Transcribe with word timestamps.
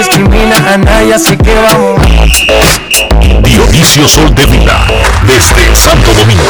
Discrimina 0.00 0.56
a 0.72 0.78
nadie, 0.78 1.14
así 1.14 1.36
que 1.36 1.54
vamos. 1.54 2.00
Dionisio 3.42 4.08
Sol 4.08 4.34
de 4.34 4.46
Vida, 4.46 4.86
desde 5.26 5.76
Santo 5.76 6.14
Domingo. 6.14 6.42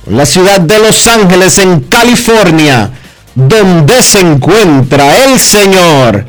con 0.05 0.17
la 0.17 0.25
ciudad 0.25 0.61
de 0.61 0.79
Los 0.79 1.05
Ángeles 1.07 1.59
en 1.59 1.81
California, 1.81 2.91
donde 3.35 4.01
se 4.01 4.21
encuentra 4.21 5.25
el 5.25 5.39
señor 5.39 6.25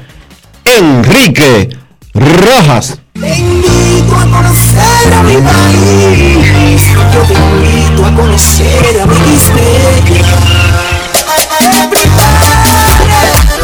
Enrique 0.65 1.69
Rojas. 2.15 2.99
Te 3.13 3.39
invito 3.39 4.17
a 4.17 4.25
conocer 4.25 5.15
a 5.15 5.23
mi 5.23 5.37
país, 5.37 6.83
yo 7.13 7.23
te 7.23 7.35
invito 7.35 8.07
a 8.07 8.15
conocer 8.15 9.01
a 9.03 9.07
mi 9.07 9.33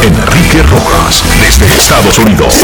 Enrique 0.03 0.63
Rojas, 0.63 1.23
desde 1.41 1.75
Estados 1.75 2.19
Unidos. 2.19 2.55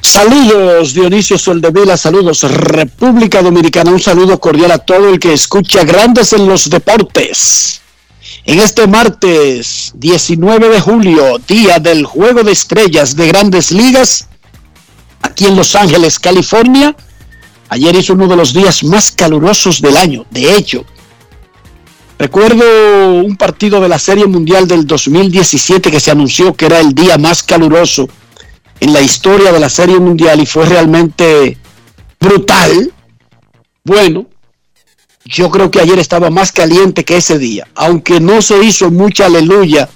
Saludos 0.00 0.92
Dionisio 0.92 1.38
Soldevila, 1.38 1.96
saludos 1.96 2.42
República 2.42 3.40
Dominicana, 3.40 3.90
un 3.90 4.00
saludo 4.00 4.38
cordial 4.38 4.72
a 4.72 4.78
todo 4.78 5.08
el 5.08 5.18
que 5.18 5.32
escucha 5.32 5.84
Grandes 5.84 6.34
en 6.34 6.46
los 6.46 6.68
Deportes. 6.68 7.80
En 8.44 8.60
este 8.60 8.86
martes 8.86 9.92
19 9.94 10.68
de 10.68 10.80
julio, 10.80 11.38
día 11.48 11.78
del 11.78 12.04
Juego 12.04 12.42
de 12.42 12.52
Estrellas 12.52 13.16
de 13.16 13.28
Grandes 13.28 13.70
Ligas, 13.70 14.28
aquí 15.22 15.46
en 15.46 15.56
Los 15.56 15.74
Ángeles, 15.74 16.18
California. 16.18 16.94
Ayer 17.72 17.96
hizo 17.96 18.12
uno 18.12 18.28
de 18.28 18.36
los 18.36 18.52
días 18.52 18.84
más 18.84 19.12
calurosos 19.12 19.80
del 19.80 19.96
año. 19.96 20.26
De 20.30 20.54
hecho, 20.54 20.84
recuerdo 22.18 23.14
un 23.14 23.34
partido 23.38 23.80
de 23.80 23.88
la 23.88 23.98
Serie 23.98 24.26
Mundial 24.26 24.68
del 24.68 24.86
2017 24.86 25.90
que 25.90 25.98
se 25.98 26.10
anunció 26.10 26.52
que 26.52 26.66
era 26.66 26.80
el 26.80 26.94
día 26.94 27.16
más 27.16 27.42
caluroso 27.42 28.10
en 28.78 28.92
la 28.92 29.00
historia 29.00 29.52
de 29.52 29.58
la 29.58 29.70
Serie 29.70 29.98
Mundial 29.98 30.38
y 30.38 30.44
fue 30.44 30.66
realmente 30.66 31.56
brutal. 32.20 32.92
Bueno, 33.84 34.26
yo 35.24 35.50
creo 35.50 35.70
que 35.70 35.80
ayer 35.80 35.98
estaba 35.98 36.28
más 36.28 36.52
caliente 36.52 37.06
que 37.06 37.16
ese 37.16 37.38
día, 37.38 37.66
aunque 37.74 38.20
no 38.20 38.42
se 38.42 38.62
hizo 38.62 38.90
mucha 38.90 39.24
aleluya 39.24 39.88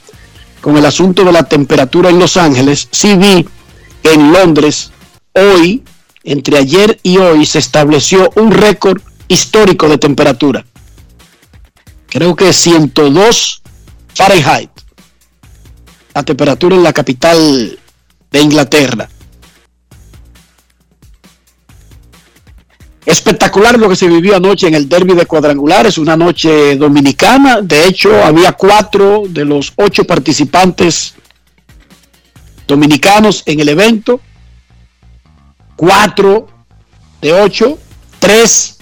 con 0.63 0.79
el 0.79 0.87
asunto 0.87 1.25
de 1.25 1.33
la 1.33 1.43
temperatura 1.43 2.09
en 2.09 2.21
Los 2.21 2.39
Ángeles, 2.39 2.89
sí 2.91 3.17
vi 3.17 3.47
en 4.03 4.33
Londres 4.33 4.93
hoy, 5.35 5.85
entre 6.27 6.59
ayer 6.59 6.99
y 7.05 7.19
hoy, 7.19 7.47
se 7.47 7.61
estableció 7.61 8.31
un 8.35 8.51
récord 8.51 9.01
histórico 9.29 9.89
de 9.89 9.97
temperatura. 9.97 10.67
Creo 12.09 12.35
que 12.35 12.53
102 12.53 13.63
Fahrenheit. 14.13 14.71
La 16.13 16.25
temperatura 16.25 16.75
en 16.75 16.83
la 16.83 16.93
capital 16.93 17.79
de 18.31 18.41
Inglaterra. 18.41 19.09
Espectacular 23.05 23.79
lo 23.79 23.89
que 23.89 23.95
se 23.95 24.09
vivió 24.09 24.35
anoche 24.35 24.67
en 24.67 24.75
el 24.75 24.89
derby 24.89 25.15
de 25.15 25.27
cuadrangulares, 25.27 25.97
una 25.97 26.17
noche 26.17 26.75
dominicana. 26.77 27.61
De 27.61 27.87
hecho, 27.87 28.25
había 28.25 28.51
cuatro 28.53 29.23
de 29.29 29.45
los 29.45 29.73
ocho 29.77 30.03
participantes 30.03 31.15
dominicanos 32.67 33.45
en 33.47 33.61
el 33.61 33.69
evento. 33.69 34.21
4 35.77 36.47
de 37.21 37.33
8, 37.33 37.79
3 38.19 38.77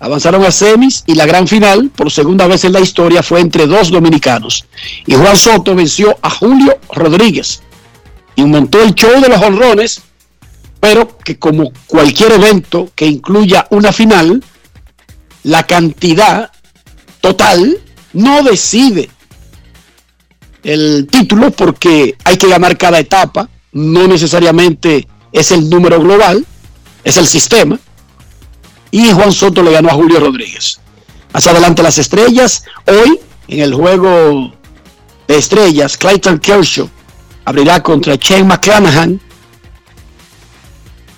avanzaron 0.00 0.44
a 0.44 0.50
semis 0.50 1.04
y 1.06 1.14
la 1.14 1.26
gran 1.26 1.48
final, 1.48 1.90
por 1.94 2.10
segunda 2.10 2.46
vez 2.46 2.64
en 2.64 2.72
la 2.72 2.80
historia, 2.80 3.22
fue 3.22 3.40
entre 3.40 3.66
dos 3.66 3.90
dominicanos. 3.90 4.66
Y 5.06 5.14
Juan 5.14 5.36
Soto 5.36 5.74
venció 5.74 6.18
a 6.22 6.30
Julio 6.30 6.78
Rodríguez 6.92 7.62
y 8.34 8.42
aumentó 8.42 8.82
el 8.82 8.94
show 8.94 9.20
de 9.20 9.28
los 9.28 9.42
honrones, 9.42 10.02
pero 10.80 11.16
que 11.18 11.38
como 11.38 11.72
cualquier 11.86 12.32
evento 12.32 12.90
que 12.94 13.06
incluya 13.06 13.66
una 13.70 13.92
final, 13.92 14.42
la 15.42 15.64
cantidad 15.64 16.50
total 17.20 17.78
no 18.12 18.42
decide 18.42 19.08
el 20.62 21.06
título 21.10 21.50
porque 21.50 22.16
hay 22.24 22.36
que 22.36 22.48
ganar 22.48 22.76
cada 22.76 22.98
etapa, 22.98 23.48
no 23.72 24.06
necesariamente 24.06 25.06
es 25.36 25.52
el 25.52 25.68
número 25.68 26.00
global, 26.00 26.46
es 27.04 27.18
el 27.18 27.26
sistema. 27.26 27.78
Y 28.90 29.12
Juan 29.12 29.30
Soto 29.30 29.62
le 29.62 29.70
ganó 29.70 29.90
a 29.90 29.92
Julio 29.92 30.18
Rodríguez. 30.18 30.80
Más 31.32 31.46
adelante 31.46 31.82
las 31.82 31.98
estrellas. 31.98 32.64
Hoy, 32.86 33.20
en 33.48 33.60
el 33.60 33.74
juego 33.74 34.54
de 35.28 35.36
estrellas, 35.36 35.98
Clayton 35.98 36.38
Kershaw 36.38 36.88
abrirá 37.44 37.82
contra 37.82 38.14
Shane 38.14 38.44
McClanahan. 38.44 39.20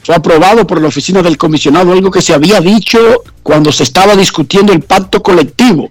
Fue 0.02 0.16
aprobado 0.16 0.66
por 0.66 0.80
la 0.80 0.88
oficina 0.88 1.22
del 1.22 1.38
comisionado, 1.38 1.92
algo 1.92 2.10
que 2.10 2.22
se 2.22 2.34
había 2.34 2.60
dicho 2.60 3.22
cuando 3.44 3.70
se 3.70 3.84
estaba 3.84 4.16
discutiendo 4.16 4.72
el 4.72 4.80
pacto 4.80 5.22
colectivo, 5.22 5.90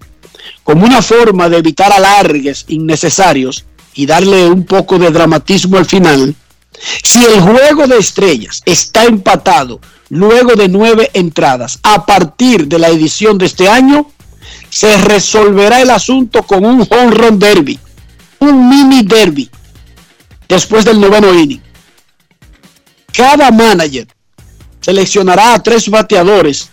como 0.63 0.85
una 0.85 1.01
forma 1.01 1.47
de 1.47 1.59
evitar 1.59 1.93
alargues 1.93 2.65
innecesarios 2.67 3.63
y 3.93 4.05
darle 4.05 4.49
un 4.49 4.65
poco 4.65 4.99
de 4.99 5.11
dramatismo 5.11 5.77
al 5.77 5.85
final 5.85 6.35
si 7.03 7.23
el 7.23 7.41
juego 7.41 7.87
de 7.87 7.97
estrellas 7.97 8.61
está 8.65 9.05
empatado 9.05 9.79
luego 10.09 10.55
de 10.55 10.67
nueve 10.69 11.09
entradas. 11.13 11.79
A 11.83 12.05
partir 12.05 12.67
de 12.67 12.79
la 12.79 12.89
edición 12.89 13.37
de 13.37 13.45
este 13.45 13.67
año, 13.67 14.09
se 14.69 14.97
resolverá 14.97 15.81
el 15.81 15.89
asunto 15.89 16.43
con 16.43 16.65
un 16.65 16.87
home 16.89 17.11
run 17.11 17.39
derby, 17.39 17.79
un 18.39 18.69
mini 18.69 19.03
derby, 19.03 19.49
después 20.47 20.85
del 20.85 20.99
noveno 20.99 21.33
inning. 21.33 21.61
Cada 23.11 23.51
manager 23.51 24.07
seleccionará 24.81 25.55
a 25.55 25.63
tres 25.63 25.89
bateadores 25.89 26.69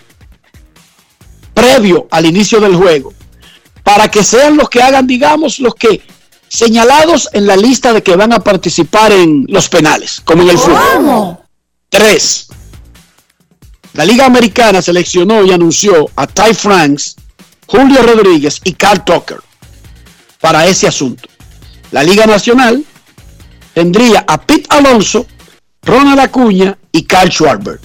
previo 1.55 2.07
al 2.11 2.27
inicio 2.27 2.61
del 2.61 2.77
juego 2.77 3.13
para 3.83 4.11
que 4.11 4.25
sean 4.25 4.57
los 4.57 4.69
que 4.69 4.83
hagan, 4.83 5.07
digamos, 5.07 5.59
los 5.61 5.75
que 5.75 6.03
señalados 6.55 7.29
en 7.33 7.49
la 7.49 7.57
lista 7.57 7.93
de 7.93 8.03
que 8.05 8.15
van 8.15 8.33
a 8.33 8.39
participar 8.39 9.11
en 9.11 9.45
los 9.49 9.69
penales, 9.69 10.23
como 10.25 10.43
en 10.45 10.51
el 10.51 10.59
fútbol. 10.59 11.39
Tres. 11.89 12.47
La 13.95 14.05
Liga 14.05 14.27
Americana 14.27 14.81
seleccionó 14.81 15.45
y 15.45 15.51
anunció 15.51 16.09
a 16.15 16.29
Ty 16.29 16.55
Franks, 16.55 17.17
Julio 17.67 18.03
Rodríguez 18.03 18.61
y 18.63 18.73
Carl 18.75 19.05
Tucker 19.05 19.41
para 20.41 20.67
ese 20.67 20.87
asunto. 20.87 21.29
La 21.91 22.05
Liga 22.05 22.25
Nacional 22.25 22.85
tendría 23.73 24.25
a 24.29 24.41
Pete 24.41 24.67
Alonso, 24.69 25.27
Ronald 25.83 26.21
Acuña 26.21 26.79
y 26.93 27.03
Carl 27.03 27.31
Schwarber. 27.31 27.81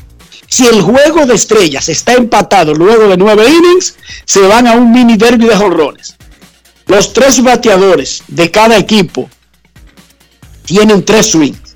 Si 0.48 0.68
el 0.68 0.82
juego 0.82 1.26
de 1.26 1.34
estrellas 1.34 1.90
está 1.90 2.14
empatado 2.14 2.76
luego 2.76 3.08
de 3.08 3.18
nueve 3.18 3.50
innings, 3.50 3.96
se 4.26 4.42
van 4.42 4.68
a 4.68 4.74
un 4.74 4.92
mini 4.92 5.18
derby 5.18 5.46
de 5.46 5.56
jorrones. 5.56 6.19
Los 6.90 7.14
tres 7.14 7.44
bateadores 7.44 8.24
de 8.28 8.50
cada 8.50 8.76
equipo 8.76 9.30
tienen 10.66 11.06
tres 11.06 11.28
swings. 11.28 11.76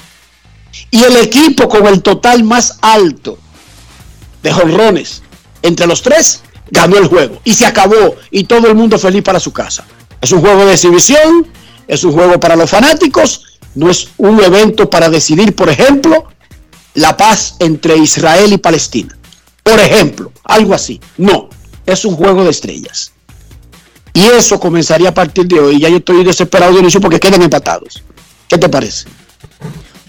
Y 0.89 1.03
el 1.03 1.17
equipo 1.17 1.69
con 1.69 1.85
el 1.85 2.01
total 2.01 2.43
más 2.43 2.79
alto 2.81 3.37
de 4.41 4.51
jonrones 4.51 5.21
entre 5.61 5.85
los 5.85 6.01
tres 6.01 6.41
ganó 6.71 6.97
el 6.97 7.05
juego. 7.05 7.39
Y 7.43 7.53
se 7.53 7.67
acabó. 7.67 8.15
Y 8.31 8.45
todo 8.45 8.67
el 8.67 8.73
mundo 8.73 8.97
feliz 8.97 9.21
para 9.21 9.39
su 9.39 9.53
casa. 9.53 9.85
Es 10.19 10.31
un 10.31 10.41
juego 10.41 10.65
de 10.65 10.73
exhibición. 10.73 11.47
Es 11.87 12.03
un 12.03 12.13
juego 12.13 12.39
para 12.39 12.55
los 12.55 12.71
fanáticos. 12.71 13.59
No 13.75 13.91
es 13.91 14.09
un 14.17 14.43
evento 14.43 14.89
para 14.89 15.09
decidir, 15.09 15.55
por 15.55 15.69
ejemplo, 15.69 16.27
la 16.95 17.15
paz 17.15 17.55
entre 17.59 17.97
Israel 17.97 18.51
y 18.51 18.57
Palestina. 18.57 19.15
Por 19.61 19.79
ejemplo, 19.79 20.31
algo 20.43 20.73
así. 20.73 20.99
No, 21.17 21.49
es 21.85 22.03
un 22.03 22.15
juego 22.15 22.43
de 22.43 22.49
estrellas. 22.49 23.12
Y 24.13 24.21
eso 24.21 24.59
comenzaría 24.59 25.09
a 25.09 25.13
partir 25.13 25.47
de 25.47 25.59
hoy. 25.59 25.79
Ya 25.79 25.89
yo 25.89 25.97
estoy 25.97 26.23
desesperado 26.23 26.73
de 26.73 26.79
inicio 26.79 27.01
porque 27.01 27.19
quedan 27.19 27.41
empatados. 27.41 28.03
¿Qué 28.47 28.57
te 28.57 28.69
parece? 28.69 29.07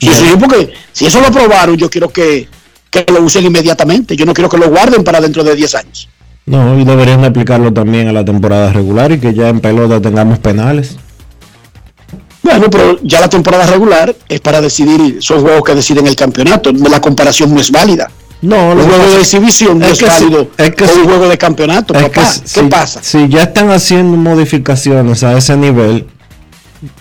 Eso, 0.01 0.39
porque 0.39 0.75
si 0.93 1.07
eso 1.07 1.21
lo 1.21 1.29
aprobaron, 1.29 1.77
yo 1.77 1.89
quiero 1.89 2.11
que, 2.11 2.47
que, 2.91 3.07
lo 3.11 3.23
usen 3.23 3.47
inmediatamente. 3.47 4.17
Yo 4.17 4.27
no 4.27 4.35
quiero 4.35 4.51
que 4.51 4.59
lo 4.59 4.69
guarden 4.69 5.03
para 5.03 5.21
dentro 5.21 5.43
de 5.43 5.55
10 5.55 5.75
años. 5.77 6.09
No, 6.47 6.79
y 6.79 6.85
deberían 6.85 7.25
aplicarlo 7.25 7.73
también 7.73 8.09
a 8.09 8.13
la 8.13 8.25
temporada 8.25 8.71
regular 8.71 9.13
y 9.13 9.19
que 9.19 9.33
ya 9.33 9.49
en 9.49 9.61
pelota 9.61 10.03
tengamos 10.03 10.39
penales. 10.39 10.97
Bueno, 12.43 12.69
pero 12.69 12.99
ya 13.03 13.21
la 13.21 13.31
temporada 13.31 13.67
regular 13.67 14.15
es 14.29 14.41
para 14.41 14.61
decidir, 14.61 15.23
son 15.23 15.41
juegos 15.41 15.65
que 15.65 15.75
deciden 15.75 16.07
el 16.07 16.15
campeonato. 16.15 16.73
La 16.73 17.01
comparación 17.01 17.55
no 17.55 17.61
es 17.61 17.71
válida. 17.71 18.11
No, 18.45 18.73
un 18.73 18.79
juego 18.79 19.15
de 19.15 19.21
exhibición 19.21 19.79
no 19.79 19.87
es, 19.87 20.03
válido 20.03 20.51
es 20.59 20.75
que 20.75 20.85
un 20.85 21.05
juego 21.05 21.29
de 21.29 21.39
campeonato. 21.39 21.95
Papá. 21.95 22.11
¿Qué 22.11 22.23
si, 22.45 22.61
pasa? 22.65 23.01
Si 23.03 23.27
ya 23.29 23.45
están 23.45 23.71
haciendo 23.71 24.19
modificaciones 24.19 25.25
a 25.25 25.39
ese 25.39 25.57
nivel, 25.57 26.07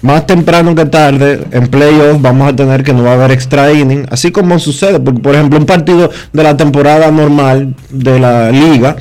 más 0.01 0.25
temprano 0.25 0.74
que 0.74 0.86
tarde, 0.86 1.44
en 1.51 1.68
playoffs 1.68 2.22
vamos 2.22 2.48
a 2.48 2.56
tener 2.56 2.84
que 2.84 2.94
no 2.94 3.04
va 3.04 3.12
a 3.12 3.13
haber 3.16 3.31
extra 3.31 3.74
inning, 3.74 4.06
así 4.10 4.31
como 4.31 4.57
sucede, 4.57 5.01
porque 5.01 5.19
por 5.19 5.36
ejemplo 5.36 5.60
un 5.60 5.66
partido 5.66 6.10
de 6.31 6.44
la 6.44 6.56
temporada 6.56 7.12
normal 7.12 7.75
de 7.89 8.19
la 8.19 8.50
liga 8.50 8.96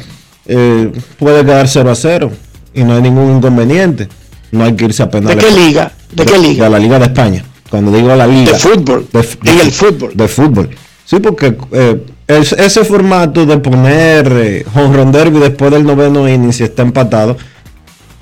eh, 0.46 0.90
puede 1.20 1.44
quedar 1.44 1.68
0 1.68 1.90
a 1.92 1.94
0 1.94 2.32
y 2.74 2.82
no 2.82 2.94
hay 2.94 3.02
ningún 3.02 3.36
inconveniente. 3.36 4.08
No 4.50 4.64
hay 4.64 4.74
que 4.74 4.86
irse 4.86 5.04
a 5.04 5.10
penales. 5.10 5.36
¿De 5.36 5.48
qué 5.48 5.54
liga? 5.54 5.92
¿De, 6.10 6.24
qué 6.24 6.38
liga? 6.38 6.64
De 6.64 6.70
la 6.70 6.78
Liga 6.80 6.98
de 6.98 7.04
España. 7.06 7.44
Cuando 7.70 7.92
digo 7.92 8.14
la 8.14 8.26
liga. 8.26 8.52
De 8.52 8.58
fútbol. 8.58 9.06
De, 9.12 9.20
de, 9.20 9.50
en 9.50 9.60
el 9.60 9.70
fútbol. 9.70 10.12
De 10.14 10.28
fútbol. 10.28 10.70
Sí, 11.06 11.20
porque 11.20 11.56
eh, 11.72 12.04
es, 12.26 12.52
ese 12.52 12.84
formato 12.84 13.46
de 13.46 13.58
poner 13.58 14.32
eh, 14.32 14.66
home 14.74 15.12
derby 15.12 15.38
después 15.40 15.70
del 15.70 15.84
noveno 15.84 16.28
inning 16.28 16.52
si 16.52 16.64
está 16.64 16.82
empatado 16.82 17.36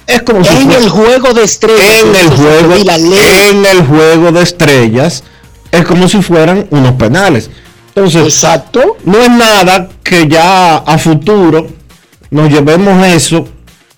es 0.07 0.23
como 0.23 0.39
en 0.41 0.45
si 0.45 0.75
el 0.75 0.89
juego 0.89 1.33
de 1.33 1.45
estrellas 1.45 2.03
en 2.03 2.17
el 2.17 2.31
juego 2.31 2.75
en 2.75 3.67
el 3.67 3.87
juego 3.87 4.33
de 4.33 4.43
estrellas 4.43 5.23
es 5.71 5.85
como 5.85 6.09
si 6.09 6.21
fueran 6.21 6.67
unos 6.71 6.93
penales. 6.95 7.49
Entonces 7.95 8.25
exacto. 8.25 8.97
no 9.05 9.21
es 9.21 9.31
nada 9.31 9.89
que 10.03 10.27
ya 10.27 10.79
a 10.79 10.99
futuro 10.99 11.69
nos 12.31 12.51
llevemos 12.51 13.07
eso 13.07 13.49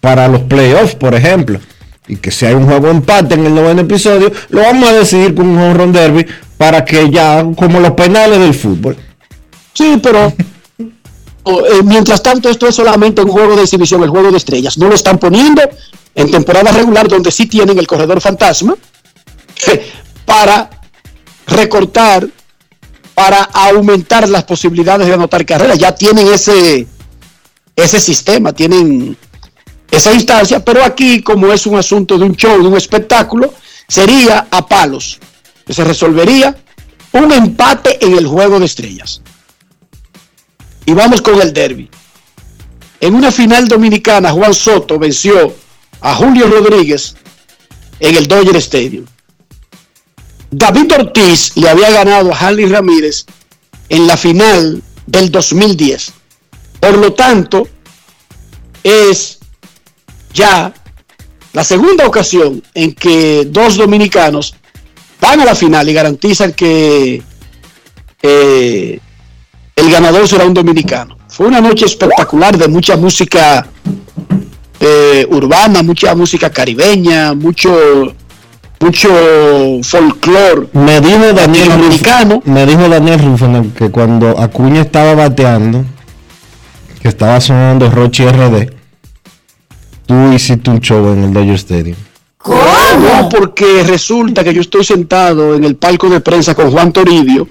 para 0.01 0.29
los 0.29 0.43
playoffs 0.43 0.95
por 0.95 1.15
ejemplo 1.15 1.61
y 2.09 2.17
que 2.17 2.31
si 2.31 2.47
hay 2.47 2.55
un 2.55 2.67
juego 2.67 2.89
empate 2.89 3.35
en 3.35 3.47
el 3.47 3.55
noveno 3.55 3.83
episodio 3.83 4.33
lo 4.49 4.63
vamos 4.63 4.89
a 4.89 4.93
decidir 4.95 5.35
con 5.35 5.47
un 5.47 5.59
home 5.59 5.93
derby 5.93 6.27
para 6.57 6.85
que 6.85 7.11
ya 7.11 7.45
como 7.57 7.81
los 7.81 7.93
penales 7.93 8.39
del 8.39 8.55
fútbol 8.55 8.97
Sí, 9.73 9.99
pero 10.03 10.27
eh, 11.45 11.83
mientras 11.85 12.23
tanto 12.23 12.49
esto 12.49 12.67
es 12.69 12.75
solamente 12.75 13.23
un 13.23 13.29
juego 13.29 13.57
de 13.57 13.63
exhibición, 13.63 14.03
el 14.03 14.11
juego 14.11 14.31
de 14.31 14.37
estrellas. 14.37 14.79
No 14.79 14.89
lo 14.89 14.95
están 14.95 15.19
poniendo 15.19 15.63
en 16.15 16.31
temporada 16.31 16.73
regular 16.73 17.09
donde 17.09 17.31
sí 17.31 17.47
tienen 17.47 17.79
el 17.79 17.87
corredor 17.87 18.21
fantasma 18.21 18.77
para 20.25 20.71
recortar, 21.47 22.29
para 23.15 23.43
aumentar 23.43 24.29
las 24.29 24.45
posibilidades 24.45 25.07
de 25.07 25.15
anotar 25.15 25.45
carreras. 25.45 25.79
Ya 25.79 25.95
tienen 25.95 26.29
ese, 26.33 26.87
ese 27.77 28.01
sistema, 28.01 28.53
tienen 28.53 29.17
esa 29.91 30.13
instancia, 30.13 30.65
pero 30.65 30.85
aquí 30.85 31.23
como 31.23 31.53
es 31.53 31.67
un 31.67 31.77
asunto 31.77 32.19
de 32.19 32.25
un 32.25 32.37
show, 32.37 32.61
de 32.61 32.69
un 32.69 32.77
espectáculo, 32.77 33.53
sería 33.89 34.47
a 34.51 34.67
palos, 34.67 35.21
se 35.69 35.85
resolvería 35.85 36.57
un 37.13 37.31
empate 37.31 38.05
en 38.05 38.17
el 38.17 38.27
juego 38.27 38.59
de 38.59 38.67
estrellas. 38.67 39.21
Y 40.87 40.93
vamos 40.93 41.23
con 41.23 41.41
el 41.41 41.53
derby. 41.53 41.89
En 43.01 43.15
una 43.15 43.31
final 43.31 43.69
dominicana, 43.69 44.31
Juan 44.31 44.55
Soto 44.55 44.99
venció 44.99 45.55
a 46.01 46.15
Julio 46.15 46.49
Rodríguez 46.49 47.17
en 48.01 48.17
el 48.17 48.27
Dodger 48.29 48.57
Stadium. 48.57 49.07
David 50.51 50.93
Ortiz 50.93 51.57
le 51.57 51.69
había 51.69 51.91
ganado 51.91 52.33
a 52.33 52.37
Harley 52.37 52.67
Ramírez 52.67 53.25
en 53.89 54.07
la 54.07 54.17
final 54.17 54.83
del 55.07 55.31
2010. 55.31 56.13
Por 56.79 56.99
lo 56.99 57.13
tanto, 57.15 57.67
es 58.83 59.39
ya 60.35 60.73
la 61.53 61.65
segunda 61.65 62.07
ocasión 62.07 62.63
en 62.75 62.95
que 62.95 63.47
dos 63.47 63.77
dominicanos 63.77 64.55
van 65.21 65.41
a 65.41 65.45
la 65.45 65.55
final 65.55 65.89
y 65.89 65.93
garantizan 65.93 66.53
que 66.53 67.23
eh, 68.23 69.01
el 69.77 69.91
ganador 69.91 70.29
será 70.29 70.45
un 70.45 70.55
dominicano. 70.55 71.17
Fue 71.29 71.47
una 71.47 71.61
noche 71.61 71.87
espectacular 71.87 72.57
de 72.57 72.69
mucha 72.69 72.97
música 72.97 73.67
eh, 74.81 75.27
urbana, 75.31 75.83
mucha 75.83 76.15
música 76.15 76.51
caribeña, 76.51 77.35
mucho 77.35 78.15
mucho 78.81 79.09
folclore. 79.83 80.67
Me 80.73 81.01
dijo 81.01 81.33
Daniel 81.33 81.71
Rufo, 81.73 82.43
me 82.45 82.67
dijo 82.67 82.89
Daniel 82.89 83.19
Rufo 83.21 83.47
que 83.77 83.91
cuando 83.91 84.39
Acuña 84.39 84.81
estaba 84.81 85.15
bateando, 85.15 85.85
que 87.01 87.09
estaba 87.09 87.41
sonando 87.41 87.89
Rochi 87.91 88.27
RD, 88.27 88.71
tú 90.05 90.33
hiciste 90.33 90.69
un 90.69 90.81
show 90.81 91.13
en 91.13 91.25
el 91.25 91.33
Dodger 91.33 91.55
Stadium. 91.55 91.97
¿Cómo? 92.39 92.59
No, 92.99 93.29
porque 93.29 93.85
resulta 93.85 94.43
que 94.43 94.53
yo 94.53 94.61
estoy 94.61 94.85
sentado 94.85 95.55
en 95.55 95.65
el 95.65 95.77
palco 95.77 96.11
de 96.11 96.21
prensa 96.21 96.55
con 96.55 96.71
Juan 96.73 96.93
Toribio 96.93 97.49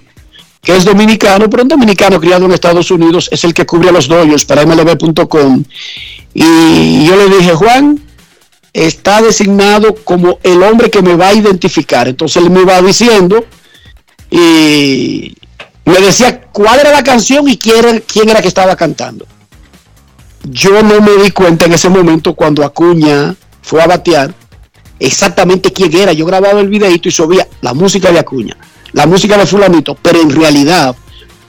que 0.61 0.75
es 0.75 0.85
dominicano, 0.85 1.49
pero 1.49 1.63
un 1.63 1.69
dominicano 1.69 2.19
criado 2.19 2.45
en 2.45 2.51
Estados 2.51 2.91
Unidos 2.91 3.29
es 3.31 3.43
el 3.43 3.53
que 3.53 3.65
cubre 3.65 3.89
a 3.89 3.91
los 3.91 4.07
doyos 4.07 4.45
para 4.45 4.65
mlb.com. 4.65 5.63
Y 6.33 7.05
yo 7.05 7.15
le 7.15 7.35
dije, 7.35 7.53
Juan, 7.53 7.99
está 8.71 9.21
designado 9.21 9.95
como 9.95 10.39
el 10.43 10.61
hombre 10.61 10.91
que 10.91 11.01
me 11.01 11.15
va 11.15 11.29
a 11.29 11.33
identificar. 11.33 12.07
Entonces 12.07 12.43
él 12.43 12.51
me 12.51 12.61
iba 12.61 12.79
diciendo 12.81 13.43
y 14.29 15.33
me 15.83 15.99
decía 15.99 16.41
cuál 16.51 16.79
era 16.79 16.91
la 16.91 17.03
canción 17.03 17.47
y 17.49 17.57
quién 17.57 17.77
era, 17.77 17.99
quién 18.01 18.29
era 18.29 18.41
que 18.41 18.47
estaba 18.47 18.75
cantando. 18.75 19.25
Yo 20.43 20.83
no 20.83 21.01
me 21.01 21.23
di 21.23 21.31
cuenta 21.31 21.65
en 21.65 21.73
ese 21.73 21.89
momento 21.89 22.35
cuando 22.35 22.63
Acuña 22.63 23.35
fue 23.61 23.81
a 23.81 23.87
batear 23.87 24.33
exactamente 24.99 25.73
quién 25.73 25.93
era. 25.95 26.13
Yo 26.13 26.25
grababa 26.25 26.59
el 26.59 26.69
videito 26.69 27.09
y 27.09 27.11
subía 27.11 27.47
la 27.61 27.73
música 27.73 28.11
de 28.11 28.19
Acuña 28.19 28.55
la 28.93 29.05
música 29.05 29.37
de 29.37 29.45
fulanito, 29.45 29.97
pero 30.01 30.21
en 30.21 30.29
realidad 30.29 30.95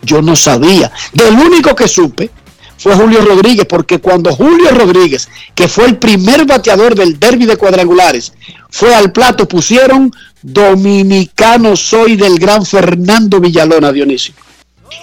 yo 0.03 0.23
no 0.23 0.37
sabía. 0.37 0.91
Del 1.13 1.35
único 1.35 1.75
que 1.75 1.89
supe 1.89 2.31
fue 2.77 2.95
Julio 2.95 3.25
Rodríguez, 3.25 3.67
porque 3.67 3.99
cuando 3.99 4.35
Julio 4.35 4.71
Rodríguez, 4.71 5.29
que 5.55 5.69
fue 5.69 5.87
el 5.87 5.99
primer 5.99 6.45
bateador 6.47 6.95
del 6.95 7.19
derby 7.19 7.47
de 7.47 7.57
cuadrangulares, 7.57 8.33
fue 8.71 8.95
al 8.95 9.13
plato, 9.13 9.47
pusieron 9.47 10.11
Dominicano 10.43 11.77
soy 11.77 12.17
del 12.17 12.39
gran 12.39 12.67
Fernando 12.67 13.39
Villalona, 13.41 13.93
Dionisio. 13.93 14.35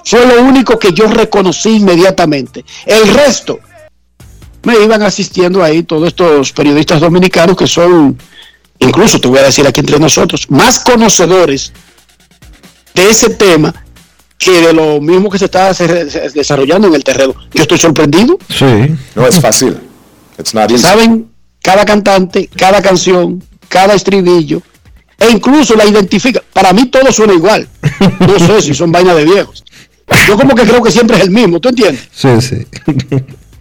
Fue 0.04 0.26
lo 0.26 0.44
único 0.44 0.78
que 0.78 0.92
yo 0.92 1.08
reconocí 1.08 1.78
inmediatamente. 1.78 2.66
El 2.86 3.08
resto 3.14 3.60
me 4.64 4.78
iban 4.84 5.02
asistiendo 5.02 5.64
ahí 5.64 5.84
todos 5.84 6.10
estos 6.10 6.52
periodistas 6.52 7.00
dominicanos 7.00 7.56
que 7.56 7.68
son, 7.68 8.18
incluso 8.80 9.22
te 9.22 9.30
voy 9.30 9.40
a 9.40 9.44
decir 9.44 9.66
aquí 9.66 9.80
entre 9.80 10.00
nosotros, 10.00 10.52
más 10.52 10.80
conocedores 10.80 11.72
de 12.94 13.10
ese 13.10 13.30
tema 13.30 13.74
que 14.38 14.62
de 14.62 14.74
lo 14.74 15.02
mismo 15.02 15.30
que 15.30 15.38
se 15.38 15.46
está 15.46 15.74
desarrollando 16.34 16.88
en 16.88 16.96
el 16.96 17.04
terreno. 17.04 17.36
Yo 17.54 17.62
estoy 17.62 17.78
sorprendido. 17.78 18.38
Sí. 18.50 18.96
No 19.16 19.28
es 19.28 19.40
fácil. 19.40 19.78
It's 20.38 20.54
not 20.54 20.72
easy. 20.72 20.84
Saben 20.84 21.30
cada 21.62 21.86
cantante, 21.86 22.50
cada 22.56 22.82
canción, 22.82 23.44
cada 23.68 23.94
estribillo, 23.94 24.62
e 25.20 25.30
incluso 25.30 25.76
la 25.76 25.86
identifica. 25.86 26.42
Para 26.54 26.72
mí 26.72 26.86
todo 26.86 27.12
suena 27.12 27.34
igual. 27.34 27.68
No 28.20 28.40
sé 28.40 28.62
si 28.62 28.74
son 28.74 28.92
vainas 28.92 29.18
de 29.18 29.26
viejos. 29.26 29.64
Yo 30.28 30.38
como 30.38 30.56
que 30.56 30.64
creo 30.64 30.82
que 30.82 30.92
siempre 30.92 31.18
es 31.18 31.24
el 31.24 31.32
mismo, 31.32 31.60
¿tú 31.60 31.70
entiendes? 31.70 32.08
Sí, 32.12 32.30
sí. 32.42 32.66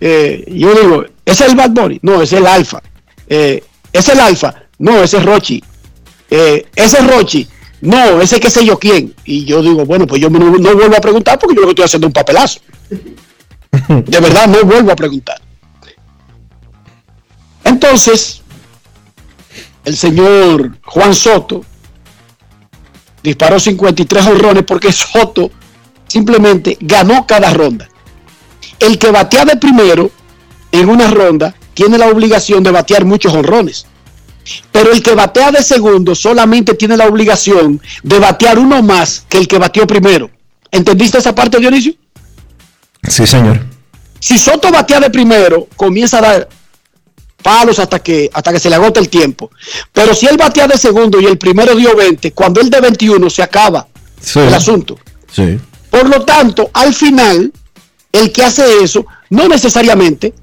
Eh, 0.00 0.44
yo 0.48 0.72
digo, 0.74 1.04
¿es 1.24 1.40
el 1.40 1.56
Bad 1.56 1.70
Bunny? 1.70 1.98
No, 2.02 2.22
es 2.22 2.32
el 2.32 2.46
Alfa. 2.46 2.80
Eh, 3.28 3.64
¿Es 3.92 4.08
el 4.08 4.20
Alfa? 4.20 4.54
No, 4.78 5.02
ese 5.02 5.18
es 5.18 5.24
Rochi. 5.24 5.62
Eh, 6.30 6.66
¿Ese 6.76 6.98
es 6.98 7.06
Rochi? 7.06 7.48
No, 7.80 8.20
ese 8.20 8.40
qué 8.40 8.50
sé 8.50 8.64
yo 8.64 8.78
quién. 8.78 9.14
Y 9.24 9.44
yo 9.44 9.62
digo, 9.62 9.84
bueno, 9.84 10.06
pues 10.06 10.20
yo 10.20 10.30
no, 10.30 10.38
no 10.38 10.74
vuelvo 10.74 10.96
a 10.96 11.00
preguntar 11.00 11.38
porque 11.38 11.54
yo 11.54 11.60
lo 11.62 11.68
que 11.68 11.72
estoy 11.72 11.84
haciendo 11.84 12.06
un 12.06 12.12
papelazo. 12.12 12.60
De 13.88 14.20
verdad, 14.20 14.48
no 14.48 14.64
vuelvo 14.64 14.90
a 14.90 14.96
preguntar. 14.96 15.40
Entonces, 17.64 18.42
el 19.84 19.96
señor 19.96 20.78
Juan 20.84 21.14
Soto 21.14 21.64
disparó 23.22 23.60
53 23.60 24.26
honrones 24.26 24.64
porque 24.64 24.90
Soto 24.92 25.50
simplemente 26.06 26.76
ganó 26.80 27.26
cada 27.26 27.52
ronda. 27.52 27.88
El 28.78 28.98
que 28.98 29.10
batea 29.10 29.44
de 29.44 29.56
primero 29.56 30.10
en 30.72 30.88
una 30.88 31.10
ronda 31.10 31.54
tiene 31.74 31.98
la 31.98 32.08
obligación 32.08 32.62
de 32.62 32.70
batear 32.70 33.04
muchos 33.04 33.32
honrones. 33.32 33.86
Pero 34.72 34.92
el 34.92 35.02
que 35.02 35.14
batea 35.14 35.50
de 35.50 35.62
segundo 35.62 36.14
solamente 36.14 36.74
tiene 36.74 36.96
la 36.96 37.06
obligación 37.06 37.80
de 38.02 38.18
batear 38.18 38.58
uno 38.58 38.82
más 38.82 39.24
que 39.28 39.38
el 39.38 39.48
que 39.48 39.58
bateó 39.58 39.86
primero. 39.86 40.30
¿Entendiste 40.70 41.18
esa 41.18 41.34
parte, 41.34 41.58
Dionisio? 41.58 41.94
Sí, 43.08 43.26
señor. 43.26 43.60
Si 44.20 44.38
Soto 44.38 44.70
batea 44.70 45.00
de 45.00 45.10
primero, 45.10 45.68
comienza 45.76 46.18
a 46.18 46.22
dar 46.22 46.48
palos 47.42 47.78
hasta 47.78 48.00
que, 48.00 48.28
hasta 48.32 48.52
que 48.52 48.58
se 48.60 48.68
le 48.68 48.76
agote 48.76 49.00
el 49.00 49.08
tiempo. 49.08 49.50
Pero 49.92 50.12
si 50.14 50.26
él 50.26 50.36
batea 50.36 50.66
de 50.66 50.76
segundo 50.76 51.20
y 51.20 51.26
el 51.26 51.38
primero 51.38 51.74
dio 51.74 51.94
20, 51.96 52.32
cuando 52.32 52.60
él 52.60 52.68
de 52.68 52.80
21 52.80 53.30
se 53.30 53.42
acaba 53.42 53.86
Sí. 54.20 54.40
el 54.40 54.52
asunto. 54.52 54.98
Sí. 55.32 55.58
Por 55.90 56.08
lo 56.08 56.22
tanto, 56.24 56.70
al 56.74 56.92
final, 56.92 57.52
el 58.12 58.32
que 58.32 58.42
hace 58.42 58.82
eso 58.82 59.06
no 59.30 59.46
necesariamente 59.48 60.34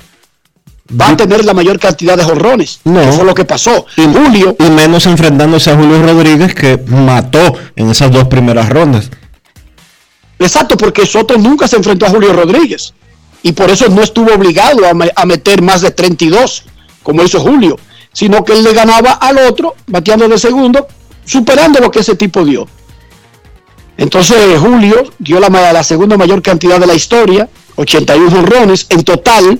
va 0.90 1.10
a 1.10 1.18
tener 1.18 1.44
la 1.46 1.54
mayor 1.54 1.80
cantidad 1.80 2.16
de 2.18 2.24
jorrones. 2.24 2.80
No. 2.84 3.02
Que 3.02 3.12
fue 3.12 3.26
lo 3.26 3.34
que 3.34 3.46
pasó. 3.46 3.86
Y- 3.98 4.04
Julio, 4.04 4.56
Y 4.60 4.70
menos 4.70 5.06
enfrentándose 5.08 5.72
a 5.72 5.76
Julio 5.76 6.02
Rodríguez 6.04 6.54
que 6.54 6.78
mató 6.88 7.54
en 7.76 7.90
esas 7.90 8.12
dos 8.12 8.26
primeras 8.28 8.70
rondas. 8.70 9.10
exacto, 10.40 10.78
porque 10.78 11.06
Soto 11.06 11.38
nunca 11.38 11.68
se 11.68 11.78
enfrentó 11.78 12.06
a 12.06 12.10
Julio 12.10 12.34
Rodríguez. 12.34 12.94
Y 13.42 13.52
por 13.54 13.70
eso 13.70 13.88
no 13.90 14.02
estuvo 14.02 14.34
obligado 14.34 14.88
a, 14.88 14.94
me- 14.94 15.12
a 15.16 15.26
meter 15.26 15.62
más 15.62 15.82
de 15.82 15.92
32, 15.92 16.64
como 17.04 17.24
hizo 17.24 17.40
Julio, 17.40 17.78
sino 18.12 18.44
que 18.44 18.54
él 18.54 18.64
le 18.64 18.74
ganaba 18.74 19.12
al 19.14 19.38
otro, 19.40 19.76
bateando 19.88 20.28
de 20.28 20.38
segundo, 20.38 20.88
superando 21.26 21.80
lo 21.80 21.92
que 21.92 22.00
ese 22.00 22.16
tipo 22.16 22.44
dio. 22.44 22.68
Entonces 23.98 24.60
Julio 24.60 25.04
dio 25.20 25.40
la, 25.40 25.50
la 25.72 25.84
segunda 25.84 26.18
mayor 26.18 26.42
cantidad 26.42 26.80
de 26.80 26.88
la 26.88 26.96
historia, 26.96 27.48
81 27.76 28.40
honrones. 28.40 28.88
En 28.90 29.04
total, 29.04 29.60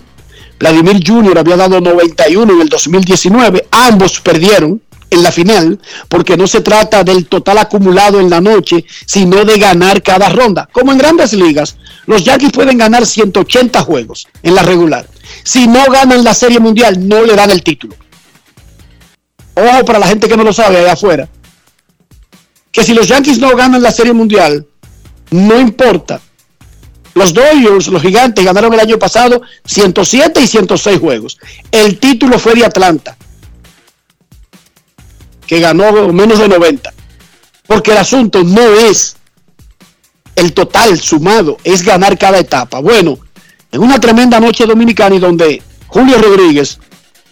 Vladimir 0.60 1.02
Jr. 1.06 1.38
había 1.40 1.58
dado 1.58 1.82
91 1.82 2.54
en 2.54 2.62
el 2.62 2.70
2019. 2.70 3.68
Ambos 3.72 4.20
perdieron 4.22 4.82
en 5.10 5.24
la 5.24 5.32
final 5.32 5.80
porque 6.10 6.38
no 6.38 6.48
se 6.48 6.62
trata 6.62 7.04
del 7.04 7.28
total 7.28 7.60
acumulado 7.60 8.20
en 8.20 8.30
la 8.30 8.42
noche, 8.42 8.86
sino 9.06 9.46
de 9.46 9.58
ganar 9.58 10.02
cada 10.02 10.30
ronda. 10.30 10.68
Como 10.72 10.92
en 10.92 10.98
grandes 10.98 11.34
ligas, 11.34 11.78
los 12.06 12.24
Yankees 12.24 12.52
pueden 12.52 12.78
ganar 12.78 13.06
180 13.06 13.82
juegos 13.82 14.28
en 14.44 14.56
la 14.56 14.64
regular. 14.64 15.08
Si 15.44 15.68
no 15.68 15.84
ganan 15.92 16.24
la 16.24 16.34
Serie 16.34 16.60
Mundial, 16.60 17.08
no 17.08 17.24
le 17.24 17.36
dan 17.36 17.52
el 17.52 17.64
título. 17.64 17.96
Ojo 19.54 19.86
para 19.86 20.00
la 20.00 20.08
gente 20.08 20.28
que 20.28 20.36
no 20.36 20.44
lo 20.44 20.52
sabe 20.52 20.80
allá 20.80 20.94
afuera 20.94 21.30
que 22.76 22.84
si 22.84 22.94
los 22.94 23.08
Yankees 23.08 23.40
no 23.40 23.56
ganan 23.56 23.82
la 23.82 23.90
Serie 23.90 24.12
Mundial, 24.12 24.68
no 25.32 25.62
importa. 25.62 26.20
Los 27.16 27.34
Dodgers, 27.34 27.88
los 27.88 28.02
gigantes, 28.02 28.44
ganaron 28.44 28.74
el 28.74 28.80
año 28.80 29.00
pasado 29.00 29.42
107 29.64 30.42
y 30.42 30.48
106 30.48 31.00
juegos. 31.00 31.38
El 31.72 31.98
título 31.98 32.38
fue 32.38 32.56
de 32.56 32.66
Atlanta, 32.66 33.18
que 35.48 35.62
ganó 35.62 36.12
menos 36.12 36.40
de 36.40 36.50
90. 36.50 36.94
Porque 37.68 37.92
el 37.92 37.98
asunto 37.98 38.44
no 38.44 38.62
es 38.62 39.16
el 40.36 40.54
total 40.54 41.00
sumado, 41.00 41.58
es 41.64 41.84
ganar 41.84 42.18
cada 42.18 42.38
etapa. 42.38 42.80
Bueno, 42.80 43.18
en 43.72 43.82
una 43.82 44.00
tremenda 44.00 44.40
noche 44.42 44.66
dominicana 44.66 45.16
y 45.16 45.20
donde 45.20 45.64
Julio 45.88 46.18
Rodríguez, 46.22 46.80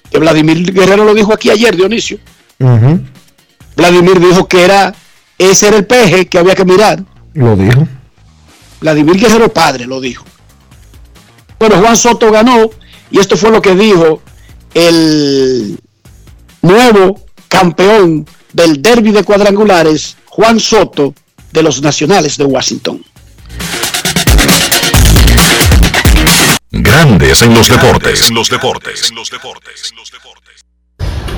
que 0.09 0.17
Vladimir 0.17 0.71
Guerrero 0.71 1.03
lo 1.03 1.13
dijo 1.13 1.33
aquí 1.33 1.49
ayer, 1.49 1.75
Dionisio. 1.75 2.19
Vladimir 3.75 4.19
dijo 4.19 4.47
que 4.47 4.63
era 4.63 4.95
ese 5.37 5.67
era 5.67 5.77
el 5.77 5.85
peje 5.85 6.27
que 6.27 6.39
había 6.39 6.55
que 6.55 6.63
mirar. 6.63 7.03
Lo 7.33 7.57
dijo. 7.57 7.85
Vladimir 8.83 9.15
Guerrero 9.17 9.47
padre 9.47 9.85
lo 9.85 10.01
dijo. 10.01 10.25
Bueno, 11.57 11.77
Juan 11.77 11.95
Soto 11.95 12.29
ganó 12.29 12.69
y 13.09 13.17
esto 13.17 13.37
fue 13.37 13.49
lo 13.49 13.61
que 13.61 13.75
dijo 13.75 14.21
el 14.73 15.79
nuevo 16.61 17.21
campeón 17.47 18.27
del 18.51 18.81
derby 18.81 19.11
de 19.11 19.23
cuadrangulares, 19.23 20.17
Juan 20.25 20.59
Soto, 20.59 21.13
de 21.53 21.63
los 21.63 21.81
Nacionales 21.81 22.35
de 22.35 22.43
Washington. 22.43 23.01
Grandes 26.69 27.41
en 27.41 27.53
los 27.53 27.69
deportes. 27.69 28.27
En 28.27 28.35
los 28.35 28.49
deportes. 28.49 29.13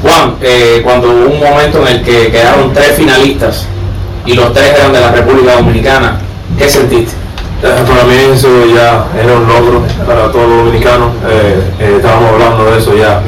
Juan, 0.02 0.38
eh, 0.42 0.82
cuando 0.84 1.12
hubo 1.12 1.32
un 1.32 1.40
momento 1.40 1.86
en 1.86 1.98
el 1.98 2.04
que 2.04 2.32
quedaron 2.32 2.74
tres 2.74 2.98
finalistas 2.98 3.68
y 4.26 4.34
los 4.34 4.52
tres 4.52 4.74
eran 4.76 4.92
de 4.92 5.00
la 5.00 5.12
República 5.12 5.58
Dominicana, 5.58 6.20
¿qué 6.58 6.68
sentiste? 6.68 7.25
Para 7.62 8.04
mí 8.04 8.16
eso 8.34 8.50
ya 8.66 9.08
era 9.18 9.34
un 9.34 9.48
logro 9.48 9.82
para 10.06 10.32
todos 10.32 10.48
los 10.48 10.66
dominicanos. 10.66 11.10
Eh, 11.28 11.60
eh, 11.80 11.94
estábamos 11.98 12.34
hablando 12.34 12.72
de 12.72 12.78
eso 12.78 12.96
ya, 12.96 13.22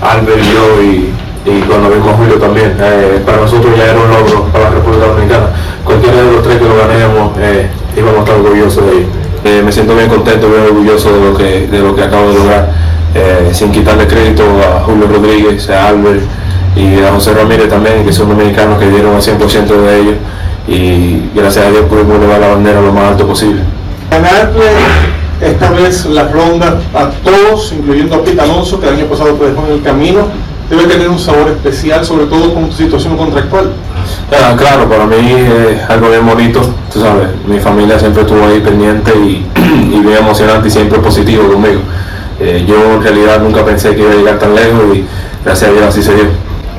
Albert 0.00 0.38
y 0.38 0.54
yo, 0.54 0.82
y, 0.82 1.12
y 1.50 1.60
cuando 1.62 1.90
vimos 1.90 2.16
Julio 2.16 2.38
también. 2.38 2.76
Eh, 2.80 3.20
para 3.26 3.38
nosotros 3.38 3.76
ya 3.76 3.90
era 3.90 4.00
un 4.00 4.08
logro 4.08 4.44
para 4.52 4.64
la 4.64 4.70
República 4.70 5.06
Dominicana. 5.06 5.46
Cualquiera 5.84 6.22
de 6.22 6.32
los 6.32 6.42
tres 6.42 6.58
que 6.58 6.64
lo 6.64 6.76
ganemos, 6.76 7.32
íbamos 7.96 8.16
a 8.16 8.20
estar 8.20 8.34
orgullosos 8.36 8.86
de 8.86 8.92
ellos. 8.98 9.64
Me 9.64 9.72
siento 9.72 9.96
bien 9.96 10.08
contento, 10.08 10.48
bien 10.48 10.62
orgulloso 10.62 11.12
de 11.12 11.24
lo 11.24 11.36
que, 11.36 11.66
de 11.66 11.78
lo 11.80 11.94
que 11.96 12.02
acabo 12.04 12.28
de 12.28 12.34
lograr, 12.38 12.70
sin 13.52 13.72
quitarle 13.72 14.06
crédito 14.06 14.44
a 14.62 14.84
Julio 14.84 15.08
Rodríguez, 15.08 15.68
a 15.68 15.88
Albert 15.88 16.22
y 16.76 17.02
a 17.02 17.12
José 17.12 17.34
Ramírez 17.34 17.68
también, 17.68 18.04
que 18.04 18.12
son 18.12 18.28
dominicanos 18.28 18.78
que 18.78 18.88
dieron 18.88 19.16
el 19.16 19.20
100% 19.20 19.66
de 19.66 20.00
ellos 20.00 20.14
y 20.66 21.30
gracias 21.34 21.66
a 21.66 21.70
Dios 21.70 21.86
pudimos 21.86 22.16
elevar 22.16 22.40
la 22.40 22.48
bandera 22.48 22.80
lo 22.80 22.92
más 22.92 23.10
alto 23.10 23.26
posible. 23.26 23.62
ganarle 24.10 24.66
esta 25.40 25.70
vez 25.70 26.06
la 26.06 26.28
ronda 26.28 26.78
a 26.94 27.10
todos, 27.24 27.72
incluyendo 27.72 28.14
a 28.14 28.42
Alonso, 28.42 28.80
que 28.80 28.88
el 28.88 28.94
año 28.94 29.06
pasado 29.06 29.34
te 29.34 29.46
dejó 29.46 29.66
en 29.66 29.72
el 29.72 29.82
camino, 29.82 30.28
debe 30.70 30.84
tener 30.84 31.08
un 31.08 31.18
sabor 31.18 31.48
especial, 31.48 32.04
sobre 32.04 32.26
todo 32.26 32.54
con 32.54 32.70
tu 32.70 32.76
situación 32.76 33.16
contractual. 33.16 33.72
Ah, 34.32 34.54
claro, 34.56 34.88
para 34.88 35.06
mí 35.06 35.16
es 35.18 35.90
algo 35.90 36.10
bien 36.10 36.24
bonito, 36.24 36.60
tú 36.92 37.00
sabes, 37.00 37.28
mi 37.46 37.58
familia 37.58 37.98
siempre 37.98 38.22
estuvo 38.22 38.46
ahí 38.46 38.60
pendiente 38.60 39.12
y, 39.16 39.44
y 39.92 40.00
bien 40.00 40.18
emocionante 40.18 40.68
y 40.68 40.70
siempre 40.70 40.98
positivo 41.00 41.48
conmigo. 41.48 41.80
Eh, 42.40 42.64
yo 42.66 42.94
en 42.94 43.02
realidad 43.02 43.40
nunca 43.40 43.64
pensé 43.64 43.94
que 43.94 44.02
iba 44.02 44.12
a 44.12 44.14
llegar 44.14 44.38
tan 44.38 44.54
lejos 44.54 44.96
y 44.96 45.04
gracias 45.44 45.70
a 45.70 45.72
Dios 45.72 45.84
así 45.86 46.02
se 46.02 46.14
dio. 46.14 46.24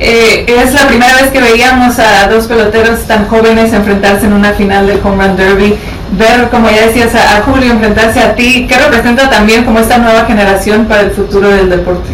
Eh, 0.06 0.46
es 0.48 0.74
la 0.74 0.86
primera 0.86 1.16
vez 1.16 1.32
que 1.32 1.40
veíamos 1.40 1.98
a 1.98 2.28
dos 2.28 2.48
peloteros 2.48 3.00
tan 3.08 3.26
jóvenes 3.28 3.72
enfrentarse 3.72 4.26
en 4.26 4.34
una 4.34 4.52
final 4.52 4.86
del 4.86 5.00
Home 5.02 5.26
Run 5.26 5.38
Derby. 5.38 5.78
Ver, 6.18 6.50
como 6.52 6.70
ya 6.70 6.88
decías, 6.88 7.16
a, 7.16 7.38
a 7.38 7.42
Julio 7.44 7.72
enfrentarse 7.72 8.20
a 8.20 8.36
ti, 8.36 8.68
¿qué 8.68 8.78
representa 8.78 9.30
también 9.30 9.64
como 9.64 9.80
esta 9.80 9.98
nueva 10.00 10.26
generación 10.26 10.86
para 10.88 11.04
el 11.04 11.12
futuro 11.12 11.48
del 11.48 11.70
deporte? 11.70 12.10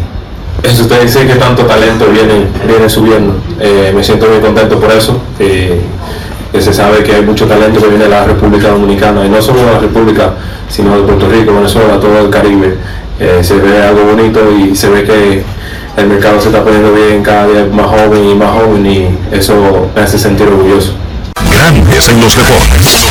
Eso 0.62 0.82
usted 0.82 1.02
dice 1.02 1.26
que 1.26 1.34
tanto 1.34 1.64
talento 1.66 2.06
viene, 2.06 2.46
viene 2.64 2.88
subiendo. 2.88 3.34
Eh, 3.58 3.92
me 3.94 4.04
siento 4.04 4.26
muy 4.28 4.38
contento 4.38 4.78
por 4.78 4.92
eso. 4.92 5.20
eh, 5.40 5.80
que 6.52 6.60
se 6.60 6.72
sabe 6.72 7.02
que 7.02 7.14
hay 7.14 7.22
mucho 7.22 7.46
talento 7.46 7.80
que 7.80 7.88
viene 7.88 8.04
de 8.04 8.10
la 8.10 8.24
República 8.24 8.68
Dominicana, 8.68 9.24
y 9.24 9.28
no 9.28 9.40
solo 9.40 9.64
de 9.64 9.72
la 9.72 9.78
República, 9.78 10.30
sino 10.68 10.96
de 10.96 11.02
Puerto 11.02 11.28
Rico, 11.28 11.54
Venezuela, 11.54 11.98
todo 12.00 12.18
el 12.20 12.30
Caribe. 12.30 12.76
Eh, 13.18 13.40
se 13.42 13.54
ve 13.54 13.82
algo 13.82 14.04
bonito 14.04 14.40
y 14.50 14.74
se 14.74 14.88
ve 14.88 15.04
que 15.04 15.42
el 16.00 16.08
mercado 16.08 16.40
se 16.40 16.48
está 16.48 16.64
poniendo 16.64 16.92
bien, 16.94 17.22
cada 17.22 17.46
día 17.46 17.66
más 17.66 17.86
joven 17.86 18.24
y 18.30 18.34
más 18.34 18.50
joven 18.50 18.86
y 18.86 19.18
eso 19.32 19.90
me 19.94 20.00
hace 20.00 20.18
sentir 20.18 20.46
orgulloso. 20.48 20.94
Grandes 21.52 22.08
en 22.08 22.20
los 22.20 22.36
deportes. 22.36 23.06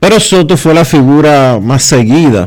Pero 0.00 0.20
Soto 0.20 0.56
fue 0.56 0.74
la 0.74 0.84
figura 0.84 1.58
más 1.62 1.82
seguida 1.82 2.46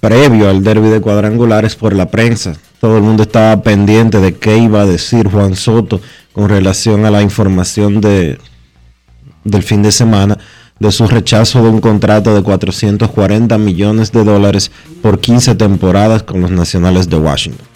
previo 0.00 0.48
al 0.48 0.62
derby 0.62 0.88
de 0.88 1.00
cuadrangulares 1.00 1.74
por 1.74 1.92
la 1.92 2.06
prensa. 2.06 2.54
Todo 2.80 2.96
el 2.96 3.02
mundo 3.02 3.24
estaba 3.24 3.62
pendiente 3.62 4.20
de 4.20 4.34
qué 4.34 4.58
iba 4.58 4.82
a 4.82 4.86
decir 4.86 5.28
Juan 5.28 5.56
Soto 5.56 6.00
con 6.32 6.48
relación 6.48 7.04
a 7.04 7.10
la 7.10 7.22
información 7.22 8.00
de, 8.00 8.38
del 9.44 9.62
fin 9.62 9.82
de 9.82 9.92
semana 9.92 10.38
de 10.78 10.92
su 10.92 11.06
rechazo 11.06 11.62
de 11.62 11.68
un 11.70 11.80
contrato 11.80 12.34
de 12.34 12.42
440 12.42 13.56
millones 13.58 14.12
de 14.12 14.24
dólares 14.24 14.70
por 15.02 15.20
15 15.20 15.54
temporadas 15.54 16.22
con 16.22 16.40
los 16.40 16.50
Nacionales 16.50 17.08
de 17.08 17.16
Washington. 17.16 17.66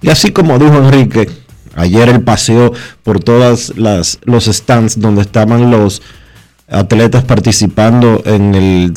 Y 0.00 0.08
así 0.10 0.32
como 0.32 0.58
dijo 0.58 0.76
Enrique, 0.76 1.28
ayer 1.74 2.08
él 2.08 2.22
paseó 2.22 2.72
por 3.02 3.20
todas 3.20 3.76
las 3.76 4.18
los 4.24 4.46
stands 4.46 5.00
donde 5.00 5.22
estaban 5.22 5.70
los 5.70 6.02
atletas 6.68 7.24
participando 7.24 8.22
en 8.24 8.54
el 8.54 8.94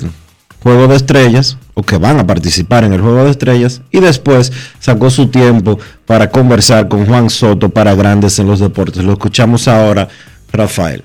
Juego 0.63 0.87
de 0.87 0.95
Estrellas 0.95 1.57
o 1.75 1.83
que 1.83 1.97
van 1.97 2.19
a 2.19 2.25
participar 2.25 2.85
en 2.85 2.93
el 2.93 3.01
Juego 3.01 3.23
de 3.23 3.31
Estrellas 3.31 3.81
y 3.91 3.99
después 3.99 4.51
sacó 4.79 5.11
su 5.11 5.27
tiempo 5.27 5.77
para 6.07 6.31
conversar 6.31 6.87
con 6.87 7.05
Juan 7.05 7.29
Soto 7.29 7.69
para 7.69 7.93
Grandes 7.93 8.39
en 8.39 8.47
los 8.47 8.59
Deportes. 8.59 9.03
Lo 9.03 9.13
escuchamos 9.13 9.67
ahora, 9.67 10.07
Rafael. 10.51 11.03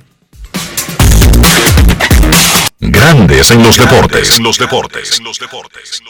Grandes 2.81 3.51
en 3.51 3.63
los 3.63 3.77
deportes. 3.77 4.39
En 4.39 4.43
los 4.43 4.59
deportes. 4.59 5.19
En 5.19 5.25
los 5.25 5.39
deportes. 5.39 6.01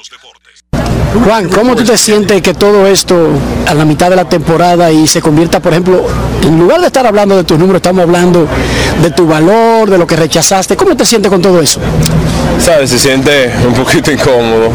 Juan, 1.24 1.48
¿cómo 1.48 1.74
tú 1.74 1.82
te 1.82 1.98
sientes 1.98 2.40
que 2.40 2.54
todo 2.54 2.86
esto 2.86 3.30
a 3.66 3.74
la 3.74 3.84
mitad 3.84 4.08
de 4.08 4.14
la 4.14 4.28
temporada 4.28 4.92
y 4.92 5.08
se 5.08 5.20
convierta, 5.20 5.58
por 5.58 5.72
ejemplo, 5.72 6.06
en 6.44 6.60
lugar 6.60 6.80
de 6.80 6.86
estar 6.86 7.04
hablando 7.04 7.36
de 7.36 7.42
tus 7.42 7.58
números, 7.58 7.80
estamos 7.80 8.04
hablando 8.04 8.46
de 9.02 9.10
tu 9.10 9.26
valor, 9.26 9.90
de 9.90 9.98
lo 9.98 10.06
que 10.06 10.14
rechazaste? 10.14 10.76
¿Cómo 10.76 10.96
te 10.96 11.04
sientes 11.04 11.28
con 11.28 11.42
todo 11.42 11.60
eso? 11.60 11.80
Sabes, 12.60 12.90
se 12.90 13.00
siente 13.00 13.52
un 13.66 13.74
poquito 13.74 14.12
incómodo. 14.12 14.70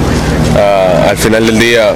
Ah, 0.58 1.08
al 1.12 1.18
final 1.18 1.46
del 1.46 1.58
día, 1.58 1.96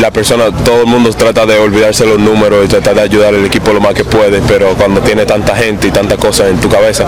la 0.00 0.10
persona, 0.10 0.44
todo 0.64 0.82
el 0.82 0.86
mundo 0.86 1.10
trata 1.12 1.46
de 1.46 1.58
olvidarse 1.58 2.04
los 2.06 2.18
números 2.18 2.64
y 2.64 2.68
tratar 2.68 2.94
de 2.94 3.02
ayudar 3.02 3.34
al 3.34 3.44
equipo 3.44 3.72
lo 3.72 3.80
más 3.80 3.94
que 3.94 4.04
puede, 4.04 4.42
pero 4.46 4.74
cuando 4.74 5.00
tiene 5.00 5.24
tanta 5.24 5.56
gente 5.56 5.88
y 5.88 5.90
tantas 5.90 6.18
cosas 6.18 6.48
en 6.48 6.60
tu 6.60 6.68
cabeza, 6.68 7.06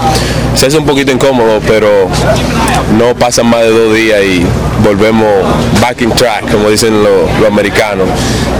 se 0.54 0.66
hace 0.66 0.78
un 0.78 0.86
poquito 0.86 1.12
incómodo, 1.12 1.60
pero 1.66 2.08
no 2.98 3.14
pasan 3.14 3.46
más 3.46 3.60
de 3.60 3.70
dos 3.70 3.94
días 3.94 4.22
y 4.22 4.46
volvemos 4.84 5.26
back 5.80 6.00
in 6.02 6.12
track, 6.12 6.50
como 6.50 6.70
dicen 6.70 7.02
los, 7.02 7.46
americanos. 7.46 8.06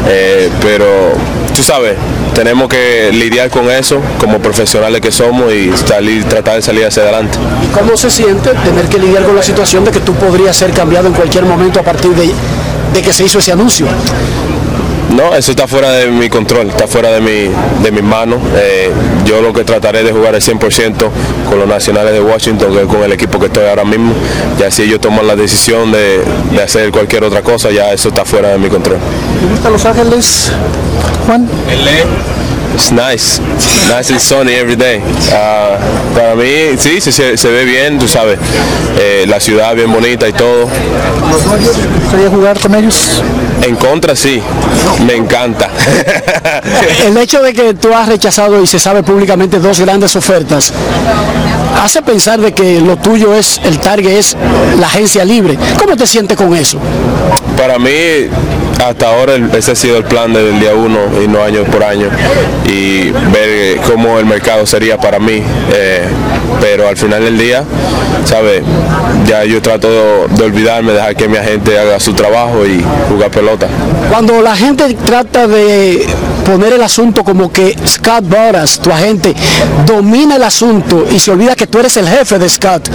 Eh, 0.09 0.51
pero 0.63 0.87
tú 1.55 1.63
sabes, 1.63 1.97
tenemos 2.35 2.69
que 2.69 3.11
lidiar 3.13 3.51
con 3.51 3.71
eso 3.71 4.01
como 4.19 4.39
profesionales 4.39 5.01
que 5.01 5.11
somos 5.11 5.53
y 5.53 5.73
salir, 5.77 6.25
tratar 6.25 6.57
de 6.57 6.63
salir 6.63 6.87
hacia 6.87 7.03
adelante. 7.03 7.39
¿Cómo 7.73 7.97
se 7.97 8.11
siente 8.11 8.51
tener 8.51 8.87
que 8.87 8.99
lidiar 8.99 9.25
con 9.25 9.37
la 9.37 9.43
situación 9.43 9.85
de 9.85 9.91
que 9.91 10.01
tú 10.01 10.15
podrías 10.15 10.57
ser 10.57 10.71
cambiado 10.73 11.09
en 11.09 11.15
cualquier 11.15 11.45
momento 11.45 11.81
a 11.81 11.83
partir 11.83 12.11
de, 12.13 12.33
de 12.93 13.03
que 13.03 13.13
se 13.13 13.25
hizo 13.25 13.39
ese 13.39 13.53
anuncio? 13.53 13.87
No, 15.15 15.35
eso 15.35 15.53
está 15.53 15.67
fuera 15.67 15.91
de 15.91 16.09
mi 16.09 16.29
control, 16.29 16.69
está 16.69 16.87
fuera 16.87 17.11
de 17.11 17.21
mi, 17.21 17.51
de 17.83 17.91
mis 17.91 18.03
manos. 18.03 18.39
Eh, 18.57 18.91
yo 19.25 19.41
lo 19.41 19.53
que 19.53 19.65
trataré 19.65 20.03
de 20.03 20.13
jugar 20.13 20.35
el 20.35 20.43
100% 20.43 21.11
con 21.49 21.59
los 21.59 21.67
nacionales 21.67 22.13
de 22.13 22.21
Washington, 22.21 22.73
que 22.75 22.83
es 22.83 22.87
con 22.87 23.03
el 23.03 23.13
equipo 23.13 23.39
que 23.39 23.47
estoy 23.47 23.67
ahora 23.67 23.85
mismo. 23.85 24.13
Ya 24.59 24.71
si 24.71 24.83
ellos 24.83 25.01
toman 25.01 25.27
la 25.27 25.35
decisión 25.35 25.91
de, 25.93 26.23
de 26.53 26.63
hacer 26.63 26.91
cualquier 26.91 27.25
otra 27.25 27.43
cosa, 27.43 27.71
ya 27.71 27.93
eso 27.93 28.11
está 28.11 28.25
fuera 28.25 28.51
de 28.51 28.59
mi 28.59 28.69
control. 28.69 28.99
¿Te 29.41 29.47
gusta 29.47 29.71
Los 29.71 29.85
Ángeles, 29.87 30.53
Juan? 31.27 31.49
It's 32.75 32.93
nice, 32.93 33.41
nice 33.89 34.11
and 34.11 34.21
sunny 34.21 34.53
every 34.53 34.77
day. 34.77 35.01
Ah, 35.33 35.77
para 36.15 36.35
mí, 36.35 36.77
sí, 36.79 37.01
se, 37.01 37.51
ve 37.51 37.65
bien, 37.65 37.99
tú 37.99 38.07
sabes, 38.07 38.39
eh, 38.99 39.25
la 39.29 39.41
ciudad 39.41 39.75
bien 39.75 39.93
bonita 39.93 40.29
y 40.29 40.33
todo. 40.33 40.69
¿Los 41.31 41.45
Dodgers? 41.45 41.77
¿Te 41.77 42.01
gustaría 42.01 42.31
jugar 42.31 42.61
con 42.61 42.75
ellos? 42.75 43.23
En 43.63 43.77
contra, 43.77 44.15
sí, 44.15 44.41
me 45.07 45.17
encanta. 45.17 45.71
El 47.07 47.17
hecho 47.17 47.43
de 47.43 47.53
que 47.53 47.75
tú 47.75 47.93
has 47.93 48.09
rechazado 48.09 48.63
y 48.63 48.67
se 48.67 48.79
sabe 48.79 49.03
públicamente 49.03 49.59
dos 49.59 49.81
grandes 49.81 50.15
ofertas 50.17 50.73
hace 51.79 52.03
pensar 52.03 52.41
de 52.41 52.53
que 52.53 52.81
lo 52.81 52.97
tuyo 52.97 53.35
es, 53.35 53.61
el 53.65 53.79
target 53.79 54.19
es 54.19 54.37
la 54.79 54.87
agencia 54.87 55.25
libre. 55.25 55.57
¿Cómo 55.79 55.97
te 55.97 56.07
sientes 56.07 56.37
con 56.37 56.55
eso? 56.55 56.79
Para 57.57 57.79
mí, 57.79 57.91
hasta 58.85 59.09
ahora 59.09 59.35
ese 59.57 59.73
ha 59.73 59.75
sido 59.75 59.97
el 59.97 60.05
plan 60.05 60.33
desde 60.33 60.51
el 60.51 60.61
día 60.61 60.75
uno 60.75 60.99
y 61.23 61.27
no 61.27 61.43
año 61.43 61.65
por 61.65 61.83
año 61.83 62.09
y 62.67 63.11
ver 63.11 63.79
cómo 63.87 64.19
el 64.19 64.27
mercado 64.27 64.67
sería 64.67 64.99
para 64.99 65.19
mí. 65.19 65.43
eh, 65.73 66.07
pero 66.61 66.89
al 66.89 66.97
final 66.97 67.25
del 67.25 67.39
día, 67.39 67.65
¿sabes? 68.25 68.63
Ya 69.27 69.45
yo 69.45 69.61
trato 69.63 69.89
de, 69.91 70.45
olvidarme, 70.45 70.93
dejar 70.93 71.17
que 71.17 71.29
mi 71.29 71.37
agente 71.37 71.79
haga 71.79 72.01
su 72.01 72.13
trabajo 72.13 72.67
y 72.67 72.85
jugar 73.09 73.31
pelota. 73.31 73.67
Cuando 74.11 74.41
la 74.43 74.57
gente 74.57 74.97
trata 75.05 75.47
de 75.47 76.07
poner 76.45 76.73
el 76.73 76.83
asunto 76.83 77.25
como 77.25 77.53
que 77.53 77.77
Scott 77.87 78.25
Boras, 78.27 78.79
tu 78.79 78.91
agente, 78.91 79.35
domina 79.87 80.37
el 80.37 80.43
asunto 80.43 81.07
y 81.11 81.19
se 81.19 81.31
olvida 81.31 81.55
que 81.55 81.67
tú 81.67 81.79
eres 81.79 81.97
el 81.99 82.09
jefe 82.09 82.39
de 82.39 82.49
Scott, 82.49 82.89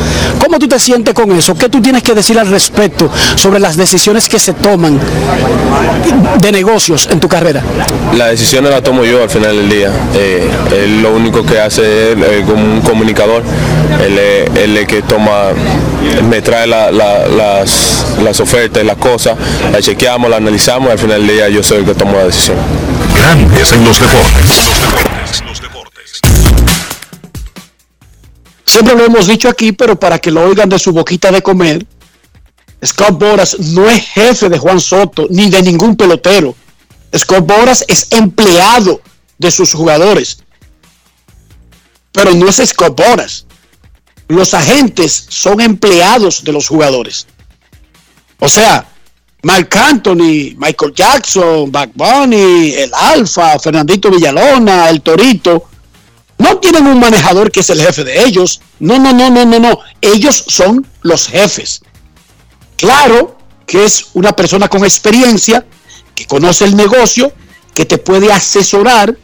¿cómo 0.43 0.57
tú 0.57 0.67
te 0.67 0.79
sientes 0.79 1.13
con 1.13 1.31
eso? 1.31 1.55
¿Qué 1.55 1.69
tú 1.69 1.81
tienes 1.81 2.01
que 2.01 2.13
decir 2.13 2.39
al 2.39 2.47
respecto 2.47 3.09
sobre 3.35 3.59
las 3.59 3.77
decisiones 3.77 4.27
que 4.27 4.39
se 4.39 4.53
toman 4.53 4.99
de 6.39 6.51
negocios 6.51 7.07
en 7.11 7.19
tu 7.19 7.27
carrera? 7.27 7.61
La 8.17 8.27
decisión 8.27 8.63
la 8.63 8.81
tomo 8.81 9.03
yo 9.03 9.21
al 9.21 9.29
final 9.29 9.55
del 9.55 9.69
día. 9.69 9.91
Eh, 10.15 10.49
él 10.75 11.01
lo 11.01 11.13
único 11.13 11.45
que 11.45 11.59
hace 11.59 12.13
es 12.13 12.17
eh, 12.17 12.43
como 12.47 12.63
un 12.63 12.81
comunicador. 12.81 13.42
Él 14.03 14.17
es, 14.17 14.49
él 14.57 14.77
es 14.77 14.87
que 14.87 15.01
toma, 15.01 15.49
me 16.29 16.41
trae 16.41 16.67
la- 16.67 16.91
la- 16.91 17.27
las, 17.27 18.05
las 18.21 18.39
ofertas 18.39 18.83
y 18.83 18.85
las 18.85 18.97
cosas, 18.97 19.37
las 19.71 19.83
chequeamos, 19.83 20.29
las 20.29 20.37
analizamos 20.39 20.89
y 20.89 20.91
al 20.91 20.99
final 20.99 21.25
del 21.25 21.35
día 21.35 21.49
yo 21.49 21.63
soy 21.63 21.79
el 21.79 21.85
que 21.85 21.93
tomo 21.95 22.13
la 22.17 22.25
decisión. 22.25 22.57
Grandes 23.15 23.71
en 23.73 23.85
los 23.85 23.99
deportes. 23.99 24.69
Siempre 28.65 28.95
lo 28.95 29.05
hemos 29.05 29.27
dicho 29.27 29.49
aquí, 29.49 29.71
pero 29.71 29.99
para 29.99 30.17
que 30.19 30.31
lo 30.31 30.43
oigan 30.45 30.69
de 30.69 30.79
su 30.79 30.91
boquita 30.91 31.31
de 31.31 31.41
comer, 31.41 31.85
Scott 32.83 33.17
Boras 33.19 33.59
no 33.59 33.89
es 33.89 34.03
jefe 34.09 34.49
de 34.49 34.57
Juan 34.57 34.79
Soto 34.79 35.27
ni 35.29 35.49
de 35.49 35.61
ningún 35.61 35.95
pelotero. 35.95 36.55
Scott 37.15 37.45
Boras 37.45 37.85
es 37.87 38.07
empleado 38.11 38.99
de 39.37 39.51
sus 39.51 39.73
jugadores. 39.73 40.39
Pero 42.13 42.33
no 42.33 42.47
es 42.47 42.61
Scott 42.65 42.95
Boras. 42.95 43.45
Los 44.29 44.53
agentes 44.53 45.25
son 45.27 45.59
empleados 45.59 46.43
de 46.43 46.53
los 46.53 46.67
jugadores. 46.67 47.27
O 48.39 48.47
sea, 48.47 48.87
Mark 49.43 49.69
Anthony, 49.75 50.55
Michael 50.55 50.93
Jackson, 50.95 51.69
Back 51.69 51.91
Bunny, 51.93 52.73
el 52.75 52.91
Alfa, 52.93 53.59
Fernandito 53.59 54.09
Villalona, 54.09 54.89
el 54.89 55.01
Torito, 55.01 55.67
no 56.37 56.57
tienen 56.59 56.87
un 56.87 56.99
manejador 56.99 57.51
que 57.51 57.59
es 57.59 57.69
el 57.69 57.81
jefe 57.81 58.03
de 58.03 58.23
ellos. 58.23 58.61
No, 58.79 58.99
no, 58.99 59.13
no, 59.13 59.29
no, 59.29 59.45
no, 59.45 59.59
no. 59.59 59.79
Ellos 60.01 60.45
son 60.47 60.87
los 61.01 61.27
jefes. 61.27 61.81
Claro 62.77 63.37
que 63.65 63.85
es 63.85 64.07
una 64.13 64.33
persona 64.33 64.67
con 64.67 64.83
experiencia, 64.83 65.65
que 66.15 66.25
conoce 66.25 66.65
el 66.65 66.75
negocio, 66.75 67.33
que 67.73 67.85
te 67.85 67.97
puede 67.97 68.31
asesorar. 68.31 69.17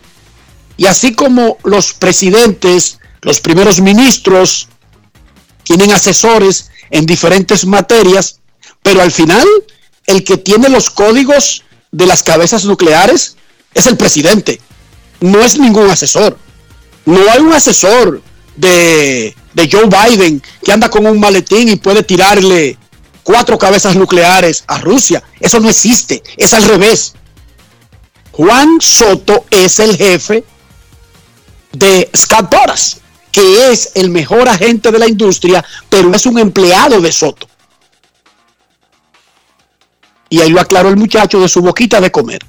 Y 0.79 0.85
así 0.85 1.13
como 1.13 1.57
los 1.65 1.91
presidentes, 1.91 2.99
los 3.21 3.41
primeros 3.41 3.81
ministros, 3.81 4.69
tienen 5.63 5.91
asesores 5.91 6.71
en 6.89 7.05
diferentes 7.05 7.65
materias, 7.65 8.39
pero 8.81 9.01
al 9.01 9.11
final 9.11 9.45
el 10.07 10.23
que 10.23 10.37
tiene 10.37 10.69
los 10.69 10.89
códigos 10.89 11.65
de 11.91 12.05
las 12.05 12.23
cabezas 12.23 12.63
nucleares 12.63 13.35
es 13.73 13.87
el 13.87 13.97
presidente, 13.97 14.61
no 15.19 15.41
es 15.41 15.59
ningún 15.59 15.89
asesor. 15.89 16.37
No 17.05 17.29
hay 17.29 17.39
un 17.39 17.51
asesor 17.51 18.21
de, 18.55 19.35
Joe 19.69 19.89
Biden 19.89 20.41
que 20.63 20.71
anda 20.71 20.89
con 20.89 21.05
un 21.05 21.19
maletín 21.19 21.67
y 21.67 21.75
puede 21.75 22.03
tirarle 22.03 22.77
cuatro 23.23 23.57
cabezas 23.57 23.97
nucleares 23.97 24.63
a 24.65 24.77
Rusia. 24.77 25.21
Eso 25.41 25.59
no 25.59 25.69
existe, 25.69 26.23
es 26.37 26.53
al 26.53 26.63
revés. 26.63 27.15
Juan 28.31 28.79
Soto 28.79 29.43
es 29.51 29.79
el 29.79 29.97
jefe 29.97 30.45
de 31.71 32.10
Scott 32.15 32.49
Boras, 32.49 33.01
que 33.32 33.71
es 33.71 33.91
el 33.95 34.10
mejor 34.10 34.49
agente 34.49 34.91
de 34.91 34.99
la 34.99 35.08
industria, 35.08 35.63
pero 35.89 36.13
es 36.13 36.25
un 36.25 36.39
empleado 36.39 36.99
de 36.99 37.12
Soto. 37.12 37.47
Y 40.29 40.41
ahí 40.41 40.49
lo 40.49 40.62
aclaró 40.62 40.89
el 40.89 40.97
muchacho 40.97 41.39
de 41.39 41.49
su 41.49 41.62
boquita 41.62 41.99
de 41.99 42.12
comer. 42.12 42.45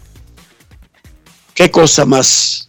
Qué 1.55 1.71
cosa 1.71 2.05
más, 2.05 2.69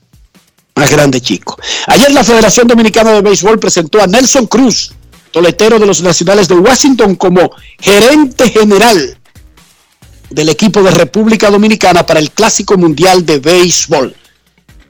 más 0.75 0.89
grande, 0.89 1.21
chico. 1.21 1.57
Ayer 1.87 2.11
la 2.11 2.23
Federación 2.23 2.67
Dominicana 2.67 3.11
de 3.11 3.21
Béisbol 3.21 3.59
presentó 3.59 4.01
a 4.01 4.07
Nelson 4.07 4.47
Cruz, 4.47 4.93
toletero 5.31 5.79
de 5.79 5.85
los 5.85 6.01
Nacionales 6.01 6.47
de 6.47 6.55
Washington, 6.55 7.15
como 7.15 7.51
gerente 7.79 8.49
general 8.49 9.17
del 10.29 10.49
equipo 10.49 10.81
de 10.81 10.91
República 10.91 11.49
Dominicana 11.49 12.05
para 12.05 12.19
el 12.19 12.31
Clásico 12.31 12.77
Mundial 12.77 13.25
de 13.25 13.39
Béisbol. 13.39 14.15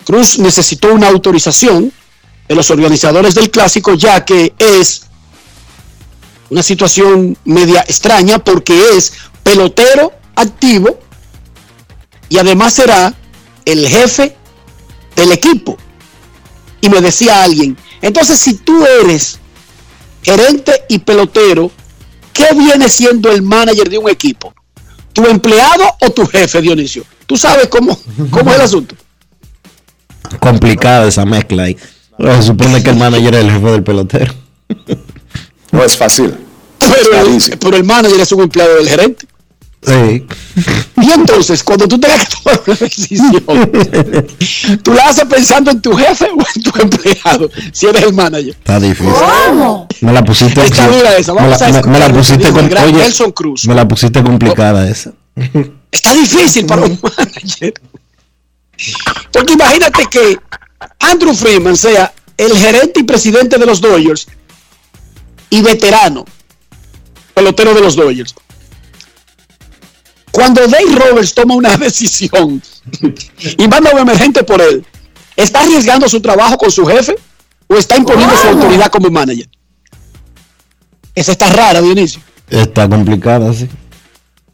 Cruz 0.06 0.40
necesitó 0.40 0.94
una 0.94 1.08
autorización 1.08 1.92
de 2.48 2.56
los 2.56 2.70
organizadores 2.70 3.36
del 3.36 3.50
clásico, 3.50 3.94
ya 3.94 4.26
que 4.26 4.54
es 4.58 5.04
Una 6.50 6.64
situación 6.64 7.38
media 7.46 7.82
extraña 7.82 8.40
porque 8.40 8.78
es 8.98 9.14
pelotero 9.42 10.12
activo 10.36 11.00
y 12.28 12.38
además 12.38 12.74
será 12.74 13.14
el 13.64 13.88
jefe 13.88 14.36
del 15.16 15.32
equipo. 15.32 15.78
Y 16.82 16.90
me 16.90 17.00
decía 17.00 17.44
alguien, 17.44 17.78
entonces 18.02 18.40
si 18.40 18.56
tú 18.56 18.86
eres 18.86 19.40
gerente 20.24 20.84
y 20.90 21.00
pelotero, 21.00 21.72
¿qué 22.34 22.48
viene 22.54 22.90
siendo 22.90 23.32
el 23.32 23.42
manager 23.42 23.90
de 23.90 23.98
un 23.98 24.10
equipo? 24.10 24.54
¿Tu 25.14 25.26
empleado 25.26 25.84
o 26.02 26.10
tu 26.10 26.26
jefe, 26.26 26.62
Dionisio? 26.62 27.06
¿Tú 27.26 27.38
sabes 27.38 27.68
cómo, 27.68 27.98
cómo 28.30 28.50
es 28.52 28.56
el 28.56 28.62
asunto? 28.62 28.96
Complicada 30.40 31.08
esa 31.08 31.26
mezcla 31.26 31.64
ahí. 31.64 31.78
Se 32.20 32.44
supone 32.44 32.82
que 32.84 32.90
el 32.92 32.98
manager 32.98 33.36
es 33.36 33.42
el 33.46 33.52
jefe 33.52 33.72
del 33.72 33.84
pelotero. 33.84 34.34
No 35.72 35.84
es 35.84 35.98
fácil. 35.98 36.34
Pero 36.80 37.22
el, 37.28 37.58
pero 37.60 37.78
el 37.78 37.84
manager 37.84 38.20
es 38.20 38.32
un 38.32 38.42
empleado 38.44 38.76
del 38.76 38.88
gerente. 38.90 39.26
Sí. 39.84 40.28
Y 41.02 41.12
entonces, 41.12 41.64
cuando 41.64 41.88
tú 41.88 42.00
tengas 42.00 42.28
que 42.28 42.36
tomar 42.44 42.62
una 42.68 42.76
decisión, 42.76 43.72
tú 44.84 44.94
la 44.94 45.06
haces 45.10 45.26
pensando 45.26 45.72
en 45.72 45.82
tu 45.82 45.94
jefe 45.96 46.26
o 46.26 46.38
en 46.56 46.62
tu 46.64 46.72
empleado, 46.80 47.50
si 47.72 47.88
eres 47.88 48.04
el 48.04 48.14
manager. 48.14 48.50
Está 48.50 48.80
difícil. 48.80 49.12
Me 50.02 50.14
la 50.14 50.24
pusiste. 50.24 50.64
Está 50.64 50.88
dura 50.88 51.16
esa. 51.18 51.34
Me 51.34 51.42
Vamos 51.42 51.60
la, 51.60 51.66
a 51.80 51.82
me- 51.84 52.00
la 52.00 52.10
pusiste 52.14 52.52
con, 52.52 52.66
oye, 52.66 52.94
Nelson 52.94 53.32
Cruz. 53.32 53.66
me 53.68 53.74
la 53.74 53.88
pusiste 53.88 54.22
complicada 54.22 54.88
esa. 54.88 55.14
Está 55.92 56.14
difícil 56.14 56.66
para 56.68 56.84
un 56.84 57.00
manager. 57.02 57.74
Porque 59.32 59.54
imagínate 59.54 60.06
que 60.10 60.40
Andrew 61.00 61.34
Freeman 61.34 61.78
sea 61.78 62.14
el 62.38 62.58
gerente 62.58 63.00
y 63.02 63.04
presidente 63.04 63.58
de 63.58 63.66
los 63.66 63.82
Dodgers 63.82 64.28
y 65.50 65.62
veterano 65.62 66.26
pelotero 67.34 67.74
de 67.74 67.82
los 67.82 67.96
Dodgers. 67.96 68.36
Cuando 70.32 70.66
Dave 70.68 70.96
Roberts 70.96 71.34
toma 71.34 71.56
una 71.56 71.78
decisión 71.78 72.62
y 73.58 73.68
manda 73.68 73.92
a 73.92 73.94
un 73.94 74.00
emergente 74.00 74.44
por 74.44 74.62
él, 74.62 74.86
¿está 75.36 75.62
arriesgando 75.62 76.08
su 76.08 76.22
trabajo 76.22 76.58
con 76.58 76.72
su 76.72 76.86
jefe 76.86 77.16
o 77.68 77.76
está 77.76 77.98
imponiendo 77.98 78.36
su 78.38 78.48
autoridad 78.48 78.92
como 78.92 79.10
manager? 79.10 79.50
Esa 81.14 81.34
está 81.34 81.50
rara, 81.50 81.82
Dionisio. 81.82 82.22
Está 82.50 82.88
complicada, 82.88 83.54
sí. 83.54 83.68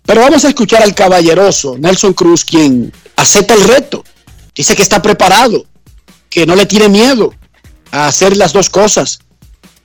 Pero 0.03 0.21
vamos 0.21 0.45
a 0.45 0.47
escuchar 0.47 0.81
al 0.81 0.95
caballeroso 0.95 1.77
Nelson 1.77 2.13
Cruz, 2.13 2.45
quien 2.45 2.91
acepta 3.15 3.53
el 3.53 3.63
reto. 3.65 4.03
Dice 4.57 4.75
que 4.75 4.81
está 4.81 5.03
preparado, 5.03 5.67
que 6.31 6.47
no 6.47 6.55
le 6.55 6.65
tiene 6.65 6.89
miedo 6.89 7.31
a 7.91 8.07
hacer 8.07 8.35
las 8.35 8.53
dos 8.53 8.71
cosas, 8.71 9.19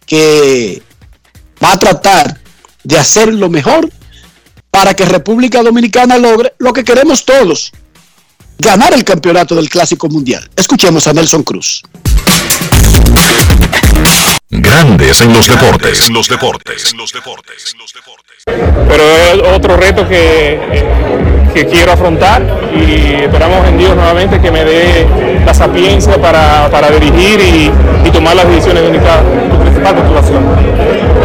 que 0.06 0.82
va 1.62 1.72
a 1.74 1.78
tratar 1.78 2.40
de 2.82 2.98
hacer 2.98 3.32
lo 3.34 3.50
mejor 3.50 3.90
para 4.70 4.94
que 4.94 5.04
República 5.04 5.62
Dominicana 5.62 6.16
logre 6.16 6.54
lo 6.58 6.72
que 6.72 6.84
queremos 6.84 7.26
todos, 7.26 7.70
ganar 8.58 8.94
el 8.94 9.04
campeonato 9.04 9.54
del 9.54 9.68
Clásico 9.68 10.08
Mundial. 10.08 10.50
Escuchemos 10.56 11.06
a 11.06 11.12
Nelson 11.12 11.42
Cruz. 11.42 11.82
Grandes 14.48 15.20
en 15.20 15.34
los 15.34 15.48
deportes. 15.48 16.06
En 16.08 16.14
los 16.14 16.28
deportes. 16.28 16.92
En 16.92 16.96
los 16.96 17.12
deportes. 17.12 17.76
Pero 18.44 19.04
es 19.04 19.56
otro 19.56 19.76
reto 19.76 20.08
que, 20.08 20.58
que 21.54 21.66
quiero 21.66 21.92
afrontar 21.92 22.42
y 22.74 23.22
esperamos 23.22 23.66
en 23.68 23.78
Dios 23.78 23.94
nuevamente 23.94 24.40
que 24.40 24.50
me 24.50 24.64
dé 24.64 25.06
la 25.46 25.54
sapiencia 25.54 26.20
para, 26.20 26.68
para 26.70 26.90
dirigir 26.90 27.40
y, 27.40 27.70
tomar 28.12 28.36
las 28.36 28.46
decisiones 28.46 28.84
indicadas. 28.84 29.22
Tu 29.50 29.58
principal. 29.58 29.94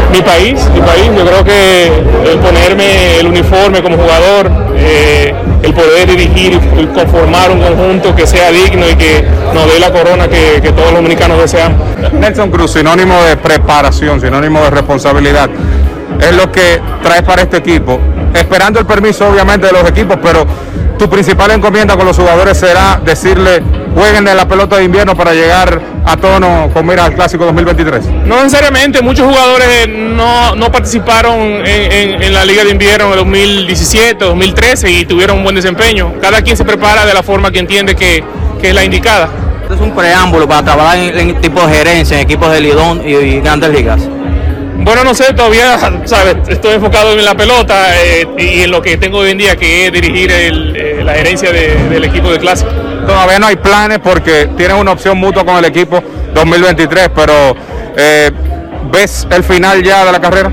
Mi 0.10 0.22
país, 0.22 0.70
mi 0.74 0.80
país, 0.80 1.12
yo 1.18 1.26
creo 1.26 1.44
que 1.44 1.88
el 2.32 2.40
ponerme 2.40 3.20
el 3.20 3.28
uniforme 3.28 3.84
como 3.84 3.98
jugador, 3.98 4.50
eh, 4.78 5.34
el 5.64 5.74
poder 5.74 6.08
dirigir 6.08 6.58
y 6.80 6.86
conformar 6.86 7.52
un 7.52 7.60
conjunto 7.60 8.16
que 8.16 8.26
sea 8.26 8.52
digno 8.52 8.90
y 8.90 8.96
que 8.96 9.26
nos 9.54 9.66
dé 9.72 9.80
la 9.82 9.92
corona 9.92 10.30
que, 10.30 10.62
que 10.62 10.72
todos 10.72 10.88
los 10.92 10.96
dominicanos 10.96 11.40
deseamos. 11.40 11.78
Nelson 12.14 12.50
Cruz, 12.50 12.72
sinónimo 12.72 13.22
de 13.24 13.36
preparación, 13.36 14.22
sinónimo 14.22 14.62
de 14.62 14.70
responsabilidad, 14.70 15.50
es 16.20 16.36
lo 16.36 16.52
que 16.52 16.82
traes 17.04 17.22
para 17.24 17.42
este 17.44 17.58
equipo, 17.58 18.00
esperando 18.34 18.80
el 18.80 18.86
permiso 18.86 19.28
obviamente 19.28 19.68
de 19.68 19.74
los 19.74 19.88
equipos, 19.90 20.18
pero 20.22 20.46
tu 20.98 21.08
principal 21.10 21.52
encomienda 21.52 21.96
con 21.96 22.06
los 22.08 22.18
jugadores 22.18 22.58
será 22.58 23.00
decirle 23.04 23.62
jueguen 23.94 24.26
de 24.26 24.34
la 24.36 24.48
pelota 24.48 24.78
de 24.78 24.84
invierno 24.84 25.16
para 25.16 25.34
llegar 25.34 25.80
a 26.06 26.18
tono 26.18 26.70
con 26.74 26.86
mira 26.86 27.06
al 27.06 27.14
Clásico 27.16 27.46
2023. 27.46 28.06
No 28.26 28.38
necesariamente, 28.44 29.02
muchos 29.02 29.26
jugadores 29.28 29.88
no, 29.90 30.56
no 30.56 30.72
participaron 30.72 31.40
en, 31.40 31.66
en- 31.92 32.24
en 32.24 32.34
la 32.34 32.46
Liga 32.46 32.64
de 32.64 32.70
Invierno 32.72 33.10
en 33.12 33.16
2017, 33.18 34.24
2013 34.26 34.92
y 34.92 35.06
tuvieron 35.06 35.38
un 35.38 35.44
buen 35.44 35.56
desempeño. 35.56 36.14
Cada 36.22 36.42
quien 36.42 36.56
se 36.58 36.64
prepara 36.66 37.06
de 37.06 37.14
la 37.14 37.24
forma 37.24 37.52
que 37.52 37.60
entiende 37.60 37.96
que, 37.96 38.24
que 38.62 38.70
es 38.70 38.76
la 38.76 38.84
indicada. 38.84 39.30
Es 39.74 39.82
un 39.82 39.92
preámbulo 39.92 40.48
para 40.48 40.64
trabajar 40.64 40.98
en, 40.98 41.18
en 41.18 41.42
tipo 41.42 41.66
de 41.66 41.74
gerencia, 41.76 42.18
en 42.18 42.24
equipos 42.24 42.52
de 42.52 42.62
Lidón 42.62 43.02
y, 43.06 43.14
y 43.16 43.42
grandes 43.42 43.70
ligas. 43.72 44.00
Bueno, 44.88 45.04
no 45.04 45.14
sé, 45.14 45.34
todavía 45.34 45.78
¿sabes? 46.06 46.38
estoy 46.48 46.76
enfocado 46.76 47.12
en 47.12 47.26
la 47.26 47.36
pelota 47.36 47.94
eh, 48.06 48.26
y 48.38 48.62
en 48.62 48.72
lo 48.72 48.82
que 48.82 48.96
tengo 48.96 49.18
hoy 49.18 49.32
en 49.32 49.38
día, 49.38 49.58
que 49.58 49.88
es 49.88 49.92
dirigir 49.92 50.30
eh, 50.32 51.02
la 51.04 51.14
gerencia 51.14 51.52
de- 51.52 51.76
del 51.90 52.06
equipo 52.06 52.32
de 52.32 52.40
clase. 52.40 52.66
Todavía 53.06 53.38
no 53.38 53.48
hay 53.48 53.58
planes 53.58 54.00
porque 54.00 54.48
tienes 54.56 54.78
una 54.80 54.94
opción 54.94 55.18
mutua 55.18 55.44
con 55.46 55.58
el 55.58 55.66
equipo 55.66 56.02
2023, 56.34 57.10
pero 57.14 57.54
eh, 57.98 58.32
¿ves 58.90 59.28
el 59.30 59.44
final 59.44 59.84
ya 59.84 60.06
de 60.06 60.12
la 60.14 60.22
carrera? 60.22 60.52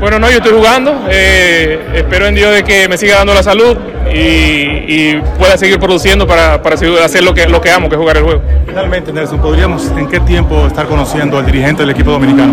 Bueno, 0.00 0.18
no, 0.18 0.30
yo 0.30 0.36
estoy 0.38 0.52
jugando. 0.52 1.06
eh, 1.10 1.78
espero 1.94 2.26
en 2.26 2.34
Dios 2.34 2.54
de 2.54 2.62
que 2.62 2.88
me 2.88 2.96
siga 2.96 3.16
dando 3.16 3.34
la 3.34 3.42
salud 3.42 3.76
y, 4.12 4.16
y 4.16 5.22
pueda 5.38 5.58
seguir 5.58 5.78
produciendo 5.78 6.26
para, 6.26 6.62
para 6.62 6.76
hacer 6.76 7.22
lo 7.22 7.34
que, 7.34 7.46
lo 7.48 7.60
que 7.60 7.70
amo, 7.70 7.88
que 7.88 7.96
es 7.96 8.00
jugar 8.00 8.16
el 8.18 8.22
juego. 8.22 8.42
Finalmente, 8.66 9.12
Nelson, 9.12 9.40
¿podríamos 9.40 9.90
en 9.96 10.08
qué 10.08 10.20
tiempo 10.20 10.66
estar 10.66 10.86
conociendo 10.86 11.38
al 11.38 11.46
dirigente 11.46 11.82
del 11.82 11.90
equipo 11.90 12.12
dominicano? 12.12 12.52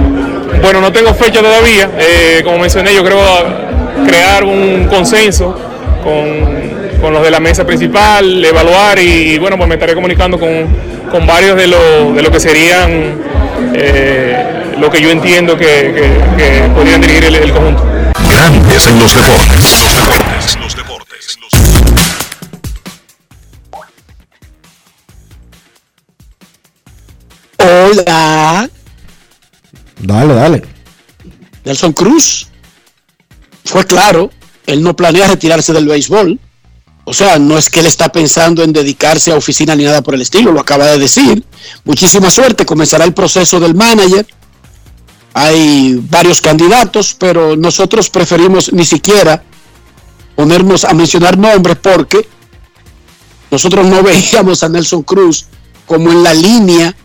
Bueno, 0.62 0.82
no 0.82 0.92
tengo 0.92 1.14
fecha 1.14 1.42
todavía. 1.42 1.90
eh, 2.00 2.42
como 2.44 2.58
mencioné, 2.58 2.94
yo 2.96 3.04
creo 3.04 3.20
crear 4.08 4.44
un 4.44 4.86
consenso 4.90 5.56
con, 6.04 7.00
con 7.02 7.14
los 7.14 7.24
de 7.24 7.30
la 7.32 7.40
mesa 7.40 7.66
principal, 7.66 8.44
evaluar 8.44 8.98
y, 9.00 9.38
bueno, 9.38 9.56
pues 9.58 9.70
me 9.70 9.76
estaré 9.76 9.94
comunicando 9.94 10.40
con, 10.40 10.50
con 11.12 11.28
varios 11.28 11.56
de 11.56 11.68
los 11.68 12.16
de 12.16 12.22
lo 12.24 12.32
que 12.32 12.40
serían 12.40 13.14
eh, 13.74 14.55
lo 14.80 14.90
que 14.90 15.02
yo 15.02 15.10
entiendo 15.10 15.58
que, 15.58 15.66
que- 15.66 16.36
que 16.38 16.70
podrían 16.74 17.02
dirigir 17.02 17.26
el, 17.26 17.36
el 17.36 17.52
conjunto. 17.54 17.84
Grandes 18.30 18.88
en 18.88 19.00
los 19.00 19.14
deportes. 19.16 20.58
Los 20.60 20.76
deportes. 20.76 21.38
Hola, 27.58 28.70
Dale, 30.02 30.34
dale. 30.34 30.62
Nelson 31.64 31.94
Cruz. 31.94 32.48
Fue 33.64 33.86
claro, 33.86 34.30
él 34.68 34.84
no 34.84 34.96
planea 34.96 35.28
retirarse 35.28 35.74
del 35.74 35.88
béisbol. 35.88 36.40
O 37.06 37.14
sea, 37.14 37.40
no 37.40 37.58
es 37.58 37.70
que 37.70 37.80
él 37.80 37.86
está 37.86 38.10
pensando 38.12 38.64
en 38.64 38.74
dedicarse 38.74 39.32
a 39.32 39.36
oficina 39.36 39.76
ni 39.76 39.84
nada 39.84 40.02
por 40.02 40.16
el 40.16 40.22
estilo, 40.22 40.52
lo 40.52 40.60
acaba 40.60 40.86
de 40.88 40.98
decir. 41.00 41.44
Muchísima 41.84 42.30
suerte, 42.30 42.66
comenzará 42.66 43.06
el 43.06 43.14
proceso 43.14 43.60
del 43.60 43.74
manager. 43.76 44.26
Hay 45.38 46.02
varios 46.10 46.40
candidatos, 46.40 47.14
pero 47.14 47.58
nosotros 47.58 48.10
preferimos 48.10 48.72
ni 48.72 48.86
siquiera 48.86 49.44
ponernos 50.34 50.86
a 50.86 50.94
mencionar 50.94 51.38
nombres 51.38 51.76
porque 51.82 52.26
nosotros 53.52 53.86
no 53.86 54.02
veíamos 54.10 54.64
a 54.64 54.70
Nelson 54.70 55.04
Cruz 55.04 55.48
como 55.86 56.10
en 56.10 56.24
la 56.24 56.34
línea 56.34 56.96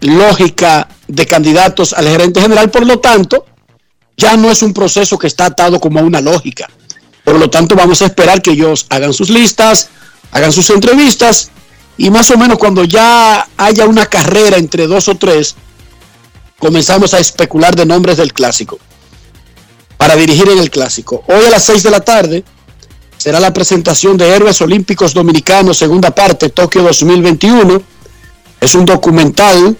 lógica 0.00 0.88
de 1.06 1.26
candidatos 1.26 1.92
al 1.92 2.08
gerente 2.08 2.40
general, 2.40 2.70
por 2.70 2.86
lo 2.86 3.00
tanto, 3.00 3.44
ya 4.16 4.34
no 4.38 4.50
es 4.50 4.62
un 4.62 4.72
proceso 4.72 5.18
que 5.18 5.26
está 5.26 5.44
atado 5.44 5.78
como 5.78 5.98
a 5.98 6.02
una 6.02 6.22
lógica. 6.22 6.70
Por 7.22 7.38
lo 7.38 7.50
tanto, 7.50 7.76
vamos 7.76 8.00
a 8.00 8.06
esperar 8.06 8.40
que 8.40 8.52
ellos 8.52 8.86
hagan 8.88 9.12
sus 9.12 9.28
listas, 9.28 9.90
hagan 10.30 10.52
sus 10.52 10.70
entrevistas 10.70 11.50
y 11.98 12.08
más 12.08 12.30
o 12.30 12.38
menos 12.38 12.56
cuando 12.56 12.82
ya 12.84 13.46
haya 13.58 13.84
una 13.84 14.06
carrera 14.06 14.56
entre 14.56 14.86
dos 14.86 15.08
o 15.08 15.16
tres, 15.16 15.54
comenzamos 16.58 17.14
a 17.14 17.18
especular 17.18 17.74
de 17.76 17.86
nombres 17.86 18.16
del 18.16 18.32
clásico 18.32 18.78
para 19.96 20.16
dirigir 20.16 20.48
en 20.48 20.58
el 20.58 20.70
clásico. 20.70 21.24
Hoy 21.28 21.44
a 21.46 21.50
las 21.50 21.64
6 21.64 21.82
de 21.82 21.90
la 21.90 22.00
tarde 22.00 22.44
será 23.16 23.40
la 23.40 23.52
presentación 23.52 24.16
de 24.16 24.28
Héroes 24.28 24.60
Olímpicos 24.60 25.14
Dominicanos, 25.14 25.78
segunda 25.78 26.10
parte, 26.10 26.50
Tokio 26.50 26.82
2021. 26.82 27.82
Es 28.60 28.74
un 28.74 28.84
documental 28.84 29.76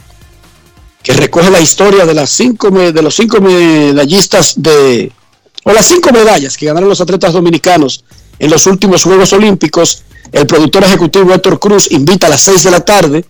que 1.02 1.12
recoge 1.12 1.50
la 1.50 1.60
historia 1.60 2.06
de 2.06 2.14
las 2.14 2.30
cinco 2.30 2.70
de 2.70 3.02
los 3.02 3.14
cinco 3.14 3.40
medallistas 3.40 4.54
de 4.56 5.12
o 5.64 5.72
las 5.72 5.86
cinco 5.86 6.10
medallas 6.12 6.56
que 6.56 6.66
ganaron 6.66 6.88
los 6.88 7.00
atletas 7.00 7.32
dominicanos 7.32 8.04
en 8.38 8.50
los 8.50 8.66
últimos 8.66 9.02
Juegos 9.02 9.32
Olímpicos. 9.32 10.04
El 10.32 10.46
productor 10.46 10.84
ejecutivo 10.84 11.32
Héctor 11.32 11.58
Cruz 11.58 11.90
invita 11.90 12.26
a 12.26 12.30
las 12.30 12.40
6 12.40 12.64
de 12.64 12.70
la 12.70 12.80
tarde 12.80 13.24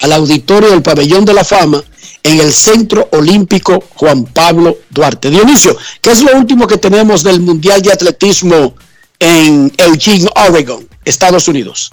al 0.00 0.12
auditorio 0.12 0.70
del 0.70 0.82
Pabellón 0.82 1.24
de 1.24 1.34
la 1.34 1.44
Fama 1.44 1.82
en 2.22 2.40
el 2.40 2.52
Centro 2.52 3.08
Olímpico 3.12 3.82
Juan 3.94 4.24
Pablo 4.24 4.76
Duarte. 4.90 5.30
Dionisio, 5.30 5.76
¿qué 6.00 6.12
es 6.12 6.22
lo 6.22 6.36
último 6.36 6.66
que 6.66 6.78
tenemos 6.78 7.22
del 7.22 7.40
Mundial 7.40 7.82
de 7.82 7.92
Atletismo 7.92 8.74
en 9.18 9.72
Eugene, 9.76 10.28
Oregon, 10.48 10.86
Estados 11.04 11.48
Unidos? 11.48 11.90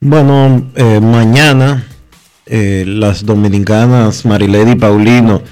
Bueno, 0.00 0.70
eh, 0.74 1.00
mañana 1.00 1.86
eh, 2.46 2.84
las 2.86 3.24
dominicanas 3.24 4.24
Marilady 4.24 4.74
Paulino 4.74 5.42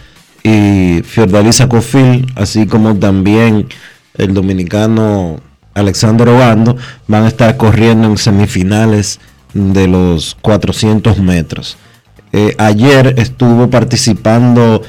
y 0.42 1.02
Fiordalisa 1.04 1.68
Cofil, 1.68 2.26
así 2.34 2.66
como 2.66 2.96
también 2.98 3.68
el 4.14 4.34
dominicano 4.34 5.40
Alexander 5.74 6.28
Obando, 6.28 6.76
van 7.06 7.24
a 7.24 7.28
estar 7.28 7.56
corriendo 7.56 8.08
en 8.08 8.18
semifinales 8.18 9.20
de 9.54 9.86
los 9.86 10.36
400 10.40 11.18
metros. 11.18 11.76
Eh, 12.32 12.54
ayer 12.58 13.14
estuvo 13.18 13.68
participando 13.70 14.82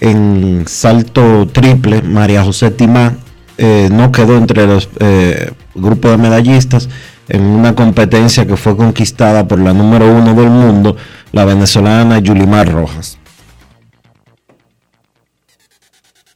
en 0.00 0.64
salto 0.66 1.46
triple 1.52 2.02
María 2.02 2.42
José 2.42 2.70
Timá, 2.70 3.16
eh, 3.58 3.88
no 3.90 4.12
quedó 4.12 4.36
entre 4.36 4.66
los 4.66 4.88
eh, 5.00 5.50
grupos 5.74 6.12
de 6.12 6.16
medallistas 6.18 6.88
en 7.28 7.42
una 7.42 7.74
competencia 7.74 8.46
que 8.46 8.56
fue 8.56 8.76
conquistada 8.76 9.46
por 9.46 9.58
la 9.58 9.72
número 9.72 10.10
uno 10.10 10.34
del 10.34 10.50
mundo, 10.50 10.96
la 11.32 11.44
venezolana 11.44 12.18
Yulimar 12.18 12.70
Rojas. 12.70 13.18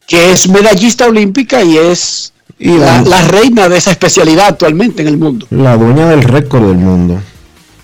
Que 0.06 0.32
es 0.32 0.48
medallista 0.48 1.06
olímpica 1.06 1.62
y 1.62 1.76
es 1.76 2.32
Y 2.58 2.76
la, 2.76 3.02
reina 3.28 3.68
de 3.68 3.76
esa 3.76 3.92
especialidad 3.92 4.48
actualmente 4.48 5.02
en 5.02 5.08
el 5.08 5.18
mundo. 5.18 5.46
La 5.50 5.76
dueña 5.76 6.08
del 6.08 6.24
récord 6.24 6.66
del 6.66 6.78
mundo. 6.78 7.20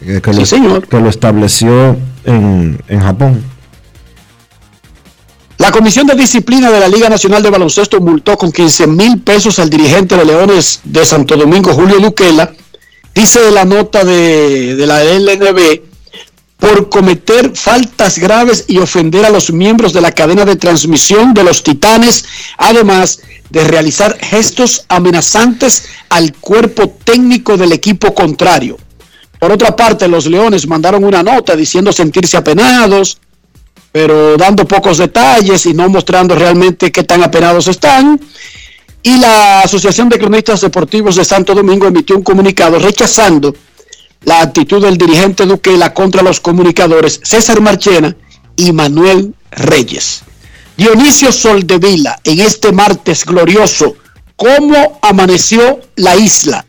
Que, 0.01 0.21
Sí, 0.33 0.41
lo, 0.41 0.47
señor. 0.47 0.89
que 0.89 1.01
lo 1.01 1.09
estableció 1.09 1.97
en, 2.27 3.01
Japón. 3.01 3.43
La 5.59 5.71
Comisión 5.71 6.07
de 6.07 6.15
Disciplina 6.15 6.71
de 6.71 6.81
la 6.81 6.89
Liga 6.89 7.09
Nacional 7.09 7.43
de 7.43 7.51
Baloncesto 7.51 8.01
multó 8.01 8.37
con 8.37 8.53
15 8.53 8.87
mil 8.89 9.21
pesos 9.23 9.59
al 9.59 9.71
dirigente 9.71 10.17
de 10.17 10.25
Leones 10.25 10.81
de 10.85 11.05
Santo 11.05 11.37
Domingo, 11.37 11.73
Julio 11.73 11.99
Luquela, 11.99 12.53
dice 13.15 13.51
la 13.51 13.65
nota 13.65 14.05
de, 14.05 14.77
de 14.77 14.87
la 14.87 15.03
LNB, 15.03 15.81
por 16.59 16.89
cometer 16.89 17.53
faltas 17.55 18.19
graves 18.19 18.65
y 18.69 18.79
ofender 18.79 19.25
a 19.25 19.31
los 19.31 19.53
miembros 19.53 19.93
de 19.93 20.01
la 20.01 20.13
cadena 20.13 20.45
de 20.45 20.57
transmisión 20.57 21.33
de 21.33 21.45
los 21.45 21.63
Titanes, 21.63 22.25
además 22.59 23.21
de 23.51 23.65
realizar 23.65 24.19
gestos 24.21 24.85
amenazantes 24.89 25.85
al 26.09 26.35
cuerpo 26.35 26.97
técnico 27.05 27.57
del 27.57 27.73
equipo 27.73 28.15
contrario. 28.15 28.79
Por 29.39 29.53
otra 29.53 29.75
parte, 29.77 30.09
los 30.09 30.27
Leones 30.27 30.67
mandaron 30.67 31.05
una 31.05 31.23
nota 31.23 31.55
diciendo 31.55 31.93
sentirse 31.93 32.37
apenados, 32.37 33.19
pero 33.93 34.37
dando 34.37 34.67
pocos 34.67 34.99
detalles 34.99 35.67
y 35.67 35.75
no 35.75 35.89
mostrando 35.89 36.35
realmente 36.35 36.93
qué 36.93 37.03
tan 37.03 37.23
apenados 37.23 37.69
están. 37.69 38.21
Y 39.03 39.19
la 39.19 39.61
Asociación 39.61 40.09
de 40.09 40.19
Cronistas 40.19 40.61
Deportivos 40.61 41.17
de 41.17 41.25
Santo 41.25 41.55
Domingo 41.55 41.87
emitió 41.87 42.17
un 42.17 42.23
comunicado 42.23 42.79
rechazando 42.79 43.55
la 44.25 44.41
actitud 44.41 44.83
del 44.83 44.99
dirigente 44.99 45.47
Duquela 45.47 45.95
contra 45.95 46.23
los 46.23 46.41
comunicadores 46.41 47.21
César 47.23 47.61
Marchena 47.61 48.17
y 48.57 48.73
Manuel 48.73 49.35
Reyes. 49.53 50.23
Dionisio 50.77 51.33
Soldevila, 51.33 52.21
en 52.25 52.41
este 52.41 52.73
martes 52.73 53.25
glorioso, 53.25 53.97
¿cómo 54.35 54.99
amaneció 55.01 55.81
la 55.95 56.17
isla? 56.17 56.66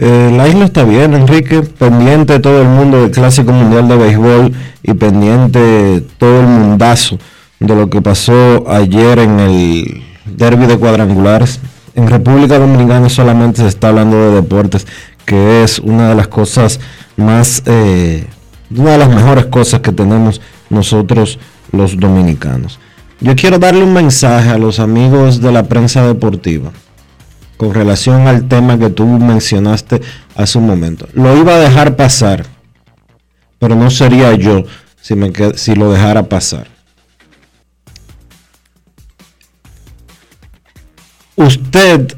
Eh, 0.00 0.32
la 0.36 0.46
isla 0.46 0.66
está 0.66 0.84
bien, 0.84 1.14
Enrique. 1.14 1.62
Pendiente 1.62 2.38
todo 2.38 2.62
el 2.62 2.68
mundo 2.68 3.02
del 3.02 3.10
Clásico 3.10 3.52
Mundial 3.52 3.88
de 3.88 3.96
Béisbol 3.96 4.52
y 4.82 4.94
pendiente 4.94 6.02
todo 6.18 6.40
el 6.40 6.46
mundazo 6.46 7.18
de 7.58 7.74
lo 7.74 7.90
que 7.90 8.00
pasó 8.00 8.64
ayer 8.70 9.18
en 9.18 9.40
el 9.40 10.02
derby 10.24 10.66
de 10.66 10.78
cuadrangulares. 10.78 11.60
En 11.96 12.06
República 12.06 12.60
Dominicana 12.60 13.08
solamente 13.08 13.62
se 13.62 13.68
está 13.68 13.88
hablando 13.88 14.16
de 14.16 14.36
deportes, 14.36 14.86
que 15.24 15.64
es 15.64 15.80
una 15.80 16.10
de 16.10 16.14
las 16.14 16.28
cosas 16.28 16.78
más, 17.16 17.64
eh, 17.66 18.24
una 18.70 18.92
de 18.92 18.98
las 18.98 19.08
mejores 19.08 19.46
cosas 19.46 19.80
que 19.80 19.90
tenemos 19.90 20.40
nosotros 20.70 21.40
los 21.72 21.98
dominicanos. 21.98 22.78
Yo 23.20 23.34
quiero 23.34 23.58
darle 23.58 23.82
un 23.82 23.92
mensaje 23.92 24.50
a 24.50 24.58
los 24.58 24.78
amigos 24.78 25.40
de 25.40 25.50
la 25.50 25.64
prensa 25.64 26.06
deportiva 26.06 26.70
con 27.58 27.74
relación 27.74 28.28
al 28.28 28.48
tema 28.48 28.78
que 28.78 28.88
tú 28.88 29.04
mencionaste 29.04 30.00
hace 30.36 30.56
un 30.58 30.66
momento. 30.66 31.08
Lo 31.12 31.36
iba 31.36 31.56
a 31.56 31.58
dejar 31.58 31.96
pasar, 31.96 32.46
pero 33.58 33.74
no 33.74 33.90
sería 33.90 34.32
yo 34.34 34.64
si, 35.00 35.16
me 35.16 35.32
si 35.56 35.74
lo 35.74 35.92
dejara 35.92 36.22
pasar. 36.22 36.68
Usted 41.34 42.16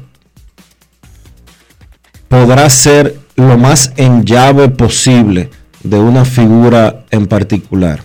podrá 2.27 2.69
ser 2.69 3.19
lo 3.35 3.57
más 3.57 3.93
en 3.97 4.23
llave 4.23 4.69
posible 4.69 5.49
de 5.83 5.99
una 5.99 6.23
figura 6.23 7.05
en 7.09 7.25
particular, 7.25 8.03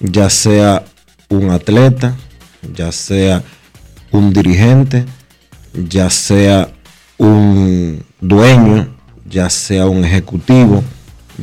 ya 0.00 0.28
sea 0.30 0.84
un 1.28 1.50
atleta, 1.50 2.16
ya 2.74 2.90
sea 2.90 3.44
un 4.10 4.32
dirigente, 4.32 5.04
ya 5.76 6.10
sea 6.10 6.68
un 7.18 8.04
dueño, 8.20 8.88
ya 9.24 9.50
sea 9.50 9.86
un 9.86 10.04
ejecutivo, 10.04 10.82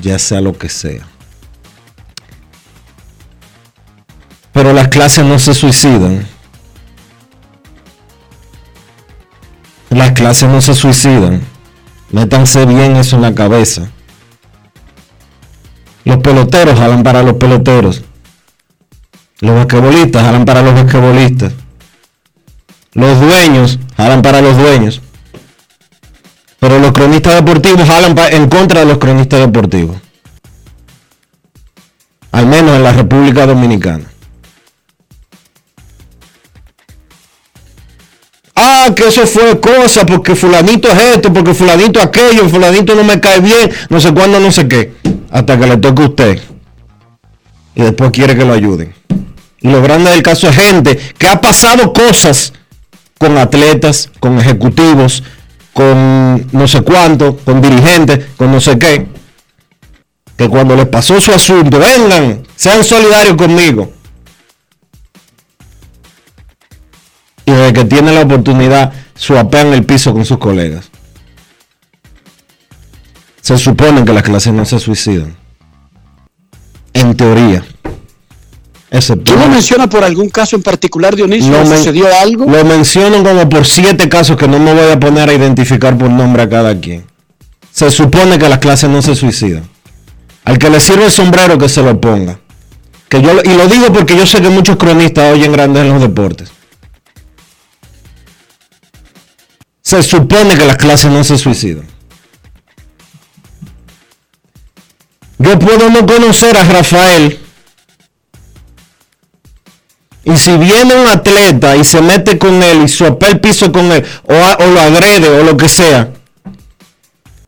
ya 0.02 0.18
sea 0.20 0.42
lo 0.42 0.58
que 0.58 0.70
sea. 0.70 1.08
Pero 4.52 4.74
las 4.74 4.88
clases 4.90 5.26
no 5.26 5.40
se 5.40 5.54
suicidan. 5.54 6.26
Las 9.90 10.12
clases 10.12 10.50
no 10.50 10.62
se 10.62 10.74
suicidan. 10.74 11.42
Métanse 12.12 12.66
bien 12.66 12.96
eso 12.96 13.16
en 13.16 13.24
la 13.24 13.34
cabeza. 13.34 13.90
Los 16.06 16.18
peloteros 16.18 16.78
jalan 16.78 17.04
para 17.04 17.24
los 17.24 17.36
peloteros. 17.36 18.04
Los 19.40 19.56
basquetbolistas 19.56 20.24
jalan 20.24 20.46
para 20.46 20.62
los 20.62 20.74
basquetbolistas. 20.74 21.54
Los 22.94 23.20
dueños 23.20 23.80
jalan 23.98 24.22
para 24.22 24.42
los 24.42 24.58
dueños. 24.58 25.02
Pero 26.60 26.80
los 26.80 26.92
cronistas 26.94 27.36
deportivos 27.36 27.88
jalan 27.88 28.16
en 28.32 28.48
contra 28.48 28.82
de 28.82 28.86
los 28.86 28.98
cronistas 28.98 29.40
deportivos. 29.42 29.98
Al 32.32 32.48
menos 32.48 32.76
en 32.76 32.84
la 32.84 32.94
República 32.94 33.46
Dominicana. 33.46 34.06
Ah, 38.56 38.92
que 38.96 39.08
eso 39.08 39.26
fue 39.28 39.60
cosa, 39.60 40.06
porque 40.06 40.36
fulanito 40.36 40.88
es 40.88 41.16
esto, 41.16 41.34
porque 41.34 41.54
fulanito 41.54 42.02
aquello, 42.02 42.48
fulanito 42.48 42.96
no 42.96 43.04
me 43.04 43.20
cae 43.20 43.40
bien, 43.40 43.72
no 43.90 44.00
sé 44.00 44.14
cuándo, 44.14 44.40
no 44.40 44.52
sé 44.52 44.68
qué. 44.68 44.94
Hasta 45.32 45.60
que 45.60 45.68
le 45.68 45.78
toque 45.78 46.04
a 46.04 46.06
usted. 46.06 46.42
Y 47.76 47.82
después 47.82 48.12
quiere 48.12 48.38
que 48.38 48.46
lo 48.46 48.54
ayuden. 48.54 48.94
Y 49.60 49.70
lo 49.70 49.82
grande 49.82 50.12
del 50.12 50.22
caso 50.22 50.48
es 50.50 50.56
gente 50.56 50.98
que 51.18 51.28
ha 51.28 51.42
pasado 51.42 51.94
cosas 51.94 52.54
con 53.24 53.38
atletas, 53.38 54.10
con 54.20 54.38
ejecutivos, 54.38 55.24
con 55.72 56.46
no 56.52 56.68
sé 56.68 56.82
cuánto, 56.82 57.38
con 57.38 57.62
dirigentes, 57.62 58.26
con 58.36 58.52
no 58.52 58.60
sé 58.60 58.78
qué, 58.78 59.08
que 60.36 60.50
cuando 60.50 60.76
les 60.76 60.88
pasó 60.88 61.22
su 61.22 61.32
asunto, 61.32 61.80
vengan, 61.80 62.46
sean 62.58 62.84
solidarios 62.84 63.38
conmigo. 63.38 63.94
Y 67.46 67.52
desde 67.52 67.72
que 67.72 67.86
tienen 67.86 68.16
la 68.16 68.24
oportunidad, 68.24 68.92
suapean 69.16 69.68
el 69.74 69.86
piso 69.86 70.12
con 70.12 70.26
sus 70.26 70.38
colegas. 70.38 70.90
Se 73.40 73.58
supone 73.58 74.04
que 74.04 74.12
las 74.12 74.24
clases 74.24 74.52
no 74.52 74.66
se 74.66 74.80
suicidan. 74.80 75.34
En 76.92 77.16
teoría. 77.16 77.64
¿Tú 79.00 79.36
lo 79.36 79.48
mencionas 79.48 79.88
por 79.88 80.04
algún 80.04 80.30
caso 80.30 80.56
en 80.56 80.62
particular, 80.62 81.16
Dionisio? 81.16 81.52
Lo 81.52 81.66
¿Sucedió 81.66 82.08
algo? 82.22 82.46
Lo 82.46 82.64
menciono 82.64 83.24
como 83.24 83.50
por 83.50 83.66
siete 83.66 84.08
casos 84.08 84.38
que 84.38 84.48
no 84.48 84.60
me 84.60 84.72
voy 84.72 84.92
a 84.92 85.00
poner 85.00 85.30
a 85.30 85.34
identificar 85.34 85.98
por 85.98 86.12
nombre 86.12 86.44
a 86.44 86.50
cada 86.50 86.80
quien. 86.80 87.04
Se 87.72 87.90
supone 87.90 88.38
que 88.38 88.48
las 88.48 88.60
clases 88.60 88.92
no 88.92 89.02
se 89.02 89.16
suicidan. 89.16 89.68
Al 90.46 90.60
que 90.60 90.70
le 90.70 90.80
sirve 90.80 91.06
el 91.06 91.12
sombrero 91.12 91.58
que 91.58 91.70
se 91.70 91.82
lo 91.82 92.00
ponga. 92.00 92.40
Que 93.10 93.20
yo, 93.20 93.32
y 93.44 93.58
lo 93.58 93.68
digo 93.68 93.92
porque 93.92 94.16
yo 94.16 94.28
sé 94.28 94.42
que 94.42 94.50
muchos 94.50 94.78
cronistas 94.78 95.34
oyen 95.34 95.52
grandes 95.52 95.82
en 95.82 95.90
los 95.90 96.02
deportes. 96.02 96.52
Se 99.82 100.04
supone 100.04 100.56
que 100.56 100.66
las 100.66 100.78
clases 100.78 101.12
no 101.12 101.24
se 101.24 101.40
suicidan. 101.40 101.88
Yo 105.40 105.58
puedo 105.58 105.90
no 105.90 106.06
conocer 106.06 106.56
a 106.56 106.64
Rafael. 106.64 107.43
Y 110.26 110.38
si 110.38 110.56
viene 110.58 110.96
un 110.96 111.08
atleta 111.08 111.76
y 111.76 111.84
se 111.84 112.02
mete 112.02 112.38
con 112.38 112.64
él 112.64 112.84
y 112.84 112.88
sopa 112.88 113.28
el 113.28 113.40
piso 113.40 113.72
con 113.72 113.92
él, 113.92 114.06
o 114.24 114.66
lo 114.66 114.80
agrede 114.80 115.30
o 115.30 115.44
lo 115.44 115.58
que 115.58 115.68
sea, 115.68 116.14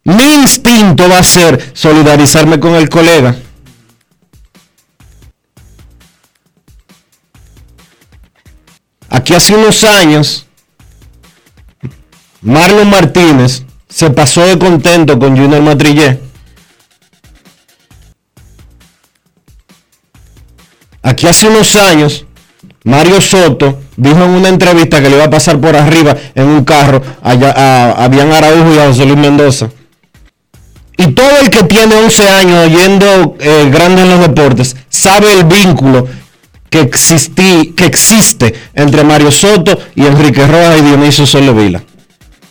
mi 0.04 0.24
instinto 0.36 1.08
va 1.10 1.20
a 1.20 1.24
ser 1.24 1.72
solidarizarme 1.74 2.60
con 2.60 2.76
el 2.76 2.90
colega. 2.90 3.36
Aquí 9.10 9.34
hace 9.34 9.56
unos 9.56 9.84
años, 9.84 10.46
Marlon 12.42 12.90
Martínez 12.90 13.64
se 13.90 14.10
pasó 14.12 14.42
de 14.42 14.60
contento 14.60 15.18
con 15.18 15.38
Junior 15.38 15.62
Matrillé. 15.62 16.20
Aquí 21.02 21.28
hace 21.28 21.48
unos 21.48 21.76
años, 21.76 22.26
Mario 22.86 23.20
Soto 23.20 23.80
dijo 23.98 24.24
en 24.24 24.30
una 24.30 24.50
entrevista 24.50 25.02
que 25.02 25.10
le 25.10 25.16
iba 25.16 25.26
a 25.26 25.30
pasar 25.30 25.60
por 25.60 25.76
arriba 25.76 26.16
en 26.36 26.46
un 26.46 26.64
carro 26.64 27.02
allá, 27.24 27.52
a, 27.52 28.04
a 28.04 28.08
Bian 28.08 28.32
Araújo 28.32 28.74
y 28.74 28.78
a 28.78 28.88
José 28.88 29.06
Luis 29.06 29.18
Mendoza. 29.18 29.70
Y 30.98 31.08
todo 31.08 31.40
el 31.42 31.50
que 31.50 31.64
tiene 31.64 31.96
11 31.96 32.30
años 32.30 32.68
oyendo 32.68 33.36
eh, 33.40 33.70
Grande 33.72 34.04
en 34.04 34.10
los 34.10 34.20
Deportes 34.22 34.76
sabe 34.88 35.34
el 35.34 35.46
vínculo 35.46 36.08
que, 36.70 36.88
que 36.90 37.86
existe 37.86 38.54
entre 38.76 39.04
Mario 39.04 39.32
Soto 39.32 39.78
y 39.96 40.06
Enrique 40.06 40.46
Rojas 40.46 40.78
y 40.80 40.82
Dionisio 40.84 41.26
Solovila. 41.26 41.84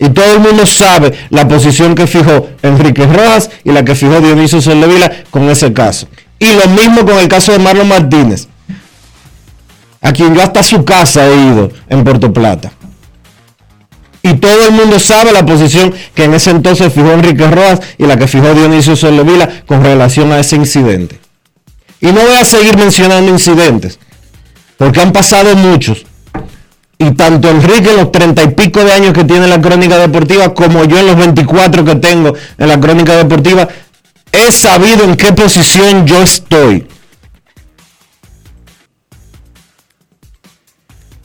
Y 0.01 0.09
todo 0.09 0.33
el 0.33 0.40
mundo 0.40 0.66
sabe 0.66 1.12
la 1.31 1.47
posición 1.47 1.94
que 1.94 2.09
fijó 2.09 2.49
Enrique 2.62 3.07
Rojas 3.07 3.51
y 3.62 3.70
la 3.70 3.85
que 3.85 3.94
fijó 3.94 4.20
Dionisio 4.20 4.61
Solovila 4.61 5.11
con 5.31 5.49
ese 5.49 5.73
caso. 5.73 6.09
Y 6.40 6.53
lo 6.53 6.68
mismo 6.70 7.07
con 7.07 7.18
el 7.18 7.29
caso 7.29 7.53
de 7.53 7.61
Marlon 7.61 7.88
Martínez, 7.88 8.49
a 10.05 10.12
quien 10.12 10.35
yo 10.35 10.43
hasta 10.43 10.62
su 10.62 10.85
casa 10.85 11.27
he 11.27 11.35
ido 11.35 11.73
en 11.88 12.05
Puerto 12.05 12.33
Plata. 12.33 12.71
Y 14.23 14.35
todo 14.35 14.67
el 14.67 14.73
mundo 14.73 15.01
sabe 15.01 15.33
la 15.33 15.45
posición 15.45 15.95
que 16.14 16.25
en 16.25 16.35
ese 16.35 16.51
entonces 16.51 16.93
fijó 16.93 17.11
Enrique 17.12 17.47
Rojas 17.47 17.81
y 17.97 18.07
la 18.07 18.17
que 18.17 18.29
fijó 18.29 18.53
Dionisio 18.55 18.97
Solovila 18.97 19.49
con 19.67 19.83
relación 19.83 20.31
a 20.31 20.38
ese 20.38 20.57
incidente. 20.57 21.19
Y 22.01 22.07
no 22.07 22.21
voy 22.21 22.35
a 22.35 22.45
seguir 22.45 22.77
mencionando 22.77 23.31
incidentes, 23.31 23.99
porque 24.77 25.01
han 25.01 25.12
pasado 25.12 25.57
muchos. 25.57 26.05
Y 26.99 27.12
tanto 27.12 27.49
Enrique 27.49 27.90
en 27.90 27.97
los 27.97 28.12
treinta 28.12 28.43
y 28.43 28.49
pico 28.49 28.85
de 28.85 28.93
años 28.93 29.14
que 29.14 29.25
tiene 29.25 29.49
la 29.49 29.61
crónica 29.61 29.97
deportiva, 29.97 30.53
como 30.53 30.85
yo 30.85 30.99
en 30.99 31.07
los 31.07 31.17
24 31.17 31.83
que 31.85 31.95
tengo 31.97 32.35
en 32.59 32.69
la 32.69 32.79
crónica 32.79 33.17
deportiva, 33.17 33.67
he 34.31 34.53
sabido 34.53 35.05
en 35.05 35.17
qué 35.17 35.33
posición 35.33 36.07
yo 36.07 36.23
estoy. 36.23 36.87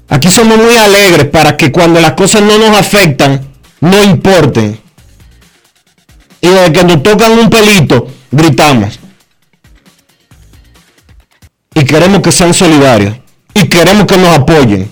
Aquí 0.10 0.30
somos 0.30 0.58
muy 0.58 0.76
alegres 0.76 1.28
para 1.28 1.56
que 1.56 1.72
cuando 1.72 2.02
las 2.02 2.14
cosas 2.14 2.42
no 2.42 2.58
nos 2.58 2.76
afectan, 2.76 3.48
no 3.80 4.04
importen. 4.04 4.80
Y 6.42 6.48
desde 6.48 6.74
que 6.74 6.84
nos 6.84 7.04
tocan 7.04 7.34
un 7.34 7.50
pelito, 7.50 8.08
gritamos. 8.32 9.00
Y 11.76 11.86
queremos 11.86 12.22
que 12.22 12.32
sean 12.32 12.54
solidarios. 12.54 13.16
Y 13.54 13.68
queremos 13.70 14.06
que 14.06 14.18
nos 14.18 14.38
apoyen. 14.38 14.90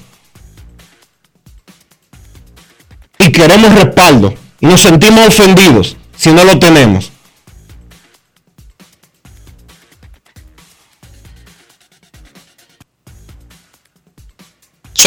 Y 3.19 3.31
queremos 3.31 3.73
respaldo. 3.73 4.33
Y 4.59 4.67
nos 4.67 4.81
sentimos 4.81 5.27
ofendidos 5.27 5.97
si 6.15 6.31
no 6.31 6.43
lo 6.43 6.59
tenemos. 6.59 7.11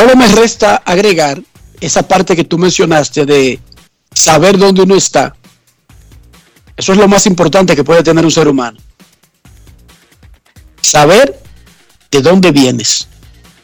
Solo 0.00 0.16
me 0.16 0.28
resta 0.28 0.76
agregar 0.76 1.42
esa 1.78 2.08
parte 2.08 2.34
que 2.34 2.44
tú 2.44 2.56
mencionaste 2.56 3.26
de 3.26 3.60
saber 4.14 4.56
dónde 4.56 4.80
uno 4.80 4.94
está. 4.94 5.36
Eso 6.74 6.92
es 6.92 6.98
lo 6.98 7.06
más 7.06 7.26
importante 7.26 7.76
que 7.76 7.84
puede 7.84 8.02
tener 8.02 8.24
un 8.24 8.30
ser 8.30 8.48
humano. 8.48 8.78
Saber 10.80 11.38
de 12.10 12.22
dónde 12.22 12.50
vienes, 12.50 13.08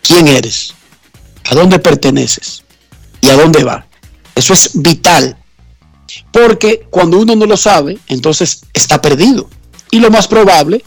quién 0.02 0.28
eres, 0.28 0.74
a 1.44 1.54
dónde 1.54 1.78
perteneces 1.78 2.64
y 3.22 3.30
a 3.30 3.36
dónde 3.36 3.64
va. 3.64 3.86
Eso 4.34 4.52
es 4.52 4.72
vital. 4.74 5.38
Porque 6.32 6.86
cuando 6.90 7.18
uno 7.18 7.34
no 7.34 7.46
lo 7.46 7.56
sabe, 7.56 7.98
entonces 8.08 8.60
está 8.74 9.00
perdido. 9.00 9.48
Y 9.90 10.00
lo 10.00 10.10
más 10.10 10.28
probable 10.28 10.84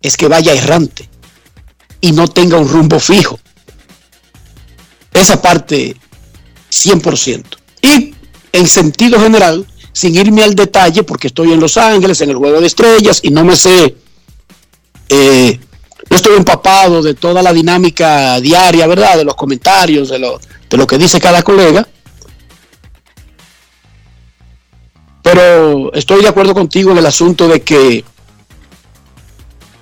es 0.00 0.16
que 0.16 0.28
vaya 0.28 0.54
errante 0.54 1.08
y 2.00 2.12
no 2.12 2.28
tenga 2.28 2.58
un 2.58 2.68
rumbo 2.68 3.00
fijo. 3.00 3.40
Esa 5.20 5.42
parte 5.42 5.96
100%. 6.70 7.44
Y 7.82 8.14
en 8.52 8.66
sentido 8.66 9.20
general, 9.20 9.66
sin 9.92 10.16
irme 10.16 10.42
al 10.42 10.54
detalle, 10.54 11.02
porque 11.02 11.26
estoy 11.26 11.52
en 11.52 11.60
Los 11.60 11.76
Ángeles, 11.76 12.22
en 12.22 12.30
el 12.30 12.36
Juego 12.36 12.58
de 12.58 12.66
Estrellas, 12.66 13.20
y 13.22 13.30
no 13.30 13.44
me 13.44 13.54
sé, 13.54 13.96
eh, 15.10 15.60
no 16.08 16.16
estoy 16.16 16.36
empapado 16.36 17.02
de 17.02 17.12
toda 17.12 17.42
la 17.42 17.52
dinámica 17.52 18.40
diaria, 18.40 18.86
¿verdad? 18.86 19.18
De 19.18 19.24
los 19.24 19.34
comentarios, 19.34 20.08
de 20.08 20.18
lo, 20.18 20.40
de 20.70 20.76
lo 20.78 20.86
que 20.86 20.96
dice 20.96 21.20
cada 21.20 21.42
colega. 21.42 21.86
Pero 25.22 25.92
estoy 25.92 26.22
de 26.22 26.28
acuerdo 26.28 26.54
contigo 26.54 26.92
en 26.92 26.98
el 26.98 27.06
asunto 27.06 27.46
de 27.46 27.60
que 27.60 28.04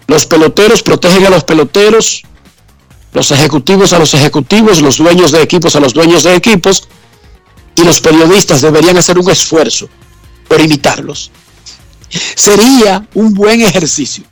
los 0.09 0.27
peloteros 0.27 0.83
protegen 0.83 1.27
a 1.27 1.31
los 1.31 1.45
peloteros, 1.45 2.25
los 3.13 3.31
ejecutivos 3.31 3.93
a 3.93 3.99
los 3.99 4.15
ejecutivos, 4.15 4.81
los 4.81 4.99
dueños 4.99 5.33
de 5.33 5.43
equipos 5.43 5.75
a 5.77 5.81
los 5.81 5.95
dueños 5.95 6.23
de 6.25 6.35
equipos, 6.35 6.89
y 7.75 7.85
los 7.85 8.01
periodistas 8.01 8.61
deberían 8.61 8.97
hacer 8.97 9.19
un 9.19 9.31
esfuerzo 9.31 9.89
por 10.49 10.61
imitarlos. 10.61 11.31
Sería 12.35 13.07
un 13.15 13.35
buen 13.35 13.61
ejercicio. 13.63 14.25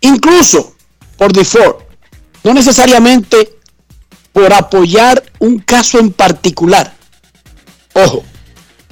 Incluso 0.00 0.74
por 1.16 1.32
default, 1.32 1.78
no 2.44 2.52
necesariamente 2.52 3.58
por 4.32 4.52
apoyar 4.52 5.24
un 5.38 5.58
caso 5.60 5.98
en 5.98 6.12
particular. 6.12 6.94
Ojo, 7.94 8.22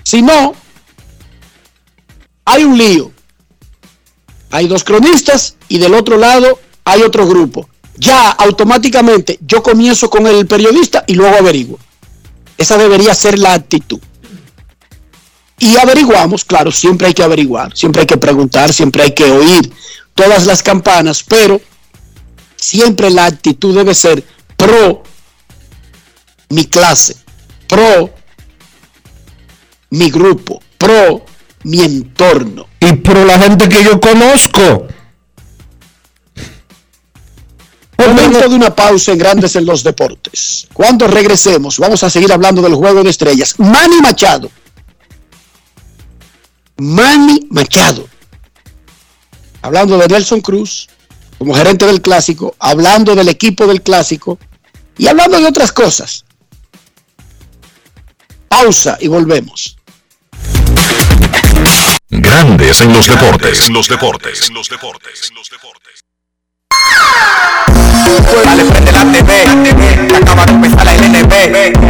si 0.03 0.23
no, 0.23 0.55
hay 2.47 2.65
un 2.65 2.79
lío. 2.79 3.13
Hay 4.51 4.69
dos 4.69 4.85
cronistas 4.85 5.57
y 5.69 5.79
del 5.79 5.95
otro 5.95 6.17
lado 6.17 6.59
hay 6.85 7.03
otro 7.03 7.27
grupo 7.27 7.69
ya 7.97 8.31
automáticamente 8.31 9.39
yo 9.41 9.63
comienzo 9.63 10.11
con 10.11 10.27
el 10.27 10.47
periodista 10.47 11.05
y 11.07 11.15
luego 11.15 11.37
averiguo. 11.37 11.79
Esa 12.57 12.77
debería 12.77 13.15
ser 13.15 13.39
la 13.39 13.55
actitud. 13.55 14.01
Y 15.59 15.77
averiguamos, 15.77 16.45
claro, 16.45 16.71
siempre 16.73 17.09
hay 17.09 17.15
que 17.15 17.23
averiguar, 17.23 17.77
siempre 17.77 18.01
hay 18.03 18.07
que 18.07 18.17
preguntar, 18.17 18.73
siempre 18.73 19.03
hay 19.03 19.13
que 19.13 19.25
oír 19.25 19.73
todas 20.15 20.47
las 20.47 20.63
campanas, 20.63 21.23
pero 21.23 21.61
siempre 22.57 23.11
la 23.11 23.27
actitud 23.27 23.75
debe 23.75 23.95
ser 23.95 24.25
pro 24.57 25.03
mi 26.49 26.67
clase, 26.67 27.17
pro 27.69 28.11
mi 29.91 30.11
grupo, 30.11 30.61
pro 30.77 31.25
mi 31.63 31.81
entorno. 31.81 32.67
Y 32.81 32.93
pro 32.95 33.25
la 33.25 33.39
gente 33.39 33.69
que 33.69 33.83
yo 33.83 34.01
conozco. 34.01 34.87
Momento 37.99 38.49
de 38.49 38.55
una 38.55 38.75
pausa 38.75 39.13
en 39.13 39.19
Grandes 39.19 39.57
en 39.57 39.65
los 39.65 39.83
Deportes. 39.83 40.67
Cuando 40.73 41.07
regresemos, 41.07 41.79
vamos 41.79 42.03
a 42.03 42.11
seguir 42.11 42.33
hablando 42.33 42.61
del 42.63 42.75
juego 42.75 43.03
de 43.03 43.11
estrellas. 43.11 43.55
Manny 43.59 44.01
Machado. 44.01 44.51
Manny 46.77 47.47
Machado. 47.51 48.09
Hablando 49.63 49.97
de 49.97 50.09
Nelson 50.09 50.41
Cruz 50.41 50.89
como 51.39 51.55
gerente 51.55 51.87
del 51.87 52.03
clásico, 52.03 52.55
hablando 52.59 53.15
del 53.15 53.29
equipo 53.29 53.67
del 53.67 53.83
clásico 53.83 54.39
y 54.97 55.07
hablando 55.07 55.39
de 55.39 55.47
otras 55.47 55.73
cosas. 55.73 56.25
Pausa 58.49 58.97
y 59.01 59.09
volvemos. 59.09 59.77
Grandes 62.09 62.81
en 62.81 62.93
los 62.93 63.07
deportes. 63.07 63.69
En 63.69 63.75
los 63.75 63.89
deportes. 63.89 64.49
En 64.49 64.55
los 64.55 64.69
deportes. 64.69 65.33
Dale, 68.45 68.65
prende 68.65 68.93
la 68.93 69.01
TV, 69.01 69.45
la 69.45 69.63
TV, 69.63 70.17
acaba 70.17 70.45
de 70.45 70.53
empezar 70.53 70.85
la 70.85 70.95
LNB. 70.95 71.35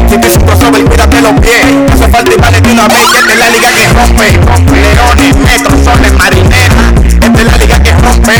Si 0.08 0.18
te 0.18 0.38
un 0.38 0.46
crossover, 0.46 0.84
cuídate 0.84 1.20
los 1.20 1.32
pies. 1.40 1.72
No 1.72 1.92
hace 1.92 2.08
falta 2.08 2.30
y 2.32 2.40
dale 2.40 2.60
de 2.60 2.72
una 2.72 2.88
vez. 2.88 3.02
Esta 3.14 3.32
es 3.32 3.38
la 3.38 3.50
liga 3.50 3.68
que 3.70 3.88
rompe. 3.88 4.30
Leones, 4.72 5.36
metros, 5.36 5.84
soles, 5.84 6.12
marineras. 6.12 6.94
Esta 7.22 7.40
es 7.40 7.46
la 7.46 7.56
liga 7.58 7.82
que 7.82 7.92
rompe. 7.92 8.32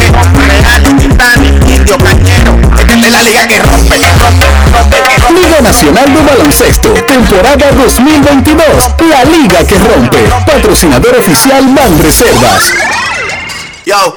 Real, 0.47 0.83
Titanic, 0.99 1.69
Indio, 1.69 1.99
Cañero. 1.99 2.57
Esta 2.79 2.95
es 2.95 3.13
la 3.13 3.23
liga 3.23 3.49
que 3.49 3.59
rompe, 3.59 3.97
rompe, 3.97 4.47
rompe, 4.73 4.97
rompe. 4.97 5.41
Liga 5.41 5.61
Nacional 5.63 6.15
de 6.15 6.21
Baloncesto, 6.23 6.89
temporada 7.07 7.73
2022. 7.73 8.67
La 9.11 9.25
liga 9.25 9.65
que 9.67 9.79
rompe. 9.79 10.19
Patrocinador 10.47 11.17
oficial 11.17 11.65
Reservas. 12.03 12.73
Yo, 13.87 14.17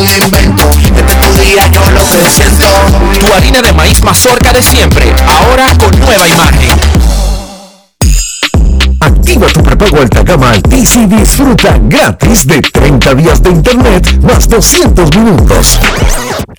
algún 0.01 0.23
invento. 0.23 0.69
Este 0.97 1.15
tu 1.15 1.41
día 1.41 1.67
yo 1.67 1.81
lo 1.91 2.01
que 2.05 2.29
siento. 2.31 2.65
Tu 3.19 3.33
harina 3.33 3.61
de 3.61 3.73
maíz 3.73 4.01
mazorca 4.03 4.51
de 4.51 4.61
siempre, 4.61 5.13
ahora 5.27 5.67
con 5.77 5.97
nueva 5.99 6.27
imagen. 6.27 6.69
Activa 8.99 9.47
tu 9.47 9.63
prepago 9.63 9.97
alta 10.01 10.23
gama 10.23 10.51
Altis 10.51 10.95
y 10.95 11.05
disfruta 11.05 11.77
gratis 11.83 12.47
de 12.47 12.61
30 12.61 13.13
días 13.15 13.41
de 13.41 13.49
internet 13.49 14.19
más 14.21 14.47
200 14.47 15.15
minutos. 15.15 15.79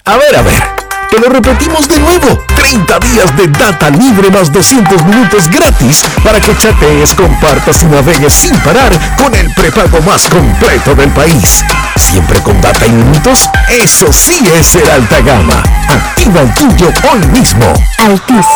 A 0.05 0.17
ver, 0.17 0.37
a 0.37 0.43
ver, 0.43 0.63
te 1.13 1.21
lo 1.21 1.29
repetimos 1.29 1.87
de 1.89 1.99
nuevo. 1.99 2.43
30 2.57 2.99
días 3.01 3.37
de 3.37 3.47
data 3.49 3.91
libre 3.91 4.31
más 4.31 4.51
200 4.51 5.05
minutos 5.05 5.47
gratis 5.51 6.07
para 6.25 6.41
que 6.41 6.57
chatees, 6.57 7.15
compartas 7.15 7.83
y 7.83 7.87
navegues 7.87 8.33
sin 8.33 8.57
parar 8.61 8.91
con 9.19 9.35
el 9.35 9.53
prepago 9.53 10.01
más 10.07 10.27
completo 10.27 10.95
del 10.95 11.11
país. 11.11 11.63
Siempre 11.97 12.41
con 12.41 12.59
data 12.63 12.87
y 12.87 12.93
minutos, 12.93 13.51
eso 13.69 14.11
sí 14.11 14.43
es 14.59 14.67
ser 14.69 14.91
alta 14.91 15.21
gama. 15.21 15.63
Activa 15.89 16.41
el 16.41 16.55
tuyo 16.55 16.91
hoy 17.13 17.27
mismo. 17.39 17.67
Altis, 17.99 18.47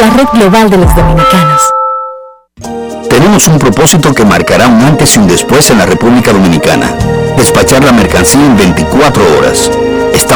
la 0.00 0.08
red 0.16 0.28
global 0.32 0.70
de 0.70 0.78
los 0.78 0.94
dominicanos. 0.94 1.62
Tenemos 3.10 3.46
un 3.48 3.58
propósito 3.58 4.14
que 4.14 4.24
marcará 4.24 4.66
un 4.68 4.80
antes 4.80 5.14
y 5.14 5.18
un 5.18 5.26
después 5.26 5.68
en 5.70 5.78
la 5.78 5.84
República 5.84 6.32
Dominicana. 6.32 6.90
Despachar 7.36 7.84
la 7.84 7.92
mercancía 7.92 8.40
en 8.40 8.56
24 8.56 9.22
horas. 9.36 9.70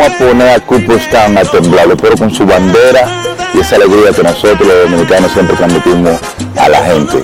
A 0.00 0.18
poner 0.18 0.48
a 0.48 0.60
Cooperstown 0.60 1.38
a 1.38 1.42
temblar, 1.42 1.88
pero 2.00 2.16
con 2.16 2.32
su 2.32 2.46
bandera 2.46 3.08
y 3.54 3.60
esa 3.60 3.76
alegría 3.76 4.10
que 4.12 4.22
nosotros 4.22 4.66
los 4.66 4.90
dominicanos 4.90 5.32
siempre 5.32 5.56
transmitimos 5.56 6.18
a 6.56 6.68
la 6.68 6.84
gente. 6.84 7.22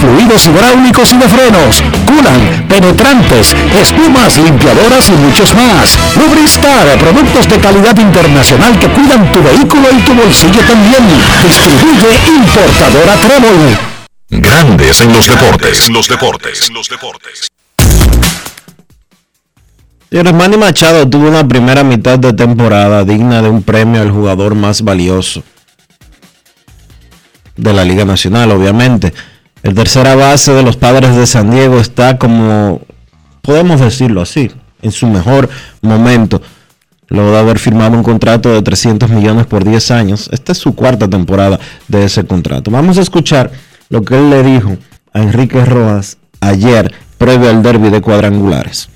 fluidos 0.00 0.46
hidráulicos 0.46 1.12
y 1.12 1.16
de 1.16 1.28
frenos, 1.28 1.82
culan, 2.06 2.66
penetrantes, 2.68 3.54
espumas, 3.80 4.38
limpiadoras 4.38 5.08
y 5.08 5.12
muchos 5.12 5.54
más. 5.54 5.98
Lubristar, 6.16 6.98
productos 6.98 7.48
de 7.48 7.58
calidad 7.58 7.96
internacional 7.98 8.78
que 8.78 8.88
cuidan 8.88 9.32
tu 9.32 9.42
vehículo 9.42 9.88
y 9.92 10.00
tu 10.02 10.14
bolsillo 10.14 10.60
también. 10.66 11.04
Distribuye 11.42 12.18
importadora 12.26 13.14
Trébol. 13.16 13.78
Grandes 14.30 15.00
en 15.00 15.12
los 15.12 15.26
deportes. 15.26 15.86
En 15.86 15.94
los 15.94 16.08
deportes. 16.08 16.68
En 16.68 16.74
los 16.74 16.88
deportes. 16.88 17.48
Señores, 20.10 20.32
Manny 20.32 20.56
Machado 20.56 21.06
tuvo 21.08 21.28
una 21.28 21.46
primera 21.46 21.84
mitad 21.84 22.18
de 22.18 22.32
temporada 22.32 23.04
digna 23.04 23.42
de 23.42 23.50
un 23.50 23.62
premio 23.62 24.00
al 24.00 24.10
jugador 24.10 24.54
más 24.54 24.80
valioso 24.82 25.42
de 27.58 27.72
la 27.74 27.84
Liga 27.84 28.06
Nacional, 28.06 28.50
obviamente. 28.52 29.12
El 29.62 29.74
tercera 29.74 30.14
base 30.14 30.52
de 30.52 30.62
los 30.62 30.76
padres 30.76 31.16
de 31.16 31.26
San 31.26 31.50
Diego 31.50 31.78
está 31.80 32.18
como, 32.18 32.80
podemos 33.42 33.80
decirlo 33.80 34.20
así, 34.22 34.50
en 34.82 34.92
su 34.92 35.06
mejor 35.06 35.48
momento. 35.82 36.40
Luego 37.08 37.32
de 37.32 37.38
haber 37.38 37.58
firmado 37.58 37.96
un 37.96 38.02
contrato 38.02 38.52
de 38.52 38.62
300 38.62 39.08
millones 39.10 39.46
por 39.46 39.64
10 39.64 39.90
años. 39.90 40.28
Esta 40.30 40.52
es 40.52 40.58
su 40.58 40.74
cuarta 40.74 41.08
temporada 41.08 41.58
de 41.88 42.04
ese 42.04 42.24
contrato. 42.24 42.70
Vamos 42.70 42.98
a 42.98 43.00
escuchar 43.00 43.50
lo 43.88 44.02
que 44.02 44.16
él 44.16 44.30
le 44.30 44.42
dijo 44.42 44.76
a 45.12 45.22
Enrique 45.22 45.64
Rojas 45.64 46.18
ayer, 46.40 46.92
previo 47.16 47.48
al 47.48 47.62
derby 47.62 47.88
de 47.88 48.02
cuadrangulares. 48.02 48.90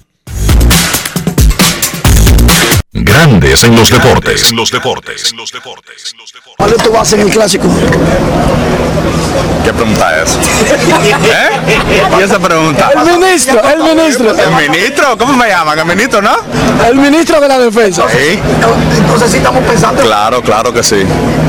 Grandes 2.94 3.64
en 3.64 3.74
los 3.74 3.88
deportes. 3.90 4.50
En 4.50 4.56
los 4.56 4.70
deportes. 4.70 5.34
¿Cuál 6.58 6.72
es 6.72 6.82
tu 6.82 6.92
base 6.92 7.14
en 7.16 7.22
el 7.22 7.30
clásico? 7.30 7.66
¿Qué 9.64 9.72
pregunta 9.72 10.22
es? 10.22 10.34
¿Eh? 10.36 11.50
¿Y 12.18 12.22
esa 12.22 12.38
pregunta? 12.38 12.90
El 12.94 13.18
ministro, 13.18 13.60
el 13.66 13.82
ministro. 13.82 14.34
¿El 14.36 14.70
ministro? 14.70 15.16
¿Cómo 15.16 15.32
me 15.34 15.48
llaman? 15.48 15.78
¿El 15.78 15.86
ministro, 15.86 16.20
no? 16.20 16.36
El 16.86 16.96
ministro 16.96 17.40
de 17.40 17.48
la 17.48 17.58
defensa. 17.60 18.04
Sí. 18.10 18.38
Entonces 18.98 19.30
sí 19.30 19.36
estamos 19.38 19.62
Claro, 20.02 20.42
claro 20.42 20.72
que 20.74 20.82
sí. 20.82 21.02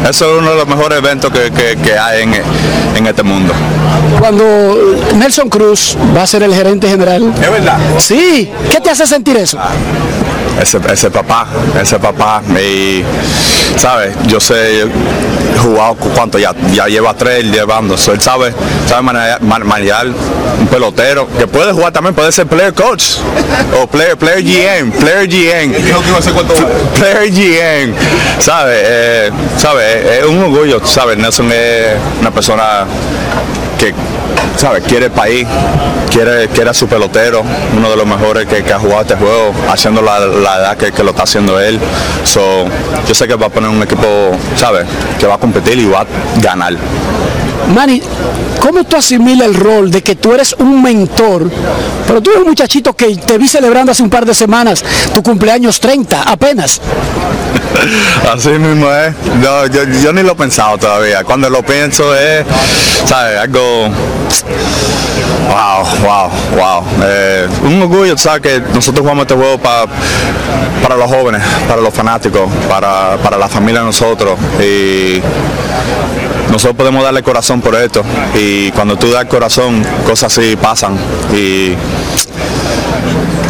Eso 0.10 0.34
es 0.36 0.40
uno 0.40 0.52
de 0.52 0.56
los 0.58 0.68
mejores 0.68 1.00
eventos 1.00 1.30
que, 1.32 1.52
que- 1.52 1.76
que 1.76 1.98
hay 2.00 2.24
en, 2.24 2.36
en 2.96 3.08
este 3.08 3.24
mundo. 3.24 3.54
Cuando 4.18 4.96
Nelson 5.16 5.50
Cruz 5.50 5.98
va 6.16 6.22
a 6.24 6.28
ser 6.28 6.44
el 6.44 6.54
gerente 6.56 6.88
general. 6.88 7.34
¿Es 7.42 7.52
verdad? 7.52 7.78
Sí, 7.98 8.50
¿qué 8.72 8.80
te 8.80 8.92
hace 8.92 9.06
sentir 9.06 9.36
eso? 9.36 9.60
Ese, 10.62 10.80
ese 10.92 11.10
papá, 11.10 11.48
ese 11.82 12.00
papá. 12.00 12.42
Y, 12.60 13.04
¿sabes? 13.78 14.14
Yo 14.28 14.40
sé, 14.40 14.86
jugado 15.62 15.96
cu- 15.96 16.10
cuánto 16.10 16.38
ya, 16.40 16.54
ya 16.74 16.88
lleva 16.88 17.14
tres 17.16 17.46
llevando. 17.46 17.96
Él 17.96 18.22
sabe, 18.22 18.54
sabe 18.88 19.02
manejar, 19.02 19.42
man- 19.42 19.66
manejar 19.68 20.08
un 20.08 20.68
pelotero 20.68 21.28
que 21.38 21.48
puede 21.48 21.74
jugar 21.74 21.92
también, 21.92 22.14
puede 22.16 22.32
ser 22.32 22.46
player 22.48 22.74
coach 22.74 23.04
o 23.82 23.88
player, 23.88 24.16
player 24.18 24.44
GM, 24.44 24.92
player 24.92 25.28
GM. 25.28 25.74
Player 27.00 27.30
GM, 27.32 27.94
¿sabes? 28.40 28.80
Eh, 28.86 29.32
¿sabes? 29.58 30.06
Es 30.20 30.26
un 30.26 30.44
orgullo, 30.44 30.80
¿sabes? 30.86 31.18
Nelson 31.18 31.52
es 31.52 31.94
una 32.22 32.32
persona 32.32 32.86
que 33.84 33.94
¿sabes? 34.56 34.84
quiere 34.84 35.08
el 35.08 35.12
país, 35.12 35.46
quiere, 36.10 36.48
quiere 36.48 36.70
a 36.70 36.74
su 36.74 36.88
pelotero, 36.88 37.44
uno 37.76 37.90
de 37.90 37.98
los 37.98 38.06
mejores 38.06 38.46
que, 38.46 38.72
ha 38.72 38.80
jugado 38.80 39.02
este 39.02 39.16
juego, 39.16 39.54
haciendo 39.70 40.02
la, 40.02 40.20
la 40.20 40.58
edad 40.58 40.78
que, 40.78 41.04
lo 41.04 41.10
está 41.10 41.24
haciendo 41.24 41.60
él. 41.60 41.80
So, 42.24 42.66
yo 43.08 43.14
sé 43.14 43.28
que 43.28 43.36
va 43.36 43.48
a 43.48 43.50
poner 43.50 43.70
un 43.70 43.84
equipo, 43.84 44.08
¿sabes? 44.56 44.86
Que 45.20 45.28
va 45.28 45.36
a 45.36 45.38
competir 45.38 45.78
y 45.80 45.86
va 45.86 46.02
a 46.02 46.06
ganar. 46.42 46.76
Manny, 47.74 48.02
¿cómo 48.64 48.84
tú 48.86 48.96
asimilas 48.96 49.48
el 49.50 49.56
rol 49.56 49.92
de 49.92 50.02
que 50.02 50.16
tú 50.16 50.34
eres 50.34 50.54
un 50.58 50.82
mentor, 50.82 51.52
pero 52.08 52.22
tú 52.22 52.30
eres 52.32 52.42
un 52.44 52.48
muchachito 52.50 52.94
que 52.96 53.14
te 53.18 53.38
vi 53.38 53.48
celebrando 53.48 53.92
hace 53.92 54.02
un 54.04 54.10
par 54.10 54.26
de 54.26 54.34
semanas 54.34 54.82
tu 55.14 55.22
cumpleaños 55.22 55.80
30, 55.82 56.24
apenas? 56.24 56.80
Así 58.34 58.50
mismo 58.50 58.90
es. 58.92 59.14
Yo, 59.44 59.84
yo 60.02 60.14
ni 60.14 60.22
lo 60.24 60.32
he 60.32 60.36
pensado 60.36 60.78
todavía. 60.78 61.24
Cuando 61.24 61.50
lo 61.50 61.62
pienso 61.64 62.16
es, 62.16 62.46
¿sabes? 63.06 63.40
Algo. 63.40 63.90
Wow, 65.50 65.86
wow, 66.02 66.30
wow. 66.56 66.84
Eh, 67.04 67.48
un 67.64 67.82
orgullo, 67.82 68.18
¿sabes? 68.18 68.42
Que 68.42 68.62
nosotros 68.74 69.02
jugamos 69.02 69.24
este 69.24 69.36
juego 69.36 69.58
pa- 69.58 69.86
para 70.82 70.96
los 70.96 71.10
jóvenes, 71.12 71.42
para 71.68 71.82
los 71.82 71.94
fanáticos, 71.94 72.50
para, 72.70 73.18
para 73.18 73.38
la 73.38 73.50
familia 73.50 73.82
de 73.82 73.88
nosotros. 73.88 74.38
Y 74.62 75.20
nosotros 76.54 76.78
podemos 76.78 77.04
darle 77.04 77.24
corazón 77.24 77.60
por 77.62 77.74
esto. 77.76 78.04
Y 78.36 78.70
cuando 78.72 78.96
tú 78.96 79.12
das 79.12 79.26
corazón, 79.26 79.84
cosas 80.06 80.32
así 80.38 80.56
pasan. 80.56 80.96
Y. 81.36 81.74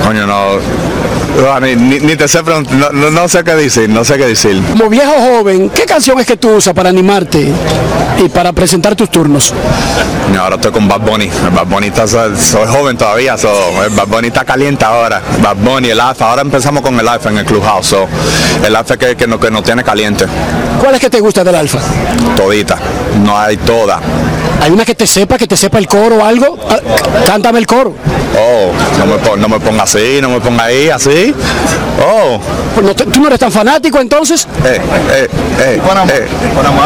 Coño, 0.06 0.26
no. 0.26 0.58
ah, 1.51 1.60
Ni, 1.60 1.76
ni- 1.76 2.16
te 2.16 2.28
sé 2.28 2.39
no- 2.43 3.12
no 3.12 3.28
sé 3.28 3.43
qué 3.43 3.56
decir, 3.56 3.89
no 3.89 4.04
sé 4.04 4.18
qué 4.18 4.28
decir. 4.28 4.62
Como 4.72 4.89
viejo 4.89 5.12
joven, 5.14 5.70
¿qué 5.70 5.84
canción 5.84 6.20
es 6.20 6.26
que 6.28 6.38
tú 6.38 6.49
usas 6.56 6.74
para 6.74 6.89
animarte 6.89 7.51
para 8.30 8.51
presentar 8.53 8.95
tus 8.95 9.09
turnos? 9.09 9.53
Ahora 10.39 10.55
estoy 10.55 10.71
con 10.71 10.88
Bad 10.88 11.01
Bunny. 11.01 11.30
Bad 11.53 11.67
Bunny 11.67 11.88
está, 11.88 12.07
soy 12.07 12.67
joven 12.67 12.97
todavía, 12.97 13.38
so, 13.38 13.49
el 13.84 13.89
Bad 13.91 14.07
Bunny 14.07 14.28
está 14.28 14.43
caliente 14.43 14.86
ahora. 14.86 15.21
Bad 15.41 15.57
Bunny, 15.57 15.89
el 15.89 15.99
Alfa. 15.99 16.30
Ahora 16.30 16.41
empezamos 16.41 16.82
con 16.82 16.99
el 16.99 17.07
Alfa 17.07 17.30
en 17.30 17.38
el 17.38 17.45
Clubhouse. 17.45 17.88
so, 17.88 18.07
el 18.65 18.76
Alfa 18.76 18.97
que, 18.97 19.15
que, 19.15 19.28
nos, 19.28 19.39
que 19.39 19.51
nos 19.51 19.63
tiene 19.63 19.84
caliente. 19.84 20.26
¿Cuál 20.80 20.95
es 20.95 21.01
que 21.01 21.09
te 21.09 21.19
gusta 21.19 21.43
del 21.43 21.55
alfa? 21.55 21.80
Todita. 22.36 22.78
No 23.24 23.38
hay 23.38 23.57
toda. 23.57 23.99
¿Hay 24.62 24.72
una 24.72 24.86
que 24.86 24.95
te 24.95 25.06
sepa, 25.08 25.38
que 25.38 25.45
te 25.47 25.58
sepa 25.58 25.78
el 25.78 25.88
coro 25.88 26.18
o 26.18 26.26
algo? 26.26 26.58
Ah, 26.70 26.78
Cántame 27.26 27.60
el 27.60 27.68
coro. 27.68 27.93
Oh, 28.38 28.72
no 28.97 29.06
me, 29.06 29.18
pon- 29.20 29.39
no 29.41 29.47
me 29.49 29.60
ponga 29.60 29.84
así, 29.84 30.20
no 30.22 30.30
me 30.30 30.39
ponga 30.39 30.64
ahí, 30.66 30.89
así. 30.89 31.34
Oh. 32.01 32.39
Pues 32.74 32.86
no 32.86 32.95
¿Tú 32.95 33.20
no 33.22 33.28
eres 33.28 33.39
tan 33.39 33.51
fanático 33.51 33.99
entonces? 33.99 34.47
Eh, 34.66 34.82
eh, 35.12 35.28
eh, 35.60 35.82
Panamá. 35.86 36.12
Panamá. 36.56 36.82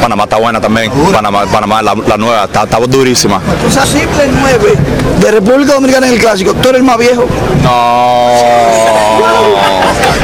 Panamá 0.00 0.24
está 0.24 0.36
buena 0.36 0.60
también. 0.60 0.90
Panamá, 1.12 1.44
Panamá 1.46 1.82
la, 1.82 1.94
la 1.94 2.16
nueva, 2.16 2.44
está, 2.44 2.62
está 2.62 2.78
durísima. 2.78 3.40
O 3.66 3.70
sea, 3.70 3.84
simple 3.84 4.28
9 4.32 4.74
de 5.20 5.30
República 5.30 5.74
Dominicana 5.74 6.06
en 6.06 6.14
el 6.14 6.18
Clásico. 6.20 6.54
¿Tú 6.54 6.68
eres 6.70 6.80
el 6.80 6.84
más 6.86 6.96
viejo? 6.96 7.26
No. 7.62 8.30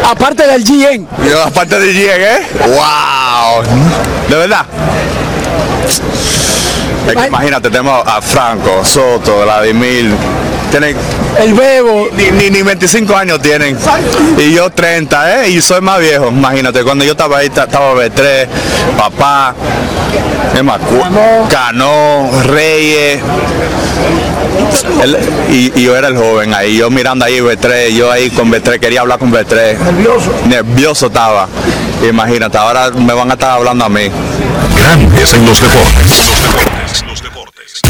Aparte 0.09 0.47
del 0.47 0.65
GN. 0.65 1.07
Yo, 1.29 1.43
aparte 1.45 1.79
de 1.79 1.93
GN, 1.93 2.23
¿eh? 2.25 2.47
¡Wow! 2.69 3.63
¿De 4.31 4.37
verdad? 4.37 4.65
Es 7.07 7.15
que 7.15 7.27
imagínate, 7.29 7.71
tenemos 7.71 8.07
a 8.07 8.21
Franco, 8.21 8.85
Soto, 8.85 9.43
Vladimir, 9.43 10.11
tienen... 10.71 10.97
El 11.39 11.55
Bebo. 11.55 12.09
Ni, 12.17 12.31
ni, 12.33 12.51
ni 12.51 12.63
25 12.63 13.15
años 13.17 13.41
tienen. 13.41 13.77
Y 14.39 14.55
yo 14.55 14.71
30, 14.71 15.45
¿eh? 15.45 15.51
Y 15.51 15.61
soy 15.61 15.81
más 15.81 16.01
viejo, 16.01 16.29
imagínate. 16.29 16.83
Cuando 16.83 17.05
yo 17.05 17.13
estaba 17.13 17.39
ahí, 17.39 17.51
ta- 17.51 17.65
estaba 17.65 17.93
B3, 17.95 18.47
papá, 18.99 19.55
Cano, 21.51 22.29
Reyes. 22.45 23.21
El- 25.03 25.17
y, 25.51 25.73
y 25.79 25.83
yo 25.85 25.95
era 25.97 26.09
el 26.09 26.17
joven 26.17 26.55
ahí, 26.55 26.77
yo 26.77 26.91
mirando 26.91 27.25
ahí 27.25 27.39
B3, 27.41 27.91
yo 27.91 28.11
ahí 28.11 28.31
con 28.31 28.51
B3, 28.51 28.81
quería 28.81 29.03
hablar 29.03 29.19
con 29.19 29.31
B3. 29.33 29.79
Nervioso. 29.79 30.33
Nervioso 30.47 31.07
estaba. 31.07 31.49
Imagínate, 32.09 32.57
ahora 32.59 32.91
me 32.91 33.13
van 33.13 33.31
a 33.31 33.35
estar 33.35 33.51
hablando 33.53 33.85
a 33.85 33.89
mí. 33.89 34.09
Grandes 34.79 35.35
en 35.35 35.47
los 35.47 35.61
deportes. 35.61 36.26
Los 37.07 37.23
deportes. 37.23 37.83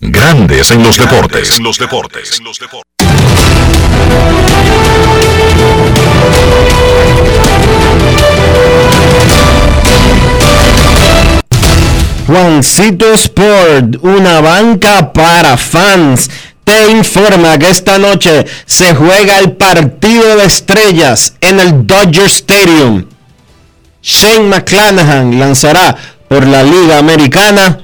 Grandes 0.00 0.70
en 0.70 0.82
los 0.82 0.96
deportes. 0.96 1.58
Los 1.60 1.78
deportes. 1.78 2.40
Los 2.40 2.58
deportes. 2.58 2.88
Juancito 12.26 13.12
Sport, 13.14 13.96
una 14.02 14.40
banca 14.40 15.12
para 15.12 15.56
fans, 15.56 16.30
te 16.62 16.90
informa 16.90 17.58
que 17.58 17.70
esta 17.70 17.98
noche 17.98 18.44
se 18.66 18.94
juega 18.94 19.38
el 19.38 19.52
partido 19.52 20.36
de 20.36 20.44
estrellas 20.44 21.34
en 21.40 21.58
el 21.58 21.86
Dodger 21.86 22.26
Stadium. 22.26 23.06
Shane 24.02 24.48
McClanahan 24.48 25.38
lanzará 25.38 25.96
por 26.28 26.46
la 26.46 26.62
Liga 26.62 26.98
Americana 26.98 27.80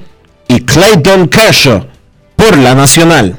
y 0.47 0.61
Clayton 0.61 1.27
Kershaw 1.27 1.85
por 2.35 2.57
la 2.57 2.73
Nacional. 2.73 3.37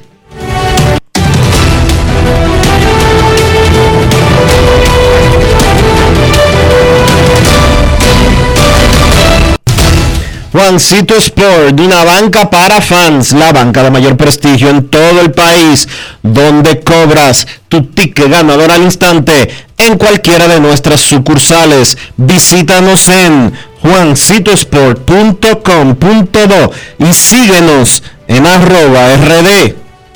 Juancito 10.53 11.15
Sport, 11.17 11.79
una 11.79 12.03
banca 12.05 12.49
para 12.49 12.81
fans, 12.81 13.33
la 13.33 13.53
banca 13.53 13.83
de 13.83 13.91
mayor 13.91 14.17
prestigio 14.17 14.71
en 14.71 14.89
todo 14.89 15.21
el 15.21 15.31
país, 15.33 15.87
donde 16.23 16.81
cobras 16.81 17.47
tu 17.69 17.83
ticket 17.83 18.31
ganador 18.31 18.71
al 18.71 18.83
instante 18.83 19.66
en 19.79 19.97
cualquiera 19.99 20.47
de 20.49 20.61
nuestras 20.61 21.01
sucursales. 21.01 21.97
Visítanos 22.17 23.09
en 23.09 23.53
juancitosport.com.do 23.81 26.73
y 26.99 27.13
síguenos 27.13 28.03
en 28.29 28.47
arroba 28.47 29.15
rd 29.17 29.75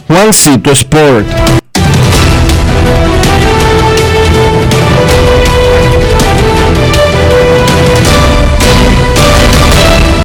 Juancito 0.09 0.71
Sport. 0.73 1.27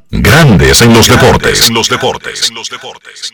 Grandes 0.09 0.81
en 0.81 0.93
los 0.93 1.07
deportes. 1.07 1.69
Los 1.69 1.87
deportes. 1.87 2.51
Los 2.51 2.69
deportes. 2.69 3.31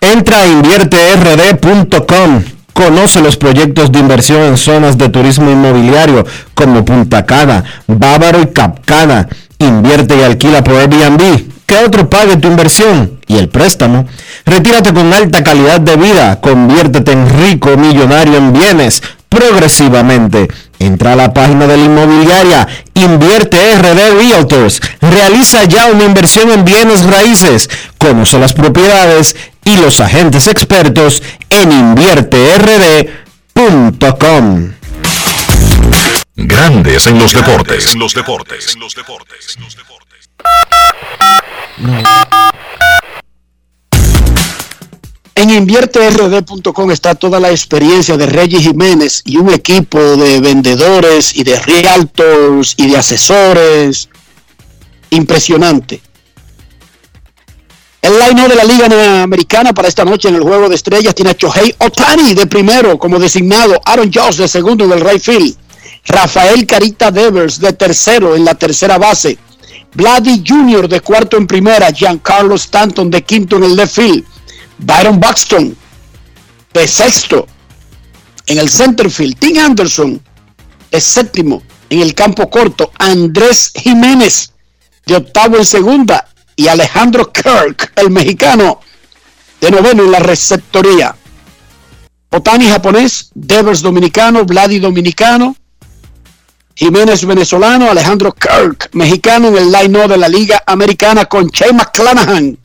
Entra 0.00 0.38
a 0.38 0.46
invierterd.com. 0.46 2.59
Conoce 2.80 3.20
los 3.20 3.36
proyectos 3.36 3.92
de 3.92 3.98
inversión 3.98 4.40
en 4.40 4.56
zonas 4.56 4.96
de 4.96 5.10
turismo 5.10 5.50
inmobiliario 5.50 6.24
como 6.54 6.82
Punta 6.82 7.26
Cana, 7.26 7.62
Bávaro 7.86 8.40
y 8.40 8.46
Capcana. 8.46 9.28
Invierte 9.58 10.16
y 10.16 10.22
alquila 10.22 10.64
por 10.64 10.76
Airbnb. 10.76 11.42
Que 11.66 11.76
otro 11.84 12.08
pague 12.08 12.38
tu 12.38 12.48
inversión 12.48 13.20
y 13.26 13.36
el 13.36 13.50
préstamo. 13.50 14.06
Retírate 14.46 14.94
con 14.94 15.12
alta 15.12 15.44
calidad 15.44 15.78
de 15.78 15.96
vida. 15.96 16.40
Conviértete 16.40 17.12
en 17.12 17.28
rico 17.28 17.76
millonario 17.76 18.38
en 18.38 18.54
bienes 18.54 19.02
progresivamente. 19.30 20.48
Entra 20.78 21.14
a 21.14 21.16
la 21.16 21.32
página 21.32 21.66
de 21.66 21.78
la 21.78 21.84
inmobiliaria 21.84 22.68
Invierte 22.92 23.76
RD 23.76 24.18
Realtors. 24.18 24.82
Realiza 25.00 25.64
ya 25.64 25.86
una 25.86 26.04
inversión 26.04 26.50
en 26.50 26.66
bienes 26.66 27.02
raíces. 27.04 27.70
Conoce 27.96 28.38
las 28.38 28.52
propiedades 28.52 29.34
y 29.64 29.76
los 29.76 30.00
agentes 30.00 30.48
expertos 30.48 31.22
en 31.48 31.72
invierterd.com. 31.72 34.72
Grandes 36.36 37.06
en 37.06 37.18
los 37.18 37.32
deportes. 37.32 37.94
Los 37.94 38.12
deportes. 38.14 38.76
Los 38.76 38.94
deportes. 38.94 39.56
En 45.50 45.56
invierterd.com 45.56 46.92
está 46.92 47.16
toda 47.16 47.40
la 47.40 47.50
experiencia 47.50 48.16
de 48.16 48.24
Reggie 48.24 48.60
Jiménez 48.60 49.20
y 49.24 49.36
un 49.36 49.50
equipo 49.50 49.98
de 49.98 50.40
vendedores 50.40 51.34
y 51.34 51.42
de 51.42 51.58
realtors 51.58 52.74
y 52.76 52.88
de 52.88 52.96
asesores 52.96 54.08
impresionante. 55.10 56.00
El 58.00 58.16
line 58.16 58.46
de 58.46 58.54
la 58.54 58.62
Liga 58.62 59.22
Americana 59.24 59.72
para 59.72 59.88
esta 59.88 60.04
noche 60.04 60.28
en 60.28 60.36
el 60.36 60.42
Juego 60.42 60.68
de 60.68 60.76
Estrellas 60.76 61.16
tiene 61.16 61.32
a 61.32 61.36
Chohei 61.36 61.74
Otani 61.78 62.32
de 62.34 62.46
primero 62.46 62.96
como 62.96 63.18
designado, 63.18 63.80
Aaron 63.84 64.12
Josh 64.14 64.36
de 64.36 64.46
segundo 64.46 64.84
en 64.84 64.92
el 64.92 65.00
right 65.00 65.20
field, 65.20 65.56
Rafael 66.06 66.64
Carita 66.64 67.10
Devers 67.10 67.58
de 67.58 67.72
tercero 67.72 68.36
en 68.36 68.44
la 68.44 68.54
tercera 68.54 68.98
base, 68.98 69.36
Vladdy 69.94 70.44
Jr. 70.46 70.88
de 70.88 71.00
cuarto 71.00 71.36
en 71.36 71.48
primera, 71.48 71.90
Giancarlo 71.90 72.54
Stanton 72.54 73.10
de 73.10 73.24
quinto 73.24 73.56
en 73.56 73.64
el 73.64 73.74
left 73.74 73.96
field, 73.96 74.24
Byron 74.82 75.20
Buxton 75.20 75.76
de 76.72 76.88
sexto 76.88 77.46
en 78.46 78.58
el 78.58 78.68
center 78.68 79.10
field, 79.10 79.38
Tim 79.38 79.58
Anderson 79.58 80.20
de 80.90 81.00
séptimo 81.00 81.62
en 81.88 82.00
el 82.00 82.14
campo 82.14 82.48
corto, 82.48 82.90
Andrés 82.98 83.72
Jiménez 83.74 84.52
de 85.06 85.16
octavo 85.16 85.56
en 85.56 85.66
segunda. 85.66 86.26
Y 86.56 86.68
Alejandro 86.68 87.32
Kirk, 87.32 87.90
el 87.96 88.10
mexicano, 88.10 88.80
de 89.62 89.70
noveno 89.70 90.04
en 90.04 90.12
la 90.12 90.18
receptoría. 90.18 91.16
Otani 92.28 92.68
japonés, 92.68 93.30
Devers 93.34 93.80
dominicano, 93.80 94.44
Vladi 94.44 94.78
dominicano, 94.78 95.56
Jiménez 96.74 97.24
venezolano, 97.24 97.90
Alejandro 97.90 98.32
Kirk, 98.32 98.90
mexicano 98.92 99.48
en 99.48 99.56
el 99.56 99.72
line 99.72 100.06
de 100.06 100.18
la 100.18 100.28
Liga 100.28 100.62
Americana 100.66 101.24
con 101.24 101.48
Che 101.48 101.72
McClanahan 101.72 102.58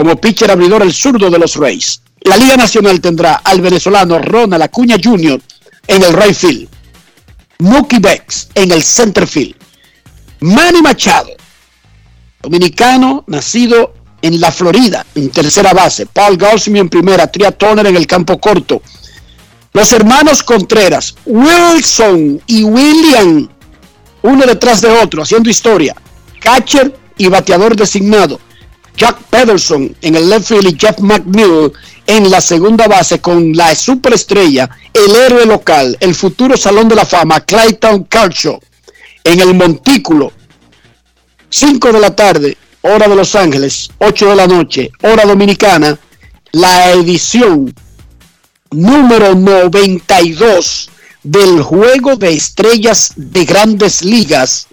como 0.00 0.16
pitcher 0.16 0.50
abridor 0.50 0.80
el 0.80 0.94
zurdo 0.94 1.28
de 1.28 1.38
los 1.38 1.56
Rays. 1.56 2.00
La 2.22 2.38
Liga 2.38 2.56
Nacional 2.56 3.02
tendrá 3.02 3.34
al 3.44 3.60
venezolano 3.60 4.18
Ronald 4.18 4.62
Acuña 4.62 4.96
Jr. 4.96 5.38
en 5.86 6.02
el 6.02 6.14
right 6.14 6.34
field, 6.34 6.68
Mookie 7.58 7.98
Becks 7.98 8.48
en 8.54 8.72
el 8.72 8.82
center 8.82 9.26
field, 9.26 9.54
Manny 10.40 10.80
Machado, 10.80 11.28
dominicano, 12.40 13.24
nacido 13.26 13.92
en 14.22 14.40
la 14.40 14.50
Florida, 14.50 15.04
en 15.14 15.28
tercera 15.28 15.74
base, 15.74 16.06
Paul 16.06 16.38
Goldschmidt 16.38 16.80
en 16.80 16.88
primera, 16.88 17.30
Tria 17.30 17.52
Turner 17.52 17.86
en 17.86 17.96
el 17.96 18.06
campo 18.06 18.40
corto, 18.40 18.80
los 19.74 19.92
hermanos 19.92 20.42
Contreras, 20.42 21.14
Wilson 21.26 22.40
y 22.46 22.62
William, 22.62 23.50
uno 24.22 24.46
detrás 24.46 24.80
de 24.80 24.88
otro, 24.88 25.22
haciendo 25.22 25.50
historia. 25.50 25.94
Catcher 26.40 26.98
y 27.18 27.28
bateador 27.28 27.76
designado. 27.76 28.40
Jack 28.96 29.22
Pederson 29.30 29.94
en 30.02 30.16
el 30.16 30.28
left 30.28 30.48
field 30.48 30.68
y 30.68 30.78
Jeff 30.78 30.98
McNeil 31.00 31.72
en 32.06 32.30
la 32.30 32.40
segunda 32.40 32.88
base 32.88 33.20
con 33.20 33.52
la 33.52 33.74
superestrella, 33.74 34.68
el 34.92 35.14
héroe 35.14 35.46
local, 35.46 35.96
el 36.00 36.14
futuro 36.14 36.56
Salón 36.56 36.88
de 36.88 36.96
la 36.96 37.06
Fama, 37.06 37.40
Clayton 37.40 38.04
Kershaw 38.04 38.58
en 39.24 39.40
el 39.40 39.54
montículo. 39.54 40.32
5 41.48 41.92
de 41.92 42.00
la 42.00 42.14
tarde, 42.14 42.56
hora 42.82 43.08
de 43.08 43.16
Los 43.16 43.34
Ángeles, 43.34 43.90
8 43.98 44.30
de 44.30 44.36
la 44.36 44.46
noche, 44.46 44.90
hora 45.02 45.24
dominicana, 45.24 45.98
la 46.52 46.92
edición 46.92 47.74
número 48.70 49.34
92 49.34 50.90
del 51.22 51.60
Juego 51.62 52.16
de 52.16 52.32
Estrellas 52.32 53.12
de 53.16 53.44
Grandes 53.44 54.02
Ligas 54.02 54.68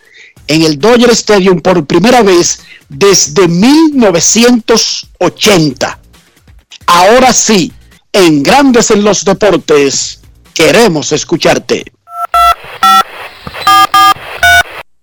en 0.47 0.63
el 0.63 0.79
Dodger 0.79 1.11
Stadium 1.11 1.61
por 1.61 1.85
primera 1.85 2.23
vez 2.23 2.61
desde 2.89 3.47
1980. 3.47 5.99
Ahora 6.87 7.31
sí, 7.33 7.71
en 8.13 8.41
Grandes 8.43 8.91
en 8.91 9.03
los 9.03 9.25
Deportes, 9.25 10.21
queremos 10.53 11.11
escucharte. 11.11 11.91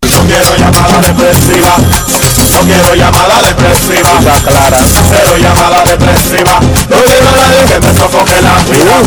No 0.02 0.26
quiero 0.26 0.56
llamada 0.56 1.00
depresiva. 1.00 1.76
No 2.50 2.60
quiero 2.60 2.94
llamada 2.94 3.42
depresiva. 3.42 4.20
clara. 4.46 4.78
Cero 5.10 5.36
llamada 5.38 5.84
depresiva. 5.84 6.60
No 6.88 6.96
quiero 7.04 7.30
nadie 7.32 7.64
que 7.68 7.80
me 7.80 7.94
sofoque 7.94 8.40
la 8.42 8.54
vida. 8.64 9.02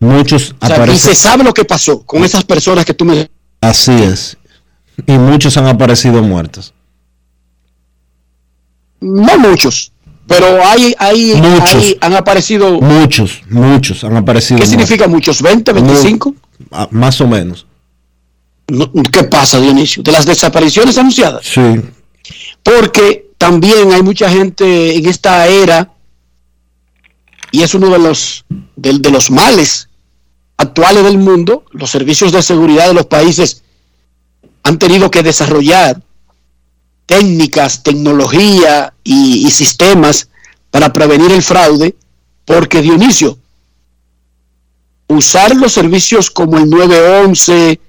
Muchos 0.00 0.54
o 0.60 0.66
sea, 0.66 0.76
y 0.76 0.78
aparecen. 0.80 1.10
se 1.10 1.14
sabe 1.14 1.42
lo 1.44 1.52
que 1.52 1.64
pasó 1.64 2.02
con 2.04 2.24
esas 2.24 2.44
personas 2.44 2.84
que 2.84 2.94
tú 2.94 3.04
me... 3.04 3.28
Así 3.60 3.90
es. 3.92 4.36
Y 5.06 5.12
muchos 5.12 5.56
han 5.56 5.66
aparecido 5.66 6.22
muertos. 6.22 6.72
No 9.00 9.38
muchos, 9.38 9.92
pero 10.26 10.64
hay, 10.64 10.94
hay, 10.98 11.34
Muchos. 11.36 11.74
hay- 11.74 11.96
han 12.00 12.14
aparecido... 12.14 12.80
Muchos, 12.80 13.42
muchos 13.48 14.02
han 14.04 14.16
aparecido 14.16 14.58
¿Qué 14.58 14.66
muertos. 14.66 14.70
significa 14.88 15.08
muchos? 15.08 15.42
¿20, 15.42 15.72
25? 15.72 16.34
Ah, 16.72 16.88
Más 16.90 17.20
o 17.20 17.26
menos. 17.28 17.66
No, 18.68 18.90
¿Qué 19.12 19.24
pasa, 19.24 19.60
Dionisio? 19.60 20.02
De 20.02 20.12
las 20.12 20.26
desapariciones 20.26 20.98
anunciadas. 20.98 21.46
Sí. 21.46 21.80
Porque 22.62 23.30
también 23.38 23.92
hay 23.92 24.02
mucha 24.02 24.28
gente 24.28 24.96
en 24.96 25.06
esta 25.06 25.46
era, 25.46 25.92
y 27.50 27.62
es 27.62 27.72
uno 27.74 27.88
de 27.88 27.98
los, 27.98 28.44
de, 28.76 28.98
de 28.98 29.10
los 29.10 29.30
males 29.30 29.87
actuales 30.78 31.02
del 31.02 31.18
mundo, 31.18 31.64
los 31.72 31.90
servicios 31.90 32.30
de 32.30 32.40
seguridad 32.40 32.86
de 32.86 32.94
los 32.94 33.06
países 33.06 33.62
han 34.62 34.78
tenido 34.78 35.10
que 35.10 35.24
desarrollar 35.24 36.00
técnicas, 37.04 37.82
tecnología 37.82 38.92
y, 39.02 39.50
sistemas 39.50 40.28
para 40.70 40.92
prevenir 40.92 41.32
el 41.32 41.42
fraude, 41.42 41.96
porque 42.44 42.80
Dionisio, 42.80 43.38
usar 45.08 45.56
los 45.56 45.72
servicios 45.72 46.30
como 46.30 46.58
el 46.58 46.70
911, 46.70 47.80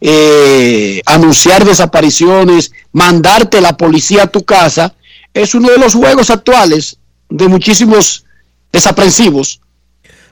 eh, 0.00 1.00
anunciar 1.06 1.64
desapariciones, 1.64 2.72
mandarte 2.92 3.60
la 3.62 3.76
policía 3.76 4.24
a 4.24 4.26
tu 4.26 4.44
casa, 4.44 4.94
es 5.32 5.54
uno 5.54 5.70
de 5.70 5.78
los 5.78 5.94
juegos 5.94 6.28
actuales 6.28 6.98
de 7.30 7.48
muchísimos 7.48 8.24
desaprensivos. 8.70 9.60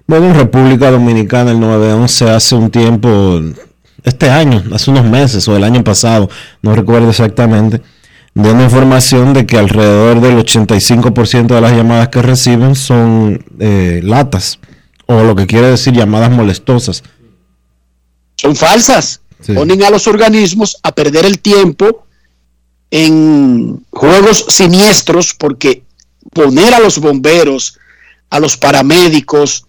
Bueno, 0.06 0.26
en 0.26 0.34
República 0.34 0.90
Dominicana 0.90 1.52
el 1.52 1.60
911 1.60 2.30
hace 2.30 2.54
un 2.54 2.70
tiempo, 2.70 3.40
este 4.02 4.30
año, 4.30 4.62
hace 4.72 4.90
unos 4.90 5.04
meses 5.04 5.46
o 5.48 5.56
el 5.56 5.64
año 5.64 5.84
pasado, 5.84 6.28
no 6.60 6.74
recuerdo 6.74 7.10
exactamente, 7.10 7.80
dio 8.34 8.52
una 8.52 8.64
información 8.64 9.32
de 9.32 9.46
que 9.46 9.58
alrededor 9.58 10.20
del 10.20 10.38
85% 10.38 11.46
de 11.46 11.60
las 11.60 11.72
llamadas 11.72 12.08
que 12.08 12.22
reciben 12.22 12.74
son 12.74 13.44
eh, 13.60 14.00
latas, 14.02 14.58
o 15.06 15.22
lo 15.22 15.36
que 15.36 15.46
quiere 15.46 15.68
decir 15.68 15.92
llamadas 15.92 16.30
molestosas. 16.30 17.02
Son 18.36 18.56
falsas. 18.56 19.20
Sí. 19.40 19.54
Ponen 19.54 19.82
a 19.82 19.90
los 19.90 20.06
organismos 20.06 20.76
a 20.82 20.92
perder 20.92 21.26
el 21.26 21.40
tiempo 21.40 22.06
en 22.90 23.84
juegos 23.90 24.44
siniestros 24.48 25.34
porque 25.34 25.82
poner 26.32 26.74
a 26.74 26.80
los 26.80 26.98
bomberos, 26.98 27.78
a 28.30 28.38
los 28.38 28.56
paramédicos, 28.56 29.66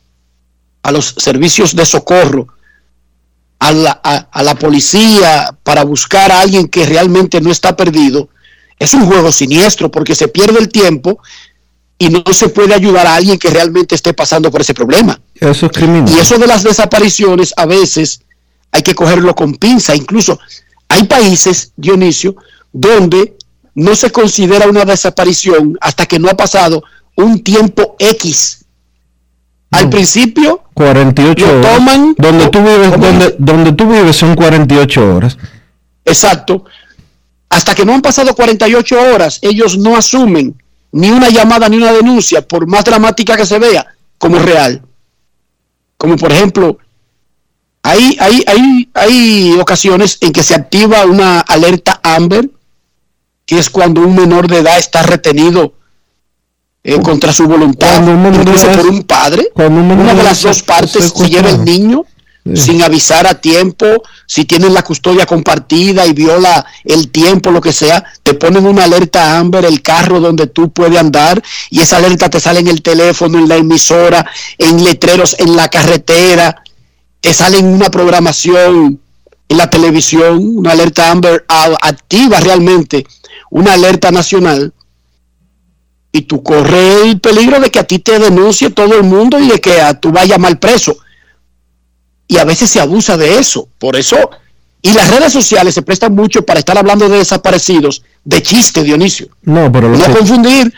a 0.83 0.91
los 0.91 1.15
servicios 1.17 1.75
de 1.75 1.85
socorro, 1.85 2.47
a 3.59 3.71
la, 3.71 3.99
a- 4.03 4.27
a 4.31 4.43
la 4.43 4.55
policía 4.55 5.57
para 5.63 5.83
buscar 5.83 6.31
a 6.31 6.41
alguien 6.41 6.67
que 6.67 6.85
realmente 6.85 7.39
no 7.41 7.51
está 7.51 7.75
perdido, 7.75 8.29
es 8.79 8.93
un 8.93 9.05
juego 9.05 9.31
siniestro 9.31 9.89
porque 9.89 10.15
se 10.15 10.27
pierde 10.27 10.59
el 10.59 10.69
tiempo 10.69 11.19
y 11.97 12.09
no 12.09 12.23
se 12.33 12.49
puede 12.49 12.73
ayudar 12.73 13.07
a 13.07 13.15
alguien 13.15 13.37
que 13.39 13.49
realmente 13.49 13.95
esté 13.95 14.13
pasando 14.13 14.51
por 14.51 14.61
ese 14.61 14.73
problema. 14.73 15.19
Eso 15.35 15.67
es 15.67 15.71
criminal. 15.71 16.13
Y 16.13 16.19
eso 16.19 16.37
de 16.37 16.47
las 16.47 16.63
desapariciones 16.63 17.53
a 17.55 17.65
veces 17.65 18.19
hay 18.71 18.81
que 18.81 18.95
cogerlo 18.95 19.33
con 19.35 19.55
pinza. 19.55 19.95
Incluso 19.95 20.37
hay 20.89 21.03
países, 21.03 21.71
Dionisio, 21.77 22.35
donde 22.73 23.37
no 23.75 23.95
se 23.95 24.11
considera 24.11 24.67
una 24.67 24.83
desaparición 24.83 25.77
hasta 25.79 26.05
que 26.05 26.19
no 26.19 26.27
ha 26.29 26.35
pasado 26.35 26.83
un 27.15 27.41
tiempo 27.43 27.95
X. 27.99 28.62
Al 29.73 29.89
principio 29.89 30.63
48 30.73 31.45
lo 31.45 31.59
horas. 31.59 31.75
toman 31.75 32.15
Donde 32.17 32.49
tú 32.49 32.59
vives, 32.59 32.91
donde, 32.91 33.35
donde 33.37 33.71
tú 33.73 33.87
vives 33.87 34.15
son 34.15 34.35
48 34.35 35.15
horas. 35.15 35.37
Exacto. 36.05 36.65
Hasta 37.49 37.75
que 37.75 37.85
no 37.85 37.93
han 37.93 38.01
pasado 38.01 38.33
48 38.33 39.13
horas, 39.13 39.39
ellos 39.41 39.77
no 39.77 39.95
asumen 39.95 40.55
ni 40.91 41.09
una 41.09 41.29
llamada 41.29 41.67
ni 41.69 41.77
una 41.77 41.91
denuncia, 41.91 42.47
por 42.47 42.67
más 42.67 42.83
dramática 42.85 43.35
que 43.35 43.45
se 43.45 43.59
vea, 43.59 43.85
como 44.17 44.39
real. 44.39 44.81
Como 45.97 46.17
por 46.17 46.31
ejemplo, 46.31 46.77
hay, 47.81 48.15
hay, 48.19 48.43
hay, 48.47 48.89
hay 48.93 49.53
ocasiones 49.59 50.17
en 50.21 50.31
que 50.31 50.43
se 50.43 50.55
activa 50.55 51.05
una 51.05 51.39
alerta 51.41 51.99
Amber, 52.03 52.49
que 53.45 53.57
es 53.57 53.69
cuando 53.69 54.01
un 54.01 54.15
menor 54.15 54.47
de 54.47 54.59
edad 54.59 54.77
está 54.77 55.03
retenido 55.03 55.73
eh, 56.83 56.99
contra 57.01 57.31
su 57.31 57.47
voluntad, 57.47 58.03
incluso 58.05 58.71
por 58.71 58.87
un 58.87 59.03
padre. 59.03 59.49
Una 59.55 60.13
de 60.13 60.23
las 60.23 60.41
dos 60.41 60.63
partes 60.63 61.13
se 61.15 61.29
lleva 61.29 61.49
el 61.49 61.63
niño 61.63 62.05
sin 62.55 62.81
avisar 62.81 63.25
a 63.25 63.39
tiempo, 63.39 63.85
si 64.25 64.43
tienen 64.43 64.73
la 64.73 64.83
custodia 64.83 65.25
compartida 65.25 66.05
y 66.05 66.11
viola 66.11 66.65
el 66.83 67.09
tiempo, 67.09 67.51
lo 67.51 67.61
que 67.61 67.71
sea, 67.71 68.03
te 68.21 68.33
ponen 68.33 68.67
una 68.67 68.83
alerta 68.83 69.37
Amber, 69.37 69.63
el 69.63 69.81
carro 69.81 70.19
donde 70.19 70.47
tú 70.47 70.69
puedes 70.71 70.99
andar, 70.99 71.41
y 71.69 71.79
esa 71.79 71.97
alerta 71.97 72.29
te 72.29 72.41
sale 72.41 72.59
en 72.59 72.67
el 72.67 72.81
teléfono, 72.81 73.39
en 73.39 73.47
la 73.47 73.55
emisora, 73.55 74.25
en 74.57 74.83
letreros, 74.83 75.37
en 75.39 75.55
la 75.55 75.69
carretera, 75.69 76.63
te 77.21 77.33
sale 77.33 77.59
en 77.59 77.67
una 77.67 77.89
programación 77.89 78.99
en 79.47 79.57
la 79.57 79.69
televisión, 79.69 80.57
una 80.57 80.71
alerta 80.71 81.11
Amber 81.11 81.45
activa 81.47 82.41
realmente, 82.41 83.05
una 83.51 83.73
alerta 83.73 84.11
nacional, 84.11 84.73
y 86.15 86.21
tú 86.21 86.43
corres 86.43 87.01
el 87.05 87.19
peligro 87.19 87.59
de 87.59 87.71
que 87.71 87.79
a 87.79 87.83
ti 87.83 87.97
te 87.99 88.19
denuncie 88.19 88.69
todo 88.69 88.95
el 88.95 89.03
mundo 89.03 89.39
y 89.39 89.47
de 89.47 89.59
que 89.59 89.81
a, 89.81 89.99
tú 89.99 90.11
vayas 90.11 90.37
mal 90.39 90.59
preso 90.59 90.95
y 92.27 92.37
a 92.37 92.45
veces 92.45 92.69
se 92.69 92.79
abusa 92.79 93.17
de 93.17 93.39
eso. 93.39 93.67
Por 93.79 93.95
eso, 93.95 94.15
y 94.81 94.93
las 94.93 95.09
redes 95.09 95.33
sociales 95.33 95.73
se 95.73 95.81
prestan 95.81 96.13
mucho 96.13 96.45
para 96.45 96.59
estar 96.59 96.77
hablando 96.77 97.09
de 97.09 97.17
desaparecidos, 97.17 98.03
de 98.23 98.41
chiste, 98.43 98.83
Dionisio. 98.83 99.27
No, 99.41 99.71
pero 99.71 99.89
lo 99.89 99.97
No 99.97 100.05
que- 100.05 100.11
confundir 100.13 100.71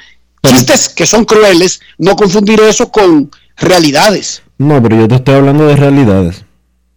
chistes 0.43 0.87
que 0.89 1.05
son 1.05 1.25
crueles, 1.25 1.81
no 1.97 2.15
confundir 2.15 2.61
eso 2.61 2.89
con 2.89 3.29
realidades. 3.57 4.41
No, 4.57 4.81
pero 4.81 4.95
yo 5.01 5.07
te 5.07 5.15
estoy 5.15 5.35
hablando 5.35 5.67
de 5.67 5.75
realidades. 5.75 6.43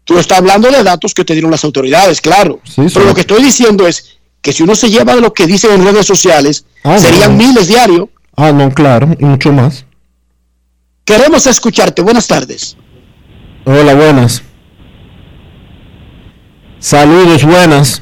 Tú 0.04 0.16
estás 0.18 0.38
hablando 0.38 0.70
de 0.70 0.82
datos 0.84 1.12
que 1.12 1.24
te 1.24 1.32
dieron 1.34 1.50
las 1.50 1.64
autoridades, 1.64 2.20
claro. 2.20 2.60
Sí, 2.64 2.82
Pero 2.94 3.04
lo 3.06 3.14
que 3.14 3.22
estoy 3.22 3.42
diciendo 3.42 3.86
es 3.86 4.16
que 4.40 4.52
si 4.52 4.62
uno 4.62 4.74
se 4.76 4.88
lleva 4.90 5.14
de 5.16 5.20
lo 5.20 5.32
que 5.34 5.46
dicen 5.46 5.72
en 5.72 5.84
redes 5.84 6.06
sociales, 6.06 6.64
Ah, 6.84 6.98
serían 6.98 7.36
no. 7.36 7.44
miles 7.46 7.66
diarios. 7.66 8.08
Ah, 8.40 8.52
no, 8.52 8.70
claro, 8.72 9.08
y 9.18 9.24
mucho 9.24 9.52
más. 9.52 9.84
Queremos 11.04 11.44
escucharte. 11.48 12.02
Buenas 12.02 12.28
tardes. 12.28 12.76
Hola, 13.64 13.94
buenas. 13.94 14.42
Saludos, 16.78 17.42
buenas. 17.44 18.00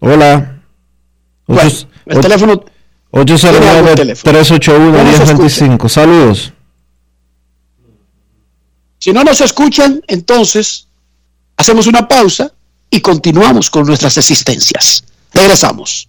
Hola. 0.00 0.62
Bueno, 1.46 1.68
Ocho- 1.68 1.86
el 2.06 2.20
teléfono... 2.20 2.64
Tiene 3.12 3.68
algún 3.68 3.94
teléfono. 3.94 4.38
809-381-1025. 4.40 5.88
Saludos. 5.90 6.54
Si 8.98 9.12
no 9.12 9.22
nos 9.22 9.42
escuchan, 9.42 10.00
entonces 10.06 10.88
hacemos 11.58 11.86
una 11.88 12.08
pausa 12.08 12.50
y 12.88 13.00
continuamos 13.02 13.68
con 13.68 13.84
nuestras 13.86 14.16
existencias. 14.16 15.04
Regresamos. 15.34 16.08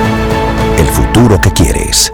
Futuro 1.01 1.41
que 1.41 1.49
quieres. 1.51 2.13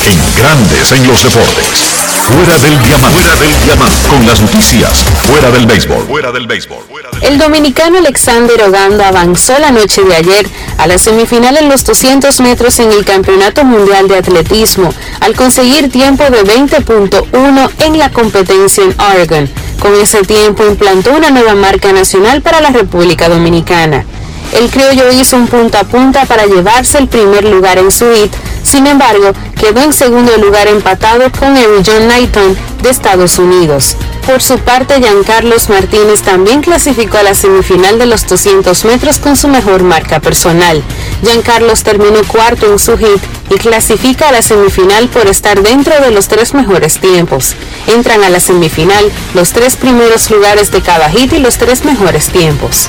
En 0.05 0.19
Grandes 0.37 0.91
en 0.91 1.07
los 1.07 1.23
deportes. 1.23 2.12
Fuera 2.27 2.57
del 2.59 2.81
diamante. 2.81 3.19
Fuera 3.19 3.35
del 3.35 3.65
diamante. 3.65 4.07
Con 4.07 4.25
las 4.25 4.41
noticias. 4.41 5.03
Fuera 5.27 5.51
del 5.51 5.65
béisbol. 5.65 6.05
Fuera 6.07 6.31
del 6.31 6.47
béisbol. 6.47 6.79
El 7.21 7.37
dominicano 7.37 7.99
Alexander 7.99 8.63
Ogando 8.63 9.03
avanzó 9.03 9.57
la 9.59 9.71
noche 9.71 10.03
de 10.03 10.15
ayer 10.15 10.47
a 10.77 10.87
la 10.87 10.97
semifinal 10.97 11.57
en 11.57 11.69
los 11.69 11.83
200 11.83 12.39
metros 12.41 12.79
en 12.79 12.91
el 12.91 13.05
Campeonato 13.05 13.63
Mundial 13.65 14.07
de 14.07 14.17
Atletismo 14.17 14.93
al 15.19 15.35
conseguir 15.35 15.91
tiempo 15.91 16.23
de 16.23 16.43
20.1 16.43 17.71
en 17.79 17.97
la 17.97 18.09
competencia 18.09 18.83
en 18.83 18.95
Oregon. 18.99 19.49
Con 19.79 19.93
ese 19.95 20.21
tiempo 20.21 20.65
implantó 20.65 21.11
una 21.11 21.29
nueva 21.29 21.55
marca 21.55 21.91
nacional 21.91 22.41
para 22.41 22.61
la 22.61 22.69
República 22.69 23.27
Dominicana. 23.27 24.05
El 24.53 24.69
criollo 24.69 25.11
hizo 25.11 25.35
un 25.35 25.47
punta 25.47 25.79
a 25.79 25.83
punta 25.83 26.25
para 26.25 26.45
llevarse 26.45 26.99
el 26.99 27.07
primer 27.07 27.43
lugar 27.43 27.79
en 27.79 27.91
su 27.91 28.05
hit 28.13 28.31
Sin 28.63 28.85
embargo, 28.85 29.31
quedó 29.59 29.81
en 29.81 29.93
segundo 29.93 30.37
lugar 30.37 30.67
empatado 30.67 31.31
con 31.31 31.57
Eric 31.57 31.83
John 31.85 32.03
Knighton 32.03 32.55
de 32.81 32.89
Estados 32.89 33.39
Unidos. 33.39 33.97
Por 34.27 34.41
su 34.41 34.57
parte, 34.59 34.99
Giancarlos 34.99 35.69
Martínez 35.69 36.21
también 36.21 36.61
clasificó 36.61 37.17
a 37.17 37.23
la 37.23 37.33
semifinal 37.33 37.97
de 37.97 38.05
los 38.05 38.27
200 38.27 38.85
metros 38.85 39.19
con 39.19 39.35
su 39.35 39.47
mejor 39.47 39.83
marca 39.83 40.19
personal. 40.19 40.81
Giancarlos 41.23 41.83
terminó 41.83 42.23
cuarto 42.27 42.71
en 42.71 42.79
su 42.79 42.97
hit 42.97 43.21
y 43.49 43.55
clasifica 43.55 44.29
a 44.29 44.31
la 44.31 44.41
semifinal 44.41 45.09
por 45.09 45.27
estar 45.27 45.61
dentro 45.61 45.99
de 45.99 46.11
los 46.11 46.27
tres 46.27 46.53
mejores 46.53 46.99
tiempos. 46.99 47.55
Entran 47.87 48.23
a 48.23 48.29
la 48.29 48.39
semifinal 48.39 49.11
los 49.33 49.51
tres 49.51 49.75
primeros 49.75 50.29
lugares 50.29 50.71
de 50.71 50.81
cada 50.81 51.09
hit 51.09 51.33
y 51.33 51.39
los 51.39 51.57
tres 51.57 51.83
mejores 51.83 52.29
tiempos. 52.29 52.87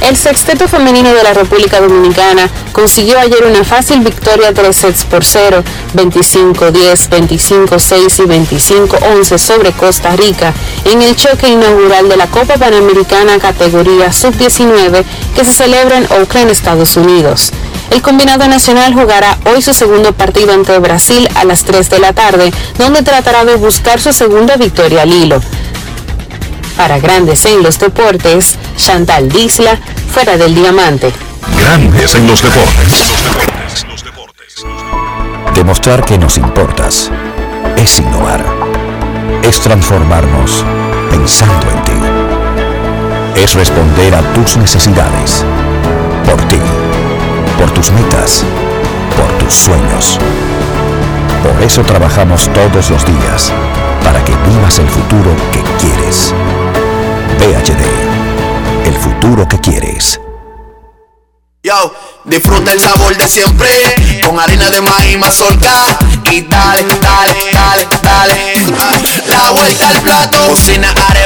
El 0.00 0.14
sexteto 0.14 0.68
femenino 0.68 1.12
de 1.12 1.22
la 1.22 1.32
República 1.32 1.80
Dominicana 1.80 2.48
consiguió 2.72 3.18
ayer 3.18 3.44
una 3.44 3.64
fácil 3.64 4.00
victoria 4.00 4.52
3 4.52 4.76
sets 4.76 5.04
por 5.04 5.24
0, 5.24 5.64
25-10, 5.94 7.08
25-6 7.08 8.24
y 8.24 8.92
25-11 8.92 9.38
sobre 9.38 9.72
Costa 9.72 10.14
Rica 10.14 10.52
en 10.84 11.02
el 11.02 11.16
choque 11.16 11.48
inaugural 11.48 12.08
de 12.08 12.16
la 12.16 12.26
Copa 12.26 12.54
Panamericana 12.54 13.38
categoría 13.38 14.12
Sub-19 14.12 15.04
que 15.34 15.44
se 15.44 15.52
celebra 15.52 15.98
en 15.98 16.06
Oakland, 16.12 16.50
Estados 16.50 16.96
Unidos. 16.96 17.52
El 17.90 18.02
combinado 18.02 18.46
nacional 18.48 18.92
jugará 18.94 19.38
hoy 19.46 19.62
su 19.62 19.72
segundo 19.72 20.12
partido 20.12 20.52
ante 20.52 20.78
Brasil 20.78 21.28
a 21.36 21.44
las 21.44 21.64
3 21.64 21.88
de 21.88 21.98
la 22.00 22.12
tarde, 22.12 22.52
donde 22.78 23.02
tratará 23.02 23.44
de 23.44 23.56
buscar 23.56 24.00
su 24.00 24.12
segunda 24.12 24.56
victoria 24.56 25.02
al 25.02 25.12
hilo. 25.12 25.40
Para 26.76 26.98
Grandes 26.98 27.44
en 27.46 27.62
los 27.62 27.78
Deportes, 27.78 28.58
Chantal 28.76 29.30
Disla, 29.30 29.78
fuera 30.12 30.36
del 30.36 30.54
diamante. 30.54 31.10
Grandes 31.58 32.14
en 32.14 32.26
los 32.26 32.42
deportes. 32.42 33.12
Demostrar 35.54 36.04
que 36.04 36.18
nos 36.18 36.36
importas 36.36 37.10
es 37.76 37.98
innovar. 37.98 38.44
Es 39.42 39.58
transformarnos 39.60 40.64
pensando 41.10 41.70
en 41.70 41.82
ti. 41.82 43.40
Es 43.40 43.54
responder 43.54 44.14
a 44.14 44.20
tus 44.34 44.58
necesidades. 44.58 45.44
Por 46.26 46.40
ti. 46.48 46.60
Por 47.58 47.70
tus 47.70 47.90
metas. 47.90 48.44
Por 49.16 49.28
tus 49.38 49.54
sueños. 49.54 50.18
Por 51.42 51.62
eso 51.62 51.82
trabajamos 51.82 52.50
todos 52.52 52.90
los 52.90 53.06
días. 53.06 53.52
Para 54.04 54.22
que 54.24 54.32
vivas 54.48 54.78
el 54.78 54.88
futuro 54.88 55.34
que 55.52 55.62
quieres. 55.80 56.34
PHD. 57.38 58.86
El 58.86 58.94
futuro 58.94 59.46
que 59.48 59.58
quieres. 59.58 60.20
Yo, 61.62 61.92
disfruta 62.24 62.72
el 62.72 62.80
sabor 62.80 63.16
de 63.16 63.26
siempre 63.26 63.68
con 64.24 64.38
harina 64.38 64.70
de 64.70 64.80
maíz 64.80 65.18
mazorca 65.18 65.98
y 66.30 66.42
dale, 66.42 66.84
dale, 67.00 67.34
dale, 67.52 67.88
dale. 68.02 68.54
La 69.28 69.50
vuelta 69.50 69.88
al 69.88 70.00
plato, 70.00 70.38
cocina 70.48 70.94
arepa, 71.08 71.25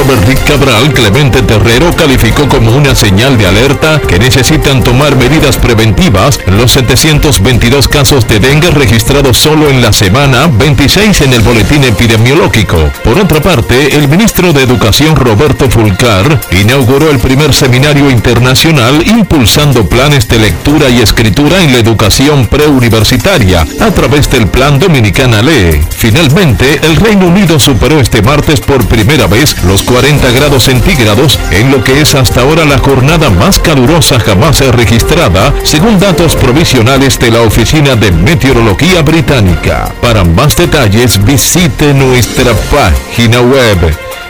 Robert 0.00 0.26
Rick 0.26 0.44
Cabral, 0.44 0.94
Clemente 0.94 1.42
Terrero, 1.42 1.94
calificó 1.94 2.48
como 2.48 2.74
una 2.74 2.94
señal 2.94 3.36
de 3.36 3.46
alerta 3.46 4.00
que 4.00 4.18
necesitan 4.18 4.82
tomar 4.82 5.14
medidas 5.14 5.58
preventivas 5.58 6.40
los 6.46 6.72
722 6.72 7.86
casos 7.86 8.26
de 8.26 8.40
dengue 8.40 8.70
registrados 8.70 9.36
solo 9.36 9.68
en 9.68 9.82
la 9.82 9.92
semana, 9.92 10.46
26 10.46 11.20
en 11.20 11.34
el 11.34 11.42
boletín 11.42 11.84
epidemiológico. 11.84 12.90
Por 13.04 13.18
otra 13.18 13.42
parte, 13.42 13.94
el 13.94 14.08
ministro 14.08 14.54
de 14.54 14.62
Educación 14.62 15.16
Roberto 15.16 15.68
Fulcar 15.68 16.40
inauguró 16.52 17.10
el 17.10 17.18
primer 17.18 17.52
seminario 17.52 18.10
internacional 18.10 19.06
impulsando 19.06 19.86
planes 19.86 20.26
de 20.28 20.38
lectura 20.38 20.88
y 20.88 21.02
escritura 21.02 21.62
en 21.62 21.72
la 21.72 21.78
educación 21.78 22.46
preuniversitaria 22.46 23.66
a 23.80 23.90
través 23.90 24.30
del 24.30 24.46
Plan 24.46 24.78
Dominicana 24.78 25.42
Lee. 25.42 25.84
Finalmente, 25.90 26.80
el 26.84 26.96
Reino 26.96 27.26
Unido 27.26 27.58
superó 27.58 28.00
este 28.00 28.22
martes 28.22 28.60
por 28.60 28.86
primera 28.86 29.26
vez 29.26 29.62
los 29.64 29.89
40 29.90 30.30
grados 30.30 30.64
centígrados 30.64 31.38
en 31.50 31.70
lo 31.72 31.82
que 31.82 32.00
es 32.00 32.14
hasta 32.14 32.42
ahora 32.42 32.64
la 32.64 32.78
jornada 32.78 33.28
más 33.28 33.58
calurosa 33.58 34.20
jamás 34.20 34.60
registrada, 34.60 35.52
según 35.64 35.98
datos 35.98 36.36
provisionales 36.36 37.18
de 37.18 37.32
la 37.32 37.40
Oficina 37.40 37.96
de 37.96 38.12
Meteorología 38.12 39.02
Británica. 39.02 39.92
Para 40.00 40.22
más 40.24 40.56
detalles 40.56 41.24
visite 41.24 41.92
nuestra 41.92 42.52
página 42.70 43.40
web 43.40 43.78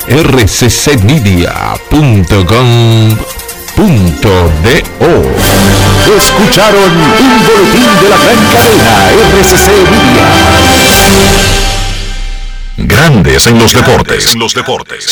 rccmedia.com.do. 0.08 1.50
Escucharon 6.16 6.90
un 6.90 7.46
boletín 7.46 7.90
de 8.00 8.08
la 8.08 8.16
gran 8.16 8.40
cadena 8.50 9.10
RCC 9.36 9.68
Media. 9.90 11.69
Grandes 12.86 13.46
en 13.46 13.58
los 13.58 13.72
deportes. 13.72 14.34
los 14.36 14.54
deportes. 14.54 15.06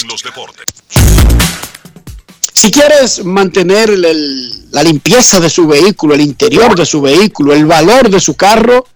Si 2.52 2.70
quieres 2.70 3.24
mantener 3.24 3.90
el- 3.90 4.70
la 4.72 4.82
limpieza 4.82 5.38
de 5.40 5.48
su 5.48 5.66
vehículo, 5.66 6.14
el 6.14 6.20
interior 6.20 6.76
de 6.76 6.84
su 6.84 7.00
vehículo, 7.00 7.52
el 7.54 7.66
valor 7.66 8.10
de 8.10 8.20
su 8.20 8.34
carro, 8.34 8.86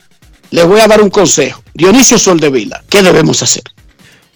le 0.50 0.64
voy 0.64 0.80
a 0.80 0.88
dar 0.88 1.00
un 1.00 1.10
consejo. 1.10 1.62
Dionisio 1.74 2.18
Soldevila, 2.18 2.82
¿qué 2.88 3.02
debemos 3.02 3.42
hacer? 3.42 3.62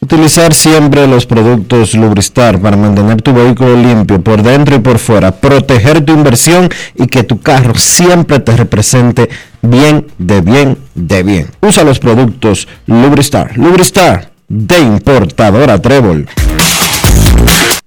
Utilizar 0.07 0.55
siempre 0.55 1.09
los 1.09 1.27
productos 1.27 1.95
Lubristar 1.95 2.61
para 2.61 2.77
mantener 2.77 3.21
tu 3.23 3.33
vehículo 3.33 3.77
limpio 3.77 4.23
por 4.23 4.41
dentro 4.41 4.77
y 4.77 4.79
por 4.79 5.01
fuera, 5.01 5.33
proteger 5.33 6.05
tu 6.05 6.13
inversión 6.13 6.71
y 6.95 7.09
que 7.09 7.25
tu 7.25 7.41
carro 7.41 7.75
siempre 7.75 8.39
te 8.39 8.57
represente 8.57 9.29
bien, 9.63 10.07
de 10.19 10.43
bien, 10.43 10.79
de 10.95 11.25
bien. 11.25 11.51
Usa 11.61 11.83
los 11.83 11.99
productos 11.99 12.69
Lubristar. 12.87 13.59
Lubristar 13.59 14.31
de 14.47 14.79
importadora 14.79 15.83
Trébol. 15.83 16.29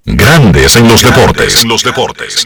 Grandes 0.04 0.76
en 0.76 0.90
los 0.90 1.02
deportes. 1.02 1.64
los 1.64 1.84
deportes. 1.86 2.46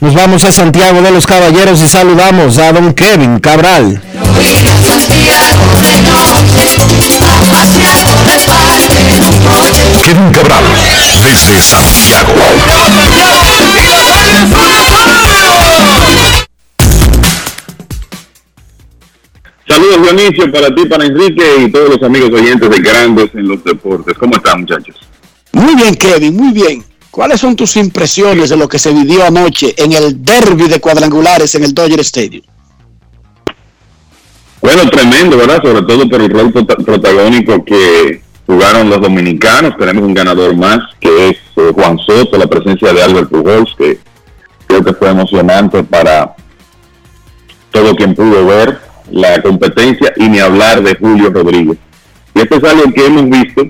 Nos 0.00 0.14
vamos 0.14 0.42
a 0.44 0.52
Santiago 0.52 1.02
de 1.02 1.10
los 1.10 1.26
Caballeros 1.26 1.82
y 1.82 1.86
saludamos 1.86 2.56
a 2.56 2.72
don 2.72 2.94
Kevin 2.94 3.40
Cabral. 3.40 4.00
Kevin 10.04 10.32
Cabral, 10.32 10.64
desde 11.22 11.60
Santiago. 11.60 12.34
Saludos 19.66 20.02
Dionisio 20.02 20.52
para 20.52 20.74
ti, 20.74 20.84
para 20.86 21.06
Enrique 21.06 21.42
y 21.58 21.72
todos 21.72 21.90
los 21.90 22.02
amigos 22.02 22.30
oyentes 22.32 22.68
de 22.68 22.78
Grandes 22.80 23.30
en 23.34 23.48
los 23.48 23.64
Deportes. 23.64 24.18
¿Cómo 24.18 24.36
están 24.36 24.60
muchachos? 24.60 24.96
Muy 25.52 25.74
bien, 25.74 25.94
Kevin, 25.94 26.36
muy 26.36 26.52
bien. 26.52 26.84
¿Cuáles 27.10 27.40
son 27.40 27.56
tus 27.56 27.76
impresiones 27.76 28.50
de 28.50 28.56
lo 28.56 28.68
que 28.68 28.78
se 28.78 28.92
vivió 28.92 29.24
anoche 29.24 29.74
en 29.76 29.92
el 29.92 30.22
derby 30.22 30.68
de 30.68 30.80
cuadrangulares 30.80 31.54
en 31.54 31.64
el 31.64 31.72
Dodger 31.72 32.00
Stadium? 32.00 32.44
Tremendo, 34.90 35.36
¿verdad? 35.36 35.62
Sobre 35.62 35.82
todo 35.82 36.08
por 36.08 36.20
el 36.20 36.30
rol 36.30 36.52
prota- 36.52 36.76
protagónico 36.76 37.64
que 37.64 38.22
jugaron 38.46 38.90
los 38.90 39.00
dominicanos. 39.00 39.76
Tenemos 39.78 40.02
un 40.02 40.14
ganador 40.14 40.56
más, 40.56 40.78
que 41.00 41.28
es 41.28 41.36
eh, 41.56 41.72
Juan 41.74 41.98
Soto, 41.98 42.36
la 42.36 42.46
presencia 42.46 42.92
de 42.92 43.02
Albert 43.02 43.30
Pujols, 43.30 43.74
que 43.76 43.98
creo 44.66 44.84
que 44.84 44.92
fue 44.94 45.10
emocionante 45.10 45.82
para 45.84 46.34
todo 47.70 47.94
quien 47.96 48.14
pudo 48.14 48.46
ver 48.46 48.80
la 49.10 49.40
competencia 49.42 50.12
y 50.16 50.28
ni 50.28 50.40
hablar 50.40 50.82
de 50.82 50.94
Julio 50.96 51.30
Rodríguez. 51.30 51.78
Y 52.34 52.40
esto 52.40 52.56
es 52.56 52.64
algo 52.64 52.92
que 52.92 53.06
hemos 53.06 53.28
visto 53.28 53.62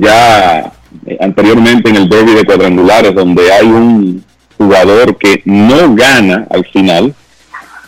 ya 0.00 0.72
eh, 1.06 1.18
anteriormente 1.20 1.90
en 1.90 1.96
el 1.96 2.08
derby 2.08 2.32
de 2.34 2.44
cuadrangulares, 2.44 3.14
donde 3.14 3.52
hay 3.52 3.66
un 3.66 4.24
jugador 4.56 5.16
que 5.18 5.42
no 5.44 5.94
gana 5.94 6.46
al 6.50 6.64
final, 6.66 7.14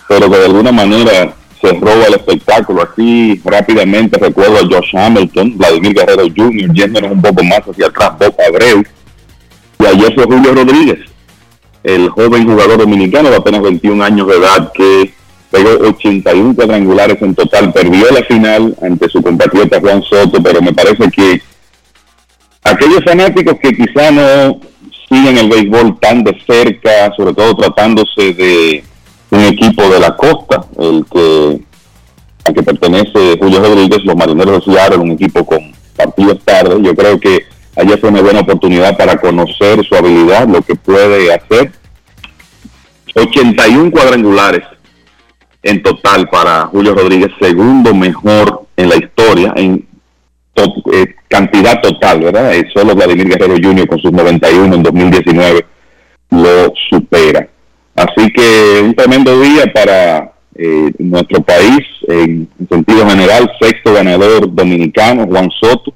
pero 0.09 0.31
que 0.31 0.37
de 0.39 0.47
alguna 0.47 0.73
manera 0.73 1.35
se 1.61 1.73
roba 1.73 2.07
el 2.07 2.15
espectáculo. 2.15 2.83
Así 2.83 3.41
rápidamente 3.45 4.19
recuerdo 4.19 4.57
a 4.59 4.61
Josh 4.61 4.97
Hamilton, 4.97 5.57
Vladimir 5.57 5.95
Guerrero 5.95 6.25
Jr., 6.35 6.73
yéndonos 6.73 7.13
un 7.13 7.23
poco 7.23 7.45
más 7.45 7.61
hacia 7.61 7.87
atrás, 7.87 8.13
Boca 8.19 8.45
Abreu, 8.47 8.83
y 9.79 9.87
ayer 9.87 10.15
fue 10.15 10.25
Julio 10.25 10.55
Rodríguez, 10.55 10.99
el 11.83 12.09
joven 12.09 12.47
jugador 12.47 12.79
dominicano 12.79 13.31
de 13.31 13.37
apenas 13.37 13.63
21 13.63 14.03
años 14.03 14.27
de 14.27 14.37
edad 14.37 14.73
que 14.73 15.13
pegó 15.51 15.71
81 15.89 16.55
cuadrangulares 16.55 17.21
en 17.23 17.35
total, 17.35 17.73
perdió 17.73 18.11
la 18.11 18.23
final 18.25 18.77
ante 18.83 19.09
su 19.09 19.23
compatriota 19.23 19.81
Juan 19.81 20.03
Soto, 20.03 20.43
pero 20.43 20.61
me 20.61 20.73
parece 20.73 21.11
que 21.11 21.41
aquellos 22.65 23.05
fanáticos 23.05 23.55
que 23.63 23.73
quizá 23.73 24.11
no 24.11 24.61
siguen 25.09 25.39
el 25.39 25.49
béisbol 25.49 25.99
tan 26.01 26.25
de 26.25 26.37
cerca, 26.47 27.13
sobre 27.17 27.35
todo 27.35 27.55
tratándose 27.57 28.35
de 28.35 28.85
un 29.31 29.41
equipo 29.41 29.83
de 29.89 30.01
la 30.01 30.17
costa, 30.17 30.65
el 30.79 31.05
que 31.13 31.61
al 32.45 32.55
que 32.55 32.63
pertenece 32.63 33.37
Julio 33.41 33.61
Rodríguez, 33.61 34.05
los 34.05 34.15
Marineros 34.17 34.65
de 34.65 34.73
Seattle, 34.73 34.99
un 34.99 35.11
equipo 35.13 35.45
con 35.45 35.73
partidos 35.97 36.39
tarde. 36.45 36.77
Yo 36.81 36.95
creo 36.95 37.19
que 37.19 37.45
ayer 37.77 37.99
fue 37.99 38.11
una 38.11 38.23
buena 38.23 38.41
oportunidad 38.41 38.97
para 38.97 39.17
conocer 39.21 39.85
su 39.85 39.95
habilidad, 39.97 40.47
lo 40.49 40.63
que 40.63 40.77
puede 40.77 41.33
hacer. 41.35 41.73
81 43.15 43.91
cuadrangulares 43.91 44.63
en 45.63 45.83
total 45.83 46.29
para 46.29 46.67
Julio 46.67 46.95
Rodríguez, 46.95 47.31
segundo 47.41 47.95
mejor 47.95 48.67
en 48.77 48.89
la 48.91 48.97
historia 48.97 49.53
en 49.57 49.87
to- 50.55 50.73
eh, 50.93 51.15
cantidad 51.29 51.81
total, 51.81 52.21
¿verdad? 52.21 52.55
Eh, 52.55 52.69
solo 52.73 52.95
Vladimir 52.95 53.29
Guerrero 53.29 53.57
Jr. 53.61 53.89
con 53.89 53.99
sus 53.99 54.13
91 54.13 54.75
en 54.75 54.83
2019 54.83 55.67
lo 56.31 56.73
supera. 56.91 57.49
Así 57.97 58.31
que 58.31 58.83
un 58.85 58.95
tremendo 58.95 59.41
día 59.41 59.73
para 59.73 60.33
eh, 60.55 60.93
nuestro 60.99 61.43
país, 61.43 61.81
en, 62.09 62.49
en 62.59 62.69
sentido 62.69 63.09
general, 63.09 63.51
sexto 63.61 63.95
ganador 63.95 64.55
dominicano, 64.55 65.27
Juan 65.27 65.51
Soto. 65.61 65.95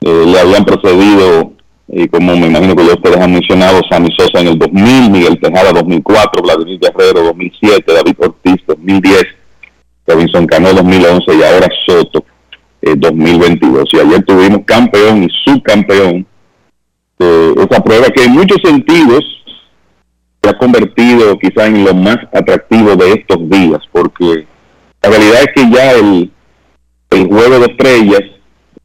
Eh, 0.00 0.24
le 0.26 0.38
habían 0.38 0.64
precedido, 0.64 1.52
eh, 1.88 2.08
como 2.08 2.36
me 2.36 2.46
imagino 2.46 2.76
que 2.76 2.82
ustedes 2.82 3.16
han 3.16 3.32
mencionado, 3.32 3.80
Sammy 3.88 4.08
Sosa 4.16 4.40
en 4.40 4.48
el 4.48 4.58
2000, 4.58 5.10
Miguel 5.10 5.40
Tejada 5.40 5.72
2004, 5.72 6.42
Vladimir 6.42 6.80
Guerrero 6.80 7.24
2007, 7.24 7.92
David 7.92 8.14
Ortiz 8.18 8.56
2010, 8.66 9.24
Robinson 10.06 10.46
Cano 10.46 10.72
2011 10.72 11.24
y 11.34 11.42
ahora 11.42 11.68
Soto 11.86 12.24
eh, 12.82 12.94
2022. 12.96 13.88
Y 13.92 13.98
ayer 13.98 14.24
tuvimos 14.24 14.60
campeón 14.64 15.24
y 15.24 15.28
subcampeón 15.44 16.26
de 17.18 17.52
esa 17.52 17.82
prueba 17.82 18.06
que 18.08 18.24
en 18.24 18.32
muchos 18.32 18.58
sentidos 18.62 19.24
se 20.42 20.50
ha 20.50 20.58
convertido 20.58 21.38
quizá 21.38 21.66
en 21.66 21.84
lo 21.84 21.94
más 21.94 22.18
atractivo 22.32 22.96
de 22.96 23.12
estos 23.12 23.48
días, 23.50 23.80
porque 23.92 24.46
la 25.02 25.10
realidad 25.10 25.42
es 25.42 25.48
que 25.54 25.70
ya 25.70 25.92
el, 25.92 26.30
el 27.10 27.26
juego 27.26 27.58
de 27.60 27.66
estrellas 27.66 28.22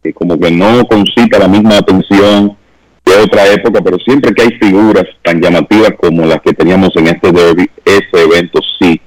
que 0.03 0.13
como 0.13 0.37
que 0.37 0.51
no 0.51 0.85
concita 0.85 1.39
la 1.39 1.47
misma 1.47 1.77
atención 1.77 2.57
de 3.05 3.15
otra 3.15 3.47
época, 3.51 3.81
pero 3.81 3.97
siempre 3.99 4.33
que 4.33 4.43
hay 4.43 4.51
figuras 4.61 5.05
tan 5.23 5.41
llamativas 5.41 5.91
como 5.99 6.25
las 6.25 6.41
que 6.41 6.53
teníamos 6.53 6.89
en 6.95 7.07
este 7.07 7.31
derby, 7.31 7.69
ese 7.85 8.23
evento 8.23 8.59
sí 8.79 8.99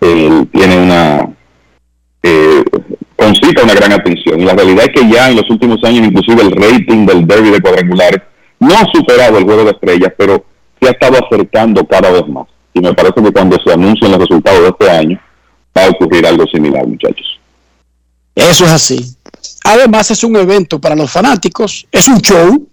eh, 0.00 0.44
tiene 0.52 0.78
una 0.78 1.28
eh, 2.22 2.62
concita 3.16 3.62
una 3.62 3.74
gran 3.74 3.92
atención. 3.92 4.40
Y 4.40 4.44
la 4.44 4.54
realidad 4.54 4.86
es 4.88 5.00
que 5.00 5.08
ya 5.08 5.28
en 5.30 5.36
los 5.36 5.48
últimos 5.50 5.82
años, 5.84 6.06
inclusive 6.06 6.42
el 6.42 6.52
rating 6.52 7.06
del 7.06 7.26
derby 7.26 7.50
de 7.50 7.60
cuadrangulares 7.60 8.22
no 8.58 8.74
ha 8.74 8.86
superado 8.92 9.38
el 9.38 9.44
juego 9.44 9.64
de 9.64 9.70
estrellas, 9.70 10.12
pero 10.16 10.44
se 10.80 10.88
ha 10.88 10.92
estado 10.92 11.18
acercando 11.24 11.86
cada 11.86 12.10
vez 12.10 12.26
más. 12.28 12.46
Y 12.72 12.80
me 12.80 12.94
parece 12.94 13.22
que 13.22 13.32
cuando 13.32 13.56
se 13.64 13.72
anuncien 13.72 14.10
los 14.12 14.20
resultados 14.20 14.62
de 14.62 14.68
este 14.68 14.90
año, 14.90 15.20
va 15.76 15.84
a 15.84 15.88
ocurrir 15.90 16.26
algo 16.26 16.46
similar, 16.46 16.86
muchachos. 16.86 17.38
Eso 18.34 18.64
es 18.64 18.70
así. 18.70 19.16
Además 19.64 20.10
es 20.10 20.24
un 20.24 20.36
evento 20.36 20.80
para 20.80 20.96
los 20.96 21.10
fanáticos, 21.10 21.86
es 21.90 22.08
un 22.08 22.20
show, 22.20 22.68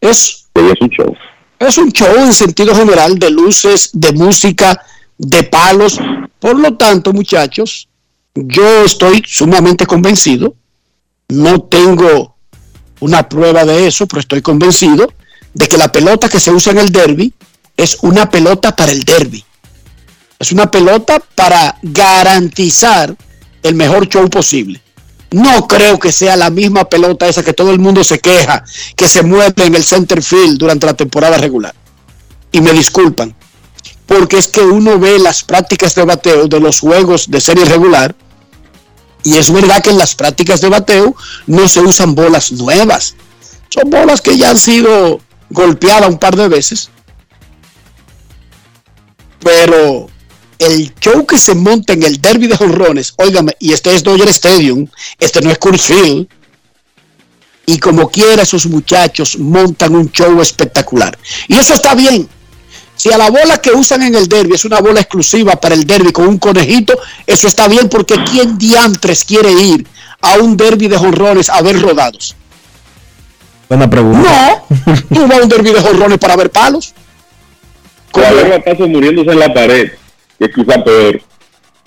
es, 0.00 0.46
es 0.54 0.80
un 0.80 0.88
show. 0.90 1.16
es 1.58 1.78
un 1.78 1.92
show 1.92 2.14
en 2.18 2.32
sentido 2.32 2.74
general 2.74 3.18
de 3.18 3.30
luces, 3.30 3.90
de 3.92 4.12
música, 4.12 4.82
de 5.16 5.42
palos. 5.44 5.98
Por 6.38 6.58
lo 6.58 6.76
tanto, 6.76 7.12
muchachos, 7.12 7.88
yo 8.34 8.84
estoy 8.84 9.22
sumamente 9.26 9.86
convencido, 9.86 10.54
no 11.28 11.62
tengo 11.62 12.36
una 13.00 13.28
prueba 13.28 13.64
de 13.64 13.86
eso, 13.86 14.06
pero 14.06 14.20
estoy 14.20 14.42
convencido 14.42 15.12
de 15.54 15.68
que 15.68 15.76
la 15.76 15.90
pelota 15.90 16.28
que 16.28 16.40
se 16.40 16.50
usa 16.50 16.72
en 16.72 16.78
el 16.78 16.92
derby 16.92 17.32
es 17.76 17.98
una 18.02 18.30
pelota 18.30 18.74
para 18.74 18.92
el 18.92 19.04
derby. 19.04 19.44
Es 20.38 20.52
una 20.52 20.70
pelota 20.70 21.20
para 21.34 21.78
garantizar 21.82 23.14
el 23.62 23.74
mejor 23.74 24.08
show 24.08 24.28
posible. 24.30 24.80
No 25.30 25.68
creo 25.68 25.98
que 25.98 26.12
sea 26.12 26.36
la 26.36 26.50
misma 26.50 26.88
pelota 26.88 27.28
esa 27.28 27.44
que 27.44 27.52
todo 27.52 27.70
el 27.70 27.78
mundo 27.78 28.02
se 28.02 28.18
queja, 28.18 28.64
que 28.96 29.08
se 29.08 29.22
mueve 29.22 29.64
en 29.64 29.74
el 29.74 29.84
center 29.84 30.22
field 30.22 30.58
durante 30.58 30.86
la 30.86 30.94
temporada 30.94 31.38
regular. 31.38 31.74
Y 32.50 32.60
me 32.60 32.72
disculpan, 32.72 33.34
porque 34.06 34.38
es 34.38 34.48
que 34.48 34.62
uno 34.62 34.98
ve 34.98 35.20
las 35.20 35.44
prácticas 35.44 35.94
de 35.94 36.04
bateo 36.04 36.48
de 36.48 36.58
los 36.58 36.80
juegos 36.80 37.30
de 37.30 37.40
serie 37.40 37.64
regular, 37.64 38.16
y 39.22 39.36
es 39.36 39.52
verdad 39.52 39.82
que 39.82 39.90
en 39.90 39.98
las 39.98 40.14
prácticas 40.14 40.60
de 40.60 40.68
bateo 40.68 41.14
no 41.46 41.68
se 41.68 41.80
usan 41.80 42.14
bolas 42.14 42.50
nuevas. 42.52 43.14
Son 43.68 43.88
bolas 43.88 44.20
que 44.20 44.36
ya 44.36 44.50
han 44.50 44.58
sido 44.58 45.20
golpeadas 45.50 46.08
un 46.08 46.18
par 46.18 46.36
de 46.36 46.48
veces. 46.48 46.90
Pero 49.42 50.08
el 50.58 50.94
show 51.00 51.26
que 51.26 51.38
se 51.38 51.54
monta 51.54 51.92
en 51.92 52.02
el 52.02 52.20
derby 52.20 52.46
de 52.46 52.56
jonrones, 52.56 53.14
óigame, 53.16 53.56
y 53.58 53.72
este 53.72 53.94
es 53.94 54.02
Dodger 54.02 54.28
Stadium, 54.28 54.86
este 55.18 55.40
no 55.40 55.50
es 55.50 55.58
Coors 55.58 55.82
Field, 55.82 56.28
y 57.66 57.78
como 57.78 58.10
quiera 58.10 58.42
esos 58.42 58.66
muchachos 58.66 59.38
montan 59.38 59.94
un 59.94 60.10
show 60.10 60.40
espectacular. 60.40 61.16
Y 61.48 61.56
eso 61.56 61.74
está 61.74 61.94
bien. 61.94 62.28
Si 62.96 63.10
a 63.10 63.16
la 63.16 63.30
bola 63.30 63.58
que 63.58 63.70
usan 63.70 64.02
en 64.02 64.14
el 64.14 64.28
derby 64.28 64.54
es 64.54 64.64
una 64.66 64.80
bola 64.80 65.00
exclusiva 65.00 65.56
para 65.56 65.74
el 65.74 65.86
derby 65.86 66.12
con 66.12 66.28
un 66.28 66.38
conejito, 66.38 66.98
eso 67.26 67.48
está 67.48 67.66
bien 67.66 67.88
porque 67.88 68.16
¿quién 68.30 68.58
diantres 68.58 69.24
quiere 69.24 69.52
ir 69.52 69.86
a 70.20 70.34
un 70.34 70.56
derby 70.56 70.88
de 70.88 70.98
jonrones 70.98 71.48
a 71.48 71.62
ver 71.62 71.80
rodados? 71.80 72.36
Buena 73.70 73.88
pregunta. 73.88 74.60
No, 74.68 74.94
tú 75.14 75.28
vas 75.28 75.38
a 75.38 75.42
un 75.44 75.48
derby 75.48 75.70
de 75.72 75.80
jonrones 75.80 76.18
para 76.18 76.34
ver 76.34 76.50
palos. 76.50 76.92
Para 78.10 78.32
ver 78.32 78.50
batazos 78.50 78.88
muriéndose 78.88 79.30
en 79.30 79.38
la 79.38 79.54
pared, 79.54 79.92
que 80.40 80.44
es 80.46 80.50
quizá 80.52 80.82
peor. 80.82 81.22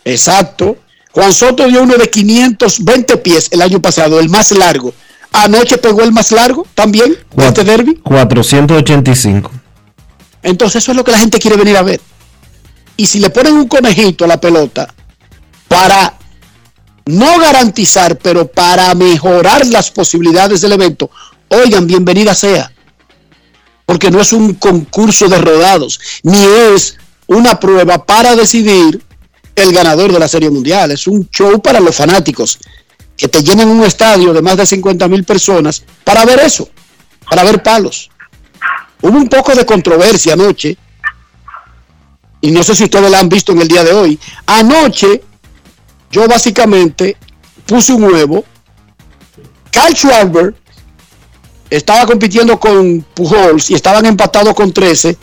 Exacto. 0.06 0.78
Juan 1.12 1.34
Soto 1.34 1.68
dio 1.68 1.84
uno 1.84 1.98
de 1.98 2.10
520 2.10 3.18
pies 3.18 3.50
el 3.52 3.62
año 3.62 3.82
pasado, 3.82 4.22
el 4.22 4.30
más 4.30 4.52
largo. 4.52 4.94
Anoche 5.34 5.78
pegó 5.78 6.04
el 6.04 6.14
más 6.14 6.32
largo 6.32 6.66
también, 6.74 7.18
de 7.36 7.48
este 7.48 7.66
derby. 7.66 7.96
485. 7.96 9.52
Entonces 10.42 10.84
eso 10.84 10.92
es 10.92 10.96
lo 10.96 11.04
que 11.04 11.12
la 11.12 11.20
gente 11.20 11.38
quiere 11.38 11.58
venir 11.58 11.76
a 11.76 11.82
ver. 11.82 12.00
Y 12.96 13.08
si 13.08 13.20
le 13.20 13.30
ponen 13.30 13.56
un 13.56 13.68
conejito 13.68 14.24
a 14.24 14.30
la 14.30 14.40
pelota 14.40 14.88
para 15.68 16.14
no 17.08 17.40
garantizar, 17.40 18.18
pero 18.20 18.48
para 18.48 18.96
mejorar 18.96 19.66
las 19.68 19.92
posibilidades 19.92 20.62
del 20.62 20.72
evento, 20.72 21.12
oigan, 21.54 21.88
bienvenida 21.88 22.34
sea. 22.34 22.72
Porque 23.86 24.10
no 24.12 24.22
es 24.22 24.34
un 24.34 24.54
concurso 24.56 25.28
de 25.28 25.38
rodados, 25.38 26.00
ni 26.24 26.44
es 26.74 26.98
una 27.28 27.60
prueba 27.60 28.06
para 28.06 28.36
decidir 28.36 29.02
el 29.56 29.74
ganador 29.74 30.12
de 30.12 30.20
la 30.20 30.28
Serie 30.28 30.50
Mundial. 30.50 30.92
Es 30.92 31.08
un 31.08 31.30
show 31.30 31.62
para 31.62 31.80
los 31.80 31.96
fanáticos 31.96 32.60
que 33.16 33.28
te 33.28 33.44
llenan 33.44 33.70
un 33.70 33.84
estadio 33.84 34.34
de 34.34 34.42
más 34.42 34.58
de 34.58 34.66
50 34.66 35.08
mil 35.08 35.24
personas 35.24 35.84
para 36.04 36.26
ver 36.26 36.40
eso, 36.40 36.70
para 37.30 37.44
ver 37.44 37.62
palos. 37.62 38.10
Hubo 39.02 39.18
un 39.18 39.28
poco 39.28 39.54
de 39.54 39.66
controversia 39.66 40.34
anoche, 40.34 40.78
y 42.42 42.52
no 42.52 42.62
sé 42.62 42.76
si 42.76 42.84
ustedes 42.84 43.10
la 43.10 43.20
han 43.20 43.30
visto 43.30 43.54
en 43.54 43.62
el 43.62 43.68
día 43.70 43.84
de 43.84 43.94
hoy. 43.94 44.20
Anoche, 44.46 45.24
yo 46.12 46.28
básicamente 46.28 47.16
puse 47.66 47.94
un 47.94 48.04
huevo. 48.04 48.44
Kyle 49.72 49.96
Schwarber 49.96 50.54
estaba 51.78 52.06
compitiendo 52.06 52.60
con 52.60 53.06
Pujols 53.14 53.70
y 53.72 53.74
estaban 53.74 54.06
empatados 54.06 54.54
con 54.54 54.72
13. 54.72 55.18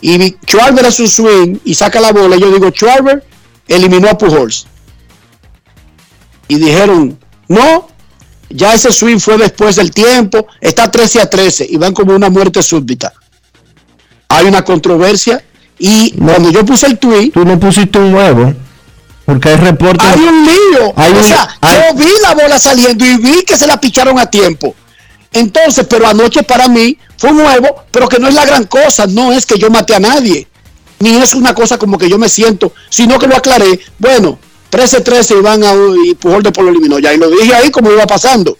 Y 0.00 0.36
Schwarber 0.46 0.86
hace 0.86 1.02
un 1.02 1.08
swing 1.08 1.56
y 1.64 1.74
saca 1.74 2.00
la 2.00 2.12
bola. 2.12 2.36
Y 2.36 2.40
yo 2.40 2.50
digo, 2.52 2.68
Schwarber 2.70 3.24
eliminó 3.68 4.08
a 4.08 4.16
Pujols. 4.18 4.66
y 6.48 6.56
dijeron, 6.56 7.18
no, 7.48 7.88
ya 8.50 8.74
ese 8.74 8.92
swing 8.92 9.18
fue 9.18 9.36
después 9.36 9.74
del 9.76 9.90
tiempo, 9.90 10.46
está 10.60 10.88
13 10.90 11.20
a 11.22 11.28
13 11.28 11.66
y 11.68 11.76
van 11.76 11.92
como 11.92 12.14
una 12.14 12.30
muerte 12.30 12.62
súbita. 12.62 13.12
Hay 14.28 14.46
una 14.46 14.62
controversia 14.64 15.44
y 15.78 16.12
cuando 16.12 16.50
yo 16.50 16.64
puse 16.64 16.86
el 16.86 16.98
tweet, 16.98 17.30
Tú 17.32 17.44
no 17.44 17.58
pusiste 17.58 17.98
un 17.98 18.14
huevo. 18.14 18.54
Porque 19.24 19.48
hay 19.48 19.56
reportes. 19.56 20.06
hay 20.08 20.20
un 20.20 20.44
lío. 20.44 20.92
Hay 20.94 21.12
o 21.12 21.16
un- 21.16 21.24
sea, 21.24 21.48
hay- 21.60 21.80
yo 21.90 21.98
vi 21.98 22.10
la 22.22 22.34
bola 22.34 22.58
saliendo 22.60 23.04
y 23.04 23.16
vi 23.16 23.42
que 23.42 23.56
se 23.56 23.66
la 23.66 23.80
picharon 23.80 24.16
a 24.20 24.26
tiempo. 24.26 24.72
Entonces, 25.32 25.86
pero 25.88 26.06
anoche 26.06 26.42
para 26.42 26.68
mí 26.68 26.98
fue 27.18 27.30
un 27.30 27.40
huevo, 27.40 27.84
pero 27.90 28.08
que 28.08 28.18
no 28.18 28.28
es 28.28 28.34
la 28.34 28.44
gran 28.44 28.64
cosa, 28.64 29.06
no 29.06 29.32
es 29.32 29.44
que 29.46 29.58
yo 29.58 29.70
mate 29.70 29.94
a 29.94 30.00
nadie, 30.00 30.48
ni 30.98 31.16
es 31.16 31.34
una 31.34 31.54
cosa 31.54 31.78
como 31.78 31.98
que 31.98 32.08
yo 32.08 32.18
me 32.18 32.28
siento, 32.28 32.72
sino 32.88 33.18
que 33.18 33.26
lo 33.26 33.36
aclaré. 33.36 33.80
Bueno, 33.98 34.38
13-13 34.70 35.38
y 35.38 35.42
van 35.42 35.64
a 35.64 35.72
y 36.04 36.14
Pujol 36.14 36.42
de 36.42 36.52
Polo 36.52 36.70
eliminó 36.70 36.98
ya, 36.98 37.12
y 37.12 37.18
lo 37.18 37.30
dije 37.30 37.54
ahí 37.54 37.70
como 37.70 37.90
iba 37.90 38.06
pasando. 38.06 38.56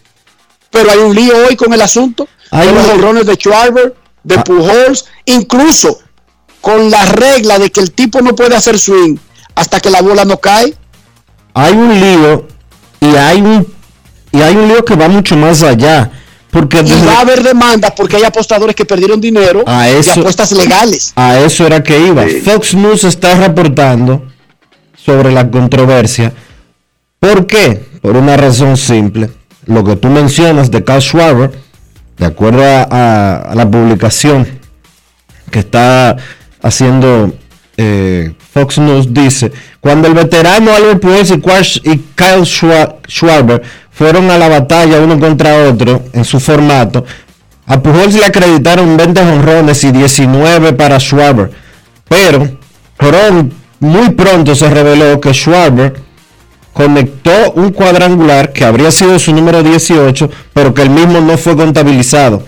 Pero 0.71 0.91
hay 0.91 0.99
un 0.99 1.15
lío 1.15 1.47
hoy 1.47 1.57
con 1.57 1.73
el 1.73 1.81
asunto 1.81 2.29
Hay 2.51 2.71
los 2.71 2.87
honrones 2.89 3.25
de 3.25 3.35
Schwarber, 3.37 3.95
de 4.23 4.39
Pujols, 4.39 5.07
incluso 5.25 6.01
con 6.61 6.91
la 6.91 7.05
regla 7.07 7.59
de 7.59 7.71
que 7.71 7.81
el 7.81 7.93
tipo 7.93 8.21
no 8.21 8.35
puede 8.35 8.57
hacer 8.57 8.79
swing 8.79 9.17
hasta 9.55 9.81
que 9.81 9.89
la 9.89 10.03
bola 10.03 10.25
no 10.25 10.39
cae. 10.39 10.77
hay 11.55 11.73
un 11.73 12.01
lío 12.01 12.49
y 13.01 13.15
hay 13.17 13.41
un 13.41 13.75
y 14.33 14.43
hay 14.43 14.57
un 14.57 14.69
lío 14.69 14.85
que 14.85 14.97
va 14.97 15.09
mucho 15.09 15.37
más 15.37 15.63
allá 15.63 16.11
porque 16.57 16.79
Y 16.81 17.07
va 17.07 17.19
a 17.19 17.21
haber 17.21 17.43
demanda 17.43 17.95
porque 17.95 18.17
hay 18.17 18.25
apostadores 18.25 18.75
que 18.75 18.87
perdieron 18.87 19.21
dinero 19.21 19.63
A 19.67 19.83
de 19.85 19.99
eso- 19.99 20.21
apuestas 20.21 20.53
legales. 20.53 21.13
a 21.15 21.39
eso 21.41 21.67
era 21.67 21.83
que 21.83 21.99
iba 21.99 22.25
Fox 22.45 22.73
News 22.75 23.05
está 23.05 23.35
reportando 23.35 24.25
sobre 24.97 25.33
la 25.33 25.51
controversia 25.51 26.33
¿por 27.21 27.47
qué? 27.47 27.85
por 28.01 28.17
una 28.17 28.37
razón 28.39 28.77
simple 28.79 29.29
lo 29.67 29.85
que 29.85 29.97
tú 29.97 30.09
mencionas 30.09 30.71
de 30.71 30.83
Carl 30.83 31.03
Schwarber 31.03 31.53
de 32.17 32.25
acuerdo 32.25 32.63
a, 32.65 32.83
a- 32.91 33.37
a 33.53 33.55
la 33.55 33.71
publicación 33.71 34.47
que 35.51 35.59
está 35.59 36.17
haciendo 36.63 37.35
eh, 37.77 38.33
Fox 38.53 38.79
News 38.79 39.13
dice, 39.13 39.53
cuando 39.81 40.09
el 40.09 40.15
veterano 40.15 40.73
Albert 40.75 41.01
Pujols 41.01 41.31
y, 41.85 41.99
Kyle 42.15 42.43
Schwa- 42.45 42.97
Schwarber 43.07 43.63
fueron 43.91 44.31
a 44.31 44.39
la 44.39 44.49
batalla 44.49 44.99
uno 45.01 45.19
contra 45.19 45.69
otro 45.69 46.03
en 46.13 46.25
su 46.25 46.41
formato, 46.41 47.05
a 47.67 47.81
Pujols 47.83 48.15
le 48.15 48.25
acreditaron 48.25 48.97
20 48.97 49.21
honrones 49.21 49.83
y 49.85 49.93
19 49.93 50.73
para 50.75 50.99
Schwarber, 51.01 51.51
pero 52.09 52.49
muy 53.81 54.11
pronto 54.11 54.55
se 54.55 54.71
reveló 54.71 55.21
que 55.21 55.33
Schwarber 55.35 55.95
conectó 56.73 57.53
un 57.55 57.71
cuadrangular 57.73 58.53
que 58.53 58.65
habría 58.65 58.91
sido 58.91 59.19
su 59.19 59.33
número 59.35 59.63
18, 59.63 60.31
pero 60.53 60.75
que 60.75 60.83
el 60.83 60.91
mismo 60.91 61.21
no 61.21 61.37
fue 61.39 61.57
contabilizado. 61.57 62.43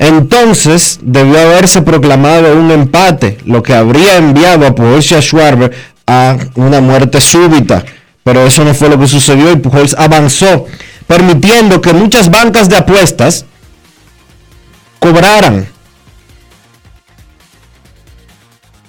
Entonces 0.00 0.98
debió 1.02 1.38
haberse 1.38 1.82
proclamado 1.82 2.56
un 2.56 2.70
empate, 2.70 3.36
lo 3.44 3.62
que 3.62 3.74
habría 3.74 4.16
enviado 4.16 4.66
a 4.66 4.74
Pujols 4.74 5.10
y 5.10 5.14
a 5.14 5.20
Schwarber 5.20 5.72
a 6.06 6.38
una 6.54 6.80
muerte 6.80 7.20
súbita. 7.20 7.84
Pero 8.24 8.46
eso 8.46 8.64
no 8.64 8.72
fue 8.72 8.88
lo 8.88 8.98
que 8.98 9.06
sucedió 9.06 9.52
y 9.52 9.56
Pujols 9.56 9.94
avanzó, 9.98 10.66
permitiendo 11.06 11.82
que 11.82 11.92
muchas 11.92 12.30
bancas 12.30 12.70
de 12.70 12.78
apuestas 12.78 13.44
cobraran. 14.98 15.68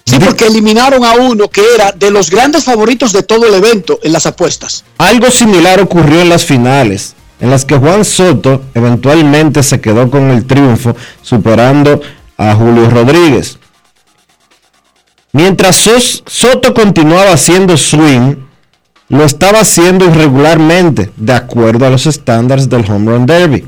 Sí, 0.05 0.17
porque 0.17 0.47
eliminaron 0.47 1.03
a 1.03 1.15
uno 1.15 1.49
que 1.49 1.61
era 1.75 1.91
de 1.91 2.09
los 2.09 2.29
grandes 2.29 2.63
favoritos 2.63 3.11
de 3.11 3.23
todo 3.23 3.45
el 3.47 3.53
evento 3.53 3.99
en 4.01 4.13
las 4.13 4.25
apuestas. 4.25 4.85
Algo 4.97 5.29
similar 5.29 5.81
ocurrió 5.81 6.21
en 6.21 6.29
las 6.29 6.45
finales, 6.45 7.15
en 7.41 7.49
las 7.49 7.65
que 7.65 7.77
Juan 7.77 8.05
Soto 8.05 8.61
eventualmente 8.73 9.63
se 9.63 9.81
quedó 9.81 10.09
con 10.09 10.29
el 10.29 10.45
triunfo, 10.45 10.95
superando 11.21 11.99
a 12.37 12.53
Julio 12.53 12.89
Rodríguez. 12.89 13.57
Mientras 15.33 15.89
Soto 16.25 16.73
continuaba 16.73 17.33
haciendo 17.33 17.75
swing, 17.77 18.35
lo 19.09 19.25
estaba 19.25 19.59
haciendo 19.59 20.05
irregularmente, 20.05 21.11
de 21.17 21.33
acuerdo 21.33 21.85
a 21.85 21.89
los 21.89 22.05
estándares 22.05 22.69
del 22.69 22.89
Home 22.89 23.11
Run 23.11 23.25
Derby. 23.25 23.67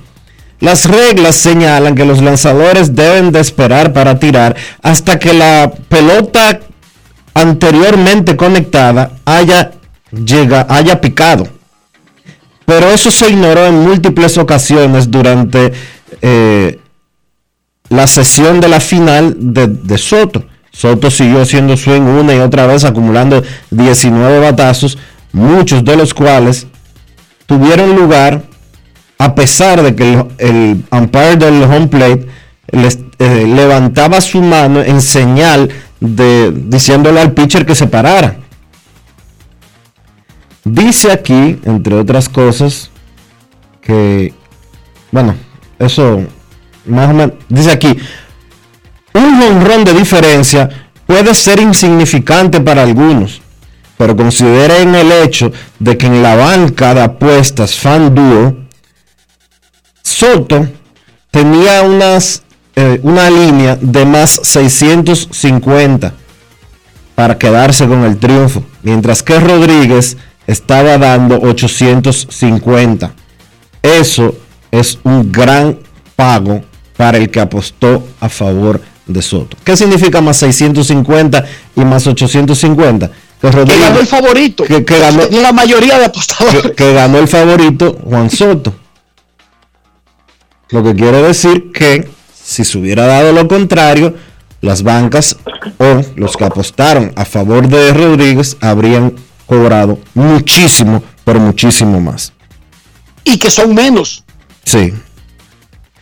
Las 0.59 0.85
reglas 0.85 1.35
señalan 1.35 1.95
que 1.95 2.05
los 2.05 2.21
lanzadores 2.21 2.95
deben 2.95 3.31
de 3.31 3.41
esperar 3.41 3.91
para 3.91 4.19
tirar 4.19 4.55
hasta 4.81 5.19
que 5.19 5.33
la 5.33 5.73
pelota 5.89 6.61
anteriormente 7.33 8.37
conectada 8.37 9.11
haya, 9.25 9.71
llega, 10.11 10.65
haya 10.69 11.01
picado. 11.01 11.47
Pero 12.65 12.89
eso 12.89 13.11
se 13.11 13.29
ignoró 13.29 13.65
en 13.65 13.75
múltiples 13.83 14.37
ocasiones 14.37 15.09
durante 15.11 15.73
eh, 16.21 16.79
la 17.89 18.07
sesión 18.07 18.59
de 18.59 18.69
la 18.69 18.79
final 18.79 19.35
de, 19.37 19.97
Soto. 19.97 20.45
Soto 20.71 21.11
siguió 21.11 21.41
haciendo 21.41 21.77
swing 21.77 22.01
una 22.01 22.33
y 22.33 22.39
otra 22.39 22.65
vez, 22.65 22.83
acumulando 22.83 23.43
19 23.69 24.39
batazos, 24.39 24.97
muchos 25.31 25.83
de 25.83 25.95
los 25.95 26.13
cuales 26.13 26.65
tuvieron 27.45 27.95
lugar 27.95 28.43
a 29.19 29.35
pesar 29.35 29.81
de 29.83 29.95
que 29.95 30.13
el, 30.13 30.25
el 30.37 30.83
umpire 30.91 31.35
del 31.35 31.63
home 31.63 31.87
plate 31.87 32.27
les, 32.71 32.99
eh, 33.19 33.45
levantaba 33.47 34.19
su 34.21 34.41
mano 34.41 34.81
en 34.81 35.01
señal 35.01 35.69
de 35.99 36.51
diciéndole 36.51 37.21
al 37.21 37.33
pitcher 37.33 37.65
que 37.65 37.75
se 37.75 37.87
parara. 37.87 38.37
Dice 40.63 41.11
aquí, 41.11 41.59
entre 41.63 41.95
otras 41.95 42.29
cosas, 42.29 42.89
que, 43.81 44.33
bueno, 45.11 45.35
eso 45.77 46.25
más 46.85 47.09
o 47.09 47.13
menos, 47.13 47.35
dice 47.49 47.71
aquí, 47.71 47.97
un 49.13 49.41
jonrón 49.41 49.83
de 49.83 49.93
diferencia 49.93 50.69
puede 51.05 51.33
ser 51.33 51.59
insignificante 51.59 52.59
para 52.61 52.83
algunos, 52.83 53.41
pero 53.97 54.15
consideren 54.15 54.95
el 54.95 55.11
hecho 55.11 55.51
de 55.79 55.97
que 55.97 56.07
en 56.07 56.21
la 56.23 56.35
banca 56.35 56.93
de 56.93 57.01
apuestas 57.01 57.75
FanDuel, 57.75 58.67
Soto 60.01 60.67
tenía 61.31 61.83
unas, 61.83 62.43
eh, 62.75 62.99
una 63.03 63.29
línea 63.29 63.77
de 63.79 64.05
más 64.05 64.39
650 64.43 66.13
para 67.15 67.37
quedarse 67.37 67.87
con 67.87 68.03
el 68.03 68.17
triunfo, 68.17 68.63
mientras 68.81 69.23
que 69.23 69.39
Rodríguez 69.39 70.17
estaba 70.47 70.97
dando 70.97 71.39
850. 71.41 73.13
Eso 73.81 74.35
es 74.71 74.99
un 75.03 75.31
gran 75.31 75.79
pago 76.15 76.61
para 76.97 77.17
el 77.17 77.29
que 77.29 77.39
apostó 77.39 78.07
a 78.19 78.29
favor 78.29 78.81
de 79.05 79.21
Soto. 79.21 79.57
¿Qué 79.63 79.75
significa 79.75 80.21
más 80.21 80.37
650 80.37 81.43
y 81.75 81.81
más 81.85 82.07
850? 82.07 83.11
Que, 83.41 83.49
Que 83.49 83.77
ganó 83.79 83.99
el 83.99 84.07
favorito. 84.07 84.63
que- 84.63 84.85
que 84.85 84.99
ganó- 84.99 85.27
la 85.29 85.51
mayoría 85.51 85.99
de 85.99 86.05
apostadores. 86.05 86.61
que, 86.61 86.71
que 86.73 86.93
ganó 86.93 87.17
el 87.19 87.27
favorito 87.27 87.97
Juan 88.05 88.29
Soto. 88.29 88.73
Lo 90.69 90.83
que 90.83 90.95
quiere 90.95 91.21
decir 91.21 91.71
que 91.73 92.07
si 92.33 92.63
se 92.63 92.77
hubiera 92.77 93.05
dado 93.05 93.31
lo 93.33 93.47
contrario, 93.47 94.15
las 94.61 94.81
bancas 94.83 95.37
o 95.77 96.01
los 96.15 96.37
que 96.37 96.45
apostaron 96.45 97.11
a 97.15 97.25
favor 97.25 97.67
de 97.67 97.93
Rodríguez 97.93 98.55
habrían 98.61 99.13
cobrado 99.45 99.99
muchísimo, 100.13 101.03
pero 101.23 101.39
muchísimo 101.39 101.99
más. 102.01 102.33
Y 103.23 103.37
que 103.37 103.49
son 103.49 103.73
menos. 103.73 104.23
Sí. 104.65 104.93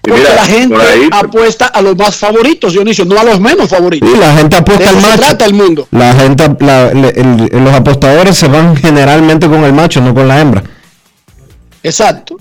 Porque 0.01 0.19
mira, 0.19 0.33
la 0.33 0.45
gente 0.45 0.75
por 0.75 0.83
ahí- 0.85 1.09
apuesta 1.11 1.67
a 1.67 1.81
los 1.81 1.95
más 1.95 2.15
favoritos, 2.15 2.73
Dionisio, 2.73 3.05
no 3.05 3.19
a 3.19 3.23
los 3.23 3.39
menos 3.39 3.69
favoritos. 3.69 4.09
Y 4.11 4.17
la 4.17 4.35
gente 4.35 4.55
apuesta 4.55 4.89
al 4.89 4.95
se 4.95 5.01
macho. 5.01 5.17
trata 5.19 5.45
el 5.45 5.53
mundo. 5.53 5.87
La 5.91 6.15
gente, 6.15 6.49
la- 6.59 6.89
el- 6.89 7.49
los 7.63 7.73
apostadores 7.73 8.35
se 8.35 8.47
van 8.47 8.75
generalmente 8.75 9.47
con 9.47 9.63
el 9.63 9.73
macho, 9.73 10.01
no 10.01 10.13
con 10.15 10.27
la 10.27 10.39
hembra. 10.41 10.63
Exacto. 11.83 12.37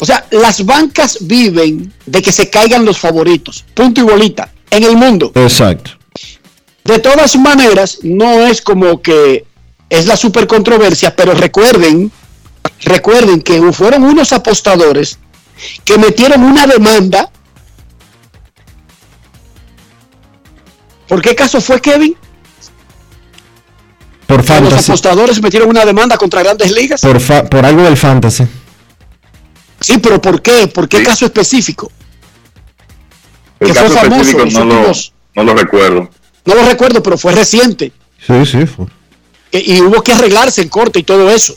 O 0.00 0.04
sea, 0.04 0.26
las 0.32 0.64
bancas 0.66 1.18
viven 1.20 1.92
de 2.06 2.20
que 2.22 2.32
se 2.32 2.50
caigan 2.50 2.84
los 2.84 2.98
favoritos. 2.98 3.64
Punto 3.74 4.00
y 4.00 4.04
bolita. 4.04 4.50
En 4.70 4.82
el 4.82 4.96
mundo. 4.96 5.30
Exacto. 5.36 5.92
De 6.82 6.98
todas 6.98 7.36
maneras, 7.36 7.98
no 8.02 8.40
es 8.46 8.60
como 8.60 9.00
que 9.00 9.44
es 9.90 10.06
la 10.06 10.16
super 10.16 10.46
controversia, 10.46 11.14
pero 11.14 11.34
recuerden, 11.34 12.10
recuerden 12.82 13.42
que 13.42 13.60
fueron 13.72 14.04
unos 14.04 14.32
apostadores 14.32 15.18
que 15.84 15.98
metieron 15.98 16.42
una 16.42 16.66
demanda. 16.66 17.30
¿Por 21.08 21.20
qué 21.22 21.34
caso 21.34 21.60
fue 21.60 21.80
Kevin? 21.80 22.16
Por 24.26 24.42
Que 24.42 24.48
los 24.48 24.58
fantasy. 24.70 24.90
apostadores 24.90 25.42
metieron 25.42 25.68
una 25.68 25.84
demanda 25.84 26.16
contra 26.16 26.42
grandes 26.42 26.72
ligas. 26.72 27.00
Por, 27.02 27.20
fa- 27.20 27.44
por 27.44 27.64
algo 27.64 27.82
del 27.82 27.96
fantasy. 27.96 28.44
Sí, 29.80 29.98
pero 29.98 30.20
¿por 30.20 30.40
qué? 30.40 30.66
¿Por 30.66 30.88
qué 30.88 31.02
caso 31.02 31.26
específico? 31.26 31.92
El 33.60 33.68
que 33.68 33.74
fue 33.74 33.88
famoso 33.90 34.22
específico 34.22 34.42
en 34.42 34.54
los 34.54 34.54
no 34.54 34.64
lo, 34.64 34.92
no 35.34 35.44
lo 35.44 35.54
recuerdo. 35.60 36.10
No 36.46 36.54
lo 36.54 36.64
recuerdo, 36.64 37.02
pero 37.02 37.18
fue 37.18 37.32
reciente. 37.32 37.92
Sí, 38.26 38.46
sí. 38.46 38.66
fue. 38.66 38.86
Y 39.56 39.80
hubo 39.80 40.02
que 40.02 40.12
arreglarse 40.12 40.62
en 40.62 40.68
corte 40.68 40.98
y 40.98 41.02
todo 41.04 41.30
eso. 41.30 41.54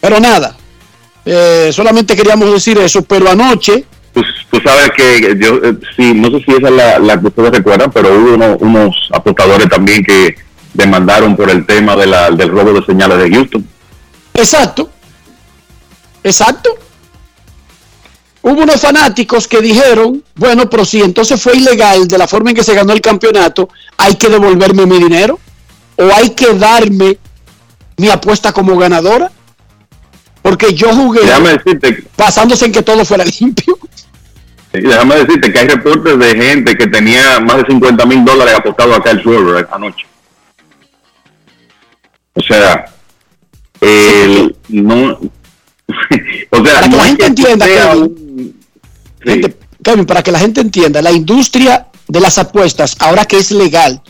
Pero 0.00 0.18
nada, 0.18 0.56
eh, 1.26 1.70
solamente 1.74 2.16
queríamos 2.16 2.50
decir 2.52 2.78
eso, 2.78 3.02
pero 3.02 3.28
anoche... 3.28 3.84
Pues, 4.14 4.26
tú 4.50 4.58
sabes 4.64 4.90
que 4.96 5.36
yo, 5.38 5.56
eh, 5.62 5.76
sí, 5.94 6.14
no 6.14 6.30
sé 6.30 6.44
si 6.44 6.52
esa 6.52 6.68
es 6.68 6.74
la, 6.74 6.98
la 6.98 7.20
que 7.20 7.26
ustedes 7.26 7.50
recuerdan, 7.50 7.90
pero 7.92 8.14
hubo 8.18 8.34
uno- 8.34 8.56
unos 8.60 8.96
apostadores 9.12 9.68
también 9.68 10.02
que 10.02 10.36
demandaron 10.72 11.36
por 11.36 11.50
el 11.50 11.66
tema 11.66 11.94
de 11.96 12.06
la, 12.06 12.30
del 12.30 12.48
robo 12.48 12.72
de 12.72 12.86
señales 12.86 13.18
de 13.18 13.30
Houston. 13.30 13.68
Exacto, 14.34 14.90
exacto. 16.24 16.78
Hubo 18.40 18.62
unos 18.62 18.80
fanáticos 18.80 19.46
que 19.46 19.60
dijeron, 19.60 20.24
bueno, 20.36 20.70
pero 20.70 20.84
si 20.84 21.02
entonces 21.02 21.42
fue 21.42 21.56
ilegal 21.56 22.08
de 22.08 22.16
la 22.16 22.26
forma 22.26 22.50
en 22.50 22.56
que 22.56 22.62
se 22.64 22.74
ganó 22.74 22.92
el 22.94 23.00
campeonato, 23.02 23.68
hay 23.98 24.14
que 24.14 24.28
devolverme 24.28 24.86
mi 24.86 24.98
dinero 24.98 25.38
o 25.98 26.14
hay 26.14 26.30
que 26.30 26.54
darme 26.54 27.18
mi 27.96 28.08
apuesta 28.08 28.52
como 28.52 28.76
ganadora. 28.76 29.30
Porque 30.40 30.72
yo 30.72 30.94
jugué 30.94 31.20
Déjame 31.20 31.58
decirte, 31.58 32.04
basándose 32.16 32.64
en 32.66 32.72
que 32.72 32.82
todo 32.82 33.04
fuera 33.04 33.24
limpio. 33.40 33.78
Déjame 34.72 35.16
decirte 35.16 35.52
que 35.52 35.58
hay 35.58 35.68
reportes 35.68 36.18
de 36.18 36.36
gente 36.36 36.76
que 36.76 36.86
tenía 36.86 37.40
más 37.40 37.58
de 37.58 37.66
50 37.66 38.06
mil 38.06 38.24
dólares 38.24 38.54
apostados 38.54 38.96
acá 38.96 39.10
el 39.10 39.22
suelo 39.22 39.58
anoche. 39.72 40.06
O 42.34 42.42
sea, 42.42 42.84
el, 43.80 44.54
no, 44.68 45.18
o 46.50 46.64
sea, 46.64 46.74
Para 46.74 46.82
que 46.82 46.88
no 46.88 46.96
la 46.96 47.04
gente 47.04 47.26
entienda, 47.26 47.66
Gente, 49.20 49.56
Kevin, 49.82 50.06
para 50.06 50.22
que 50.22 50.30
la 50.30 50.38
gente 50.38 50.60
entienda, 50.60 51.02
la 51.02 51.10
industria 51.10 51.88
de 52.06 52.20
las 52.20 52.38
apuestas, 52.38 52.96
ahora 53.00 53.24
que 53.24 53.38
es 53.38 53.50
legal 53.50 54.00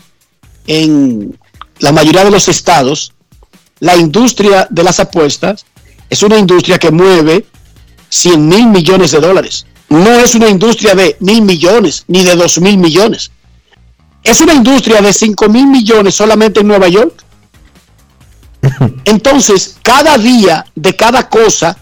en 0.67 1.38
la 1.79 1.91
mayoría 1.91 2.23
de 2.23 2.31
los 2.31 2.47
estados, 2.47 3.13
la 3.79 3.95
industria 3.95 4.67
de 4.69 4.83
las 4.83 4.99
apuestas 4.99 5.65
es 6.09 6.23
una 6.23 6.37
industria 6.37 6.77
que 6.77 6.91
mueve 6.91 7.45
100 8.09 8.47
mil 8.47 8.67
millones 8.67 9.11
de 9.11 9.19
dólares. 9.19 9.65
No 9.89 10.11
es 10.19 10.35
una 10.35 10.49
industria 10.49 10.93
de 10.95 11.17
mil 11.19 11.41
millones 11.41 12.03
ni 12.07 12.23
de 12.23 12.35
dos 12.35 12.59
mil 12.59 12.77
millones. 12.77 13.31
Es 14.23 14.41
una 14.41 14.53
industria 14.53 15.01
de 15.01 15.13
5 15.13 15.47
mil 15.47 15.67
millones 15.67 16.15
solamente 16.15 16.59
en 16.59 16.67
Nueva 16.67 16.89
York. 16.89 17.23
Entonces, 19.05 19.77
cada 19.81 20.17
día 20.17 20.65
de 20.75 20.95
cada 20.95 21.29
cosa 21.29 21.77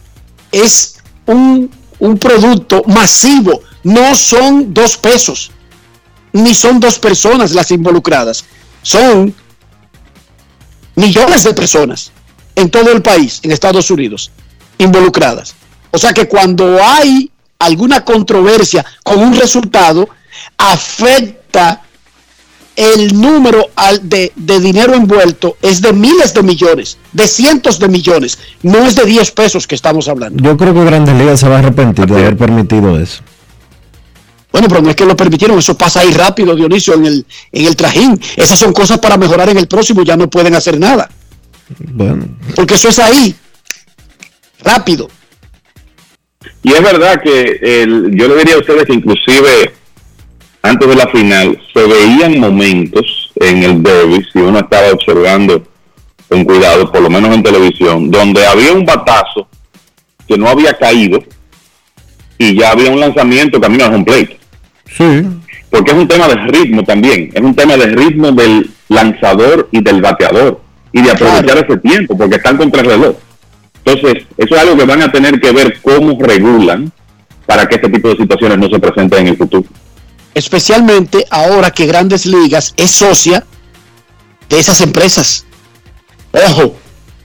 es 0.52 0.98
un, 1.26 1.72
un 2.00 2.18
producto 2.18 2.84
masivo. 2.86 3.62
No 3.84 4.16
son 4.16 4.74
dos 4.74 4.98
pesos, 4.98 5.52
ni 6.32 6.54
son 6.54 6.80
dos 6.80 7.00
personas 7.00 7.54
las 7.54 7.72
involucradas. 7.72 8.46
Son 8.84 9.34
millones 10.98 11.44
de 11.46 11.54
personas 11.54 12.12
en 12.56 12.70
todo 12.70 12.92
el 12.92 13.02
país, 13.02 13.40
en 13.44 13.52
Estados 13.52 13.90
Unidos, 13.90 14.32
involucradas. 14.78 15.56
O 15.92 15.98
sea 15.98 16.12
que 16.12 16.28
cuando 16.28 16.78
hay 16.84 17.32
alguna 17.60 18.04
controversia 18.04 18.86
con 19.04 19.20
un 19.20 19.34
resultado, 19.36 20.10
afecta 20.58 21.82
el 22.76 23.20
número 23.20 23.66
al- 23.76 24.08
de, 24.08 24.32
de 24.36 24.60
dinero 24.60 24.94
envuelto 24.94 25.58
es 25.64 25.82
de 25.82 25.94
miles 25.94 26.34
de 26.34 26.44
millones, 26.44 26.98
de 27.12 27.28
cientos 27.28 27.80
de 27.80 27.88
millones, 27.88 28.38
no 28.62 28.86
es 28.86 28.96
de 28.96 29.06
10 29.06 29.32
pesos 29.32 29.66
que 29.66 29.74
estamos 29.76 30.08
hablando. 30.08 30.44
Yo 30.44 30.56
creo 30.58 30.74
que 30.76 30.84
Grandes 30.84 31.16
Ligas 31.16 31.40
se 31.40 31.48
va 31.50 31.56
a 31.56 31.60
arrepentir 31.60 32.06
de 32.06 32.18
haber 32.18 32.38
permitido 32.38 33.00
eso. 33.00 33.24
Bueno, 34.52 34.68
pero 34.70 34.82
no 34.82 34.90
es 34.90 34.96
que 34.96 35.06
lo 35.06 35.16
permitieron, 35.16 35.60
eso 35.60 35.78
pasa 35.78 36.00
ahí 36.00 36.12
rápido, 36.12 36.56
Dionisio, 36.56 36.94
en 36.96 37.06
el, 37.06 37.26
en 37.52 37.66
el 37.66 37.76
trajín. 37.76 38.20
Esas 38.36 38.58
son 38.58 38.72
cosas 38.74 39.00
para 39.00 39.18
mejorar 39.18 39.50
en 39.50 39.58
el 39.58 39.68
próximo, 39.68 40.04
ya 40.04 40.16
no 40.16 40.30
pueden 40.30 40.56
hacer 40.56 40.80
nada, 40.80 41.10
Bueno, 41.80 42.26
porque 42.56 42.76
eso 42.76 42.88
es 42.90 42.98
ahí, 43.00 43.36
rápido. 44.64 45.10
Y 46.64 46.72
es 46.74 46.82
verdad 46.82 47.22
que 47.22 47.60
el- 47.62 48.12
yo 48.16 48.28
le 48.28 48.38
diría 48.38 48.56
a 48.56 48.60
ustedes 48.60 48.86
que 48.86 48.94
inclusive 48.94 49.74
antes 50.62 50.88
de 50.90 50.96
la 50.96 51.08
final 51.08 51.62
se 51.74 51.86
veían 51.86 52.40
momentos 52.40 53.32
en 53.36 53.64
el 53.64 53.84
derby, 53.84 54.26
si 54.32 54.40
uno 54.40 54.60
estaba 54.60 54.92
observando 54.92 55.64
con 56.30 56.44
cuidado, 56.46 56.92
por 56.92 57.02
lo 57.02 57.10
menos 57.10 57.34
en 57.36 57.44
televisión, 57.44 58.10
donde 58.12 58.46
había 58.46 58.72
un 58.74 58.86
batazo 58.86 59.48
que 60.28 60.38
no 60.38 60.48
había 60.50 60.74
caído 60.78 61.20
y 62.38 62.56
ya 62.60 62.72
había 62.72 62.92
un 62.92 63.00
lanzamiento 63.00 63.60
camino 63.62 63.86
al 63.86 63.94
home 63.94 64.06
plate. 64.06 64.37
Sí. 64.96 65.24
Porque 65.70 65.92
es 65.92 65.98
un 65.98 66.08
tema 66.08 66.28
de 66.28 66.36
ritmo 66.36 66.84
también, 66.84 67.30
es 67.34 67.42
un 67.42 67.56
tema 67.56 67.76
de 67.76 67.88
ritmo 67.88 68.32
del 68.32 68.70
lanzador 68.90 69.68
y 69.72 69.82
del 69.82 70.02
bateador 70.02 70.62
y 70.94 71.02
de 71.02 71.12
aprovechar 71.12 71.58
ese 71.58 71.78
tiempo 71.78 72.18
porque 72.18 72.38
están 72.38 72.58
contra 72.58 72.82
el 72.82 72.88
reloj. 72.88 73.16
Entonces, 73.84 74.26
eso 74.38 74.56
es 74.56 74.62
algo 74.62 74.78
que 74.78 74.86
van 74.86 75.02
a 75.02 75.12
tener 75.12 75.40
que 75.40 75.52
ver 75.52 75.80
cómo 75.82 76.18
regulan 76.20 76.92
para 77.46 77.68
que 77.68 77.76
este 77.76 77.90
tipo 77.90 78.10
de 78.10 78.18
situaciones 78.18 78.58
no 78.58 78.70
se 78.70 78.80
presenten 78.80 79.20
en 79.22 79.28
el 79.28 79.38
futuro. 79.38 79.68
especialmente 80.34 81.26
ahora 81.30 81.72
que 81.72 81.86
Grandes 81.86 82.26
Ligas 82.26 82.74
es 82.78 82.92
socia 82.92 83.44
de 84.50 84.60
esas 84.60 84.82
empresas. 84.82 85.46
Ojo, 86.32 86.76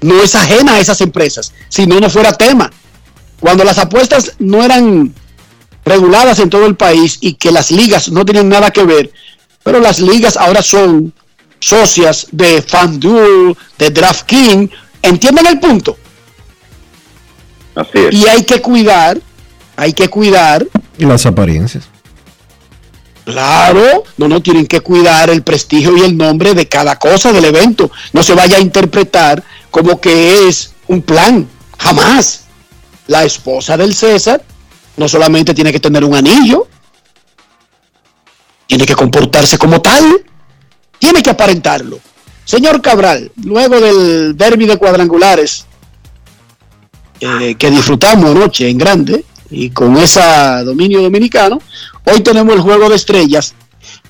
no 0.01 0.23
es 0.23 0.35
ajena 0.35 0.75
a 0.75 0.81
esas 0.81 1.01
empresas, 1.01 1.53
si 1.69 1.87
no, 1.87 2.01
no 2.01 2.09
fuera 2.09 2.33
tema. 2.33 2.71
Cuando 3.41 3.65
las 3.65 3.79
apuestas 3.79 4.35
no 4.39 4.63
eran 4.65 5.13
reguladas 5.85 6.39
en 6.39 6.51
todo 6.51 6.67
el 6.67 6.77
país 6.77 7.19
y 7.21 7.35
que 7.35 7.51
las 7.51 7.71
ligas 7.71 8.11
no 8.11 8.25
tienen 8.25 8.49
nada 8.49 8.71
que 8.71 8.85
ver, 8.85 9.13
pero 9.63 9.81
las 9.81 10.01
ligas 10.01 10.37
ahora 10.37 10.63
son 10.63 11.13
socias 11.61 12.27
de 12.33 12.63
FanDuel, 12.63 13.57
de 13.79 13.91
DraftKings, 13.91 14.71
¿entienden 15.01 15.47
el 15.47 15.61
punto? 15.61 15.97
Así 17.75 17.99
es. 17.99 18.15
Y 18.15 18.29
hay 18.29 18.45
que 18.45 18.61
cuidar, 18.61 19.21
hay 19.77 19.93
que 19.93 20.09
cuidar 20.09 20.67
y 20.99 21.05
las 21.05 21.27
apariencias. 21.27 21.85
Claro, 23.25 24.05
no, 24.17 24.29
no, 24.29 24.43
tienen 24.43 24.67
que 24.67 24.81
cuidar 24.81 25.31
el 25.31 25.43
prestigio 25.43 25.97
y 25.97 26.01
el 26.01 26.17
nombre 26.17 26.55
de 26.55 26.67
cada 26.67 26.99
cosa 26.99 27.33
del 27.33 27.45
evento. 27.45 27.91
No 28.13 28.23
se 28.23 28.35
vaya 28.35 28.57
a 28.57 28.61
interpretar 28.61 29.43
como 29.71 30.01
que 30.01 30.49
es 30.49 30.73
un 30.89 31.03
plan. 31.03 31.49
Jamás. 31.79 32.45
La 33.07 33.25
esposa 33.25 33.77
del 33.77 33.95
César 33.95 34.45
no 34.97 35.09
solamente 35.09 35.55
tiene 35.55 35.73
que 35.73 35.81
tener 35.81 36.05
un 36.05 36.15
anillo, 36.15 36.67
tiene 38.67 38.87
que 38.87 38.95
comportarse 38.95 39.59
como 39.59 39.81
tal, 39.81 40.25
tiene 40.99 41.23
que 41.23 41.31
aparentarlo. 41.31 41.99
Señor 42.45 42.81
Cabral, 42.83 43.31
luego 43.45 43.81
del 43.81 44.37
derby 44.37 44.67
de 44.67 44.77
cuadrangulares 44.77 45.67
eh, 47.21 47.55
que 47.57 47.71
disfrutamos 47.71 48.31
anoche 48.31 48.69
en 48.69 48.79
grande 48.79 49.25
y 49.51 49.71
con 49.71 49.97
ese 49.97 50.21
dominio 50.65 51.03
dominicano, 51.03 51.61
hoy 52.05 52.21
tenemos 52.21 52.55
el 52.55 52.61
juego 52.63 52.89
de 52.89 52.97
estrellas. 52.97 53.55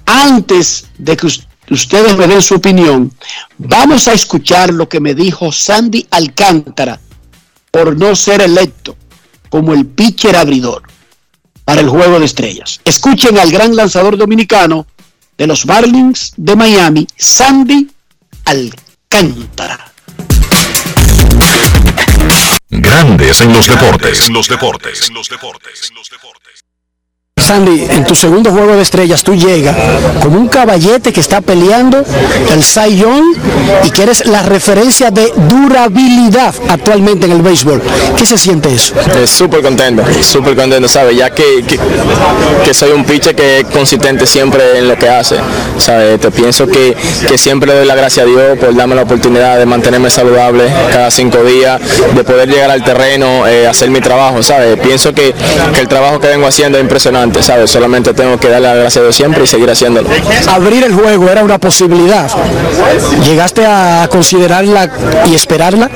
Antes 0.06 0.86
de 0.98 1.16
que 1.16 1.26
us- 1.26 1.46
ustedes 1.70 2.16
me 2.16 2.26
den 2.26 2.40
su 2.42 2.54
opinión, 2.54 3.12
vamos 3.58 4.08
a 4.08 4.12
escuchar 4.14 4.72
lo 4.72 4.88
que 4.88 5.00
me 5.00 5.14
dijo 5.14 5.52
Sandy 5.52 6.06
Alcántara 6.10 6.98
por 7.70 7.96
no 7.98 8.14
ser 8.16 8.40
electo 8.40 8.96
como 9.52 9.74
el 9.74 9.84
pitcher 9.84 10.34
abridor 10.34 10.82
para 11.66 11.82
el 11.82 11.88
juego 11.90 12.18
de 12.18 12.24
estrellas. 12.24 12.80
Escuchen 12.86 13.38
al 13.38 13.52
gran 13.52 13.76
lanzador 13.76 14.16
dominicano 14.16 14.86
de 15.36 15.46
los 15.46 15.66
Marlins 15.66 16.32
de 16.38 16.56
Miami, 16.56 17.06
Sandy 17.18 17.90
Alcántara. 18.46 19.92
Grandes 22.70 23.42
en 23.42 23.52
los 23.52 23.66
deportes. 23.66 24.26
En 24.26 24.32
los 24.32 24.48
deportes. 24.48 25.08
En 25.08 25.14
los 25.14 25.28
deportes. 25.28 25.92
Sandy, 27.42 27.86
en 27.90 28.04
tu 28.04 28.14
segundo 28.14 28.52
juego 28.52 28.76
de 28.76 28.82
estrellas 28.82 29.22
tú 29.22 29.34
llegas 29.34 29.76
como 30.22 30.38
un 30.38 30.48
caballete 30.48 31.12
que 31.12 31.20
está 31.20 31.40
peleando 31.40 32.04
el 32.52 32.62
Cy 32.62 33.04
y 33.84 33.90
que 33.90 34.02
eres 34.04 34.26
la 34.26 34.42
referencia 34.42 35.10
de 35.10 35.32
durabilidad 35.48 36.54
actualmente 36.68 37.26
en 37.26 37.32
el 37.32 37.42
béisbol. 37.42 37.82
¿Qué 38.16 38.24
se 38.24 38.38
siente 38.38 38.72
eso? 38.72 38.94
Eh, 39.16 39.26
súper 39.26 39.60
contento, 39.62 40.04
súper 40.22 40.54
contento, 40.54 40.88
¿sabes? 40.88 41.16
Ya 41.16 41.30
que, 41.30 41.64
que, 41.66 41.78
que 42.64 42.74
soy 42.74 42.92
un 42.92 43.04
pitcher 43.04 43.34
que 43.34 43.60
es 43.60 43.64
consistente 43.66 44.26
siempre 44.26 44.78
en 44.78 44.88
lo 44.88 44.96
que 44.96 45.08
hace, 45.08 45.36
¿sabes? 45.78 46.20
Te 46.20 46.30
pienso 46.30 46.66
que, 46.66 46.96
que 47.26 47.38
siempre 47.38 47.72
le 47.72 47.78
doy 47.78 47.86
la 47.86 47.96
gracia 47.96 48.22
a 48.22 48.26
Dios 48.26 48.58
por 48.58 48.74
darme 48.74 48.94
la 48.94 49.02
oportunidad 49.02 49.58
de 49.58 49.66
mantenerme 49.66 50.10
saludable 50.10 50.64
cada 50.92 51.10
cinco 51.10 51.42
días, 51.42 51.80
de 52.14 52.24
poder 52.24 52.48
llegar 52.48 52.70
al 52.70 52.84
terreno, 52.84 53.46
eh, 53.46 53.66
hacer 53.66 53.90
mi 53.90 54.00
trabajo, 54.00 54.42
¿sabes? 54.42 54.78
Pienso 54.78 55.12
que, 55.12 55.34
que 55.74 55.80
el 55.80 55.88
trabajo 55.88 56.20
que 56.20 56.28
vengo 56.28 56.46
haciendo 56.46 56.78
es 56.78 56.82
impresionante 56.82 57.31
¿sabes? 57.40 57.70
Solamente 57.70 58.12
tengo 58.12 58.38
que 58.38 58.48
darle 58.48 58.68
las 58.68 58.76
gracias 58.76 58.96
a 58.98 59.02
Dios 59.02 59.16
siempre 59.16 59.44
y 59.44 59.46
seguir 59.46 59.70
haciéndolo. 59.70 60.08
Abrir 60.48 60.84
el 60.84 60.92
juego 60.92 61.28
era 61.28 61.42
una 61.42 61.58
posibilidad. 61.58 62.30
¿Llegaste 63.24 63.64
a 63.64 64.08
considerarla 64.10 64.90
y 65.30 65.34
esperarla? 65.34 65.88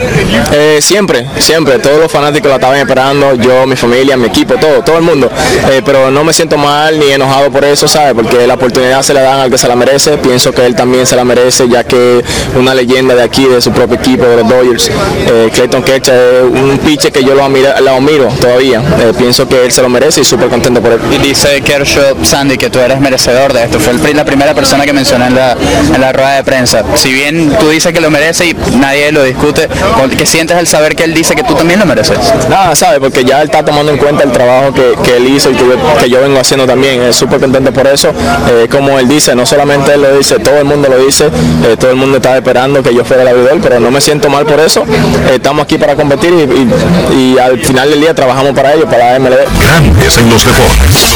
Eh, 0.52 0.78
siempre, 0.80 1.26
siempre. 1.38 1.78
Todos 1.78 1.98
los 1.98 2.10
fanáticos 2.10 2.48
la 2.48 2.56
estaban 2.56 2.78
esperando, 2.78 3.34
yo, 3.34 3.66
mi 3.66 3.76
familia, 3.76 4.16
mi 4.16 4.26
equipo, 4.26 4.54
todo, 4.54 4.82
todo 4.82 4.96
el 4.96 5.02
mundo. 5.02 5.30
Eh, 5.70 5.82
pero 5.84 6.10
no 6.10 6.24
me 6.24 6.32
siento 6.32 6.56
mal 6.56 6.98
ni 6.98 7.10
enojado 7.10 7.50
por 7.50 7.64
eso, 7.64 7.88
¿sabes? 7.88 8.14
Porque 8.14 8.46
la 8.46 8.54
oportunidad 8.54 9.02
se 9.02 9.12
la 9.12 9.22
dan 9.22 9.40
al 9.40 9.50
que 9.50 9.58
se 9.58 9.68
la 9.68 9.76
merece. 9.76 10.16
Pienso 10.18 10.52
que 10.52 10.64
él 10.64 10.74
también 10.74 11.06
se 11.06 11.16
la 11.16 11.24
merece, 11.24 11.68
ya 11.68 11.84
que 11.84 12.24
una 12.56 12.74
leyenda 12.74 13.14
de 13.14 13.22
aquí, 13.22 13.44
de 13.44 13.60
su 13.60 13.72
propio 13.72 13.96
equipo, 13.96 14.24
de 14.24 14.36
los 14.36 14.48
Dodgers, 14.48 14.90
eh, 15.26 15.50
Clayton 15.52 15.82
Kershaw 15.82 16.14
es 16.14 16.42
un 16.42 16.78
pitcher 16.78 17.12
que 17.12 17.24
yo 17.24 17.34
lo 17.34 17.44
admiro, 17.44 17.70
lo 17.80 17.90
admiro 17.90 18.28
todavía. 18.40 18.80
Eh, 19.00 19.12
pienso 19.16 19.48
que 19.48 19.64
él 19.64 19.72
se 19.72 19.82
lo 19.82 19.88
merece 19.88 20.20
y 20.20 20.24
súper 20.24 20.48
contento 20.48 20.80
por 20.80 20.92
él. 20.92 21.00
Dice 21.27 21.61
Kershaw, 21.61 22.24
Sandy, 22.24 22.57
que 22.57 22.70
tú 22.70 22.78
eres 22.78 23.01
merecedor 23.01 23.53
de 23.53 23.65
esto. 23.65 23.81
Fue 23.81 23.93
el 23.93 24.16
la 24.16 24.24
primera 24.24 24.55
persona 24.55 24.85
que 24.85 24.93
mencioné 24.93 25.27
en 25.27 25.35
la, 25.35 25.57
en 25.93 26.01
la 26.01 26.12
rueda 26.12 26.36
de 26.36 26.44
prensa. 26.44 26.85
Si 26.94 27.12
bien 27.12 27.53
tú 27.59 27.69
dices 27.69 27.93
que 27.93 28.01
lo 28.01 28.11
merece 28.12 28.47
y 28.47 28.57
nadie 28.78 29.11
lo 29.11 29.24
discute, 29.24 29.69
¿qué 30.16 30.24
sientes 30.24 30.57
al 30.57 30.69
saber 30.69 30.94
que 30.94 31.03
él 31.03 31.12
dice 31.15 31.35
que 31.35 31.43
tú 31.43 31.55
también 31.55 31.81
lo 31.81 31.85
mereces? 31.86 32.16
Nada, 32.48 32.77
¿sabes? 32.77 33.01
Porque 33.01 33.24
ya 33.24 33.40
él 33.43 33.47
está 33.48 33.65
tomando 33.65 33.90
en 33.90 33.98
cuenta 33.98 34.23
el 34.23 34.31
trabajo 34.31 34.73
que, 34.73 34.94
que 35.05 35.16
él 35.16 35.27
hizo 35.27 35.51
y 35.51 35.55
que, 35.55 35.65
que 35.98 36.09
yo 36.09 36.20
vengo 36.20 36.39
haciendo 36.39 36.65
también. 36.65 37.03
Es 37.03 37.16
súper 37.16 37.40
contento 37.40 37.73
por 37.73 37.89
eso. 37.89 38.11
Eh, 38.48 38.69
como 38.70 38.97
él 39.01 39.09
dice, 39.09 39.35
no 39.35 39.44
solamente 39.44 39.94
él 39.94 40.03
lo 40.03 40.16
dice, 40.16 40.39
todo 40.39 40.59
el 40.59 40.65
mundo 40.65 40.89
lo 40.89 41.05
dice. 41.05 41.24
eh, 41.27 41.77
todo 41.77 41.90
el 41.90 41.97
mundo 41.97 42.19
estaba 42.19 42.36
esperando 42.36 42.85
que 42.85 42.94
yo 42.94 43.05
fuera 43.05 43.23
el 43.23 43.28
abridor, 43.28 43.59
pero 43.61 43.81
no 43.81 43.90
me 43.90 44.01
siento 44.01 44.31
mal 44.31 44.47
por 44.47 44.61
eso. 44.61 44.82
Eh, 45.28 45.35
estamos 45.35 45.65
aquí 45.65 45.77
para 45.77 45.97
competir 45.97 46.32
y, 46.32 47.15
y- 47.16 47.35
y 47.35 47.39
al 47.39 47.59
final 47.59 47.90
del 47.90 48.01
día 48.01 48.15
trabajamos 48.15 48.53
para 48.53 48.74
ello, 48.74 48.86
para 48.89 49.12
la 49.12 49.19
MLB. 49.19 49.39
Grandes 49.61 50.19
en 50.19 50.31
los 50.31 50.44
deportes. 50.44 51.15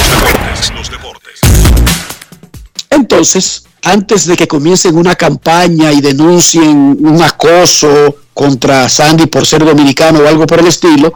Entonces, 2.90 3.64
antes 3.82 4.26
de 4.26 4.36
que 4.36 4.48
comiencen 4.48 4.96
una 4.96 5.14
campaña 5.14 5.92
y 5.92 6.00
denuncien 6.00 6.96
un 7.00 7.22
acoso 7.22 8.16
contra 8.34 8.88
Sandy 8.88 9.26
por 9.26 9.46
ser 9.46 9.64
dominicano 9.64 10.20
o 10.20 10.28
algo 10.28 10.46
por 10.46 10.60
el 10.60 10.66
estilo, 10.66 11.12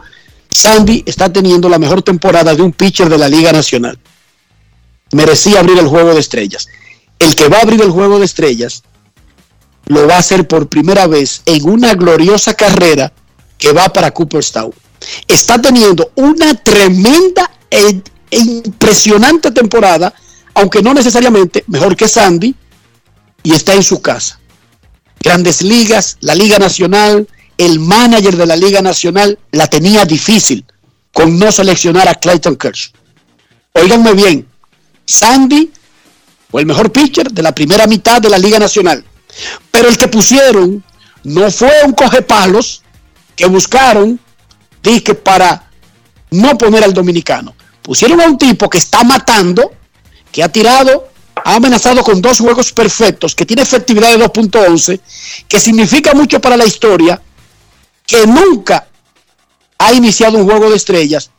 Sandy 0.49 1.03
está 1.05 1.31
teniendo 1.31 1.69
la 1.69 1.79
mejor 1.79 2.01
temporada 2.01 2.55
de 2.55 2.61
un 2.61 2.71
pitcher 2.71 3.09
de 3.09 3.17
la 3.17 3.27
Liga 3.27 3.51
Nacional. 3.51 3.99
Merecía 5.11 5.59
abrir 5.59 5.77
el 5.77 5.87
juego 5.87 6.13
de 6.13 6.19
estrellas. 6.19 6.67
El 7.19 7.35
que 7.35 7.47
va 7.47 7.57
a 7.57 7.61
abrir 7.61 7.81
el 7.81 7.91
juego 7.91 8.19
de 8.19 8.25
estrellas 8.25 8.83
lo 9.85 10.07
va 10.07 10.15
a 10.15 10.19
hacer 10.19 10.47
por 10.47 10.67
primera 10.67 11.07
vez 11.07 11.41
en 11.45 11.69
una 11.69 11.93
gloriosa 11.93 12.53
carrera 12.53 13.11
que 13.57 13.71
va 13.71 13.89
para 13.89 14.11
Cooperstown. 14.11 14.73
Está 15.27 15.61
teniendo 15.61 16.11
una 16.15 16.55
tremenda 16.55 17.51
impresionante 18.31 19.51
temporada, 19.51 20.13
aunque 20.53 20.81
no 20.81 20.93
necesariamente 20.93 21.63
mejor 21.67 21.95
que 21.95 22.07
Sandy, 22.07 22.55
y 23.43 23.53
está 23.53 23.73
en 23.73 23.83
su 23.83 24.01
casa. 24.01 24.39
Grandes 25.19 25.61
ligas, 25.61 26.17
la 26.21 26.35
Liga 26.35 26.57
Nacional, 26.59 27.27
el 27.57 27.79
manager 27.79 28.35
de 28.35 28.45
la 28.45 28.55
Liga 28.55 28.81
Nacional 28.81 29.39
la 29.51 29.67
tenía 29.67 30.05
difícil 30.05 30.65
con 31.13 31.37
no 31.39 31.51
seleccionar 31.51 32.07
a 32.07 32.15
Clayton 32.15 32.55
Kershaw. 32.55 32.93
Óiganme 33.73 34.13
bien, 34.13 34.47
Sandy 35.05 35.71
fue 36.49 36.61
el 36.61 36.67
mejor 36.67 36.91
pitcher 36.91 37.31
de 37.31 37.41
la 37.41 37.53
primera 37.53 37.87
mitad 37.87 38.21
de 38.21 38.29
la 38.29 38.37
Liga 38.37 38.59
Nacional. 38.59 39.03
Pero 39.71 39.89
el 39.89 39.97
que 39.97 40.07
pusieron 40.07 40.83
no 41.23 41.51
fue 41.51 41.71
un 41.85 41.93
cogepalos 41.93 42.81
que 43.35 43.45
buscaron 43.45 44.19
dije, 44.91 45.15
para 45.15 45.69
no 46.31 46.57
poner 46.57 46.83
al 46.83 46.93
dominicano. 46.93 47.55
Pusieron 47.85 48.19
a 48.19 48.25
un 48.25 48.35
tipo 48.39 48.67
que 48.67 48.79
está 48.79 49.03
matando, 49.03 49.71
que 50.31 50.41
ha 50.41 50.49
tirado, 50.49 51.07
ha 51.35 51.55
amenazado 51.55 52.01
con 52.01 52.19
dos 52.19 52.39
juegos 52.39 52.73
perfectos, 52.73 53.35
que 53.35 53.45
tiene 53.45 53.61
efectividad 53.61 54.17
de 54.17 54.25
2.11, 54.25 54.99
que 55.47 55.59
significa 55.59 56.15
mucho 56.15 56.41
para 56.41 56.57
la 56.57 56.65
historia, 56.65 57.21
que 58.07 58.25
nunca 58.25 58.87
ha 59.77 59.93
iniciado 59.93 60.39
un 60.39 60.45
juego 60.45 60.71
de 60.71 60.77
estrellas 60.77 61.29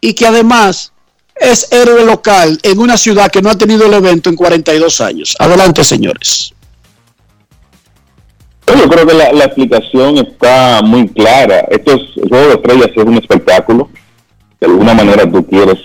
y 0.00 0.14
que 0.14 0.26
además 0.26 0.92
es 1.34 1.70
héroe 1.70 2.06
local 2.06 2.58
en 2.62 2.78
una 2.78 2.96
ciudad 2.96 3.30
que 3.30 3.42
no 3.42 3.50
ha 3.50 3.58
tenido 3.58 3.84
el 3.84 3.92
evento 3.92 4.30
en 4.30 4.36
42 4.36 5.02
años. 5.02 5.36
Adelante, 5.38 5.84
señores. 5.84 6.54
Yo 8.66 8.88
creo 8.88 9.06
que 9.06 9.14
la, 9.14 9.44
explicación 9.44 10.16
está 10.16 10.80
muy 10.82 11.06
clara. 11.08 11.66
Esto 11.70 11.96
es, 11.96 12.02
el 12.16 12.30
juego 12.30 12.46
de 12.46 12.54
estrellas 12.54 12.90
es 12.96 13.04
un 13.04 13.18
espectáculo. 13.18 13.90
De 14.60 14.66
alguna 14.66 14.94
manera 14.94 15.30
tú 15.30 15.44
quieres 15.46 15.78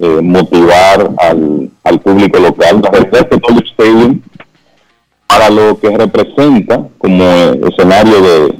eh, 0.00 0.20
motivar 0.22 1.10
al, 1.18 1.70
al 1.84 2.00
público 2.00 2.38
local. 2.38 2.80
La 2.82 2.90
verdad 2.90 3.20
es 3.20 3.26
que 3.26 3.36
Dodger 3.36 3.66
Stadium, 3.66 4.20
para 5.26 5.50
lo 5.50 5.78
que 5.78 5.96
representa 5.96 6.88
como 6.98 7.24
eh, 7.24 7.60
escenario 7.70 8.20
de 8.20 8.54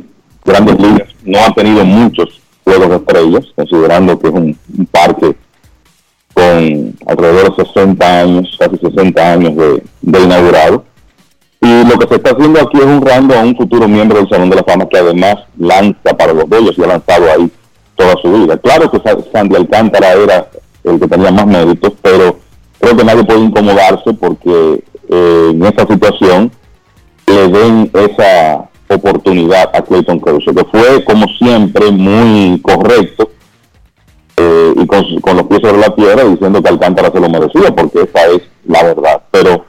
grandes 0.44 0.78
ligas, 0.80 1.09
no 1.24 1.38
ha 1.40 1.52
tenido 1.52 1.84
muchos 1.84 2.40
juegos 2.64 2.88
de 2.88 2.97
estrellas, 2.97 3.44
considerando 3.55 4.18
que 4.18 4.28
es 4.28 4.34
un, 4.34 4.59
un 4.78 4.86
parque 4.86 5.36
con 6.36 6.94
alrededor 7.06 7.56
de 7.56 7.64
60 7.64 8.20
años, 8.20 8.56
casi 8.59 8.76
60 8.76 9.32
años 9.32 9.56
de, 9.56 10.20
inaugurado. 10.22 10.84
Y 11.62 11.84
lo 11.84 11.98
que 11.98 12.06
se 12.09 12.16
está 12.16 12.32
haciendo 12.32 12.60
aquí 12.60 12.76
es 12.76 12.84
honrando 12.84 13.34
a 13.34 13.40
un 13.40 13.56
futuro 13.56 13.88
miembro 13.88 14.18
del 14.18 14.28
Salón 14.28 14.51
de 14.51 14.56
la 14.56 14.62
Fama 14.62 14.86
que 14.86 14.98
además 14.98 15.36
lanza 15.59 16.14
para 16.16 16.34
los 16.34 16.48
Dodgers 16.48 16.76
y 16.78 16.82
ha 16.84 16.88
lanzado 16.88 17.24
ahí 17.32 17.51
toda 17.97 18.14
su 18.23 18.32
vida. 18.32 18.56
Claro 18.59 18.90
que 18.90 18.98
Sa- 19.01 19.16
Sandy 19.32 19.56
Alcántara 19.56 20.12
era 20.12 20.48
el 20.85 21.01
que 21.01 21.09
tenía 21.09 21.31
más 21.32 21.47
méritos, 21.47 21.93
pero 22.02 22.39
creo 22.78 22.97
que 22.97 23.05
nadie 23.05 23.24
puede 23.24 23.40
incomodarse 23.40 24.12
porque 24.14 24.85
eh, 25.09 25.48
en 25.51 25.64
esa 25.64 25.86
situación 25.86 26.52
le 27.27 27.48
den 27.48 27.90
esa 27.94 28.68
oportunidad 28.89 29.70
a 29.74 29.82
Clayton 29.82 30.20
Kershaw, 30.20 30.55
que 30.55 30.64
fue 30.66 31.05
como 31.05 31.27
siempre 31.39 31.90
muy 31.90 32.60
correcto 32.60 33.31
eh, 34.36 34.74
y 34.77 34.86
con, 34.86 35.20
con 35.20 35.36
los 35.39 35.47
pies 35.47 35.60
sobre 35.62 35.78
la 35.78 35.94
tierra 35.94 36.23
diciendo 36.24 36.62
que 36.62 36.68
Alcántara 36.68 37.10
se 37.10 37.18
lo 37.20 37.28
merecía, 37.28 37.74
porque 37.74 38.02
esa 38.02 38.27
es 38.27 38.43
la 38.68 38.82
verdad. 38.85 39.23
Pero 39.32 39.64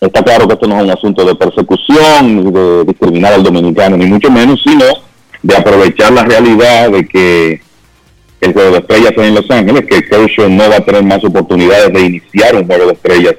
está 0.00 0.22
claro 0.22 0.46
que 0.46 0.54
esto 0.54 0.66
no 0.66 0.76
es 0.76 0.82
un 0.84 0.90
asunto 0.90 1.24
de 1.24 1.34
persecución, 1.36 2.52
de 2.52 2.84
discriminar 2.84 3.32
al 3.32 3.42
dominicano, 3.42 3.96
ni 3.96 4.06
mucho 4.06 4.30
menos, 4.30 4.60
sino 4.62 4.84
de 5.46 5.56
aprovechar 5.56 6.12
la 6.12 6.24
realidad 6.24 6.90
de 6.90 7.06
que 7.06 7.60
el 8.40 8.52
juego 8.52 8.72
de 8.72 8.78
estrellas 8.78 9.12
es 9.16 9.18
en 9.28 9.34
Los 9.34 9.50
Ángeles, 9.50 9.86
que 9.88 10.04
Kershaw 10.04 10.48
no 10.48 10.68
va 10.68 10.76
a 10.76 10.84
tener 10.84 11.04
más 11.04 11.22
oportunidades 11.24 11.92
de 11.92 12.00
iniciar 12.00 12.56
un 12.56 12.66
juego 12.66 12.86
de 12.86 12.92
estrellas 12.94 13.34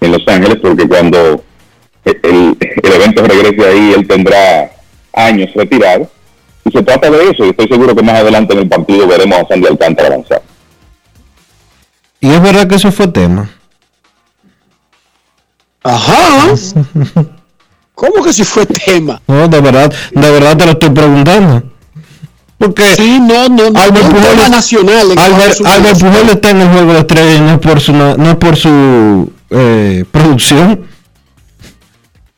en 0.00 0.12
Los 0.12 0.26
Ángeles, 0.26 0.58
porque 0.62 0.88
cuando 0.88 1.44
el, 2.04 2.20
el- 2.22 2.56
el 2.82 2.92
evento 2.92 3.22
regrese 3.24 3.66
ahí, 3.68 3.92
él 3.96 4.06
tendrá 4.08 4.70
años 5.12 5.50
retirado. 5.54 6.10
Y 6.64 6.70
se 6.70 6.82
trata 6.82 7.10
de 7.10 7.28
eso, 7.28 7.44
y 7.44 7.50
estoy 7.50 7.68
seguro 7.68 7.94
que 7.94 8.02
más 8.02 8.14
adelante 8.20 8.54
en 8.54 8.60
el 8.60 8.68
partido 8.68 9.06
veremos 9.06 9.38
a 9.38 9.46
Sandy 9.48 9.66
Alcántara 9.66 10.08
avanzar. 10.08 10.42
Y 12.20 12.30
es 12.30 12.40
verdad 12.42 12.66
que 12.66 12.76
eso 12.76 12.90
fue 12.90 13.06
tema. 13.08 13.50
Ajá. 15.82 16.54
¿Cómo 17.94 18.24
que 18.24 18.32
si 18.32 18.44
fue 18.44 18.66
tema? 18.66 19.20
No, 19.26 19.48
de 19.48 19.60
verdad, 19.60 19.92
de 20.12 20.30
verdad 20.30 20.56
te 20.56 20.66
lo 20.66 20.72
estoy 20.72 20.90
preguntando. 20.90 21.62
Porque 22.58 22.94
sí, 22.94 23.18
no, 23.20 23.48
no, 23.48 23.70
no, 23.70 23.80
Albert 23.80 24.06
Pujols, 24.06 24.48
nacional 24.48 25.12
Albert, 25.16 26.30
está 26.30 26.50
en 26.50 26.60
el 26.62 26.68
juego 26.68 26.92
de 26.92 27.00
estrellas 27.00 27.36
y 27.36 27.40
no 27.40 27.52
es 27.54 27.58
por 27.58 27.80
su, 27.80 27.92
no 27.92 28.30
es 28.30 28.36
por 28.36 28.56
su 28.56 29.32
eh, 29.50 30.04
producción. 30.10 30.86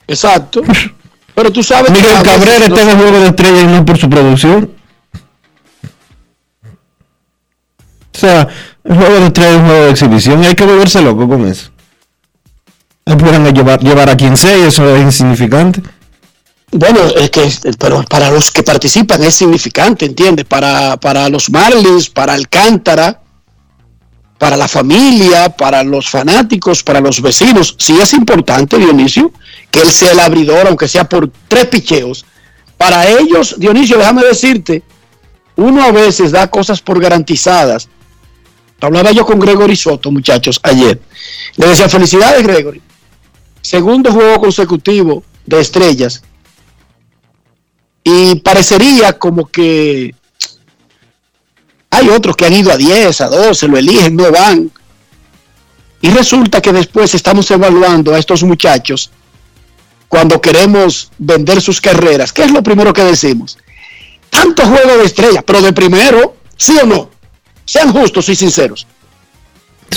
Exacto. 0.08 0.62
Pero 1.34 1.52
tú 1.52 1.62
sabes 1.62 1.92
que 1.92 2.00
Miguel 2.00 2.22
Cabrera 2.22 2.64
está 2.64 2.82
en 2.82 2.88
el 2.88 2.96
juego 2.96 3.18
de 3.20 3.26
estrellas 3.26 3.62
y 3.62 3.66
no 3.66 3.76
es 3.76 3.84
por 3.84 3.98
su 3.98 4.08
producción. 4.08 4.70
O 8.14 8.18
sea, 8.18 8.48
el 8.84 8.96
juego 8.96 9.14
de 9.14 9.26
estrellas 9.26 9.52
es 9.52 9.60
un 9.60 9.66
juego 9.66 9.84
de 9.84 9.90
exhibición 9.90 10.44
y 10.44 10.46
hay 10.46 10.54
que 10.54 10.64
volverse 10.64 11.02
loco 11.02 11.28
con 11.28 11.46
eso. 11.46 11.70
No 13.06 13.16
pueden 13.16 13.54
llevar, 13.54 13.80
llevar 13.80 14.10
a 14.10 14.16
quien 14.16 14.36
sea 14.36 14.58
y 14.58 14.62
eso 14.62 14.96
es 14.96 15.02
insignificante. 15.02 15.80
Bueno, 16.72 17.00
es 17.16 17.30
que, 17.30 17.48
pero 17.78 18.02
para 18.02 18.30
los 18.30 18.50
que 18.50 18.64
participan 18.64 19.22
es 19.22 19.36
significante, 19.36 20.06
¿entiendes? 20.06 20.44
Para, 20.44 20.96
para 20.96 21.28
los 21.28 21.48
Marlins, 21.48 22.10
para 22.10 22.34
Alcántara, 22.34 23.22
para 24.38 24.56
la 24.56 24.66
familia, 24.66 25.48
para 25.50 25.84
los 25.84 26.10
fanáticos, 26.10 26.82
para 26.82 27.00
los 27.00 27.22
vecinos. 27.22 27.76
Sí 27.78 27.96
es 28.00 28.12
importante, 28.12 28.76
Dionisio, 28.76 29.32
que 29.70 29.80
él 29.80 29.90
sea 29.90 30.10
el 30.10 30.20
abridor, 30.20 30.66
aunque 30.66 30.88
sea 30.88 31.08
por 31.08 31.30
tres 31.46 31.66
picheos. 31.66 32.26
Para 32.76 33.08
ellos, 33.08 33.54
Dionisio, 33.56 33.98
déjame 33.98 34.24
decirte, 34.24 34.82
uno 35.54 35.84
a 35.84 35.92
veces 35.92 36.32
da 36.32 36.50
cosas 36.50 36.80
por 36.80 37.00
garantizadas. 37.00 37.88
Hablaba 38.80 39.12
yo 39.12 39.24
con 39.24 39.38
Gregory 39.38 39.76
Soto, 39.76 40.10
muchachos, 40.10 40.60
ayer. 40.64 41.00
Le 41.56 41.68
decía, 41.68 41.88
felicidades, 41.88 42.42
Gregory. 42.42 42.82
Segundo 43.66 44.12
juego 44.12 44.40
consecutivo 44.42 45.24
de 45.44 45.60
estrellas. 45.60 46.22
Y 48.04 48.36
parecería 48.36 49.18
como 49.18 49.46
que 49.46 50.14
Hay 51.90 52.08
otros 52.10 52.36
que 52.36 52.46
han 52.46 52.52
ido 52.52 52.70
a 52.70 52.76
10, 52.76 53.20
a 53.22 53.26
12, 53.26 53.66
lo 53.66 53.76
eligen, 53.76 54.14
no 54.14 54.30
van. 54.30 54.70
Y 56.00 56.10
resulta 56.10 56.62
que 56.62 56.72
después 56.72 57.12
estamos 57.14 57.50
evaluando 57.50 58.14
a 58.14 58.20
estos 58.20 58.44
muchachos 58.44 59.10
cuando 60.06 60.40
queremos 60.40 61.10
vender 61.18 61.60
sus 61.60 61.80
carreras. 61.80 62.32
¿Qué 62.32 62.44
es 62.44 62.52
lo 62.52 62.62
primero 62.62 62.92
que 62.92 63.02
decimos? 63.02 63.58
Tanto 64.30 64.64
juego 64.64 64.96
de 64.96 65.06
estrellas, 65.06 65.42
pero 65.44 65.60
de 65.60 65.72
primero, 65.72 66.36
¿sí 66.56 66.76
o 66.80 66.86
no? 66.86 67.10
Sean 67.64 67.92
justos 67.92 68.28
y 68.28 68.36
sinceros. 68.36 68.86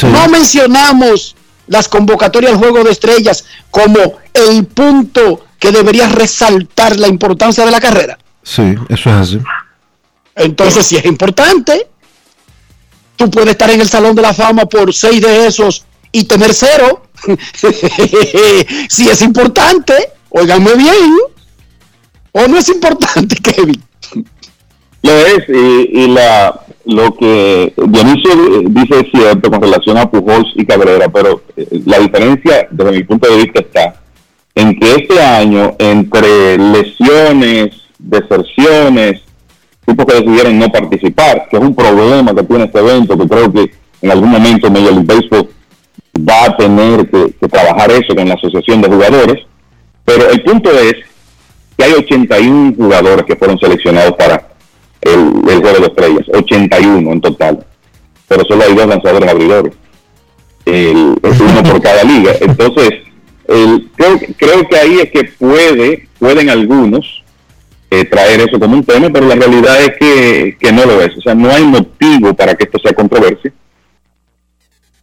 No 0.02 0.28
mencionamos 0.28 1.36
las 1.70 1.88
convocatorias 1.88 2.52
al 2.52 2.58
juego 2.58 2.84
de 2.84 2.92
estrellas 2.92 3.46
como 3.72 4.18
el 4.34 4.66
punto 4.66 5.46
que 5.58 5.72
debería 5.72 6.10
resaltar 6.10 7.00
la 7.00 7.08
importancia 7.08 7.66
de 7.66 7.72
la 7.72 7.80
carrera. 7.80 8.18
Sí, 8.44 8.76
eso 8.90 9.10
es 9.10 9.16
así. 9.16 9.40
Entonces, 10.36 10.86
si 10.86 10.98
es 10.98 11.06
importante, 11.06 11.88
tú 13.16 13.30
puedes 13.30 13.52
estar 13.52 13.70
en 13.70 13.82
el 13.82 13.88
Salón 13.88 14.16
de 14.16 14.22
la 14.22 14.34
Fama 14.34 14.66
por 14.66 14.94
seis 14.94 15.22
de 15.22 15.48
esos 15.48 15.86
y 16.12 16.24
tener 16.24 16.54
cero. 16.54 17.04
si 18.90 19.10
es 19.10 19.22
importante, 19.22 19.94
óiganme 20.30 20.74
bien. 20.76 21.18
¿O 22.32 22.48
no 22.48 22.58
es 22.58 22.70
importante, 22.70 23.36
Kevin? 23.44 23.84
Lo 25.02 25.12
es, 25.12 25.48
y, 25.48 26.04
y 26.04 26.08
la, 26.10 26.60
lo 26.86 27.16
que 27.16 27.74
Dionisio 27.78 28.32
dice 28.64 29.00
es 29.00 29.12
cierto 29.12 29.50
con 29.52 29.62
relación 29.62 29.98
a 29.98 30.10
Pujols 30.10 30.52
y 30.56 30.66
Cabrera, 30.66 31.08
pero 31.10 31.42
eh, 31.56 31.68
la 31.86 32.00
diferencia 32.00 32.68
desde 32.72 32.92
mi 32.92 33.04
punto 33.04 33.30
de 33.30 33.44
vista 33.44 33.60
está 33.60 34.02
en 34.56 34.78
que 34.80 34.96
este 34.96 35.22
año 35.22 35.76
entre 35.78 36.58
lesiones, 36.58 37.70
deserciones, 37.98 39.22
tipos 39.86 40.06
que 40.06 40.16
decidieron 40.16 40.60
no 40.60 40.70
participar, 40.70 41.48
que 41.50 41.58
es 41.58 41.64
un 41.64 41.76
problema 41.76 42.34
que 42.34 42.44
tiene 42.44 42.66
este 42.66 42.80
evento, 42.80 43.18
que 43.18 43.28
creo 43.28 43.54
que 43.54 43.72
en 44.02 44.12
algún 44.12 44.30
momento 44.30 44.70
Major 44.70 44.94
League 44.94 45.06
Baseball 45.06 45.50
va 46.18 46.46
a 46.46 46.58
tener 46.58 47.10
que 47.10 47.48
trabajar 47.48 47.92
eso 47.92 48.16
con 48.16 48.28
la 48.28 48.34
asociación 48.34 48.82
de 48.82 48.90
jugadores, 48.90 49.46
pero 50.04 50.30
el 50.30 50.42
punto 50.44 50.72
es 50.72 50.96
que 51.78 51.84
hay 51.84 51.94
81 51.94 52.74
jugadores 52.76 53.26
que 53.26 53.36
fueron 53.36 53.60
seleccionados 53.60 54.14
para 54.18 54.49
el, 55.02 55.50
el 55.50 55.62
juego 55.62 55.80
de 55.80 55.88
estrellas, 55.88 56.26
81 56.34 57.12
en 57.12 57.22
total, 57.22 57.66
pero 58.28 58.44
solo 58.46 58.64
hay 58.64 58.76
dos 58.76 58.88
lanzadores 58.88 59.30
abridores, 59.30 59.74
el, 60.66 60.96
uno 60.98 61.64
por 61.64 61.82
cada 61.82 62.04
liga, 62.04 62.34
entonces 62.42 62.90
el, 63.48 63.90
creo, 63.96 64.20
creo 64.38 64.68
que 64.68 64.78
ahí 64.78 65.00
es 65.00 65.12
que 65.12 65.24
puede, 65.24 66.08
pueden 66.20 66.50
algunos 66.50 67.24
eh, 67.92 68.06
traer 68.06 68.42
eso 68.42 68.60
como 68.60 68.76
un 68.76 68.84
tema, 68.84 69.10
pero 69.10 69.28
la 69.28 69.36
realidad 69.36 69.82
es 69.82 69.98
que, 69.98 70.58
que 70.60 70.72
no 70.72 70.86
lo 70.86 71.02
es, 71.02 71.18
o 71.18 71.22
sea, 71.22 71.34
no 71.34 71.50
hay 71.50 71.64
motivo 71.64 72.34
para 72.34 72.56
que 72.56 72.66
esto 72.66 72.78
sea 72.80 72.94
controversia, 72.94 73.52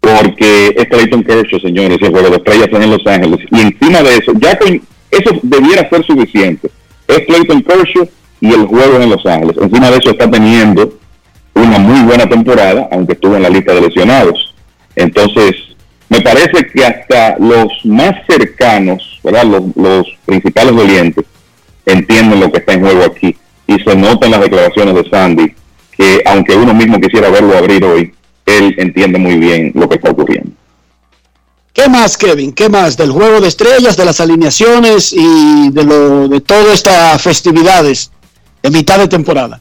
porque 0.01 0.75
es 0.77 0.87
Clayton 0.87 1.25
Kershaw, 1.25 1.59
señores, 1.59 1.99
y 2.01 2.05
el 2.05 2.13
juego 2.13 2.31
de 2.31 2.37
estrellas 2.37 2.69
es 2.71 2.81
en 2.81 2.91
Los 2.91 3.07
Ángeles, 3.07 3.41
y 3.51 3.61
encima 3.61 4.03
de 4.03 4.17
eso, 4.17 4.33
ya 4.39 4.57
con 4.59 4.81
eso 5.11 5.41
debiera 5.43 5.89
ser 5.89 6.05
suficiente, 6.05 6.71
es 7.09 7.21
Clayton 7.27 7.63
Kershaw 7.63 8.09
y 8.41 8.53
el 8.53 8.67
juego 8.67 9.01
en 9.01 9.11
Los 9.11 9.25
Ángeles. 9.27 9.57
Encima 9.61 9.91
de 9.91 9.99
eso 9.99 10.11
está 10.11 10.31
teniendo 10.31 10.99
una 11.55 11.79
muy 11.79 12.01
buena 12.03 12.29
temporada, 12.29 12.89
aunque 12.93 13.15
estuvo 13.15 13.37
en 13.37 13.43
la 13.43 13.49
lista 13.49 13.75
de 13.75 13.81
lesionados. 13.81 14.55
Entonces, 14.95 15.55
me 16.09 16.21
parece 16.21 16.67
que 16.73 16.85
hasta 16.85 17.37
los 17.39 17.73
más 17.85 18.15
cercanos, 18.29 19.21
¿verdad? 19.25 19.45
Los, 19.45 19.63
los 19.77 20.07
principales 20.25 20.73
oyentes 20.73 21.25
entienden 21.87 22.41
lo 22.41 22.51
que 22.53 22.59
está 22.59 22.75
en 22.75 22.83
juego 22.83 23.05
aquí. 23.05 23.37
Y 23.67 23.79
se 23.81 23.97
notan 23.97 24.31
las 24.31 24.41
declaraciones 24.41 24.95
de 24.95 25.11
Sandy, 25.11 25.55
que 25.97 26.23
aunque 26.27 26.55
uno 26.55 26.73
mismo 26.73 27.01
quisiera 27.01 27.31
verlo 27.31 27.57
abrir 27.57 27.85
hoy, 27.85 28.13
él 28.45 28.75
entiende 28.79 29.19
muy 29.19 29.39
bien 29.39 29.73
lo 29.75 29.89
que 29.89 29.97
está 29.97 30.11
ocurriendo. 30.11 30.53
¿Qué 31.73 31.89
más, 31.91 32.17
Kevin? 32.17 32.53
¿Qué 32.53 32.71
más 32.71 32.97
del 32.97 33.11
juego 33.11 33.41
de 33.41 33.49
estrellas, 33.49 33.97
de 33.99 34.05
las 34.07 34.21
alineaciones 34.21 35.13
y 35.13 35.71
de 35.71 35.85
lo 35.85 36.27
de 36.29 36.41
todas 36.41 36.73
estas 36.73 37.21
festividades 37.21 38.11
de 38.71 38.79
mitad 38.79 38.99
de 38.99 39.09
temporada? 39.09 39.61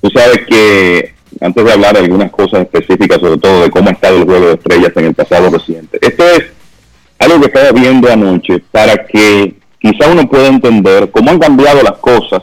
Tú 0.00 0.08
sabes 0.10 0.40
que 0.46 1.14
antes 1.40 1.64
de 1.64 1.72
hablar 1.72 1.94
de 1.94 2.00
algunas 2.00 2.30
cosas 2.30 2.62
específicas, 2.62 3.18
sobre 3.20 3.40
todo 3.40 3.62
de 3.62 3.70
cómo 3.70 3.88
ha 3.88 3.92
estado 3.92 4.18
el 4.18 4.24
juego 4.24 4.46
de 4.46 4.54
estrellas 4.54 4.92
en 4.96 5.04
el 5.06 5.14
pasado 5.14 5.50
reciente, 5.50 5.98
esto 6.00 6.24
es 6.28 6.44
algo 7.18 7.40
que 7.40 7.46
estaba 7.46 7.72
viendo 7.72 8.10
anoche 8.10 8.60
para 8.70 9.04
que 9.06 9.54
quizá 9.78 10.10
uno 10.10 10.28
pueda 10.28 10.48
entender 10.48 11.10
cómo 11.10 11.30
han 11.30 11.38
cambiado 11.38 11.82
las 11.82 11.98
cosas 11.98 12.42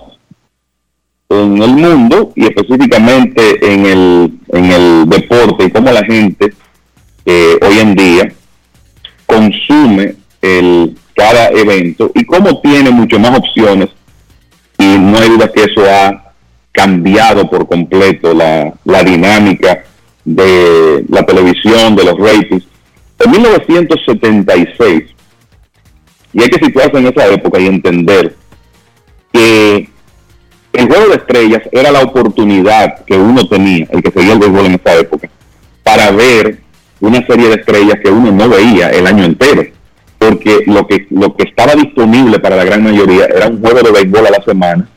en 1.30 1.62
el 1.62 1.70
mundo 1.70 2.34
y 2.36 2.46
específicamente 2.46 3.74
en 3.74 3.86
el, 3.86 4.34
en 4.50 4.66
el 4.66 5.10
deporte 5.10 5.66
y 5.66 5.72
cómo 5.72 5.92
la 5.92 6.04
gente 6.04 6.54
eh, 7.26 7.60
hoy 7.62 7.80
en 7.80 7.96
día 7.96 8.34
consume 9.26 10.16
el, 10.42 10.98
cada 11.16 11.50
evento 11.50 12.12
y 12.14 12.26
cómo 12.26 12.60
tiene 12.60 12.90
mucho 12.90 13.20
más 13.20 13.38
opciones 13.38 13.90
y 14.82 14.98
no 14.98 15.18
hay 15.20 15.30
duda 15.30 15.52
que 15.52 15.64
eso 15.64 15.84
ha 15.88 16.34
cambiado 16.72 17.48
por 17.50 17.68
completo 17.68 18.34
la, 18.34 18.74
la 18.84 19.04
dinámica 19.04 19.84
de 20.26 21.06
la 21.08 21.24
televisión, 21.24 21.96
de 21.96 22.04
los 22.04 22.18
ratings. 22.18 22.66
En 23.20 23.32
1976, 23.32 25.04
y 26.34 26.42
hay 26.42 26.50
que 26.50 26.66
situarse 26.66 26.98
en 26.98 27.08
esa 27.08 27.28
época 27.28 27.60
y 27.60 27.68
entender 27.68 28.36
que 29.32 29.90
el 30.74 30.88
juego 30.88 31.10
de 31.10 31.16
estrellas 31.16 31.62
era 31.72 31.92
la 31.92 32.02
oportunidad 32.02 33.06
que 33.06 33.18
uno 33.18 33.48
tenía, 33.48 33.86
el 33.92 34.02
que 34.02 34.12
seguía 34.12 34.34
el 34.34 34.40
béisbol 34.40 34.66
en 34.66 34.74
esa 34.74 34.96
época, 34.98 35.30
para 35.84 36.10
ver 36.12 36.60
una 37.00 37.24
serie 37.28 37.50
de 37.50 37.56
estrellas 37.56 38.00
que 38.04 38.10
uno 38.10 38.32
no 38.32 38.50
veía 38.50 38.90
el 38.90 39.06
año 39.06 39.26
entero, 39.26 39.64
porque 40.22 40.62
lo 40.68 40.86
que, 40.86 41.08
lo 41.10 41.36
que 41.36 41.50
estaba 41.50 41.74
disponible 41.74 42.38
para 42.38 42.56
la 42.56 42.64
gran 42.64 42.84
mayoría 42.84 43.26
era 43.26 43.48
un 43.48 43.60
juego 43.60 43.82
de 43.82 43.92
béisbol 43.92 44.28
a 44.28 44.30
la 44.30 44.44
semana, 44.44 44.88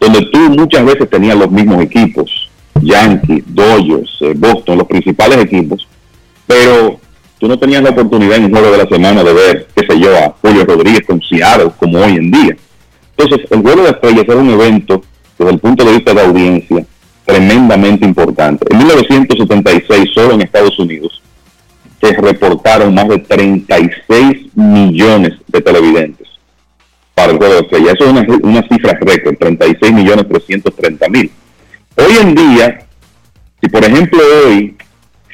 donde 0.00 0.22
tú 0.32 0.38
muchas 0.48 0.82
veces 0.86 1.10
tenías 1.10 1.36
los 1.36 1.50
mismos 1.50 1.82
equipos, 1.82 2.50
Yankees, 2.80 3.44
Dodgers, 3.48 4.16
eh, 4.22 4.32
Boston, 4.34 4.78
los 4.78 4.86
principales 4.86 5.44
equipos, 5.44 5.86
pero 6.46 6.98
tú 7.38 7.48
no 7.48 7.58
tenías 7.58 7.82
la 7.82 7.90
oportunidad 7.90 8.38
en 8.38 8.46
un 8.46 8.50
juego 8.50 8.70
de 8.70 8.78
la 8.78 8.88
semana 8.88 9.22
de 9.22 9.34
ver, 9.34 9.68
qué 9.76 9.86
sé 9.86 10.00
yo, 10.00 10.16
a 10.16 10.34
Julio 10.40 10.64
Rodríguez 10.64 11.02
con 11.06 11.20
Seattle, 11.20 11.72
como 11.78 11.98
hoy 11.98 12.12
en 12.12 12.30
día. 12.30 12.56
Entonces, 13.14 13.46
el 13.50 13.60
juego 13.60 13.82
de 13.82 13.90
estrellas 13.90 14.24
era 14.26 14.36
un 14.36 14.50
evento, 14.50 15.02
desde 15.38 15.52
el 15.52 15.58
punto 15.58 15.84
de 15.84 15.92
vista 15.92 16.14
de 16.14 16.20
audiencia, 16.22 16.86
tremendamente 17.26 18.06
importante. 18.06 18.64
En 18.70 18.78
1976, 18.78 20.10
solo 20.14 20.32
en 20.32 20.40
Estados 20.40 20.78
Unidos, 20.78 21.21
se 22.02 22.12
reportaron 22.14 22.94
más 22.94 23.08
de 23.08 23.18
36 23.18 24.56
millones 24.56 25.34
de 25.46 25.60
televidentes 25.60 26.28
para 27.14 27.32
el 27.32 27.38
juego 27.38 27.54
de 27.54 27.60
estrellas. 27.60 27.94
Eso 27.94 28.04
es 28.04 28.10
una, 28.10 28.26
una 28.42 28.68
cifra 28.68 28.98
récord, 29.00 29.36
36 29.38 29.92
millones 29.92 30.26
330 30.28 31.08
mil. 31.08 31.30
Hoy 31.96 32.16
en 32.20 32.34
día, 32.34 32.86
si 33.60 33.68
por 33.68 33.84
ejemplo 33.84 34.20
hoy 34.44 34.76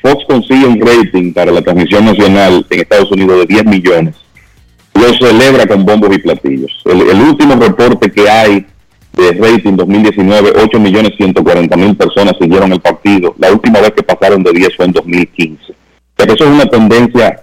Fox 0.02 0.24
consigue 0.28 0.66
un 0.66 0.80
rating 0.80 1.32
para 1.32 1.52
la 1.52 1.62
transmisión 1.62 2.04
nacional 2.04 2.66
en 2.68 2.80
Estados 2.80 3.10
Unidos 3.12 3.40
de 3.40 3.54
10 3.54 3.64
millones, 3.64 4.14
lo 4.94 5.14
celebra 5.14 5.66
con 5.66 5.86
bombos 5.86 6.14
y 6.14 6.18
platillos. 6.18 6.82
El, 6.84 7.00
el 7.00 7.20
último 7.20 7.54
reporte 7.54 8.10
que 8.10 8.28
hay 8.28 8.66
de 9.14 9.32
rating 9.32 9.74
2019, 9.74 10.52
8 10.64 10.80
millones 10.80 11.12
140 11.16 11.76
mil 11.76 11.96
personas 11.96 12.34
siguieron 12.38 12.72
el 12.72 12.80
partido. 12.80 13.34
La 13.38 13.50
última 13.50 13.80
vez 13.80 13.92
que 13.92 14.02
pasaron 14.02 14.42
de 14.42 14.52
10 14.52 14.76
fue 14.76 14.84
en 14.84 14.92
2015. 14.92 15.77
Pero 16.18 16.34
eso 16.34 16.44
es 16.44 16.50
una 16.50 16.66
tendencia 16.66 17.42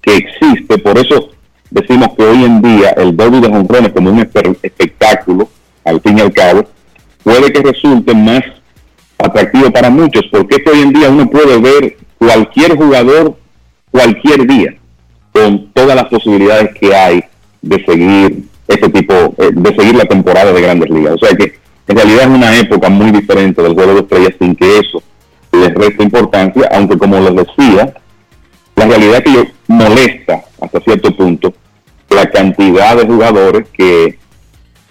que 0.00 0.16
existe, 0.16 0.78
por 0.78 0.96
eso 0.98 1.28
decimos 1.70 2.08
que 2.16 2.24
hoy 2.24 2.44
en 2.44 2.62
día 2.62 2.90
el 2.96 3.14
derby 3.14 3.40
de 3.40 3.48
jonrones 3.48 3.92
como 3.92 4.10
un 4.10 4.20
espe- 4.20 4.56
espectáculo, 4.62 5.48
al 5.84 6.00
fin 6.00 6.16
y 6.18 6.22
al 6.22 6.32
cabo, 6.32 6.64
puede 7.22 7.52
que 7.52 7.60
resulte 7.60 8.14
más 8.14 8.40
atractivo 9.18 9.70
para 9.70 9.90
muchos, 9.90 10.24
porque 10.32 10.62
hoy 10.72 10.80
en 10.80 10.92
día 10.94 11.10
uno 11.10 11.28
puede 11.28 11.58
ver 11.58 11.98
cualquier 12.18 12.76
jugador 12.76 13.36
cualquier 13.90 14.46
día, 14.46 14.74
con 15.30 15.68
todas 15.74 15.94
las 15.94 16.06
posibilidades 16.06 16.70
que 16.80 16.94
hay 16.94 17.22
de 17.60 17.84
seguir 17.84 18.44
este 18.68 18.88
tipo, 18.88 19.12
eh, 19.38 19.50
de 19.52 19.76
seguir 19.76 19.96
la 19.96 20.06
temporada 20.06 20.50
de 20.50 20.62
grandes 20.62 20.88
ligas. 20.88 21.14
O 21.14 21.26
sea 21.26 21.36
que 21.36 21.58
en 21.88 21.96
realidad 21.96 22.22
es 22.22 22.28
una 22.28 22.56
época 22.58 22.88
muy 22.88 23.10
diferente 23.10 23.62
del 23.62 23.74
juego 23.74 23.92
de 23.94 24.00
estrellas 24.00 24.34
sin 24.38 24.56
que 24.56 24.78
eso 24.78 25.02
les 25.52 25.74
resta 25.74 26.02
importancia, 26.02 26.68
aunque 26.72 26.96
como 26.96 27.20
les 27.20 27.46
decía, 27.46 27.94
la 28.76 28.86
realidad 28.86 29.22
que 29.22 29.32
yo 29.32 29.44
molesta 29.68 30.44
hasta 30.60 30.80
cierto 30.80 31.14
punto 31.16 31.54
la 32.10 32.30
cantidad 32.30 32.96
de 32.96 33.06
jugadores 33.06 33.68
que 33.72 34.18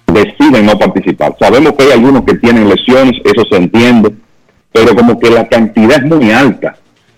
deciden 0.08 0.66
no 0.66 0.78
participar. 0.78 1.36
Sabemos 1.40 1.74
que 1.74 1.84
hay 1.86 1.92
algunos 1.92 2.24
que 2.24 2.36
tienen 2.36 2.70
lesiones, 2.70 3.20
eso 3.24 3.46
se 3.50 3.58
entiende, 3.58 4.14
pero 4.72 4.96
como 4.96 5.20
que 5.20 5.30
la 5.30 5.48
cantidad 5.48 6.04
es 6.04 6.06
muy 6.06 6.32
alta 6.32 6.76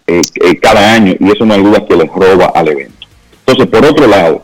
eh, 0.07 0.21
eh, 0.41 0.59
cada 0.59 0.93
año 0.93 1.15
y 1.19 1.31
eso 1.31 1.45
no 1.45 1.55
hay 1.55 1.63
duda 1.63 1.85
que 1.85 1.95
les 1.95 2.07
roba 2.07 2.51
al 2.53 2.67
evento. 2.67 3.07
Entonces, 3.45 3.67
por 3.67 3.85
otro 3.85 4.07
lado, 4.07 4.43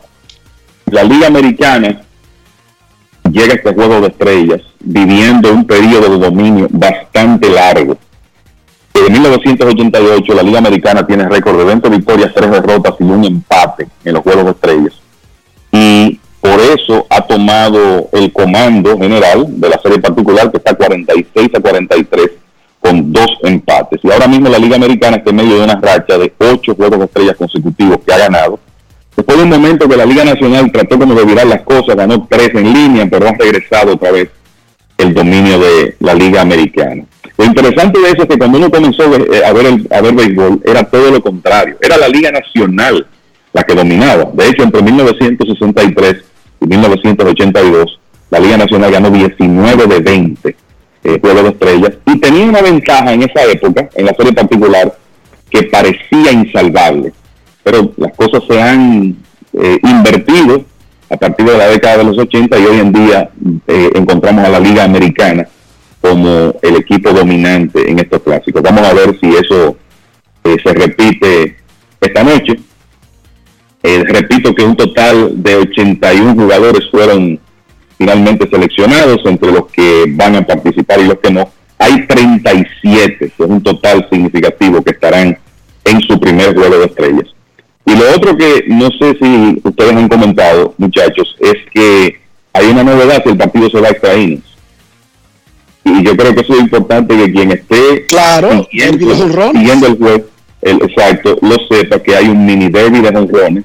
la 0.86 1.04
Liga 1.04 1.28
Americana 1.28 2.02
llega 3.30 3.52
a 3.52 3.56
este 3.56 3.72
juego 3.72 4.00
de 4.00 4.08
estrellas 4.08 4.60
viviendo 4.80 5.52
un 5.52 5.64
periodo 5.64 6.10
de 6.10 6.18
dominio 6.18 6.66
bastante 6.70 7.48
largo 7.48 7.96
Desde 8.92 9.10
1988 9.10 10.34
la 10.34 10.42
Liga 10.42 10.58
Americana 10.58 11.06
tiene 11.06 11.28
récord 11.28 11.58
de 11.58 11.64
20 11.64 11.88
victorias, 11.88 12.32
3 12.34 12.50
derrotas 12.50 12.94
y 13.00 13.04
un 13.04 13.24
empate 13.24 13.88
en 14.04 14.14
los 14.14 14.22
Juegos 14.22 14.44
de 14.44 14.50
Estrellas. 14.50 14.94
Y 15.72 16.20
por 16.40 16.60
eso 16.60 17.06
ha 17.08 17.20
tomado 17.22 18.08
el 18.12 18.32
comando 18.32 18.98
general 18.98 19.46
de 19.48 19.68
la 19.68 19.78
serie 19.80 20.00
particular 20.00 20.50
que 20.50 20.58
está 20.58 20.74
46 20.74 21.50
a 21.54 21.60
43 21.60 22.30
con 22.80 23.12
dos 23.12 23.38
empates. 23.44 24.00
Y 24.02 24.10
ahora 24.10 24.26
mismo 24.26 24.48
la 24.48 24.58
Liga 24.58 24.76
Americana 24.76 25.18
está 25.18 25.30
en 25.30 25.36
medio 25.36 25.56
de 25.56 25.64
una 25.64 25.80
racha 25.80 26.18
de 26.18 26.32
8 26.36 26.74
Juegos 26.74 26.98
de 26.98 27.04
Estrellas 27.04 27.36
consecutivos 27.36 27.98
que 28.04 28.12
ha 28.12 28.18
ganado. 28.18 28.58
Después 29.16 29.38
de 29.38 29.44
un 29.44 29.50
momento 29.50 29.88
que 29.88 29.96
la 29.96 30.06
Liga 30.06 30.24
Nacional 30.24 30.72
trató 30.72 30.98
como 30.98 31.14
de 31.14 31.24
virar 31.24 31.46
las 31.46 31.62
cosas, 31.62 31.94
ganó 31.94 32.26
tres 32.28 32.50
en 32.54 32.72
línea, 32.72 33.06
pero 33.10 33.28
ha 33.28 33.32
regresado 33.32 33.94
otra 33.94 34.10
vez 34.10 34.30
el 34.98 35.14
dominio 35.14 35.58
de 35.58 35.96
la 36.00 36.14
Liga 36.14 36.40
Americana. 36.40 37.04
Lo 37.38 37.44
interesante 37.44 37.98
de 37.98 38.10
eso 38.10 38.22
es 38.22 38.28
que 38.28 38.38
cuando 38.38 38.58
uno 38.58 38.70
comenzó 38.70 39.04
eh, 39.04 39.44
a 39.44 39.52
ver, 39.52 39.66
el, 39.66 39.88
a 39.90 40.00
ver 40.00 40.14
béisbol, 40.14 40.60
era 40.64 40.84
todo 40.84 41.10
lo 41.10 41.22
contrario. 41.22 41.76
Era 41.80 41.96
la 41.96 42.08
Liga 42.08 42.30
Nacional 42.30 43.06
la 43.52 43.62
que 43.64 43.74
dominaba. 43.74 44.30
De 44.32 44.48
hecho, 44.48 44.62
entre 44.62 44.82
1963 44.82 46.16
y 46.60 46.66
1982, 46.66 48.00
la 48.30 48.40
Liga 48.40 48.56
Nacional 48.56 48.90
ganó 48.90 49.10
19 49.10 49.86
de 49.86 50.00
20 50.00 50.56
eh, 51.04 51.18
Juegos 51.20 51.42
de 51.42 51.48
Estrellas 51.50 51.92
y 52.06 52.20
tenía 52.20 52.44
una 52.44 52.62
ventaja 52.62 53.12
en 53.12 53.22
esa 53.22 53.44
época, 53.44 53.88
en 53.94 54.06
la 54.06 54.14
serie 54.14 54.32
particular, 54.32 54.96
que 55.50 55.64
parecía 55.64 56.32
insalvable. 56.32 57.12
Pero 57.62 57.92
las 57.96 58.12
cosas 58.14 58.42
se 58.48 58.60
han 58.60 59.16
eh, 59.52 59.78
invertido 59.82 60.64
a 61.10 61.16
partir 61.16 61.46
de 61.46 61.58
la 61.58 61.66
década 61.66 61.98
de 61.98 62.04
los 62.04 62.18
80 62.18 62.58
y 62.58 62.64
hoy 62.64 62.78
en 62.80 62.92
día 62.92 63.30
eh, 63.66 63.90
encontramos 63.94 64.44
a 64.44 64.48
la 64.48 64.60
Liga 64.60 64.84
Americana 64.84 65.46
como 66.02 66.54
el 66.60 66.76
equipo 66.76 67.12
dominante 67.12 67.88
en 67.88 68.00
estos 68.00 68.22
clásicos. 68.22 68.60
Vamos 68.60 68.82
a 68.82 68.92
ver 68.92 69.18
si 69.20 69.28
eso 69.28 69.76
eh, 70.44 70.56
se 70.62 70.74
repite 70.74 71.56
esta 72.00 72.22
noche. 72.24 72.56
Eh, 73.84 74.04
repito 74.06 74.54
que 74.54 74.64
un 74.64 74.76
total 74.76 75.42
de 75.42 75.56
81 75.56 76.34
jugadores 76.34 76.90
fueron 76.90 77.40
finalmente 77.96 78.48
seleccionados, 78.50 79.20
entre 79.24 79.52
los 79.52 79.66
que 79.70 80.06
van 80.08 80.34
a 80.36 80.46
participar 80.46 81.00
y 81.00 81.06
los 81.06 81.18
que 81.20 81.30
no. 81.30 81.48
Hay 81.78 82.06
37, 82.06 83.16
que 83.18 83.24
es 83.24 83.32
un 83.38 83.62
total 83.62 84.06
significativo 84.10 84.82
que 84.82 84.90
estarán 84.90 85.38
en 85.84 86.00
su 86.02 86.18
primer 86.18 86.54
juego 86.54 86.78
de 86.78 86.86
estrellas. 86.86 87.28
Y 87.86 87.94
lo 87.94 88.10
otro 88.14 88.36
que 88.36 88.64
no 88.68 88.88
sé 88.98 89.16
si 89.20 89.60
ustedes 89.62 89.92
han 89.94 90.08
comentado, 90.08 90.74
muchachos, 90.78 91.36
es 91.40 91.54
que 91.72 92.20
hay 92.52 92.66
una 92.66 92.84
novedad, 92.84 93.22
el 93.24 93.36
partido 93.36 93.70
se 93.70 93.80
va 93.80 93.88
a 93.88 93.90
extra 93.90 94.16
innings. 94.16 94.51
Y 95.84 96.04
yo 96.04 96.16
creo 96.16 96.34
que 96.34 96.40
eso 96.42 96.54
es 96.54 96.60
importante 96.60 97.16
que 97.16 97.32
quien 97.32 97.50
esté 97.52 98.06
claro, 98.06 98.66
siguiendo, 98.70 99.14
siguiendo 99.52 99.86
el 99.88 99.98
juez, 99.98 100.22
el, 100.62 100.76
exacto, 100.82 101.36
lo 101.42 101.56
sepa 101.68 101.98
que 102.00 102.14
hay 102.16 102.28
un 102.28 102.44
mini 102.46 102.68
derby 102.68 103.00
de 103.00 103.10
jonrones 103.12 103.64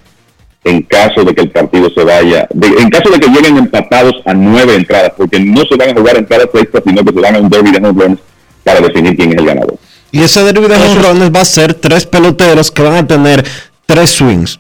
en 0.63 0.81
caso 0.81 1.23
de 1.23 1.33
que 1.35 1.41
el 1.41 1.51
partido 1.51 1.89
se 1.95 2.03
vaya, 2.03 2.47
de- 2.53 2.67
en 2.81 2.89
caso 2.89 3.09
de 3.09 3.19
que 3.19 3.27
lleguen 3.29 3.57
empatados 3.57 4.15
a 4.25 4.33
nueve 4.33 4.75
entradas, 4.75 5.13
porque 5.15 5.39
no 5.39 5.61
se 5.65 5.75
van 5.75 5.91
a 5.91 5.93
jugar 5.93 6.17
entradas 6.17 6.47
extras, 6.53 6.83
sino 6.85 7.03
que 7.05 7.13
se 7.13 7.19
van 7.21 7.35
a 7.35 7.39
un 7.39 7.49
derby 7.49 7.71
de 7.71 7.79
jonrones 7.79 8.17
para 8.63 8.81
definir 8.81 9.15
quién 9.15 9.29
es 9.31 9.37
el 9.37 9.45
ganador. 9.45 9.77
Y 10.11 10.21
ese 10.23 10.43
derby 10.43 10.67
de 10.67 10.75
jonrones 10.77 11.31
va 11.33 11.41
a 11.41 11.45
ser 11.45 11.73
tres 11.75 12.05
peloteros 12.05 12.71
que 12.71 12.81
van 12.81 12.95
a 12.95 13.07
tener 13.07 13.45
tres 13.85 14.09
swings 14.09 14.59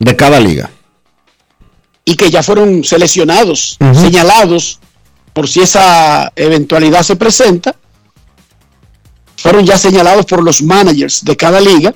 de 0.00 0.16
cada 0.16 0.40
liga. 0.40 0.68
y 2.04 2.16
que 2.16 2.28
ya 2.28 2.42
fueron 2.42 2.82
seleccionados, 2.82 3.78
señalados, 3.94 4.79
por 5.32 5.48
si 5.48 5.60
esa 5.60 6.32
eventualidad 6.36 7.02
se 7.02 7.16
presenta, 7.16 7.74
fueron 9.36 9.64
ya 9.64 9.78
señalados 9.78 10.26
por 10.26 10.42
los 10.42 10.62
managers 10.62 11.24
de 11.24 11.36
cada 11.36 11.60
liga. 11.60 11.94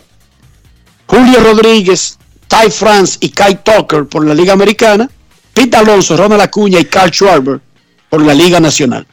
Julio 1.06 1.40
Rodríguez, 1.40 2.18
Ty 2.48 2.70
France 2.70 3.18
y 3.20 3.28
Kai 3.30 3.62
Tucker 3.62 4.06
por 4.06 4.26
la 4.26 4.34
Liga 4.34 4.52
Americana, 4.52 5.10
Pete 5.52 5.76
Alonso, 5.76 6.16
Ronald 6.16 6.42
Acuña 6.42 6.80
y 6.80 6.86
Carl 6.86 7.10
Schwarber 7.10 7.60
por 8.08 8.22
la 8.22 8.34
Liga 8.34 8.60
Nacional. 8.60 9.06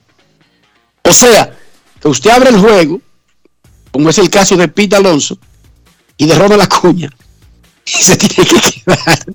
O 1.03 1.11
sea, 1.11 1.57
que 1.99 2.07
usted 2.07 2.29
abre 2.29 2.49
el 2.49 2.59
juego, 2.59 3.01
como 3.91 4.09
es 4.09 4.17
el 4.17 4.29
caso 4.29 4.55
de 4.55 4.67
Pete 4.67 4.95
Alonso 4.95 5.37
y 6.17 6.25
de 6.25 6.35
Ronald 6.35 6.61
Acuña, 6.61 7.09
y 7.85 7.91
se 7.91 8.15
tiene 8.15 8.49
que 8.49 8.81
quedar 8.83 9.25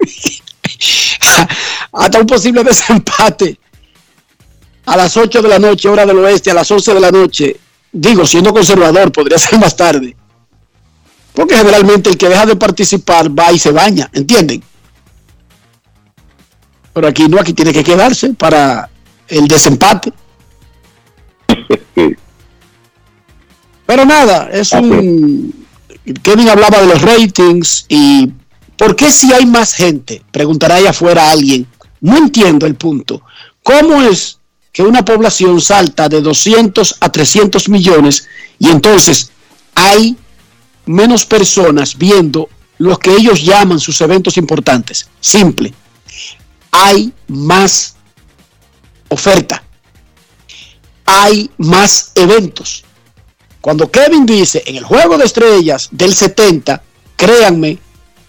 hasta 1.92 2.18
un 2.18 2.26
posible 2.26 2.64
desempate 2.64 3.58
a 4.90 4.96
las 4.96 5.16
8 5.16 5.40
de 5.40 5.48
la 5.48 5.60
noche, 5.60 5.88
hora 5.88 6.04
del 6.04 6.18
oeste, 6.18 6.50
a 6.50 6.54
las 6.54 6.68
11 6.68 6.94
de 6.94 7.00
la 7.00 7.12
noche, 7.12 7.56
digo, 7.92 8.26
siendo 8.26 8.52
conservador, 8.52 9.12
podría 9.12 9.38
ser 9.38 9.56
más 9.56 9.76
tarde. 9.76 10.16
Porque 11.32 11.54
generalmente 11.54 12.10
el 12.10 12.18
que 12.18 12.28
deja 12.28 12.44
de 12.44 12.56
participar 12.56 13.30
va 13.30 13.52
y 13.52 13.58
se 13.60 13.70
baña, 13.70 14.10
¿entienden? 14.12 14.64
Pero 16.92 17.06
aquí 17.06 17.28
no, 17.28 17.38
aquí 17.38 17.52
tiene 17.52 17.72
que 17.72 17.84
quedarse 17.84 18.34
para 18.34 18.90
el 19.28 19.46
desempate. 19.46 20.12
Pero 23.86 24.04
nada, 24.04 24.50
es 24.52 24.72
un... 24.72 25.54
Kevin 26.20 26.48
hablaba 26.48 26.80
de 26.80 26.88
los 26.88 27.00
ratings 27.00 27.86
y 27.88 28.32
¿por 28.76 28.96
qué 28.96 29.12
si 29.12 29.32
hay 29.32 29.46
más 29.46 29.72
gente? 29.72 30.20
Preguntará 30.32 30.74
allá 30.76 30.90
afuera 30.90 31.30
alguien. 31.30 31.64
No 32.00 32.16
entiendo 32.16 32.66
el 32.66 32.74
punto. 32.74 33.22
¿Cómo 33.62 34.02
es 34.02 34.39
que 34.72 34.82
una 34.82 35.04
población 35.04 35.60
salta 35.60 36.08
de 36.08 36.20
200 36.20 36.96
a 37.00 37.10
300 37.10 37.68
millones 37.68 38.28
y 38.58 38.68
entonces 38.68 39.30
hay 39.74 40.16
menos 40.86 41.24
personas 41.24 41.96
viendo 41.96 42.48
lo 42.78 42.98
que 42.98 43.12
ellos 43.12 43.42
llaman 43.42 43.78
sus 43.78 44.00
eventos 44.00 44.36
importantes? 44.36 45.08
Simple. 45.20 45.74
Hay 46.70 47.12
más 47.28 47.96
oferta. 49.08 49.62
Hay 51.04 51.50
más 51.58 52.12
eventos. 52.14 52.84
Cuando 53.60 53.90
Kevin 53.90 54.24
dice 54.24 54.62
en 54.64 54.76
el 54.76 54.84
juego 54.84 55.18
de 55.18 55.26
estrellas 55.26 55.88
del 55.90 56.14
70, 56.14 56.82
créanme 57.16 57.78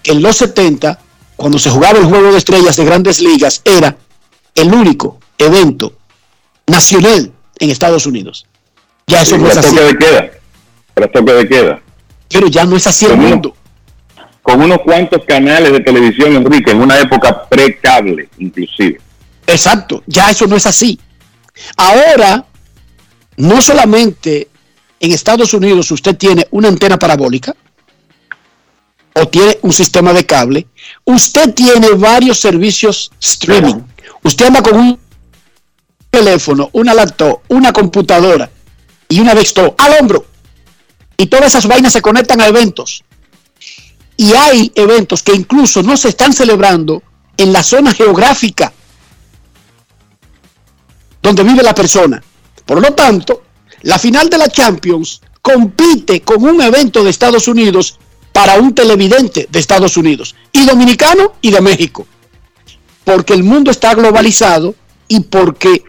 en 0.04 0.22
los 0.22 0.38
70, 0.38 1.00
cuando 1.38 1.58
se 1.58 1.70
jugaba 1.70 2.00
el 2.00 2.06
juego 2.06 2.32
de 2.32 2.38
estrellas 2.38 2.76
de 2.76 2.86
grandes 2.86 3.22
ligas, 3.22 3.62
era 3.64 3.98
el 4.54 4.74
único 4.74 5.20
evento 5.38 5.94
nacional 6.72 7.32
en 7.60 7.70
Estados 7.70 8.06
Unidos. 8.06 8.46
Ya 9.08 9.22
eso 9.22 9.38
no 9.38 9.48
es 9.50 9.58
así. 9.58 9.76
toque 9.76 9.84
de 9.84 9.98
queda. 9.98 10.30
Para 10.94 11.12
toque 11.12 11.34
de 11.34 11.48
queda. 11.48 11.82
Pero 12.30 12.48
ya 12.48 12.66
no 12.66 12.76
es 12.78 12.88
así 12.88 13.06
el 13.06 13.12
Con 13.12 13.20
uno- 13.20 13.30
mundo. 13.30 13.56
Con 14.42 14.62
unos 14.62 14.80
cuantos 14.80 15.24
canales 15.26 15.72
de 15.72 15.82
televisión, 15.82 16.36
Enrique, 16.36 16.72
en 16.72 16.82
una 16.82 16.98
época 17.00 17.48
pre-cable, 17.48 18.28
inclusive. 18.40 19.00
Exacto, 19.46 20.02
ya 20.08 20.32
eso 20.32 20.48
no 20.48 20.56
es 20.56 20.66
así. 20.66 21.00
Ahora, 21.78 22.46
no 23.38 23.62
solamente 23.62 24.48
en 25.00 25.12
Estados 25.12 25.54
Unidos 25.54 25.92
usted 25.92 26.16
tiene 26.16 26.48
una 26.52 26.70
antena 26.70 26.98
parabólica 26.98 27.56
o 29.14 29.28
tiene 29.28 29.58
un 29.62 29.74
sistema 29.74 30.14
de 30.14 30.26
cable, 30.26 30.68
usted 31.06 31.54
tiene 31.54 31.90
varios 31.92 32.40
servicios 32.40 33.12
streaming. 33.20 33.82
Usted 34.24 34.46
anda 34.48 34.64
con 34.64 34.78
un 34.80 35.00
teléfono, 36.12 36.70
una 36.74 36.94
laptop, 36.94 37.42
una 37.48 37.74
computadora 37.74 38.52
y 39.10 39.20
una 39.20 39.34
desktop 39.34 39.80
al 39.82 39.94
hombro. 40.00 40.26
Y 41.18 41.26
todas 41.26 41.48
esas 41.48 41.68
vainas 41.68 41.94
se 41.94 42.02
conectan 42.02 42.42
a 42.42 42.48
eventos. 42.48 43.04
Y 44.18 44.34
hay 44.34 44.72
eventos 44.76 45.24
que 45.24 45.34
incluso 45.34 45.82
no 45.82 45.98
se 45.98 46.10
están 46.10 46.34
celebrando 46.34 47.02
en 47.38 47.52
la 47.52 47.64
zona 47.64 47.94
geográfica 47.94 48.72
donde 51.22 51.44
vive 51.44 51.64
la 51.64 51.74
persona. 51.74 52.22
Por 52.66 52.82
lo 52.82 52.94
tanto, 52.94 53.44
la 53.84 53.98
final 53.98 54.30
de 54.30 54.38
la 54.38 54.50
Champions 54.50 55.22
compite 55.42 56.22
con 56.22 56.44
un 56.44 56.62
evento 56.62 57.04
de 57.04 57.10
Estados 57.10 57.48
Unidos 57.48 57.98
para 58.32 58.56
un 58.56 58.74
televidente 58.74 59.48
de 59.50 59.60
Estados 59.60 59.98
Unidos, 59.98 60.36
y 60.52 60.66
dominicano 60.66 61.34
y 61.42 61.52
de 61.52 61.62
México. 61.62 62.08
Porque 63.04 63.34
el 63.34 63.44
mundo 63.44 63.72
está 63.72 63.94
globalizado 63.94 64.76
y 65.08 65.22
porque 65.22 65.84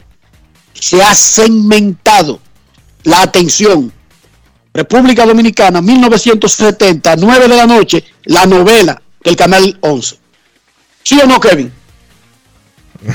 se 0.83 1.01
ha 1.01 1.15
segmentado 1.15 2.41
la 3.05 3.23
atención. 3.23 3.93
República 4.75 5.25
Dominicana, 5.25 5.81
1970, 5.81 7.15
9 7.17 7.47
de 7.49 7.57
la 7.57 7.67
noche, 7.69 8.05
la 8.25 8.47
novela 8.47 9.01
del 9.23 9.37
Canal 9.37 9.79
11. 9.81 10.19
¿Sí 11.05 11.21
o 11.23 11.27
no, 11.27 11.39
Kevin? 11.39 11.73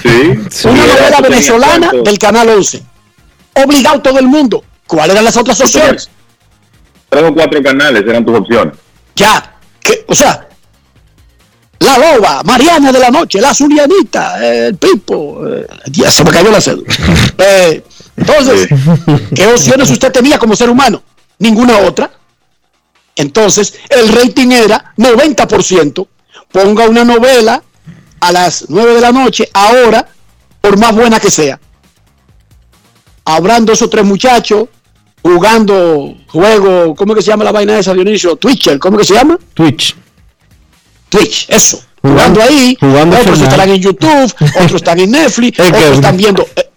Sí. 0.02 0.08
Una 0.08 0.50
Sí, 0.50 0.68
novela 0.68 1.20
venezolana 1.22 1.92
del 2.06 2.18
Canal 2.18 2.48
11. 2.50 2.84
Obligado 3.56 4.02
todo 4.02 4.20
el 4.20 4.28
mundo. 4.28 4.64
¿Cuáles 4.86 5.12
eran 5.14 5.26
las 5.26 5.36
otras 5.36 5.60
opciones? 5.60 6.10
Tres 7.10 7.24
o 7.24 7.34
cuatro 7.34 7.62
canales 7.62 8.02
eran 8.08 8.26
tus 8.26 8.38
opciones. 8.38 8.76
Ya. 9.16 9.54
que- 9.82 10.06
o 10.08 10.16
sea, 10.16 10.47
la 11.80 11.98
loba, 11.98 12.44
Mariana 12.44 12.92
de 12.92 13.00
la 13.00 13.10
noche, 13.10 13.40
la 13.40 13.54
Zulianita, 13.54 14.44
el 14.46 14.76
Pipo. 14.76 15.48
eh, 15.48 15.68
ya 15.92 16.10
se 16.12 16.24
me 16.24 16.32
cayó 16.32 16.52
la 16.52 16.62
cédula. 16.62 16.94
Eh, 17.40 17.84
entonces, 18.16 18.68
¿qué 19.36 19.46
opciones 19.48 19.92
usted 19.92 20.12
tenía 20.12 20.40
como 20.40 20.56
ser 20.56 20.70
humano? 20.70 21.04
ninguna 21.40 21.78
otra. 21.80 22.12
Entonces, 23.16 23.76
el 23.90 24.10
rating 24.10 24.52
era 24.52 24.94
90%. 24.98 26.08
Ponga 26.52 26.88
una 26.88 27.04
novela 27.04 27.62
a 28.20 28.32
las 28.32 28.66
9 28.70 28.96
de 28.96 29.02
la 29.02 29.12
noche, 29.12 29.50
ahora, 29.54 30.08
por 30.62 30.78
más 30.78 30.96
buena 30.96 31.20
que 31.20 31.30
sea. 31.30 31.60
Habrán 33.26 33.66
dos 33.66 33.82
o 33.82 33.90
tres 33.90 34.06
muchachos 34.06 34.70
jugando 35.22 36.16
juego, 36.28 36.96
¿cómo 36.96 37.14
que 37.14 37.22
se 37.22 37.28
llama 37.28 37.44
la 37.44 37.52
vaina 37.52 37.78
esa, 37.78 37.94
Dionisio? 37.94 38.38
Twitcher, 38.38 38.80
¿cómo 38.80 38.98
que 38.98 39.04
se 39.04 39.14
llama? 39.14 39.38
Twitch. 39.54 39.96
Twitch, 41.10 41.46
eso. 41.50 41.82
Jugando, 42.02 42.42
ahí, 42.42 42.78
jugando 42.80 43.16
otros 43.18 43.40
Fortnite. 43.40 43.44
estarán 43.44 43.70
en 43.70 43.82
YouTube, 43.82 44.36
otros 44.56 44.74
están 44.74 45.00
en 45.00 45.12
Netflix, 45.12 45.60
otros 45.60 45.84
están 45.84 46.16
viendo 46.16 46.48
eh, 46.56 46.70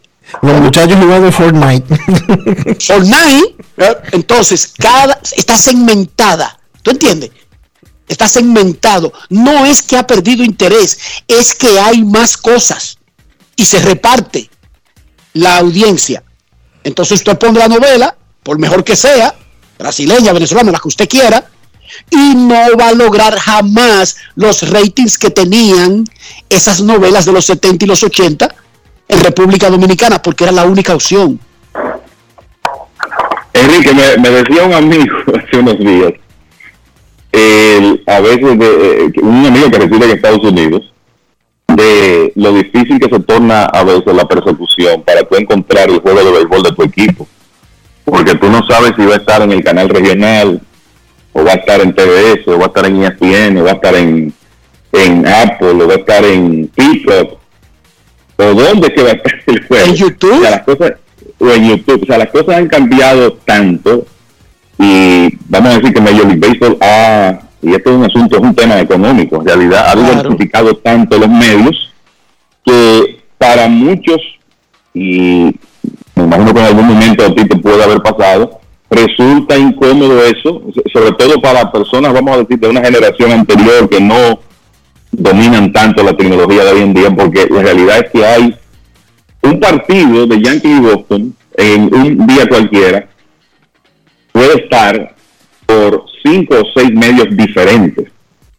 Los 0.42 0.60
muchachos 0.60 0.98
jugando 0.98 1.30
Fortnite. 1.30 1.96
Fortnite. 2.80 3.54
¿eh? 3.76 3.96
Entonces, 4.12 4.72
cada 4.76 5.20
está 5.36 5.56
segmentada. 5.56 6.58
¿Tú 6.82 6.90
entiendes? 6.90 7.30
Está 8.08 8.26
segmentado. 8.26 9.12
No 9.28 9.64
es 9.66 9.82
que 9.82 9.96
ha 9.96 10.06
perdido 10.06 10.42
interés, 10.42 10.98
es 11.28 11.54
que 11.54 11.78
hay 11.78 12.02
más 12.02 12.36
cosas 12.36 12.98
y 13.54 13.64
se 13.64 13.78
reparte 13.78 14.50
la 15.34 15.58
audiencia. 15.58 16.22
Entonces 16.82 17.18
usted 17.18 17.38
pone 17.38 17.58
la 17.58 17.68
novela, 17.68 18.16
por 18.42 18.58
mejor 18.58 18.82
que 18.84 18.96
sea, 18.96 19.34
brasileña, 19.78 20.32
venezolana, 20.32 20.72
la 20.72 20.78
que 20.78 20.88
usted 20.88 21.08
quiera, 21.08 21.48
y 22.10 22.34
no 22.34 22.76
va 22.78 22.88
a 22.88 22.94
lograr 22.94 23.38
jamás 23.38 24.16
los 24.36 24.68
ratings 24.70 25.18
que 25.18 25.30
tenían 25.30 26.04
esas 26.48 26.80
novelas 26.82 27.24
de 27.24 27.32
los 27.32 27.44
70 27.46 27.84
y 27.84 27.88
los 27.88 28.02
80 28.02 28.54
en 29.08 29.20
República 29.20 29.68
Dominicana, 29.70 30.22
porque 30.22 30.44
era 30.44 30.52
la 30.52 30.64
única 30.64 30.94
opción. 30.94 31.38
Enrique, 33.52 33.92
me, 33.92 34.30
decía 34.30 34.64
un 34.64 34.72
amigo 34.74 35.16
hace 35.34 35.58
unos 35.58 35.78
días, 35.78 36.12
el- 37.32 38.02
a 38.06 38.20
veces 38.20 38.58
de, 38.58 39.04
eh, 39.06 39.12
un 39.22 39.46
amigo 39.46 39.70
que 39.70 39.78
reside 39.78 40.04
en 40.04 40.10
Estados 40.12 40.44
Unidos, 40.44 40.92
de 41.68 42.32
lo 42.34 42.52
difícil 42.52 42.98
que 42.98 43.08
se 43.08 43.20
torna 43.20 43.64
a 43.66 43.84
veces 43.84 44.12
la 44.14 44.26
persecución 44.26 45.02
para 45.02 45.22
tú 45.22 45.36
encontrar 45.36 45.88
el 45.88 46.00
juego 46.00 46.24
de 46.24 46.32
béisbol 46.32 46.62
de 46.62 46.72
tu 46.72 46.82
equipo. 46.82 47.28
Porque 48.04 48.34
tú 48.34 48.48
no 48.50 48.66
sabes 48.66 48.92
si 48.96 49.04
va 49.06 49.14
a 49.14 49.18
estar 49.18 49.42
en 49.42 49.52
el 49.52 49.62
canal 49.62 49.88
regional, 49.88 50.60
o 51.32 51.44
va 51.44 51.52
a 51.52 51.56
estar 51.56 51.80
en 51.80 51.94
TBS, 51.94 52.48
o 52.48 52.58
va 52.58 52.64
a 52.64 52.68
estar 52.68 52.86
en 52.86 53.02
ESPN, 53.04 53.58
o 53.58 53.64
va 53.64 53.70
a 53.70 53.74
estar 53.74 53.94
en, 53.94 54.32
en 54.92 55.26
Apple, 55.26 55.68
o 55.70 55.88
va 55.88 55.94
a 55.94 55.98
estar 55.98 56.24
en 56.24 56.68
Peacock, 56.68 57.38
o 58.36 58.44
dónde 58.44 58.88
es 58.88 58.94
que 58.94 59.02
va 59.02 59.10
a 59.10 59.12
estar 59.12 59.34
el 59.46 59.66
juego. 59.66 59.86
En 59.86 59.94
YouTube. 59.94 60.38
O, 60.38 60.40
sea, 60.40 60.50
las 60.50 60.62
cosas, 60.62 60.92
o 61.38 61.50
en 61.50 61.68
YouTube. 61.68 62.02
O 62.02 62.06
sea, 62.06 62.18
las 62.18 62.30
cosas 62.30 62.56
han 62.56 62.68
cambiado 62.68 63.32
tanto 63.44 64.06
y 64.82 65.36
vamos 65.48 65.72
a 65.72 65.78
decir 65.78 65.92
que 65.92 66.00
Major 66.00 66.26
League 66.26 66.40
Baseball 66.40 66.78
ha, 66.80 67.38
y 67.60 67.74
esto 67.74 67.90
es 67.90 67.96
un 67.96 68.04
asunto, 68.04 68.36
es 68.36 68.42
un 68.42 68.54
tema 68.54 68.80
económico, 68.80 69.36
en 69.36 69.46
realidad 69.46 69.88
ha 69.88 69.94
diversificado 69.94 70.74
tanto 70.76 71.18
los 71.18 71.28
medios 71.28 71.92
que 72.64 73.20
para 73.36 73.68
muchos, 73.68 74.18
y 74.94 75.54
me 76.14 76.24
imagino 76.24 76.54
que 76.54 76.60
en 76.60 76.66
algún 76.66 76.86
momento 76.86 77.26
a 77.26 77.34
ti 77.34 77.44
te 77.46 77.56
puede 77.56 77.82
haber 77.82 78.00
pasado, 78.00 78.59
resulta 78.90 79.56
incómodo 79.56 80.22
eso, 80.24 80.62
sobre 80.92 81.12
todo 81.12 81.40
para 81.40 81.70
personas, 81.70 82.12
vamos 82.12 82.34
a 82.34 82.38
decir, 82.38 82.58
de 82.58 82.68
una 82.68 82.82
generación 82.82 83.30
anterior 83.30 83.88
que 83.88 84.00
no 84.00 84.40
dominan 85.12 85.72
tanto 85.72 86.02
la 86.02 86.16
tecnología 86.16 86.64
de 86.64 86.72
hoy 86.72 86.82
en 86.82 86.94
día, 86.94 87.10
porque 87.10 87.46
la 87.48 87.62
realidad 87.62 87.98
es 87.98 88.10
que 88.10 88.26
hay 88.26 88.54
un 89.42 89.60
partido 89.60 90.26
de 90.26 90.42
Yankees 90.42 90.76
y 90.76 90.80
Boston 90.80 91.34
en 91.56 91.94
un 91.94 92.26
día 92.26 92.48
cualquiera 92.48 93.08
puede 94.32 94.64
estar 94.64 95.14
por 95.66 96.04
cinco 96.22 96.56
o 96.56 96.64
seis 96.74 96.92
medios 96.92 97.28
diferentes. 97.36 98.10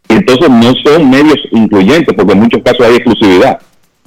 Y 0.10 0.14
entonces 0.14 0.49
no 0.49 0.74
son 0.84 1.10
medios 1.10 1.38
incluyentes, 1.52 2.14
porque 2.14 2.34
en 2.34 2.40
muchos 2.40 2.62
casos 2.64 2.86
hay 2.86 2.95
exclusividad. 2.95 3.60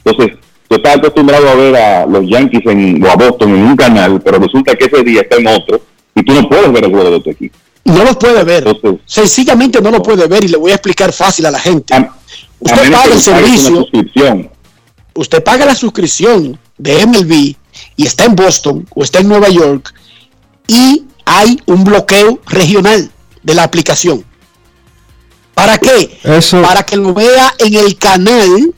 Entonces, 0.05 0.37
tú 0.69 0.77
estás 0.77 0.97
acostumbrado 0.97 1.49
a 1.49 1.55
ver 1.55 1.77
a 1.77 2.07
los 2.07 2.29
Yankees 2.29 2.63
en, 2.67 3.03
o 3.03 3.11
a 3.11 3.17
Boston 3.17 3.55
en 3.55 3.63
un 3.63 3.77
canal, 3.77 4.21
pero 4.23 4.39
resulta 4.39 4.75
que 4.75 4.85
ese 4.85 5.03
día 5.03 5.23
está 5.23 5.37
en 5.37 5.47
otro 5.47 5.81
y 6.15 6.23
tú 6.23 6.33
no 6.35 6.49
puedes 6.49 6.73
ver 6.73 6.85
el 6.85 6.91
juego 6.91 7.11
de 7.11 7.21
tu 7.21 7.31
equipo. 7.31 7.57
No 7.85 8.03
los 8.05 8.17
puede 8.17 8.43
ver. 8.45 8.65
Sencillamente 9.05 9.81
no 9.81 9.91
lo 9.91 10.03
puede 10.03 10.27
ver 10.27 10.45
y 10.45 10.49
le 10.49 10.57
voy 10.57 10.73
a 10.73 10.77
explicar 10.77 11.13
fácil 11.13 11.45
a 11.47 11.51
la 11.51 11.59
gente. 11.61 11.93
A 11.95 12.15
Usted 12.61 12.91
paga 12.93 13.05
el 13.15 13.21
servicio, 13.21 13.77
suscripción. 13.77 14.51
usted 15.15 15.45
paga 15.45 15.67
la 15.67 15.75
suscripción 15.75 16.59
de 16.79 17.07
MLB 17.07 17.33
y 17.97 18.07
está 18.07 18.25
en 18.25 18.35
Boston 18.37 18.87
o 18.95 19.03
está 19.05 19.19
en 19.19 19.29
Nueva 19.29 19.49
York 19.51 19.93
y 20.67 21.05
hay 21.27 21.61
un 21.67 21.85
bloqueo 21.85 22.41
regional 22.47 23.11
de 23.43 23.55
la 23.55 23.65
aplicación. 23.65 24.25
¿Para 25.55 25.77
qué? 25.79 26.19
Eso- 26.25 26.63
Para 26.63 26.83
que 26.85 26.97
lo 26.97 27.13
vea 27.13 27.53
en 27.59 27.75
el 27.75 27.97
canal 27.97 28.75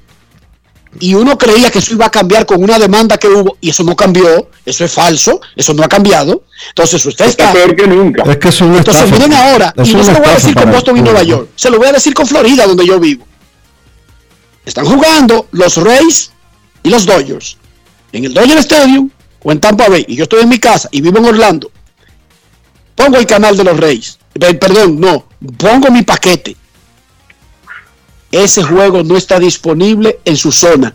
y 1.00 1.14
uno 1.14 1.36
creía 1.38 1.70
que 1.70 1.78
eso 1.80 1.94
iba 1.94 2.06
a 2.06 2.10
cambiar 2.10 2.46
con 2.46 2.62
una 2.62 2.78
demanda 2.78 3.16
que 3.18 3.28
hubo 3.28 3.56
y 3.60 3.70
eso 3.70 3.82
no 3.84 3.94
cambió, 3.96 4.48
eso 4.64 4.84
es 4.84 4.92
falso, 4.92 5.40
eso 5.54 5.74
no 5.74 5.82
ha 5.82 5.88
cambiado. 5.88 6.42
Entonces 6.68 7.04
usted 7.06 7.26
está... 7.26 7.52
peor 7.52 7.74
que 7.76 7.86
nunca. 7.86 8.22
Es 8.30 8.36
que 8.38 8.48
es 8.48 8.60
una 8.60 8.78
Entonces 8.78 9.04
estafa. 9.04 9.22
miren 9.24 9.32
ahora, 9.38 9.74
Es 9.76 9.88
y 9.88 9.94
no 9.94 10.02
se 10.04 10.12
lo 10.12 10.18
voy 10.20 10.28
a 10.28 10.34
decir 10.34 10.54
con 10.54 10.70
Boston 10.70 10.96
y 10.96 11.02
Nueva. 11.02 11.22
York, 11.22 11.48
se 11.56 11.70
lo 11.70 11.78
voy 11.78 11.88
a 11.88 11.92
decir 11.92 12.14
con 12.14 12.26
Florida, 12.26 12.66
donde 12.66 12.86
yo 12.86 12.98
vivo. 13.00 13.26
Están 14.64 14.84
jugando 14.84 15.46
los 15.52 15.76
Rays 15.76 16.32
y 16.82 16.90
los 16.90 17.06
Dodgers 17.06 17.56
en 18.12 18.24
el 18.24 18.34
Dodger 18.34 18.58
Stadium 18.58 19.10
o 19.42 19.52
en 19.52 19.60
Tampa 19.60 19.88
Bay, 19.88 20.04
y 20.08 20.16
yo 20.16 20.24
estoy 20.24 20.42
en 20.42 20.48
mi 20.48 20.58
casa 20.58 20.88
y 20.90 21.00
vivo 21.00 21.18
en 21.18 21.26
Orlando. 21.26 21.70
Pongo 22.94 23.16
el 23.18 23.26
canal 23.26 23.56
de 23.56 23.62
los 23.64 23.76
Rays, 23.78 24.18
Pe- 24.32 24.54
perdón, 24.54 24.98
no, 24.98 25.26
pongo 25.56 25.90
mi 25.90 26.02
paquete. 26.02 26.56
Ese 28.30 28.62
juego 28.62 29.02
no 29.02 29.16
está 29.16 29.38
disponible 29.38 30.20
en 30.24 30.36
su 30.36 30.52
zona. 30.52 30.94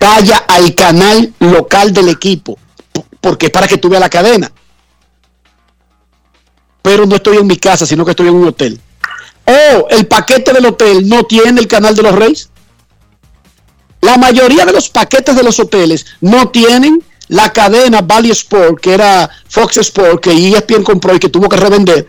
Vaya 0.00 0.38
al 0.48 0.74
canal 0.74 1.34
local 1.40 1.92
del 1.92 2.08
equipo, 2.08 2.58
porque 3.20 3.46
es 3.46 3.52
para 3.52 3.68
que 3.68 3.76
tú 3.76 3.88
veas 3.88 4.00
la 4.00 4.08
cadena 4.08 4.50
pero 6.82 7.06
no 7.06 7.16
estoy 7.16 7.36
en 7.36 7.46
mi 7.46 7.56
casa, 7.56 7.86
sino 7.86 8.04
que 8.04 8.12
estoy 8.12 8.28
en 8.28 8.34
un 8.34 8.48
hotel. 8.48 8.80
O 9.44 9.88
el 9.90 10.06
paquete 10.06 10.52
del 10.52 10.66
hotel 10.66 11.08
no 11.08 11.24
tiene 11.24 11.60
el 11.60 11.66
canal 11.66 11.94
de 11.94 12.02
los 12.02 12.14
Reyes. 12.14 12.50
La 14.00 14.16
mayoría 14.16 14.64
de 14.64 14.72
los 14.72 14.88
paquetes 14.88 15.36
de 15.36 15.42
los 15.42 15.58
hoteles 15.60 16.06
no 16.20 16.48
tienen 16.48 17.02
la 17.28 17.52
cadena 17.52 18.00
Valley 18.00 18.30
Sport, 18.30 18.80
que 18.80 18.94
era 18.94 19.30
Fox 19.48 19.76
Sport, 19.76 20.22
que 20.22 20.32
ESPN 20.32 20.82
compró 20.82 21.14
y 21.14 21.20
que 21.20 21.28
tuvo 21.28 21.48
que 21.48 21.56
revender. 21.56 22.06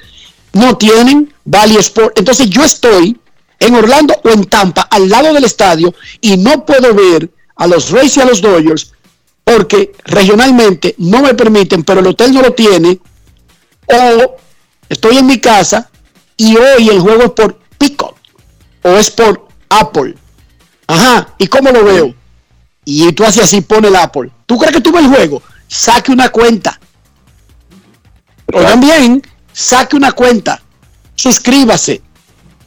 No 0.53 0.77
tienen 0.77 1.33
Valley 1.45 1.77
Sport. 1.77 2.17
Entonces 2.17 2.49
yo 2.49 2.63
estoy 2.63 3.19
en 3.61 3.75
Orlando 3.75 4.19
o 4.23 4.29
en 4.29 4.45
Tampa, 4.45 4.81
al 4.81 5.07
lado 5.07 5.33
del 5.33 5.45
estadio, 5.45 5.93
y 6.19 6.35
no 6.37 6.65
puedo 6.65 6.93
ver 6.93 7.29
a 7.55 7.67
los 7.67 7.91
Rays 7.91 8.17
y 8.17 8.21
a 8.21 8.25
los 8.25 8.41
Dodgers 8.41 8.91
porque 9.43 9.93
regionalmente 10.05 10.95
no 10.97 11.21
me 11.21 11.33
permiten, 11.33 11.83
pero 11.83 11.99
el 11.99 12.07
hotel 12.07 12.33
no 12.33 12.41
lo 12.41 12.53
tiene 12.53 12.99
o 13.85 14.37
estoy 14.89 15.17
en 15.17 15.27
mi 15.27 15.39
casa 15.39 15.89
y 16.37 16.55
hoy 16.57 16.89
el 16.89 16.99
juego 16.99 17.23
es 17.23 17.31
por 17.31 17.59
Pico 17.77 18.15
o 18.83 18.89
es 18.89 19.11
por 19.11 19.47
Apple. 19.69 20.15
Ajá, 20.87 21.35
¿y 21.37 21.47
cómo 21.47 21.69
lo 21.71 21.83
veo? 21.83 22.15
Y 22.83 23.11
tú 23.13 23.23
haces 23.23 23.43
así, 23.43 23.61
pone 23.61 23.89
el 23.89 23.95
Apple. 23.95 24.31
¿Tú 24.45 24.57
crees 24.57 24.73
que 24.73 24.81
tú 24.81 24.91
ves 24.91 25.03
el 25.03 25.09
juego? 25.09 25.41
Saque 25.67 26.11
una 26.11 26.29
cuenta. 26.29 26.79
Oigan 28.53 28.79
bien, 28.79 29.21
saque 29.53 29.95
una 29.95 30.11
cuenta. 30.11 30.61
Suscríbase. 31.15 32.01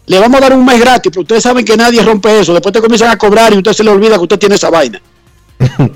Le 0.06 0.18
vamos 0.18 0.38
a 0.38 0.40
dar 0.42 0.52
un 0.52 0.64
mes 0.64 0.78
gratis, 0.80 1.10
pero 1.10 1.22
ustedes 1.22 1.42
saben 1.42 1.64
que 1.64 1.76
nadie 1.76 2.02
rompe 2.02 2.38
eso. 2.40 2.52
Después 2.52 2.72
te 2.72 2.80
comienzan 2.80 3.10
a 3.10 3.16
cobrar 3.16 3.52
y 3.54 3.56
usted 3.58 3.72
se 3.72 3.82
le 3.84 3.90
olvida 3.90 4.16
que 4.16 4.22
usted 4.22 4.38
tiene 4.38 4.54
esa 4.56 4.70
vaina. 4.70 5.00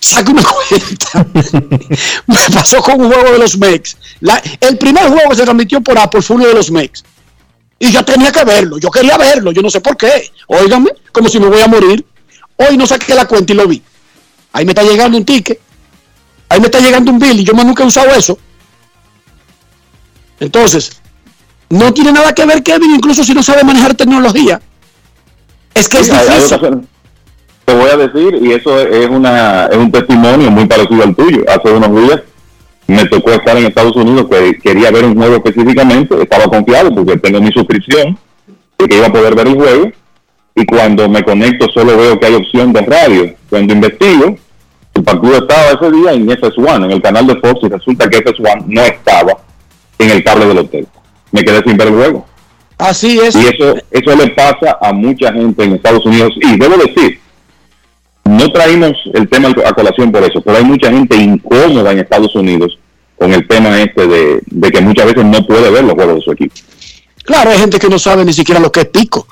Saque 0.00 0.30
una 0.32 0.42
cuenta. 0.42 1.26
Me 2.26 2.38
pasó 2.54 2.80
con 2.82 3.00
un 3.00 3.12
juego 3.12 3.32
de 3.32 3.38
los 3.38 3.56
Mex. 3.58 3.96
La- 4.20 4.42
el 4.60 4.78
primer 4.78 5.08
juego 5.08 5.30
que 5.30 5.36
se 5.36 5.42
transmitió 5.44 5.80
por 5.80 5.98
Apple 5.98 6.22
fue 6.22 6.36
uno 6.36 6.46
de 6.46 6.54
los 6.54 6.70
Mex. 6.70 7.04
Y 7.80 7.92
yo 7.92 8.04
tenía 8.04 8.32
que 8.32 8.44
verlo. 8.44 8.78
Yo 8.78 8.90
quería 8.90 9.16
verlo. 9.16 9.52
Yo 9.52 9.62
no 9.62 9.70
sé 9.70 9.80
por 9.80 9.96
qué. 9.96 10.30
Óigame, 10.48 10.90
como 11.12 11.28
si 11.28 11.38
me 11.38 11.46
voy 11.46 11.60
a 11.60 11.68
morir. 11.68 12.04
Hoy 12.56 12.76
no 12.76 12.86
saqué 12.86 13.14
la 13.14 13.26
cuenta 13.26 13.52
y 13.52 13.56
lo 13.56 13.66
vi. 13.68 13.82
Ahí 14.52 14.64
me 14.64 14.72
está 14.72 14.82
llegando 14.82 15.16
un 15.16 15.24
ticket. 15.24 15.60
Ahí 16.48 16.58
me 16.60 16.66
está 16.66 16.80
llegando 16.80 17.10
un 17.12 17.18
bill 17.18 17.38
y 17.40 17.44
yo 17.44 17.54
más 17.54 17.64
nunca 17.66 17.84
he 17.84 17.86
usado 17.86 18.10
eso. 18.14 18.38
Entonces, 20.40 21.00
no 21.70 21.92
tiene 21.92 22.12
nada 22.12 22.32
que 22.34 22.44
ver 22.46 22.62
Kevin, 22.62 22.94
incluso 22.94 23.22
si 23.24 23.34
no 23.34 23.42
sabe 23.42 23.64
manejar 23.64 23.94
tecnología. 23.94 24.60
Es 25.74 25.88
que 25.88 25.98
es 25.98 26.06
Sí, 26.06 26.12
hay- 26.12 26.28
hay 26.28 26.40
difícil. 26.42 26.88
Te 27.64 27.74
voy 27.74 27.90
a 27.90 27.96
decir, 27.98 28.38
y 28.42 28.52
eso 28.52 28.80
es, 28.80 29.08
una, 29.10 29.66
es 29.66 29.76
un 29.76 29.92
testimonio 29.92 30.50
muy 30.50 30.66
parecido 30.66 31.02
al 31.04 31.14
tuyo. 31.14 31.44
Hace 31.48 31.70
unos 31.70 31.90
días 32.02 32.22
me 32.86 33.04
tocó 33.06 33.32
estar 33.32 33.56
en 33.58 33.66
Estados 33.66 33.94
Unidos, 33.94 34.26
que 34.30 34.58
quería 34.58 34.90
ver 34.90 35.04
un 35.04 35.14
juego 35.14 35.36
específicamente, 35.36 36.20
estaba 36.22 36.44
confiado 36.44 36.94
porque 36.94 37.18
tengo 37.18 37.40
mi 37.42 37.52
suscripción 37.52 38.18
y 38.78 38.86
que 38.86 38.96
iba 38.96 39.08
a 39.08 39.12
poder 39.12 39.34
ver 39.34 39.48
el 39.48 39.54
juego. 39.56 39.90
Y 40.54 40.64
cuando 40.64 41.08
me 41.10 41.22
conecto 41.22 41.68
solo 41.72 41.96
veo 41.98 42.18
que 42.18 42.26
hay 42.26 42.34
opción 42.34 42.72
de 42.72 42.80
radio. 42.80 43.34
Cuando 43.50 43.74
investigo, 43.74 44.34
el 44.94 45.02
partido 45.04 45.36
estaba 45.36 45.70
ese 45.72 45.90
día 45.92 46.12
en 46.12 46.26
FS1, 46.26 46.84
en 46.86 46.90
el 46.90 47.02
canal 47.02 47.26
de 47.26 47.36
Fox, 47.36 47.60
y 47.62 47.68
resulta 47.68 48.08
que 48.08 48.18
FS1 48.24 48.64
no 48.66 48.80
estaba 48.82 49.36
en 49.98 50.10
el 50.10 50.24
cable 50.24 50.46
del 50.46 50.58
hotel. 50.58 50.88
Me 51.32 51.42
quedé 51.42 51.62
sin 51.62 51.76
ver 51.76 51.88
el 51.88 51.94
juego. 51.94 52.26
Así 52.78 53.18
es. 53.18 53.34
Y 53.34 53.46
eso, 53.46 53.76
eso 53.90 54.16
le 54.16 54.28
pasa 54.28 54.78
a 54.80 54.92
mucha 54.92 55.32
gente 55.32 55.64
en 55.64 55.74
Estados 55.74 56.04
Unidos. 56.06 56.32
Y 56.40 56.56
debo 56.58 56.76
decir, 56.76 57.20
no 58.24 58.50
traímos 58.52 58.92
el 59.14 59.28
tema 59.28 59.48
a 59.64 59.72
colación 59.72 60.12
por 60.12 60.22
eso, 60.22 60.40
pero 60.40 60.58
hay 60.58 60.64
mucha 60.64 60.90
gente 60.90 61.16
incómoda 61.16 61.92
en 61.92 61.98
Estados 61.98 62.34
Unidos 62.34 62.78
con 63.18 63.32
el 63.32 63.46
tema 63.48 63.80
este 63.82 64.06
de, 64.06 64.40
de 64.46 64.70
que 64.70 64.80
muchas 64.80 65.06
veces 65.06 65.24
no 65.24 65.44
puede 65.44 65.70
ver 65.70 65.84
los 65.84 65.94
juegos 65.94 66.16
de 66.16 66.20
su 66.20 66.32
equipo. 66.32 66.54
Claro, 67.24 67.50
hay 67.50 67.58
gente 67.58 67.78
que 67.78 67.88
no 67.88 67.98
sabe 67.98 68.24
ni 68.24 68.32
siquiera 68.32 68.60
lo 68.60 68.70
que 68.70 68.80
es 68.80 68.86
pico. 68.86 69.26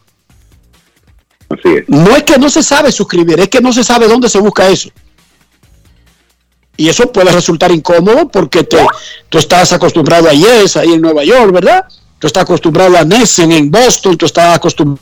Así 1.48 1.77
es. 1.77 1.89
No 1.89 2.16
es 2.16 2.24
que 2.24 2.39
no 2.39 2.48
se 2.48 2.62
sabe 2.62 2.90
suscribir, 2.90 3.39
es 3.39 3.48
que 3.48 3.60
no 3.60 3.73
se 3.73 3.85
sabe 3.85 4.09
dónde 4.09 4.28
se 4.28 4.40
busca 4.40 4.68
eso. 4.68 4.90
Y 6.77 6.89
eso 6.89 7.11
puede 7.11 7.32
resultar 7.32 7.73
incómodo 7.73 8.28
porque 8.28 8.65
te, 8.65 8.78
tú 9.28 9.39
estás 9.39 9.73
acostumbrado 9.73 10.28
a 10.28 10.32
Yes 10.32 10.77
ahí 10.77 10.93
en 10.93 11.01
Nueva 11.01 11.24
York, 11.24 11.53
¿verdad? 11.53 11.85
Tú 12.19 12.27
estás 12.27 12.43
acostumbrado 12.43 12.97
a 12.97 13.05
Nessen 13.05 13.53
en 13.53 13.70
Boston, 13.70 14.16
tú 14.16 14.27
estás 14.27 14.57
acostumbrado 14.57 15.01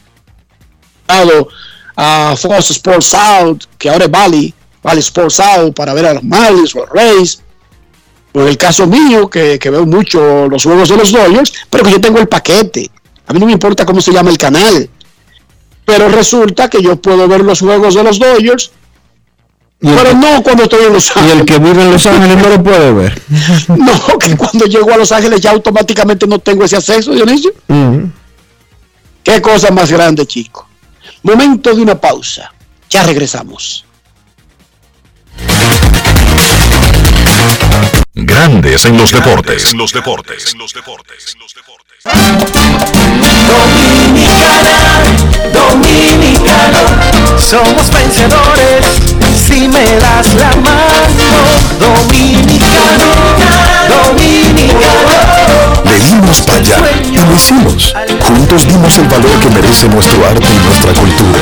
a 1.96 2.34
Fox 2.36 2.70
Sports 2.70 3.06
South, 3.06 3.64
que 3.78 3.88
ahora 3.88 4.04
es 4.04 4.10
Valley, 4.10 4.54
Valley 4.82 5.00
Sports 5.00 5.34
South, 5.34 5.72
para 5.74 5.94
ver 5.94 6.06
a 6.06 6.14
los 6.14 6.24
Marlins 6.24 6.74
o 6.74 6.80
los 6.80 6.90
Rays. 6.90 7.40
O 8.32 8.40
en 8.40 8.48
el 8.48 8.58
caso 8.58 8.86
mío, 8.86 9.30
que, 9.30 9.58
que 9.60 9.70
veo 9.70 9.86
mucho 9.86 10.48
los 10.48 10.64
juegos 10.64 10.88
de 10.88 10.96
los 10.96 11.12
Dodgers, 11.12 11.52
pero 11.70 11.84
que 11.84 11.92
yo 11.92 12.00
tengo 12.00 12.18
el 12.18 12.26
paquete. 12.26 12.90
A 13.26 13.32
mí 13.32 13.38
no 13.38 13.46
me 13.46 13.52
importa 13.52 13.86
cómo 13.86 14.00
se 14.00 14.12
llama 14.12 14.30
el 14.30 14.38
canal. 14.38 14.90
Pero 15.84 16.08
resulta 16.08 16.68
que 16.68 16.82
yo 16.82 16.96
puedo 16.96 17.28
ver 17.28 17.42
los 17.42 17.60
juegos 17.60 17.94
de 17.94 18.02
los 18.02 18.18
Dodgers 18.18 18.72
pero 19.84 20.14
no 20.14 20.42
cuando 20.42 20.64
estoy 20.64 20.86
en 20.86 20.92
Los 20.92 21.14
Ángeles. 21.16 21.36
Y 21.36 21.38
el 21.40 21.44
que 21.44 21.58
vive 21.58 21.82
en 21.82 21.92
Los 21.92 22.06
Ángeles 22.06 22.36
no 22.42 22.48
lo 22.48 22.62
puede 22.62 22.92
ver. 22.92 23.22
No, 23.68 24.18
que 24.18 24.36
cuando 24.36 24.66
llego 24.66 24.92
a 24.92 24.96
Los 24.96 25.12
Ángeles 25.12 25.40
ya 25.40 25.50
automáticamente 25.50 26.26
no 26.26 26.38
tengo 26.38 26.64
ese 26.64 26.76
acceso, 26.76 27.12
Dionisio. 27.12 27.52
Qué 29.22 29.40
cosa 29.40 29.70
más 29.70 29.90
grande, 29.90 30.26
chico. 30.26 30.68
Momento 31.22 31.74
de 31.74 31.82
una 31.82 32.00
pausa. 32.00 32.52
Ya 32.90 33.02
regresamos. 33.02 33.84
Grandes 38.14 38.84
en 38.84 38.96
los 38.96 39.10
deportes. 39.10 39.72
En 39.72 39.78
los 39.78 39.92
deportes. 39.92 40.52
En 40.52 40.58
los 40.58 40.72
deportes. 40.72 41.36
Dominicana, 44.04 45.02
dominicano, 45.52 47.38
somos 47.38 47.90
vencedores 47.90 49.23
si 49.54 49.68
me 49.68 49.84
das 50.02 50.34
la 50.34 50.50
mano. 50.66 51.30
Dominicano, 51.78 53.10
dominicano. 53.88 55.14
Le 55.84 55.96
dimos 56.00 56.40
para 56.42 56.58
allá 56.58 56.78
y 57.04 57.16
lo 57.16 57.34
hicimos. 57.34 57.94
Juntos 58.26 58.66
dimos 58.66 58.98
el 58.98 59.06
valor 59.06 59.38
que 59.40 59.48
merece 59.50 59.88
nuestro 59.88 60.26
arte 60.26 60.48
y 60.52 60.58
nuestra 60.66 60.92
cultura 60.92 61.40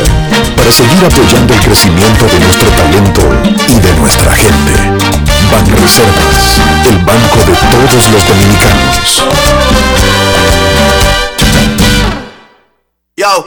para 0.56 0.70
seguir 0.70 1.05
apoyando 1.05 1.55
el 1.55 1.60
crecimiento 1.60 2.26
de 2.26 2.39
nuestro 2.40 2.70
talento 2.72 3.22
y 3.68 3.80
de 3.80 3.93
nuestra 3.94 4.32
gente. 4.34 4.72
Banreservas, 5.51 6.60
el 6.90 6.98
banco 6.98 7.39
de 7.48 7.55
todos 7.72 8.10
los 8.12 8.28
dominicanos. 8.28 9.22
Yo, 13.16 13.47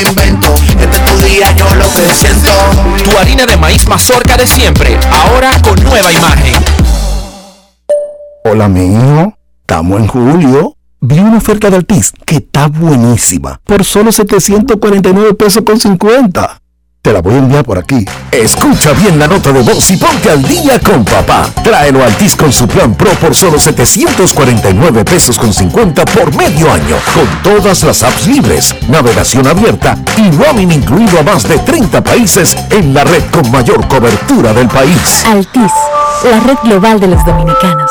invento. 0.00 0.54
Este 0.80 0.96
es 0.96 1.04
tu 1.04 1.26
día, 1.26 1.54
yo 1.56 1.74
lo 1.74 1.90
que 1.92 2.14
siento. 2.14 2.50
Tu 3.04 3.18
harina 3.18 3.46
de 3.46 3.56
maíz 3.56 3.86
mazorca 3.86 4.36
de 4.36 4.46
siempre, 4.46 4.98
ahora 5.10 5.50
con 5.62 5.82
nueva 5.84 6.12
imagen. 6.12 6.54
Hola, 8.44 8.68
mi 8.68 8.86
hijo. 8.86 9.34
Estamos 9.60 10.00
en 10.00 10.06
julio. 10.06 10.76
Vi 11.00 11.18
una 11.18 11.38
oferta 11.38 11.68
de 11.68 11.76
Altis 11.76 12.12
que 12.24 12.36
está 12.36 12.68
buenísima. 12.68 13.60
Por 13.64 13.84
solo 13.84 14.12
749 14.12 15.34
pesos 15.34 15.64
con 15.64 15.78
50. 15.78 16.61
Te 17.02 17.12
la 17.12 17.20
voy 17.20 17.34
a 17.34 17.38
enviar 17.38 17.64
por 17.64 17.78
aquí. 17.78 18.04
Escucha 18.30 18.92
bien 18.92 19.18
la 19.18 19.26
nota 19.26 19.50
de 19.50 19.60
voz 19.62 19.90
y 19.90 19.96
ponte 19.96 20.30
al 20.30 20.40
día 20.44 20.78
con 20.78 21.04
papá. 21.04 21.50
Tráelo 21.64 22.00
a 22.00 22.06
Altis 22.06 22.36
con 22.36 22.52
su 22.52 22.68
plan 22.68 22.94
Pro 22.94 23.10
por 23.14 23.34
solo 23.34 23.58
749 23.58 25.04
pesos 25.04 25.36
con 25.36 25.52
50 25.52 26.04
por 26.04 26.32
medio 26.36 26.72
año. 26.72 26.96
Con 27.12 27.26
todas 27.42 27.82
las 27.82 28.04
apps 28.04 28.28
libres, 28.28 28.72
navegación 28.86 29.48
abierta 29.48 29.96
y 30.16 30.30
roaming 30.30 30.70
incluido 30.70 31.18
a 31.18 31.24
más 31.24 31.42
de 31.48 31.58
30 31.58 32.04
países 32.04 32.56
en 32.70 32.94
la 32.94 33.02
red 33.02 33.24
con 33.32 33.50
mayor 33.50 33.88
cobertura 33.88 34.52
del 34.52 34.68
país. 34.68 35.24
Altis, 35.26 35.72
la 36.22 36.38
red 36.38 36.58
global 36.62 37.00
de 37.00 37.08
los 37.08 37.24
dominicanos. 37.24 37.90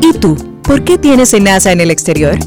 ¿Y 0.00 0.12
tú? 0.14 0.36
¿Por 0.62 0.82
qué 0.84 0.96
tienes 0.96 1.34
NASA 1.38 1.70
en 1.72 1.82
el 1.82 1.90
exterior? 1.90 2.38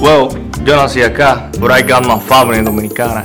Well, 0.00 0.30
yo 0.64 0.76
nací 0.76 1.02
acá, 1.02 1.48
I 1.56 1.82
got 1.82 2.04
my 2.06 2.18
family 2.28 2.60
dominicana. 2.60 3.24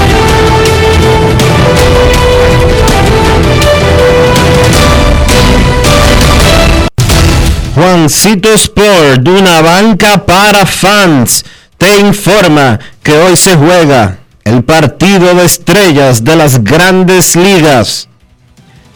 Juancito 7.75 8.53
Sport, 8.53 9.21
de 9.21 9.31
una 9.31 9.61
banca 9.61 10.25
para 10.25 10.65
fans, 10.65 11.43
te 11.77 11.99
informa 11.99 12.79
que 13.01 13.13
hoy 13.13 13.35
se 13.35 13.55
juega 13.55 14.17
el 14.43 14.63
partido 14.63 15.33
de 15.33 15.45
estrellas 15.45 16.23
de 16.23 16.35
las 16.35 16.63
grandes 16.63 17.35
ligas. 17.35 18.07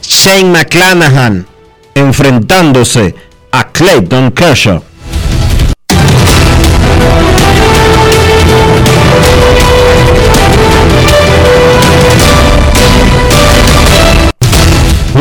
Shane 0.02 0.52
McClanahan 0.52 1.48
enfrentándose 1.96 3.16
a 3.52 3.72
Clayton 3.72 4.32
Kershaw. 4.32 4.84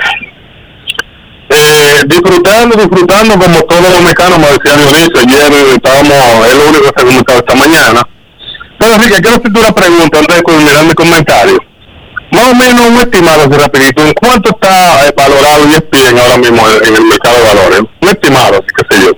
eh, 1.50 2.02
disfrutando, 2.06 2.76
disfrutando 2.76 3.38
como 3.38 3.60
todos 3.60 3.90
los 3.90 4.02
mexicanos, 4.02 4.38
me 4.38 4.46
decía 4.46 4.76
Dionisio, 4.76 5.18
ayer 5.20 5.66
estábamos, 5.74 6.46
es 6.46 6.56
lo 6.56 6.68
único 6.68 6.80
que 6.80 6.88
se 6.88 7.00
ha 7.00 7.04
comentado 7.04 7.38
esta 7.38 7.54
mañana. 7.54 8.02
Pero 8.78 8.94
Enrique, 8.94 9.20
quiero 9.20 9.36
hacerte 9.36 9.60
una 9.60 9.72
pregunta 9.72 10.18
antes 10.18 10.36
de 10.36 10.42
culminar 10.42 10.84
mi 10.84 10.94
comentario. 10.94 11.67
Más 12.30 12.50
o 12.50 12.54
menos 12.54 12.86
un 12.90 12.96
estimado, 12.98 13.48
rapidito, 13.48 14.04
¿en 14.04 14.12
cuánto 14.12 14.50
está 14.50 15.06
eh, 15.08 15.12
valorado 15.16 15.64
ESPN 15.64 16.18
ahora 16.18 16.36
mismo 16.38 16.62
en, 16.68 16.94
el 16.94 17.04
mercado 17.04 17.36
de 17.38 17.42
valores? 17.44 17.80
Un 18.02 18.08
estimado, 18.08 18.54
así 18.54 18.66
que 18.76 18.96
sé 18.96 19.06
yo. 19.06 19.12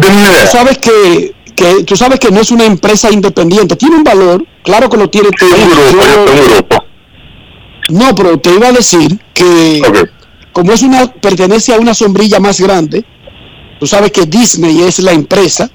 ¿Tú 0.00 0.08
sabes 0.50 0.78
que, 0.78 1.34
que, 1.54 1.84
tú 1.84 1.96
sabes 1.96 2.20
que 2.20 2.30
no 2.30 2.40
es 2.40 2.50
una 2.50 2.64
empresa 2.64 3.10
independiente. 3.10 3.76
Tiene 3.76 3.96
un 3.96 4.04
valor, 4.04 4.44
claro 4.62 4.90
que 4.90 4.96
lo 4.98 5.08
tiene. 5.08 5.30
Sí, 5.38 5.46
un 5.46 5.70
grupo, 5.70 6.04
yo 6.04 6.24
tengo 6.24 6.42
un 6.42 6.50
grupo. 6.54 6.84
No, 7.88 8.14
pero 8.14 8.38
te 8.38 8.52
iba 8.52 8.68
a 8.68 8.72
decir 8.72 9.18
que 9.32 9.80
como 10.52 10.72
es 10.72 10.82
una 10.82 11.06
pertenece 11.12 11.72
a 11.74 11.78
una 11.78 11.94
sombrilla 11.94 12.40
más 12.40 12.60
grande, 12.60 13.04
tú 13.80 13.86
sabes 13.86 14.10
que 14.12 14.26
Disney 14.26 14.82
es 14.82 14.98
la 14.98 15.12
empresa 15.12 15.70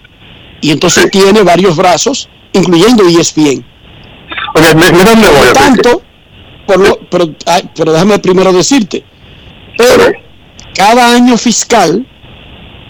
y 0.61 0.71
entonces 0.71 1.09
tiene 1.09 1.41
varios 1.41 1.75
brazos, 1.77 2.29
incluyendo 2.53 3.07
ESPN. 3.07 3.65
Ok, 4.53 4.75
mi- 4.75 4.91
mira 4.91 5.11
dónde 5.11 5.29
voy, 5.29 5.47
Por 5.47 5.53
tanto, 5.53 6.01
pero 7.09 7.91
déjame 7.91 8.19
primero 8.19 8.51
decirte, 8.53 9.03
pero 9.77 10.11
cada 10.75 11.13
año 11.15 11.37
fiscal 11.37 12.05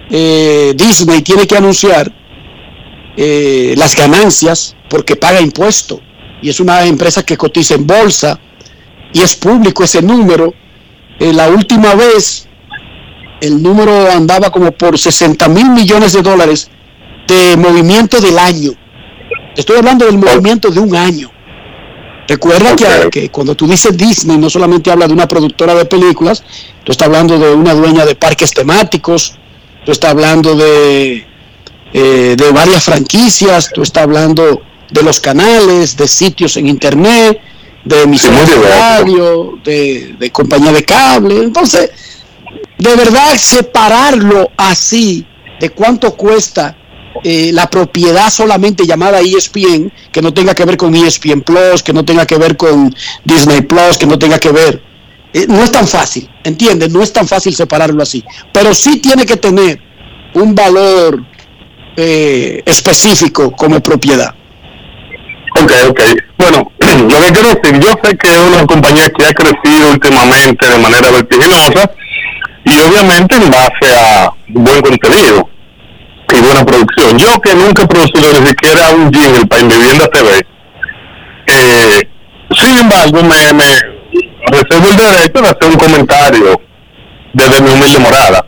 eh, 0.09 0.73
Disney 0.75 1.21
tiene 1.21 1.47
que 1.47 1.55
anunciar 1.55 2.11
eh, 3.15 3.73
las 3.77 3.95
ganancias 3.95 4.75
porque 4.89 5.15
paga 5.15 5.39
impuesto 5.39 6.01
y 6.41 6.49
es 6.49 6.59
una 6.59 6.83
empresa 6.85 7.23
que 7.23 7.37
cotiza 7.37 7.75
en 7.75 7.87
bolsa 7.87 8.39
y 9.13 9.21
es 9.21 9.35
público 9.35 9.83
ese 9.83 10.01
número. 10.01 10.53
Eh, 11.19 11.31
la 11.33 11.49
última 11.49 11.95
vez 11.95 12.47
el 13.41 13.61
número 13.61 14.11
andaba 14.11 14.51
como 14.51 14.71
por 14.71 14.97
60 14.97 15.47
mil 15.49 15.69
millones 15.69 16.13
de 16.13 16.21
dólares 16.21 16.69
de 17.27 17.55
movimiento 17.57 18.19
del 18.19 18.37
año. 18.37 18.71
Estoy 19.55 19.77
hablando 19.77 20.05
del 20.05 20.17
movimiento 20.17 20.69
de 20.69 20.79
un 20.79 20.95
año. 20.95 21.30
Recuerda 22.31 22.77
que, 22.77 23.09
que 23.09 23.29
cuando 23.29 23.55
tú 23.55 23.67
dices 23.67 23.97
Disney 23.97 24.37
no 24.37 24.49
solamente 24.49 24.89
habla 24.89 25.05
de 25.05 25.11
una 25.11 25.27
productora 25.27 25.75
de 25.75 25.83
películas, 25.83 26.41
tú 26.85 26.93
estás 26.93 27.07
hablando 27.07 27.37
de 27.37 27.53
una 27.53 27.73
dueña 27.73 28.05
de 28.05 28.15
parques 28.15 28.51
temáticos, 28.51 29.33
tú 29.85 29.91
estás 29.91 30.11
hablando 30.11 30.55
de, 30.55 31.27
eh, 31.91 32.35
de 32.37 32.51
varias 32.51 32.85
franquicias, 32.85 33.69
tú 33.73 33.81
estás 33.81 34.03
hablando 34.03 34.61
de 34.89 35.03
los 35.03 35.19
canales, 35.19 35.97
de 35.97 36.07
sitios 36.07 36.55
en 36.55 36.67
internet, 36.67 37.41
de 37.83 38.03
emisoras 38.03 38.47
de 38.47 38.55
radio, 38.61 39.59
de, 39.61 40.15
de 40.17 40.31
compañía 40.31 40.71
de 40.71 40.85
cable. 40.85 41.35
Entonces, 41.35 41.91
de 42.77 42.95
verdad, 42.95 43.35
separarlo 43.35 44.51
así 44.55 45.27
de 45.59 45.69
cuánto 45.71 46.15
cuesta 46.15 46.77
eh, 47.23 47.51
la 47.53 47.69
propiedad 47.69 48.29
solamente 48.29 48.85
llamada 48.85 49.19
ESPN, 49.21 49.91
que 50.11 50.21
no 50.21 50.33
tenga 50.33 50.53
que 50.55 50.65
ver 50.65 50.77
con 50.77 50.95
ESPN 50.95 51.41
Plus, 51.41 51.83
que 51.83 51.93
no 51.93 52.03
tenga 52.03 52.25
que 52.25 52.37
ver 52.37 52.57
con 52.57 52.93
Disney 53.25 53.61
Plus, 53.61 53.97
que 53.97 54.07
no 54.07 54.17
tenga 54.17 54.39
que 54.39 54.51
ver. 54.51 54.81
eh, 55.33 55.45
no 55.47 55.63
es 55.63 55.71
tan 55.71 55.87
fácil, 55.87 56.29
¿entiendes? 56.43 56.91
No 56.91 57.01
es 57.01 57.13
tan 57.13 57.27
fácil 57.27 57.55
separarlo 57.55 58.03
así. 58.03 58.23
Pero 58.51 58.73
sí 58.73 58.99
tiene 58.99 59.25
que 59.25 59.37
tener 59.37 59.79
un 60.33 60.55
valor 60.55 61.23
eh, 61.95 62.61
específico 62.65 63.51
como 63.51 63.79
propiedad. 63.81 64.33
Ok, 65.61 65.71
ok. 65.89 66.01
Bueno, 66.37 66.71
lo 66.79 67.25
que 67.25 67.31
quiero 67.33 67.49
decir, 67.49 67.79
yo 67.79 67.93
sé 68.03 68.17
que 68.17 68.29
es 68.29 68.39
una 68.39 68.65
compañía 68.65 69.09
que 69.09 69.25
ha 69.25 69.33
crecido 69.33 69.91
últimamente 69.91 70.67
de 70.67 70.77
manera 70.77 71.11
vertiginosa 71.11 71.91
y 72.63 72.79
obviamente 72.79 73.35
en 73.35 73.49
base 73.49 73.93
a 73.93 74.33
buen 74.47 74.81
contenido 74.81 75.49
y 76.37 76.41
buena 76.41 76.65
producción. 76.65 77.17
Yo 77.17 77.39
que 77.41 77.53
nunca 77.55 77.83
he 77.83 77.87
producido 77.87 78.39
ni 78.39 78.47
siquiera 78.47 78.89
un 78.91 79.11
jingle 79.11 79.45
para 79.45 79.61
Invivienda 79.61 80.07
TV, 80.07 80.45
eh, 81.47 82.01
sin 82.55 82.77
embargo 82.77 83.23
me, 83.23 83.53
me 83.53 83.65
reservo 84.47 84.89
el 84.89 84.97
derecho 84.97 85.41
de 85.41 85.47
hacer 85.49 85.69
un 85.69 85.77
comentario 85.77 86.61
desde 87.33 87.61
mi 87.61 87.71
humilde 87.71 87.99
morada. 87.99 88.45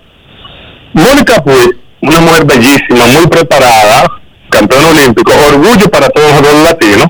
Mónica 0.93 1.43
Puig, 1.43 1.77
una 2.01 2.19
mujer 2.19 2.45
bellísima, 2.45 3.07
muy 3.07 3.27
preparada, 3.27 4.05
campeona 4.49 4.89
olímpico, 4.89 5.31
orgullo 5.33 5.89
para 5.89 6.09
todos 6.09 6.41
los 6.41 6.63
latinos. 6.63 7.07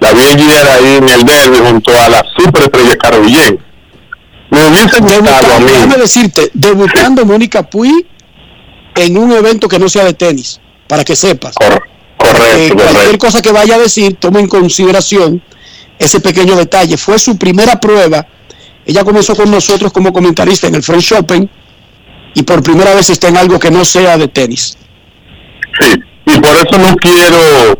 La 0.00 0.12
vi 0.12 0.20
ayer 0.20 0.68
ahí 0.68 0.96
en 0.96 1.08
el 1.08 1.24
derby 1.24 1.58
junto 1.58 1.90
a 1.98 2.08
la 2.08 2.22
superestrella 2.36 2.96
Caro 2.96 3.22
Villén. 3.22 3.58
Me 4.50 4.66
hubiese 4.68 5.00
gustado 5.00 5.54
a 5.54 5.60
mí. 5.60 5.66
Déjame 5.72 5.96
decirte, 5.96 6.50
debutando 6.52 7.24
Mónica 7.24 7.62
Puy 7.62 8.06
en 8.96 9.16
un 9.16 9.32
evento 9.32 9.68
que 9.68 9.78
no 9.78 9.88
sea 9.88 10.04
de 10.04 10.14
tenis, 10.14 10.60
para 10.88 11.04
que 11.04 11.14
sepas. 11.16 11.54
Eh, 12.56 12.72
cualquier 12.74 13.18
cosa 13.18 13.40
que 13.42 13.52
vaya 13.52 13.76
a 13.76 13.78
decir, 13.78 14.16
toma 14.18 14.40
en 14.40 14.48
consideración 14.48 15.42
ese 15.98 16.20
pequeño 16.20 16.56
detalle. 16.56 16.96
Fue 16.96 17.18
su 17.18 17.36
primera 17.38 17.78
prueba. 17.80 18.26
Ella 18.84 19.04
comenzó 19.04 19.34
con 19.36 19.50
nosotros 19.50 19.92
como 19.92 20.12
comentarista 20.12 20.66
en 20.66 20.74
el 20.76 20.82
French 20.82 21.12
Open 21.12 21.48
y 22.34 22.42
por 22.42 22.62
primera 22.62 22.94
vez 22.94 23.10
está 23.10 23.28
en 23.28 23.36
algo 23.36 23.58
que 23.58 23.70
no 23.70 23.84
sea 23.84 24.16
de 24.16 24.28
tenis. 24.28 24.76
Sí, 25.80 25.92
y 26.26 26.40
por 26.40 26.56
eso 26.56 26.78
no 26.78 26.96
quiero, 26.96 27.78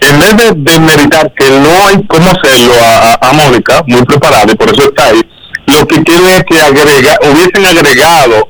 en 0.00 0.18
vez 0.18 0.36
de, 0.36 0.52
de 0.56 0.80
meditar 0.80 1.32
que 1.34 1.48
no 1.50 1.68
hay 1.86 1.96
cómo 2.06 2.30
hacerlo 2.30 2.74
a, 2.84 3.12
a- 3.14 3.30
a 3.30 3.32
Mónica, 3.32 3.82
muy 3.86 4.02
preparada, 4.04 4.52
y 4.52 4.54
por 4.54 4.70
eso 4.72 4.82
está 4.84 5.06
ahí, 5.06 5.20
lo 5.66 5.86
que 5.88 6.02
quiero 6.02 6.28
es 6.28 6.44
que 6.44 6.60
agrega, 6.60 7.18
hubiesen 7.22 7.66
agregado 7.66 8.48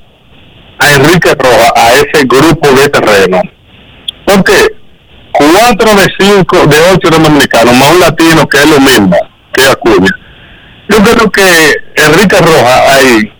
a 0.78 0.92
Enrique 0.92 1.34
Rojas 1.34 1.72
a 1.76 1.92
ese 1.94 2.24
grupo 2.24 2.68
de 2.72 2.88
terreno. 2.88 3.40
¿Por 4.24 4.44
qué? 4.44 4.66
Cuatro 5.32 5.94
de 5.94 6.08
cinco, 6.18 6.66
de 6.66 6.76
ocho 6.92 7.10
dominicanos, 7.10 7.74
más 7.76 7.92
un 7.92 8.00
latino 8.00 8.48
que 8.48 8.58
es 8.58 8.70
lo 8.70 8.80
mismo 8.80 9.16
que 9.52 9.66
Acuña. 9.66 10.10
Yo 10.88 11.02
creo 11.02 11.30
que 11.30 11.74
Enrique 11.96 12.38
Rojas 12.38 12.80
ahí, 12.90 13.32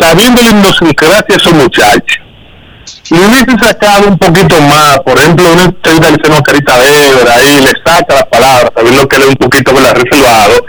sabiendo 0.00 0.42
la 0.42 0.50
idiosincrasia 0.50 1.24
de 1.28 1.36
esos 1.36 1.52
muchachos, 1.52 2.18
le 3.10 3.26
hubiese 3.26 3.58
sacado 3.60 4.08
un 4.08 4.18
poquito 4.18 4.60
más, 4.62 4.98
por 5.00 5.18
ejemplo, 5.18 5.52
una 5.52 5.64
entrevista 5.64 6.10
le 6.10 6.16
dice 6.16 6.42
carita 6.42 6.78
de 6.78 7.08
Ebra, 7.08 7.34
ahí 7.34 7.60
le 7.60 7.72
saca 7.84 8.14
las 8.14 8.24
palabras, 8.24 8.70
sabiendo 8.74 9.08
que 9.08 9.16
él 9.16 9.22
es 9.22 9.28
un 9.28 9.36
poquito 9.36 9.72
más 9.72 9.92
reservado. 9.92 10.66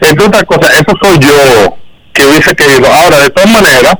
Entre 0.00 0.26
otras 0.26 0.44
cosas, 0.44 0.70
eso 0.74 0.92
soy 1.02 1.18
yo 1.18 1.76
que 2.12 2.26
hubiese 2.26 2.54
querido. 2.54 2.86
Ahora, 2.92 3.18
de 3.18 3.30
todas 3.30 3.50
maneras, 3.50 3.94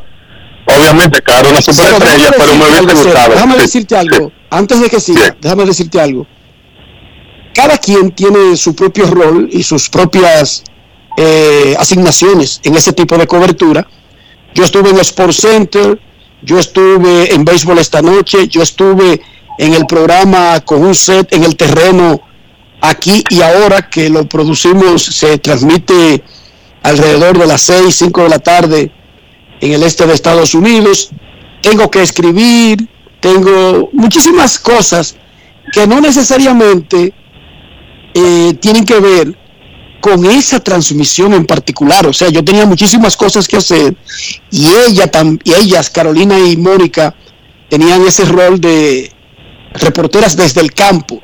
obviamente, 0.76 1.22
claro, 1.22 1.50
una 1.50 1.60
superestrella, 1.60 2.30
pero 2.36 2.54
me 2.54 2.64
hubiese 2.64 3.04
gustado. 3.04 3.32
Déjame 3.34 3.56
decirte 3.56 3.96
algo, 3.96 4.32
antes 4.50 4.80
de 4.80 4.88
que 4.88 5.00
siga, 5.00 5.36
déjame 5.40 5.64
decirte 5.64 6.00
algo. 6.00 6.26
Cada 7.54 7.78
quien 7.78 8.12
tiene 8.12 8.56
su 8.56 8.74
propio 8.74 9.06
rol 9.06 9.48
y 9.50 9.62
sus 9.62 9.88
propias 9.88 10.62
eh, 11.16 11.74
asignaciones 11.78 12.60
en 12.62 12.76
ese 12.76 12.92
tipo 12.92 13.18
de 13.18 13.26
cobertura. 13.26 13.86
Yo 14.54 14.64
estuve 14.64 14.90
en 14.90 14.96
el 14.96 15.02
Sports 15.02 15.38
Center, 15.38 16.00
yo 16.42 16.58
estuve 16.58 17.34
en 17.34 17.44
béisbol 17.44 17.78
esta 17.78 18.02
noche, 18.02 18.48
yo 18.48 18.62
estuve 18.62 19.20
en 19.58 19.74
el 19.74 19.86
programa 19.86 20.60
con 20.60 20.82
un 20.82 20.94
set 20.94 21.32
en 21.32 21.44
el 21.44 21.56
terreno 21.56 22.20
aquí 22.80 23.24
y 23.28 23.42
ahora 23.42 23.88
que 23.90 24.08
lo 24.08 24.26
producimos, 24.26 25.02
se 25.02 25.38
transmite 25.38 26.22
alrededor 26.82 27.38
de 27.38 27.46
las 27.46 27.62
6, 27.62 27.94
5 27.94 28.22
de 28.22 28.28
la 28.28 28.38
tarde 28.38 28.92
en 29.60 29.72
el 29.72 29.82
este 29.82 30.06
de 30.06 30.14
Estados 30.14 30.54
Unidos. 30.54 31.10
Tengo 31.62 31.90
que 31.90 32.02
escribir, 32.02 32.88
tengo 33.20 33.90
muchísimas 33.92 34.58
cosas 34.58 35.16
que 35.72 35.86
no 35.86 36.00
necesariamente 36.00 37.12
eh, 38.14 38.54
tienen 38.60 38.84
que 38.84 38.98
ver 38.98 39.36
con 40.00 40.24
esa 40.24 40.60
transmisión 40.60 41.34
en 41.34 41.46
particular. 41.46 42.06
O 42.06 42.12
sea, 42.12 42.28
yo 42.28 42.42
tenía 42.42 42.66
muchísimas 42.66 43.16
cosas 43.16 43.46
que 43.46 43.56
hacer 43.56 43.94
y 44.50 44.68
ella 44.68 45.10
y 45.44 45.52
ellas, 45.52 45.90
Carolina 45.90 46.38
y 46.38 46.56
Mónica, 46.56 47.14
tenían 47.68 48.06
ese 48.06 48.24
rol 48.24 48.60
de 48.60 49.12
reporteras 49.74 50.36
desde 50.36 50.60
el 50.60 50.72
campo. 50.72 51.22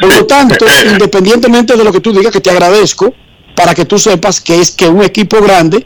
Por 0.00 0.16
lo 0.16 0.26
tanto, 0.26 0.64
independientemente 0.92 1.76
de 1.76 1.84
lo 1.84 1.92
que 1.92 2.00
tú 2.00 2.12
digas, 2.12 2.32
que 2.32 2.40
te 2.40 2.50
agradezco, 2.50 3.12
para 3.56 3.74
que 3.74 3.84
tú 3.84 3.98
sepas 3.98 4.40
que 4.40 4.60
es 4.60 4.70
que 4.70 4.88
un 4.88 5.02
equipo 5.02 5.42
grande 5.42 5.84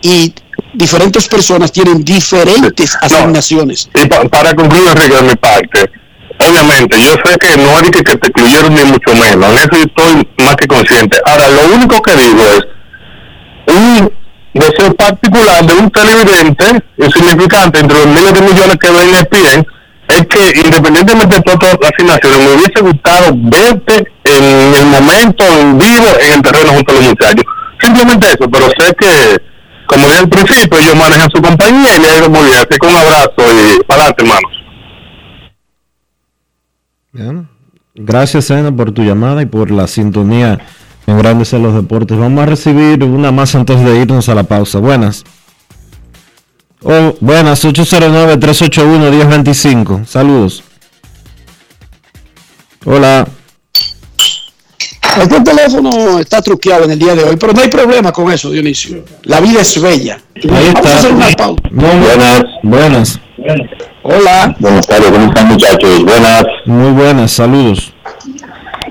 y 0.00 0.32
diferentes 0.74 1.26
personas 1.28 1.72
tienen 1.72 2.04
diferentes 2.04 2.96
asignaciones. 3.00 3.88
Y 3.94 4.06
pa- 4.06 4.24
para 4.28 4.54
concluir, 4.54 4.88
Enrique, 4.88 5.14
de 5.16 5.22
mi 5.22 5.36
parte, 5.36 5.90
obviamente, 6.38 7.00
yo 7.00 7.12
sé 7.24 7.36
que 7.38 7.56
no 7.56 7.78
es 7.80 7.90
que, 7.90 8.02
que 8.04 8.16
te 8.16 8.26
excluyeron 8.28 8.74
ni 8.74 8.84
mucho 8.84 9.12
menos, 9.14 9.50
en 9.50 9.56
eso 9.56 9.68
yo 9.72 9.82
estoy 9.84 10.28
más 10.44 10.56
que 10.56 10.66
consciente. 10.66 11.18
Ahora, 11.26 11.48
lo 11.48 11.74
único 11.74 12.00
que 12.02 12.14
digo 12.16 12.44
es 12.44 13.74
un 13.74 14.12
deseo 14.54 14.94
particular 14.94 15.64
de 15.64 15.74
un 15.74 15.90
televidente 15.90 16.64
insignificante 16.98 17.80
entre 17.80 17.98
los 17.98 18.06
miles 18.06 18.32
de 18.34 18.40
millones 18.40 18.76
que 18.76 18.90
ven 18.90 19.08
en 19.08 19.14
ESPN, 19.14 19.66
es 20.08 20.26
que 20.26 20.60
independientemente 20.64 21.36
de 21.36 21.42
todas 21.42 21.76
las 21.80 21.90
asignaciones, 21.92 22.38
me 22.38 22.54
hubiese 22.54 22.80
gustado 22.80 23.30
verte 23.34 24.10
en 24.24 24.74
el 24.74 24.86
momento, 24.86 25.44
en 25.44 25.78
vivo, 25.78 26.06
en 26.20 26.32
el 26.32 26.42
terreno 26.42 26.72
junto 26.72 26.92
a 26.92 26.94
los 26.94 27.04
muchachos. 27.04 27.44
Simplemente 27.80 28.26
eso, 28.28 28.50
pero 28.50 28.66
sé 28.78 28.92
que, 28.98 29.38
como 29.88 30.06
dije 30.06 30.18
al 30.18 30.28
principio, 30.28 30.78
ellos 30.78 30.94
manejan 30.96 31.28
su 31.34 31.42
compañía 31.42 31.96
y 31.96 32.00
le 32.00 32.18
ido 32.18 32.30
muy 32.30 32.44
bien. 32.44 32.58
Así 32.58 32.78
que 32.78 32.86
un 32.86 32.94
abrazo 32.94 33.32
y 33.38 33.82
para 33.84 34.02
adelante, 34.02 34.22
hermanos. 34.22 34.52
Bien. 37.12 37.48
Gracias, 37.94 38.44
Sena, 38.44 38.70
por 38.70 38.92
tu 38.92 39.02
llamada 39.02 39.40
y 39.42 39.46
por 39.46 39.70
la 39.70 39.86
sintonía 39.88 40.58
en 41.06 41.16
Grandes 41.18 41.54
en 41.54 41.62
los 41.62 41.74
Deportes. 41.74 42.18
Vamos 42.18 42.42
a 42.42 42.46
recibir 42.46 43.02
una 43.02 43.32
más 43.32 43.54
antes 43.54 43.82
de 43.82 43.98
irnos 43.98 44.28
a 44.28 44.34
la 44.34 44.42
pausa. 44.42 44.78
Buenas. 44.78 45.24
Oh, 46.82 47.14
buenas, 47.20 47.64
809-381-1025. 47.64 50.04
Saludos. 50.04 50.62
Hola. 52.84 53.26
Este 55.16 55.40
teléfono 55.40 56.18
está 56.20 56.40
truqueado 56.42 56.84
en 56.84 56.92
el 56.92 56.98
día 56.98 57.14
de 57.14 57.24
hoy, 57.24 57.36
pero 57.36 57.52
no 57.52 57.60
hay 57.60 57.68
problema 57.68 58.12
con 58.12 58.30
eso, 58.30 58.50
Dionisio. 58.50 59.04
La 59.24 59.40
vida 59.40 59.62
es 59.62 59.80
bella. 59.80 60.20
Ahí 60.36 60.72
Vamos 60.72 60.86
a 60.86 60.98
hacer 60.98 61.12
una 61.12 61.28
está. 61.28 61.44
pausa. 61.44 61.62
Muy 61.70 61.96
buenas. 62.06 62.42
Buenas. 62.62 63.20
Hola. 64.02 64.54
Buenas 64.60 64.86
tardes, 64.86 65.10
¿cómo 65.10 65.26
están 65.26 65.48
muchachos? 65.48 66.04
Buenas. 66.04 66.44
Muy 66.66 66.92
buenas, 66.92 67.32
saludos. 67.32 67.92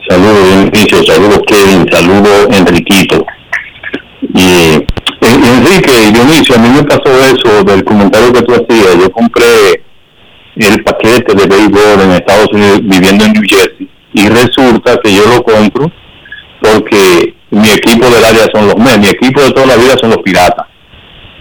Saludos, 0.09 0.71
Dionisio, 0.71 1.03
saludos, 1.05 1.39
Kevin, 1.47 1.85
saludos, 1.91 2.47
Enriquito. 2.51 3.25
Y 4.33 4.41
eh, 4.41 4.87
Enrique, 5.21 6.11
Dionisio, 6.11 6.55
a 6.55 6.59
mí 6.59 6.69
me 6.69 6.83
pasó 6.83 7.09
eso 7.25 7.63
del 7.63 7.83
comentario 7.83 8.33
que 8.33 8.41
tú 8.41 8.53
hacías. 8.53 8.97
Yo 8.99 9.11
compré 9.11 9.83
el 10.55 10.83
paquete 10.83 11.35
de 11.35 11.45
béisbol 11.45 12.01
en 12.01 12.11
Estados 12.11 12.47
Unidos 12.51 12.79
viviendo 12.83 13.25
en 13.25 13.33
New 13.33 13.43
Jersey 13.47 13.89
y 14.13 14.27
resulta 14.29 14.97
que 15.03 15.13
yo 15.13 15.23
lo 15.27 15.43
compro 15.43 15.91
porque 16.61 17.35
mi 17.51 17.69
equipo 17.69 18.05
del 18.09 18.23
área 18.23 18.47
son 18.53 18.67
los 18.67 18.77
Mets, 18.77 18.99
mi 18.99 19.07
equipo 19.07 19.41
de 19.41 19.51
toda 19.51 19.67
la 19.67 19.75
vida 19.75 19.95
son 19.99 20.11
los 20.11 20.21
Piratas. 20.23 20.65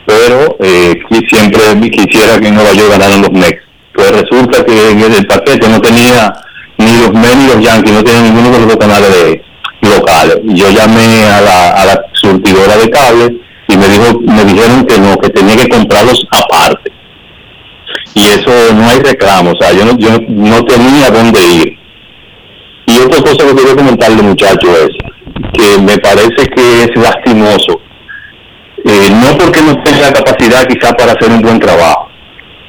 Pero 0.07 0.57
eh, 0.61 0.95
siempre 1.29 1.61
quisiera 1.91 2.39
que 2.39 2.49
en 2.49 2.55
Nueva 2.55 2.73
York 2.73 2.91
ganaran 2.91 3.23
los 3.23 3.33
Mets. 3.33 3.63
Pues 3.95 4.11
resulta 4.11 4.65
que 4.65 4.91
en 4.91 5.01
el 5.13 5.27
paquete 5.27 5.69
no 5.69 5.81
tenía 5.81 6.33
ni 6.79 6.93
los 7.01 7.13
Mets 7.13 7.37
ni 7.37 7.47
los 7.47 7.61
Yankees, 7.61 7.93
no 7.93 8.05
tenía 8.05 8.23
ninguno 8.23 8.51
de 8.51 8.67
los 8.67 8.77
canales 8.77 9.41
locales. 9.81 10.39
Yo 10.45 10.71
llamé 10.71 11.25
a 11.25 11.41
la, 11.41 11.71
a 11.71 11.85
la 11.87 12.01
surtidora 12.13 12.77
de 12.77 12.91
cable 12.91 13.37
y 13.69 13.77
me 13.77 13.89
dijo 13.89 14.21
me 14.21 14.45
dijeron 14.45 14.85
que 14.87 14.99
no, 14.99 15.17
que 15.19 15.31
tenía 15.31 15.57
que 15.57 15.69
comprarlos 15.69 16.27
aparte. 16.31 16.93
Y 18.15 18.23
eso 18.23 18.51
no 18.75 18.89
hay 18.89 19.01
reclamo, 19.01 19.53
o 19.53 19.57
sea, 19.63 19.73
yo 19.73 19.85
no, 19.85 19.99
yo 19.99 20.11
no 20.29 20.65
tenía 20.65 21.11
dónde 21.11 21.41
ir. 21.47 21.79
Otra 23.07 23.23
cosa 23.23 23.47
que 23.47 23.55
quería 23.55 23.77
comentarle, 23.77 24.21
muchacho, 24.21 24.67
es 24.79 24.91
que 25.53 25.81
me 25.81 25.97
parece 25.99 26.45
que 26.57 26.83
es 26.83 26.91
lastimoso. 26.97 27.81
Eh, 28.85 29.09
no 29.11 29.39
porque 29.39 29.63
no 29.63 29.81
tenga 29.85 30.13
capacidad 30.13 30.67
quizá 30.67 30.93
para 30.93 31.13
hacer 31.13 31.31
un 31.31 31.41
buen 31.41 31.61
trabajo, 31.61 32.09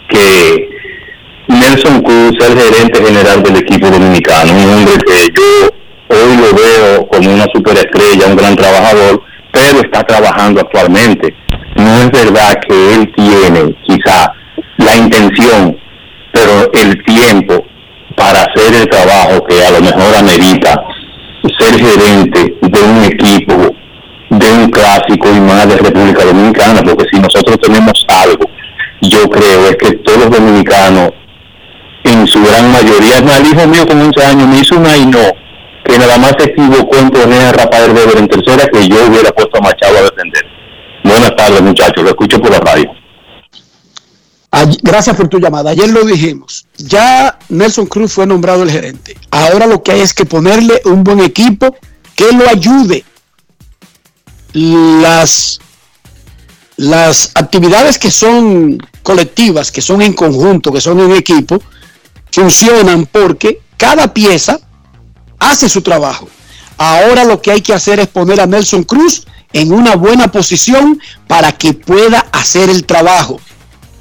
que 0.09 0.69
Nelson 1.47 2.03
Cruz 2.03 2.37
el 2.45 2.59
gerente 2.59 3.03
general 3.03 3.41
del 3.41 3.57
equipo 3.57 3.89
dominicano, 3.89 4.51
un 4.53 4.73
hombre 4.73 4.93
que 5.07 5.27
yo 5.35 5.69
hoy 6.09 6.37
lo 6.37 6.53
veo 6.55 7.07
como 7.07 7.33
una 7.33 7.45
superestrella, 7.51 8.27
un 8.27 8.35
gran 8.35 8.55
trabajador, 8.55 9.23
pero 9.51 9.79
está 9.81 10.03
trabajando 10.03 10.61
actualmente. 10.61 11.33
No 11.77 11.97
es 11.97 12.11
verdad 12.11 12.53
que 12.67 12.93
él 12.93 13.11
tiene 13.15 13.75
quizá 13.87 14.33
la 14.77 14.95
intención, 14.97 15.77
pero 16.31 16.71
el 16.73 17.03
tiempo 17.05 17.66
para 18.17 18.41
hacer 18.41 18.73
el 18.73 18.89
trabajo 18.89 19.45
que 19.45 19.63
a 19.63 19.71
lo 19.71 19.79
mejor 19.79 20.15
amerita 20.17 20.83
ser 21.59 21.79
gerente 21.79 22.55
de 22.61 22.81
un 22.81 23.03
equipo, 23.05 23.53
de 24.31 24.51
un 24.51 24.69
clásico 24.71 25.29
y 25.33 25.39
más 25.39 25.69
de 25.69 25.77
República 25.77 26.25
Dominicana, 26.25 26.81
porque 26.83 27.05
si 27.13 27.19
nosotros 27.19 27.57
tenemos 27.61 27.93
algo, 28.09 28.49
yo 29.01 29.29
creo 29.29 29.67
es 29.69 29.75
que 29.77 29.97
todos 29.97 30.25
los 30.25 30.31
dominicanos, 30.31 31.11
en 32.03 32.25
su 32.25 32.43
gran 32.43 32.71
mayoría, 32.71 33.17
el 33.17 33.45
hijo 33.45 33.67
mío 33.67 33.85
con 33.85 34.01
11 34.01 34.25
años 34.25 34.47
me 34.47 34.59
hizo 34.59 34.75
una 34.77 34.97
y 34.97 35.05
no, 35.05 35.19
que 35.85 35.99
nada 35.99 36.17
más 36.17 36.33
se 36.39 36.49
equivocó 36.49 36.97
en 36.97 37.11
poner 37.11 37.41
a 37.41 37.51
Rafael 37.51 37.91
Weber 37.91 38.17
en 38.17 38.27
tercera 38.27 38.65
que 38.67 38.87
yo 38.87 38.97
hubiera 39.07 39.29
puesto 39.31 39.59
a 39.59 39.61
Machado 39.61 39.99
a 39.99 40.01
defender. 40.01 40.45
Buenas 41.03 41.35
tardes 41.35 41.61
muchachos, 41.61 42.03
lo 42.03 42.09
escucho 42.09 42.39
por 42.39 42.51
la 42.51 42.59
radio. 42.59 42.91
Gracias 44.81 45.15
por 45.15 45.27
tu 45.27 45.39
llamada. 45.39 45.71
Ayer 45.71 45.89
lo 45.89 46.03
dijimos. 46.03 46.65
Ya 46.77 47.37
Nelson 47.49 47.85
Cruz 47.85 48.13
fue 48.13 48.25
nombrado 48.25 48.63
el 48.63 48.71
gerente. 48.71 49.17
Ahora 49.31 49.67
lo 49.67 49.83
que 49.83 49.91
hay 49.91 50.01
es 50.01 50.13
que 50.13 50.25
ponerle 50.25 50.81
un 50.85 51.03
buen 51.03 51.19
equipo 51.19 51.75
que 52.15 52.31
lo 52.31 52.49
ayude. 52.49 53.03
Las, 54.53 55.59
las 56.77 57.31
actividades 57.35 57.99
que 57.99 58.09
son 58.09 58.77
colectivas, 59.03 59.71
que 59.71 59.81
son 59.81 60.01
en 60.01 60.13
conjunto, 60.13 60.71
que 60.71 60.81
son 60.81 60.99
en 60.99 61.11
equipo, 61.11 61.61
funcionan 62.31 63.05
porque 63.05 63.61
cada 63.77 64.13
pieza 64.13 64.59
hace 65.39 65.69
su 65.69 65.81
trabajo. 65.81 66.27
Ahora 66.77 67.23
lo 67.23 67.41
que 67.41 67.51
hay 67.51 67.61
que 67.61 67.73
hacer 67.73 67.99
es 67.99 68.07
poner 68.07 68.39
a 68.39 68.47
Nelson 68.47 68.83
Cruz 68.83 69.25
en 69.53 69.71
una 69.71 69.95
buena 69.95 70.31
posición 70.31 70.99
para 71.27 71.51
que 71.51 71.73
pueda 71.73 72.19
hacer 72.31 72.69
el 72.69 72.85
trabajo. 72.85 73.39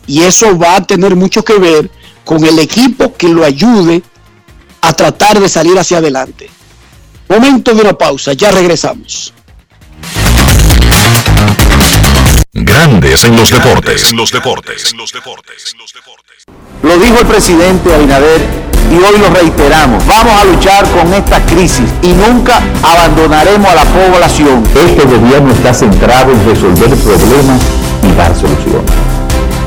Y 0.06 0.22
eso 0.22 0.56
va 0.58 0.76
a 0.76 0.82
tener 0.84 1.16
mucho 1.16 1.44
que 1.44 1.58
ver 1.58 1.90
con 2.24 2.44
el 2.44 2.58
equipo 2.58 3.16
que 3.16 3.28
lo 3.28 3.44
ayude 3.44 4.02
a 4.80 4.92
tratar 4.92 5.40
de 5.40 5.48
salir 5.48 5.78
hacia 5.78 5.98
adelante. 5.98 6.50
Momento 7.28 7.74
de 7.74 7.80
una 7.82 7.92
pausa, 7.92 8.32
ya 8.34 8.50
regresamos. 8.50 9.32
Grandes 12.52 13.24
en 13.24 13.36
los 13.36 13.50
deportes. 13.50 14.10
En 14.10 14.16
los 14.16 14.32
deportes. 14.32 14.94
Lo 16.82 16.98
dijo 16.98 17.18
el 17.18 17.26
presidente 17.26 17.94
Abinader 17.94 18.40
y 18.90 18.94
hoy 18.94 19.18
lo 19.18 19.28
reiteramos. 19.30 20.06
Vamos 20.06 20.32
a 20.40 20.44
luchar 20.44 20.88
con 20.90 21.12
esta 21.12 21.44
crisis 21.46 21.90
y 22.02 22.08
nunca 22.08 22.62
abandonaremos 22.82 23.68
a 23.68 23.74
la 23.74 23.84
población. 23.84 24.62
Este 24.74 25.04
gobierno 25.04 25.52
está 25.52 25.74
centrado 25.74 26.32
en 26.32 26.46
resolver 26.46 26.94
problemas 26.96 27.60
y 28.02 28.14
dar 28.16 28.34
soluciones. 28.34 29.05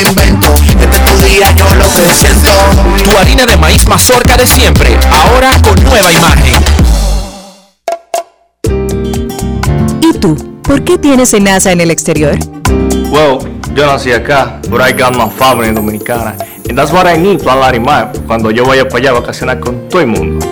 invento. 0.00 0.54
Es 0.90 1.04
tu 1.04 1.26
día, 1.26 1.52
yo 1.56 1.66
lo 1.74 1.84
que 1.84 2.14
siento. 2.14 2.48
Tu 3.04 3.18
harina 3.18 3.46
de 3.46 3.56
maíz 3.56 3.86
mazorca 3.86 4.36
de 4.36 4.46
siempre, 4.46 4.96
ahora 5.10 5.50
con 5.62 5.82
nueva 5.84 6.12
imagen. 6.12 6.54
¿Y 10.00 10.12
tú? 10.18 10.60
¿Por 10.62 10.82
qué 10.84 10.98
tienes 10.98 11.34
enaza 11.34 11.72
en 11.72 11.80
el 11.80 11.90
exterior? 11.90 12.38
Well, 13.10 13.38
yo 13.74 13.86
nací 13.86 14.12
acá, 14.12 14.60
but 14.68 14.80
I 14.80 14.92
got 14.92 15.16
my 15.16 15.28
family 15.28 15.72
dominicana. 15.72 16.36
And 16.68 16.78
that's 16.78 16.92
what 16.92 17.06
I 17.06 17.18
need, 17.18 17.42
Plan 17.42 17.60
Larimar, 17.60 18.12
cuando 18.26 18.50
yo 18.50 18.64
vaya 18.64 18.88
para 18.88 18.98
allá 18.98 19.10
a 19.10 19.20
vacacionar 19.20 19.60
con 19.60 19.88
todo 19.88 20.00
el 20.00 20.06
mundo. 20.06 20.51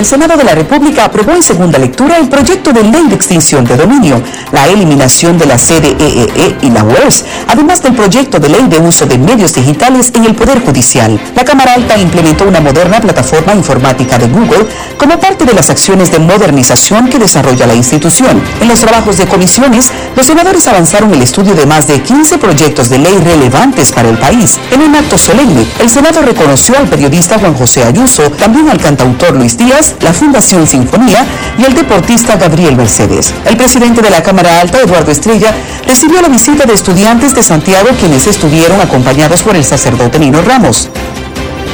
El 0.00 0.06
Senado 0.06 0.34
de 0.34 0.44
la 0.44 0.54
República 0.54 1.04
aprobó 1.04 1.32
en 1.32 1.42
segunda 1.42 1.78
lectura 1.78 2.16
el 2.16 2.30
proyecto 2.30 2.72
de 2.72 2.82
ley 2.84 3.06
de 3.08 3.16
extinción 3.16 3.66
de 3.66 3.76
dominio, 3.76 4.22
la 4.50 4.66
eliminación 4.66 5.36
de 5.36 5.44
la 5.44 5.58
CDEE 5.58 6.56
y 6.62 6.70
la 6.70 6.84
UERS, 6.84 7.22
además 7.46 7.82
del 7.82 7.94
proyecto 7.94 8.40
de 8.40 8.48
ley 8.48 8.66
de 8.66 8.78
uso 8.78 9.04
de 9.04 9.18
medios 9.18 9.52
digitales 9.52 10.10
en 10.14 10.24
el 10.24 10.34
Poder 10.34 10.64
Judicial. 10.64 11.20
La 11.36 11.44
Cámara 11.44 11.74
Alta 11.74 11.98
implementó 11.98 12.48
una 12.48 12.62
moderna 12.62 12.98
plataforma 12.98 13.52
informática 13.52 14.16
de 14.16 14.28
Google 14.28 14.66
como 14.96 15.20
parte 15.20 15.44
de 15.44 15.52
las 15.52 15.68
acciones 15.68 16.10
de 16.10 16.18
modernización 16.18 17.10
que 17.10 17.18
desarrolla 17.18 17.66
la 17.66 17.74
institución. 17.74 18.42
En 18.62 18.68
los 18.68 18.80
trabajos 18.80 19.18
de 19.18 19.26
comisiones, 19.26 19.92
los 20.16 20.24
senadores 20.24 20.66
avanzaron 20.66 21.12
el 21.12 21.20
estudio 21.20 21.54
de 21.54 21.66
más 21.66 21.86
de 21.86 22.00
15 22.00 22.38
proyectos 22.38 22.88
de 22.88 23.00
ley 23.00 23.18
relevantes 23.18 23.92
para 23.92 24.08
el 24.08 24.16
país. 24.16 24.58
En 24.72 24.80
un 24.80 24.96
acto 24.96 25.18
solemne, 25.18 25.66
el 25.78 25.90
Senado 25.90 26.22
reconoció 26.22 26.78
al 26.78 26.88
periodista 26.88 27.38
Juan 27.38 27.52
José 27.52 27.84
Ayuso, 27.84 28.30
también 28.30 28.70
al 28.70 28.78
cantautor 28.80 29.36
Luis 29.36 29.58
Díaz, 29.58 29.89
la 30.00 30.12
Fundación 30.12 30.66
Sinfonía 30.66 31.26
y 31.58 31.64
el 31.64 31.74
deportista 31.74 32.36
Gabriel 32.36 32.76
Mercedes. 32.76 33.32
El 33.44 33.56
presidente 33.56 34.02
de 34.02 34.10
la 34.10 34.22
Cámara 34.22 34.60
Alta, 34.60 34.80
Eduardo 34.80 35.10
Estrella, 35.10 35.54
recibió 35.86 36.20
la 36.22 36.28
visita 36.28 36.64
de 36.64 36.74
estudiantes 36.74 37.34
de 37.34 37.42
Santiago 37.42 37.88
quienes 37.98 38.26
estuvieron 38.26 38.80
acompañados 38.80 39.42
por 39.42 39.56
el 39.56 39.64
sacerdote 39.64 40.18
Nino 40.18 40.42
Ramos. 40.42 40.88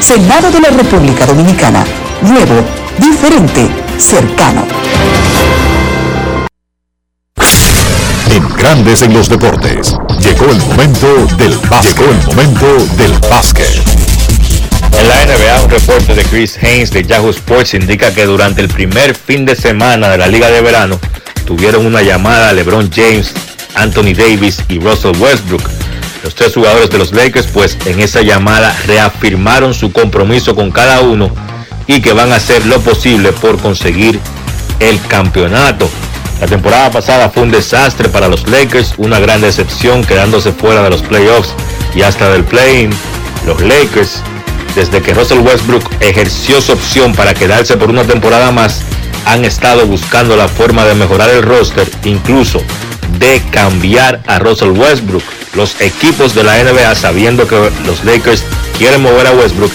Senado 0.00 0.50
de 0.50 0.60
la 0.60 0.70
República 0.70 1.26
Dominicana. 1.26 1.84
Nuevo, 2.22 2.64
diferente, 2.98 3.68
cercano. 3.98 4.64
En 8.30 8.56
Grandes 8.56 9.02
en 9.02 9.14
los 9.14 9.28
deportes. 9.28 9.96
Llegó 10.20 10.46
el 10.46 10.58
momento 10.58 11.06
del 11.36 11.56
básquet. 11.70 11.96
Llegó 11.96 12.10
el 12.10 12.26
momento 12.26 12.66
del 12.96 13.12
básquet. 13.30 14.05
En 14.92 15.08
la 15.08 15.26
NBA, 15.26 15.62
un 15.64 15.70
reporte 15.70 16.14
de 16.14 16.24
Chris 16.24 16.56
Haynes 16.62 16.90
de 16.90 17.02
Yahoo 17.04 17.30
Sports 17.30 17.74
indica 17.74 18.14
que 18.14 18.24
durante 18.24 18.60
el 18.60 18.68
primer 18.68 19.14
fin 19.14 19.44
de 19.44 19.56
semana 19.56 20.08
de 20.08 20.18
la 20.18 20.26
Liga 20.26 20.50
de 20.50 20.60
Verano 20.60 20.98
tuvieron 21.44 21.86
una 21.86 22.02
llamada 22.02 22.50
a 22.50 22.52
LeBron 22.52 22.90
James, 22.92 23.32
Anthony 23.74 24.14
Davis 24.16 24.62
y 24.68 24.78
Russell 24.78 25.16
Westbrook. 25.18 25.62
Los 26.24 26.34
tres 26.34 26.54
jugadores 26.54 26.90
de 26.90 26.98
los 26.98 27.12
Lakers, 27.12 27.46
pues 27.46 27.76
en 27.86 28.00
esa 28.00 28.22
llamada 28.22 28.76
reafirmaron 28.86 29.74
su 29.74 29.92
compromiso 29.92 30.54
con 30.54 30.70
cada 30.70 31.00
uno 31.00 31.30
y 31.86 32.00
que 32.00 32.12
van 32.12 32.32
a 32.32 32.36
hacer 32.36 32.66
lo 32.66 32.80
posible 32.80 33.32
por 33.32 33.58
conseguir 33.58 34.18
el 34.80 35.00
campeonato. 35.06 35.88
La 36.40 36.46
temporada 36.46 36.90
pasada 36.90 37.30
fue 37.30 37.44
un 37.44 37.50
desastre 37.50 38.08
para 38.08 38.28
los 38.28 38.46
Lakers, 38.48 38.94
una 38.98 39.18
gran 39.18 39.40
decepción 39.40 40.04
quedándose 40.04 40.52
fuera 40.52 40.82
de 40.82 40.90
los 40.90 41.02
playoffs 41.02 41.54
y 41.94 42.02
hasta 42.02 42.28
del 42.30 42.44
play-in. 42.44 42.90
Los 43.46 43.60
Lakers 43.60 44.22
desde 44.76 45.00
que 45.00 45.14
Russell 45.14 45.38
Westbrook 45.38 45.82
ejerció 46.00 46.60
su 46.60 46.72
opción 46.72 47.14
para 47.14 47.32
quedarse 47.32 47.78
por 47.78 47.88
una 47.88 48.04
temporada 48.04 48.52
más, 48.52 48.82
han 49.24 49.44
estado 49.46 49.86
buscando 49.86 50.36
la 50.36 50.48
forma 50.48 50.84
de 50.84 50.94
mejorar 50.94 51.30
el 51.30 51.42
roster, 51.42 51.90
incluso 52.04 52.60
de 53.18 53.42
cambiar 53.50 54.20
a 54.26 54.38
Russell 54.38 54.78
Westbrook. 54.78 55.22
Los 55.54 55.80
equipos 55.80 56.34
de 56.34 56.44
la 56.44 56.62
NBA, 56.62 56.94
sabiendo 56.94 57.48
que 57.48 57.56
los 57.86 58.04
Lakers 58.04 58.44
quieren 58.76 59.00
mover 59.00 59.26
a 59.26 59.32
Westbrook, 59.32 59.72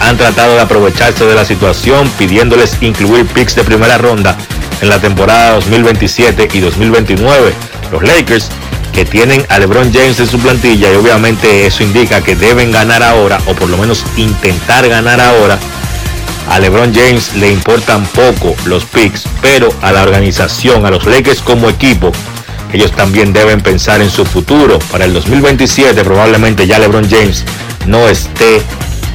han 0.00 0.18
tratado 0.18 0.54
de 0.54 0.60
aprovecharse 0.60 1.24
de 1.24 1.34
la 1.34 1.46
situación, 1.46 2.10
pidiéndoles 2.18 2.76
incluir 2.82 3.24
picks 3.26 3.54
de 3.54 3.64
primera 3.64 3.96
ronda 3.96 4.36
en 4.82 4.90
la 4.90 5.00
temporada 5.00 5.52
2027 5.54 6.50
y 6.52 6.60
2029. 6.60 7.54
Los 7.90 8.02
Lakers 8.02 8.50
que 8.92 9.04
tienen 9.04 9.44
a 9.48 9.58
LeBron 9.58 9.92
James 9.92 10.20
en 10.20 10.26
su 10.26 10.38
plantilla 10.38 10.92
y 10.92 10.96
obviamente 10.96 11.66
eso 11.66 11.82
indica 11.82 12.22
que 12.22 12.36
deben 12.36 12.70
ganar 12.70 13.02
ahora 13.02 13.40
o 13.46 13.54
por 13.54 13.68
lo 13.68 13.76
menos 13.76 14.04
intentar 14.16 14.88
ganar 14.88 15.20
ahora. 15.20 15.58
A 16.48 16.58
LeBron 16.58 16.94
James 16.94 17.34
le 17.36 17.50
importan 17.50 18.04
poco 18.06 18.54
los 18.66 18.84
picks, 18.84 19.24
pero 19.40 19.68
a 19.80 19.92
la 19.92 20.02
organización, 20.02 20.84
a 20.84 20.90
los 20.90 21.06
Lakers 21.06 21.40
como 21.40 21.68
equipo, 21.68 22.12
ellos 22.72 22.92
también 22.92 23.32
deben 23.32 23.60
pensar 23.60 24.00
en 24.00 24.10
su 24.10 24.24
futuro. 24.24 24.78
Para 24.90 25.04
el 25.04 25.12
2027 25.12 26.02
probablemente 26.04 26.66
ya 26.66 26.78
LeBron 26.78 27.08
James 27.08 27.44
no 27.86 28.08
esté 28.08 28.62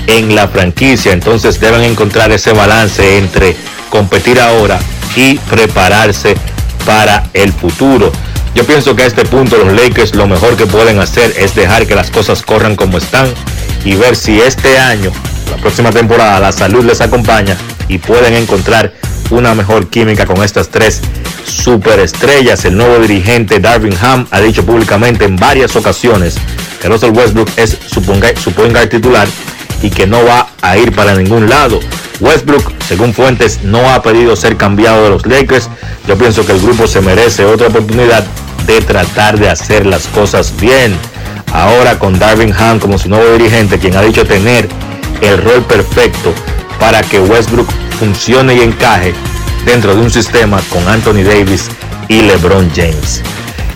en 0.07 0.35
la 0.35 0.47
franquicia, 0.47 1.11
entonces 1.11 1.59
deben 1.59 1.81
encontrar 1.81 2.31
ese 2.31 2.53
balance 2.53 3.17
entre 3.17 3.55
competir 3.89 4.39
ahora 4.39 4.79
y 5.15 5.35
prepararse 5.37 6.35
para 6.85 7.29
el 7.33 7.51
futuro. 7.51 8.11
Yo 8.55 8.65
pienso 8.65 8.95
que 8.95 9.03
a 9.03 9.05
este 9.05 9.23
punto 9.25 9.57
los 9.57 9.73
Lakers 9.73 10.15
lo 10.15 10.27
mejor 10.27 10.55
que 10.55 10.65
pueden 10.65 10.99
hacer 10.99 11.33
es 11.37 11.55
dejar 11.55 11.85
que 11.85 11.95
las 11.95 12.09
cosas 12.09 12.41
corran 12.41 12.75
como 12.75 12.97
están 12.97 13.27
y 13.85 13.95
ver 13.95 14.15
si 14.15 14.39
este 14.39 14.79
año, 14.79 15.11
la 15.51 15.57
próxima 15.57 15.91
temporada, 15.91 16.39
la 16.39 16.51
salud 16.51 16.83
les 16.83 17.01
acompaña 17.01 17.55
y 17.87 17.99
pueden 17.99 18.33
encontrar 18.33 18.93
una 19.29 19.53
mejor 19.53 19.89
química 19.89 20.25
con 20.25 20.43
estas 20.43 20.69
tres 20.69 21.01
superestrellas. 21.45 22.65
El 22.65 22.77
nuevo 22.77 22.99
dirigente 22.99 23.59
Darvin 23.59 23.95
Ham 24.01 24.27
ha 24.31 24.41
dicho 24.41 24.65
públicamente 24.65 25.25
en 25.25 25.35
varias 25.35 25.75
ocasiones 25.75 26.37
que 26.81 26.87
Russell 26.87 27.11
Westbrook 27.11 27.49
es 27.57 27.77
su 27.87 28.01
point 28.01 28.23
titular 28.89 29.27
y 29.81 29.89
que 29.89 30.07
no 30.07 30.23
va 30.23 30.49
a 30.61 30.77
ir 30.77 30.93
para 30.93 31.15
ningún 31.15 31.49
lado. 31.49 31.79
Westbrook, 32.19 32.71
según 32.87 33.13
fuentes, 33.13 33.63
no 33.63 33.89
ha 33.91 34.01
pedido 34.01 34.35
ser 34.35 34.57
cambiado 34.57 35.03
de 35.03 35.09
los 35.09 35.25
Lakers. 35.25 35.69
Yo 36.07 36.17
pienso 36.17 36.45
que 36.45 36.53
el 36.53 36.61
grupo 36.61 36.87
se 36.87 37.01
merece 37.01 37.45
otra 37.45 37.67
oportunidad 37.67 38.25
de 38.65 38.81
tratar 38.81 39.39
de 39.39 39.49
hacer 39.49 39.85
las 39.85 40.07
cosas 40.07 40.53
bien. 40.59 40.97
Ahora 41.53 41.97
con 41.99 42.19
Darvin 42.19 42.53
Ham 42.53 42.79
como 42.79 42.97
su 42.97 43.09
nuevo 43.09 43.31
dirigente, 43.37 43.79
quien 43.79 43.95
ha 43.95 44.01
dicho 44.01 44.25
tener 44.25 44.67
el 45.21 45.37
rol 45.37 45.63
perfecto 45.63 46.33
para 46.79 47.01
que 47.01 47.19
Westbrook 47.19 47.67
funcione 47.99 48.55
y 48.55 48.61
encaje 48.61 49.13
dentro 49.65 49.95
de 49.95 50.01
un 50.01 50.11
sistema 50.11 50.61
con 50.69 50.87
Anthony 50.87 51.23
Davis 51.23 51.69
y 52.07 52.21
LeBron 52.21 52.69
James. 52.75 53.21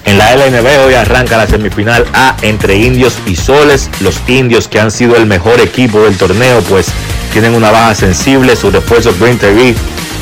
En 0.06 0.18
la 0.18 0.36
LNB 0.36 0.86
hoy 0.86 0.94
arranca 0.96 1.38
la 1.38 1.48
semifinal 1.48 2.06
A 2.14 2.36
entre 2.42 2.76
Indios 2.76 3.14
y 3.26 3.36
Soles. 3.36 3.90
Los 4.02 4.20
Indios 4.28 4.68
que 4.68 4.80
han 4.80 4.92
sido 4.92 5.16
el 5.16 5.26
mejor 5.26 5.60
equipo 5.60 6.02
del 6.02 6.18
torneo 6.18 6.62
pues 6.62 6.88
tienen 7.32 7.54
una 7.54 7.72
baja 7.72 7.96
sensible. 7.96 8.56
Su 8.56 8.72
refuerzo 8.72 9.14
Green 9.20 9.38
TV 9.38 9.76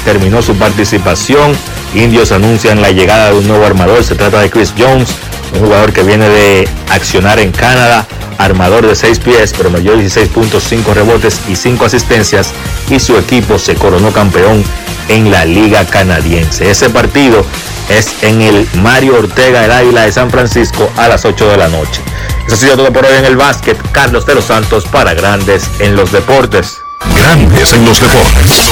terminó 0.03 0.41
su 0.41 0.55
participación. 0.55 1.55
Indios 1.95 2.31
anuncian 2.31 2.81
la 2.81 2.91
llegada 2.91 3.31
de 3.31 3.37
un 3.37 3.47
nuevo 3.47 3.65
armador. 3.65 4.03
Se 4.03 4.15
trata 4.15 4.41
de 4.41 4.49
Chris 4.49 4.73
Jones, 4.77 5.09
un 5.53 5.61
jugador 5.61 5.93
que 5.93 6.03
viene 6.03 6.27
de 6.27 6.67
accionar 6.89 7.39
en 7.39 7.51
Canadá. 7.51 8.05
Armador 8.37 8.87
de 8.87 8.95
6 8.95 9.19
pies, 9.19 9.53
promedió 9.53 9.99
16.5 9.99 10.93
rebotes 10.93 11.41
y 11.49 11.57
5 11.57 11.83
asistencias 11.85 12.53
y 12.89 12.99
su 12.99 13.17
equipo 13.17 13.59
se 13.59 13.75
coronó 13.75 14.11
campeón 14.11 14.63
en 15.09 15.31
la 15.31 15.45
Liga 15.45 15.85
Canadiense. 15.85 16.71
Ese 16.71 16.89
partido 16.89 17.45
es 17.89 18.23
en 18.23 18.41
el 18.41 18.67
Mario 18.75 19.17
Ortega 19.19 19.61
del 19.61 19.71
Águila 19.71 20.03
de 20.03 20.11
San 20.11 20.29
Francisco 20.29 20.89
a 20.95 21.07
las 21.07 21.25
8 21.25 21.49
de 21.49 21.57
la 21.57 21.67
noche. 21.67 22.01
Eso 22.47 22.55
ha 22.55 22.59
sido 22.59 22.77
todo 22.77 22.93
por 22.93 23.05
hoy 23.05 23.17
en 23.17 23.25
el 23.25 23.35
básquet. 23.35 23.77
Carlos 23.91 24.25
de 24.25 24.35
los 24.35 24.45
Santos 24.45 24.85
para 24.85 25.13
Grandes 25.13 25.69
en 25.79 25.95
los 25.95 26.11
Deportes. 26.11 26.77
Grandes 27.15 27.73
en 27.73 27.85
los 27.85 27.99
deportes. 27.99 28.69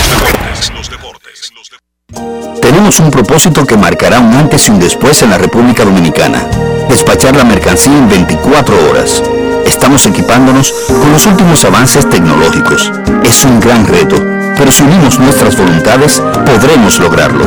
Tenemos 2.62 3.00
un 3.00 3.12
propósito 3.12 3.66
que 3.66 3.78
marcará 3.78 4.20
un 4.20 4.34
antes 4.34 4.68
y 4.68 4.72
un 4.72 4.80
después 4.80 5.22
en 5.22 5.30
la 5.30 5.38
República 5.38 5.84
Dominicana. 5.84 6.46
Despachar 6.90 7.36
la 7.36 7.44
mercancía 7.44 7.94
en 7.94 8.10
24 8.10 8.90
horas. 8.90 9.24
Estamos 9.66 10.06
equipándonos 10.06 10.74
con 10.88 11.12
los 11.12 11.26
últimos 11.26 11.64
avances 11.66 12.10
tecnológicos. 12.10 12.92
Es 13.24 13.44
un 13.44 13.60
gran 13.60 13.86
reto, 13.86 14.16
pero 14.58 14.72
si 14.72 14.84
unimos 14.84 15.20
nuestras 15.20 15.56
voluntades, 15.56 16.22
podremos 16.46 17.00
lograrlo. 17.00 17.46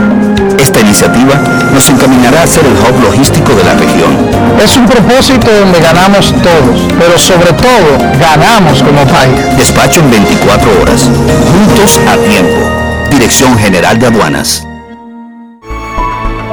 Esta 0.59 0.81
iniciativa 0.81 1.35
nos 1.73 1.89
encaminará 1.89 2.43
a 2.43 2.47
ser 2.47 2.65
el 2.65 2.73
hub 2.73 3.03
logístico 3.03 3.53
de 3.55 3.65
la 3.65 3.75
región. 3.75 4.17
Es 4.63 4.77
un 4.77 4.87
propósito 4.87 5.49
donde 5.61 5.81
ganamos 5.81 6.33
todos, 6.43 6.81
pero 6.99 7.19
sobre 7.19 7.53
todo 7.55 7.99
ganamos 8.21 8.83
como 8.83 9.05
país. 9.07 9.57
Despacho 9.57 10.01
en 10.01 10.11
24 10.11 10.83
horas. 10.83 11.09
Juntos 11.53 12.01
a 12.09 12.17
tiempo. 12.17 13.09
Dirección 13.11 13.59
General 13.59 13.99
de 13.99 14.07
Aduanas. 14.07 14.67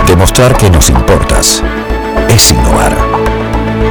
Demostrar 0.08 0.56
que 0.56 0.70
nos 0.70 0.90
importas 0.90 1.62
es 2.30 2.52
innovar. 2.52 2.96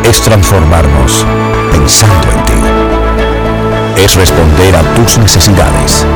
Es 0.02 0.22
transformarnos 0.22 1.26
pensando 1.72 2.28
en 2.32 2.44
ti. 2.44 4.02
Es 4.02 4.14
responder 4.16 4.76
a 4.76 4.82
tus 4.94 5.18
necesidades. 5.18 6.06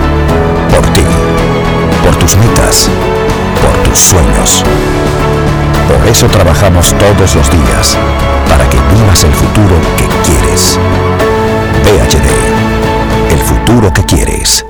Por 0.71 0.87
ti. 0.93 1.03
Por 2.05 2.17
tus 2.17 2.37
metas. 2.37 2.89
Por 3.63 3.73
tus 3.83 3.99
sueños. 3.99 4.65
Por 5.89 6.09
eso 6.09 6.27
trabajamos 6.29 6.95
todos 6.95 7.35
los 7.35 7.51
días. 7.51 7.99
Para 8.49 8.69
que 8.69 8.79
vivas 8.95 9.25
el 9.25 9.33
futuro 9.33 9.77
que 9.97 10.07
quieres. 10.25 10.79
PHD. 11.85 13.33
El 13.33 13.41
futuro 13.41 13.93
que 13.93 14.05
quieres. 14.05 14.70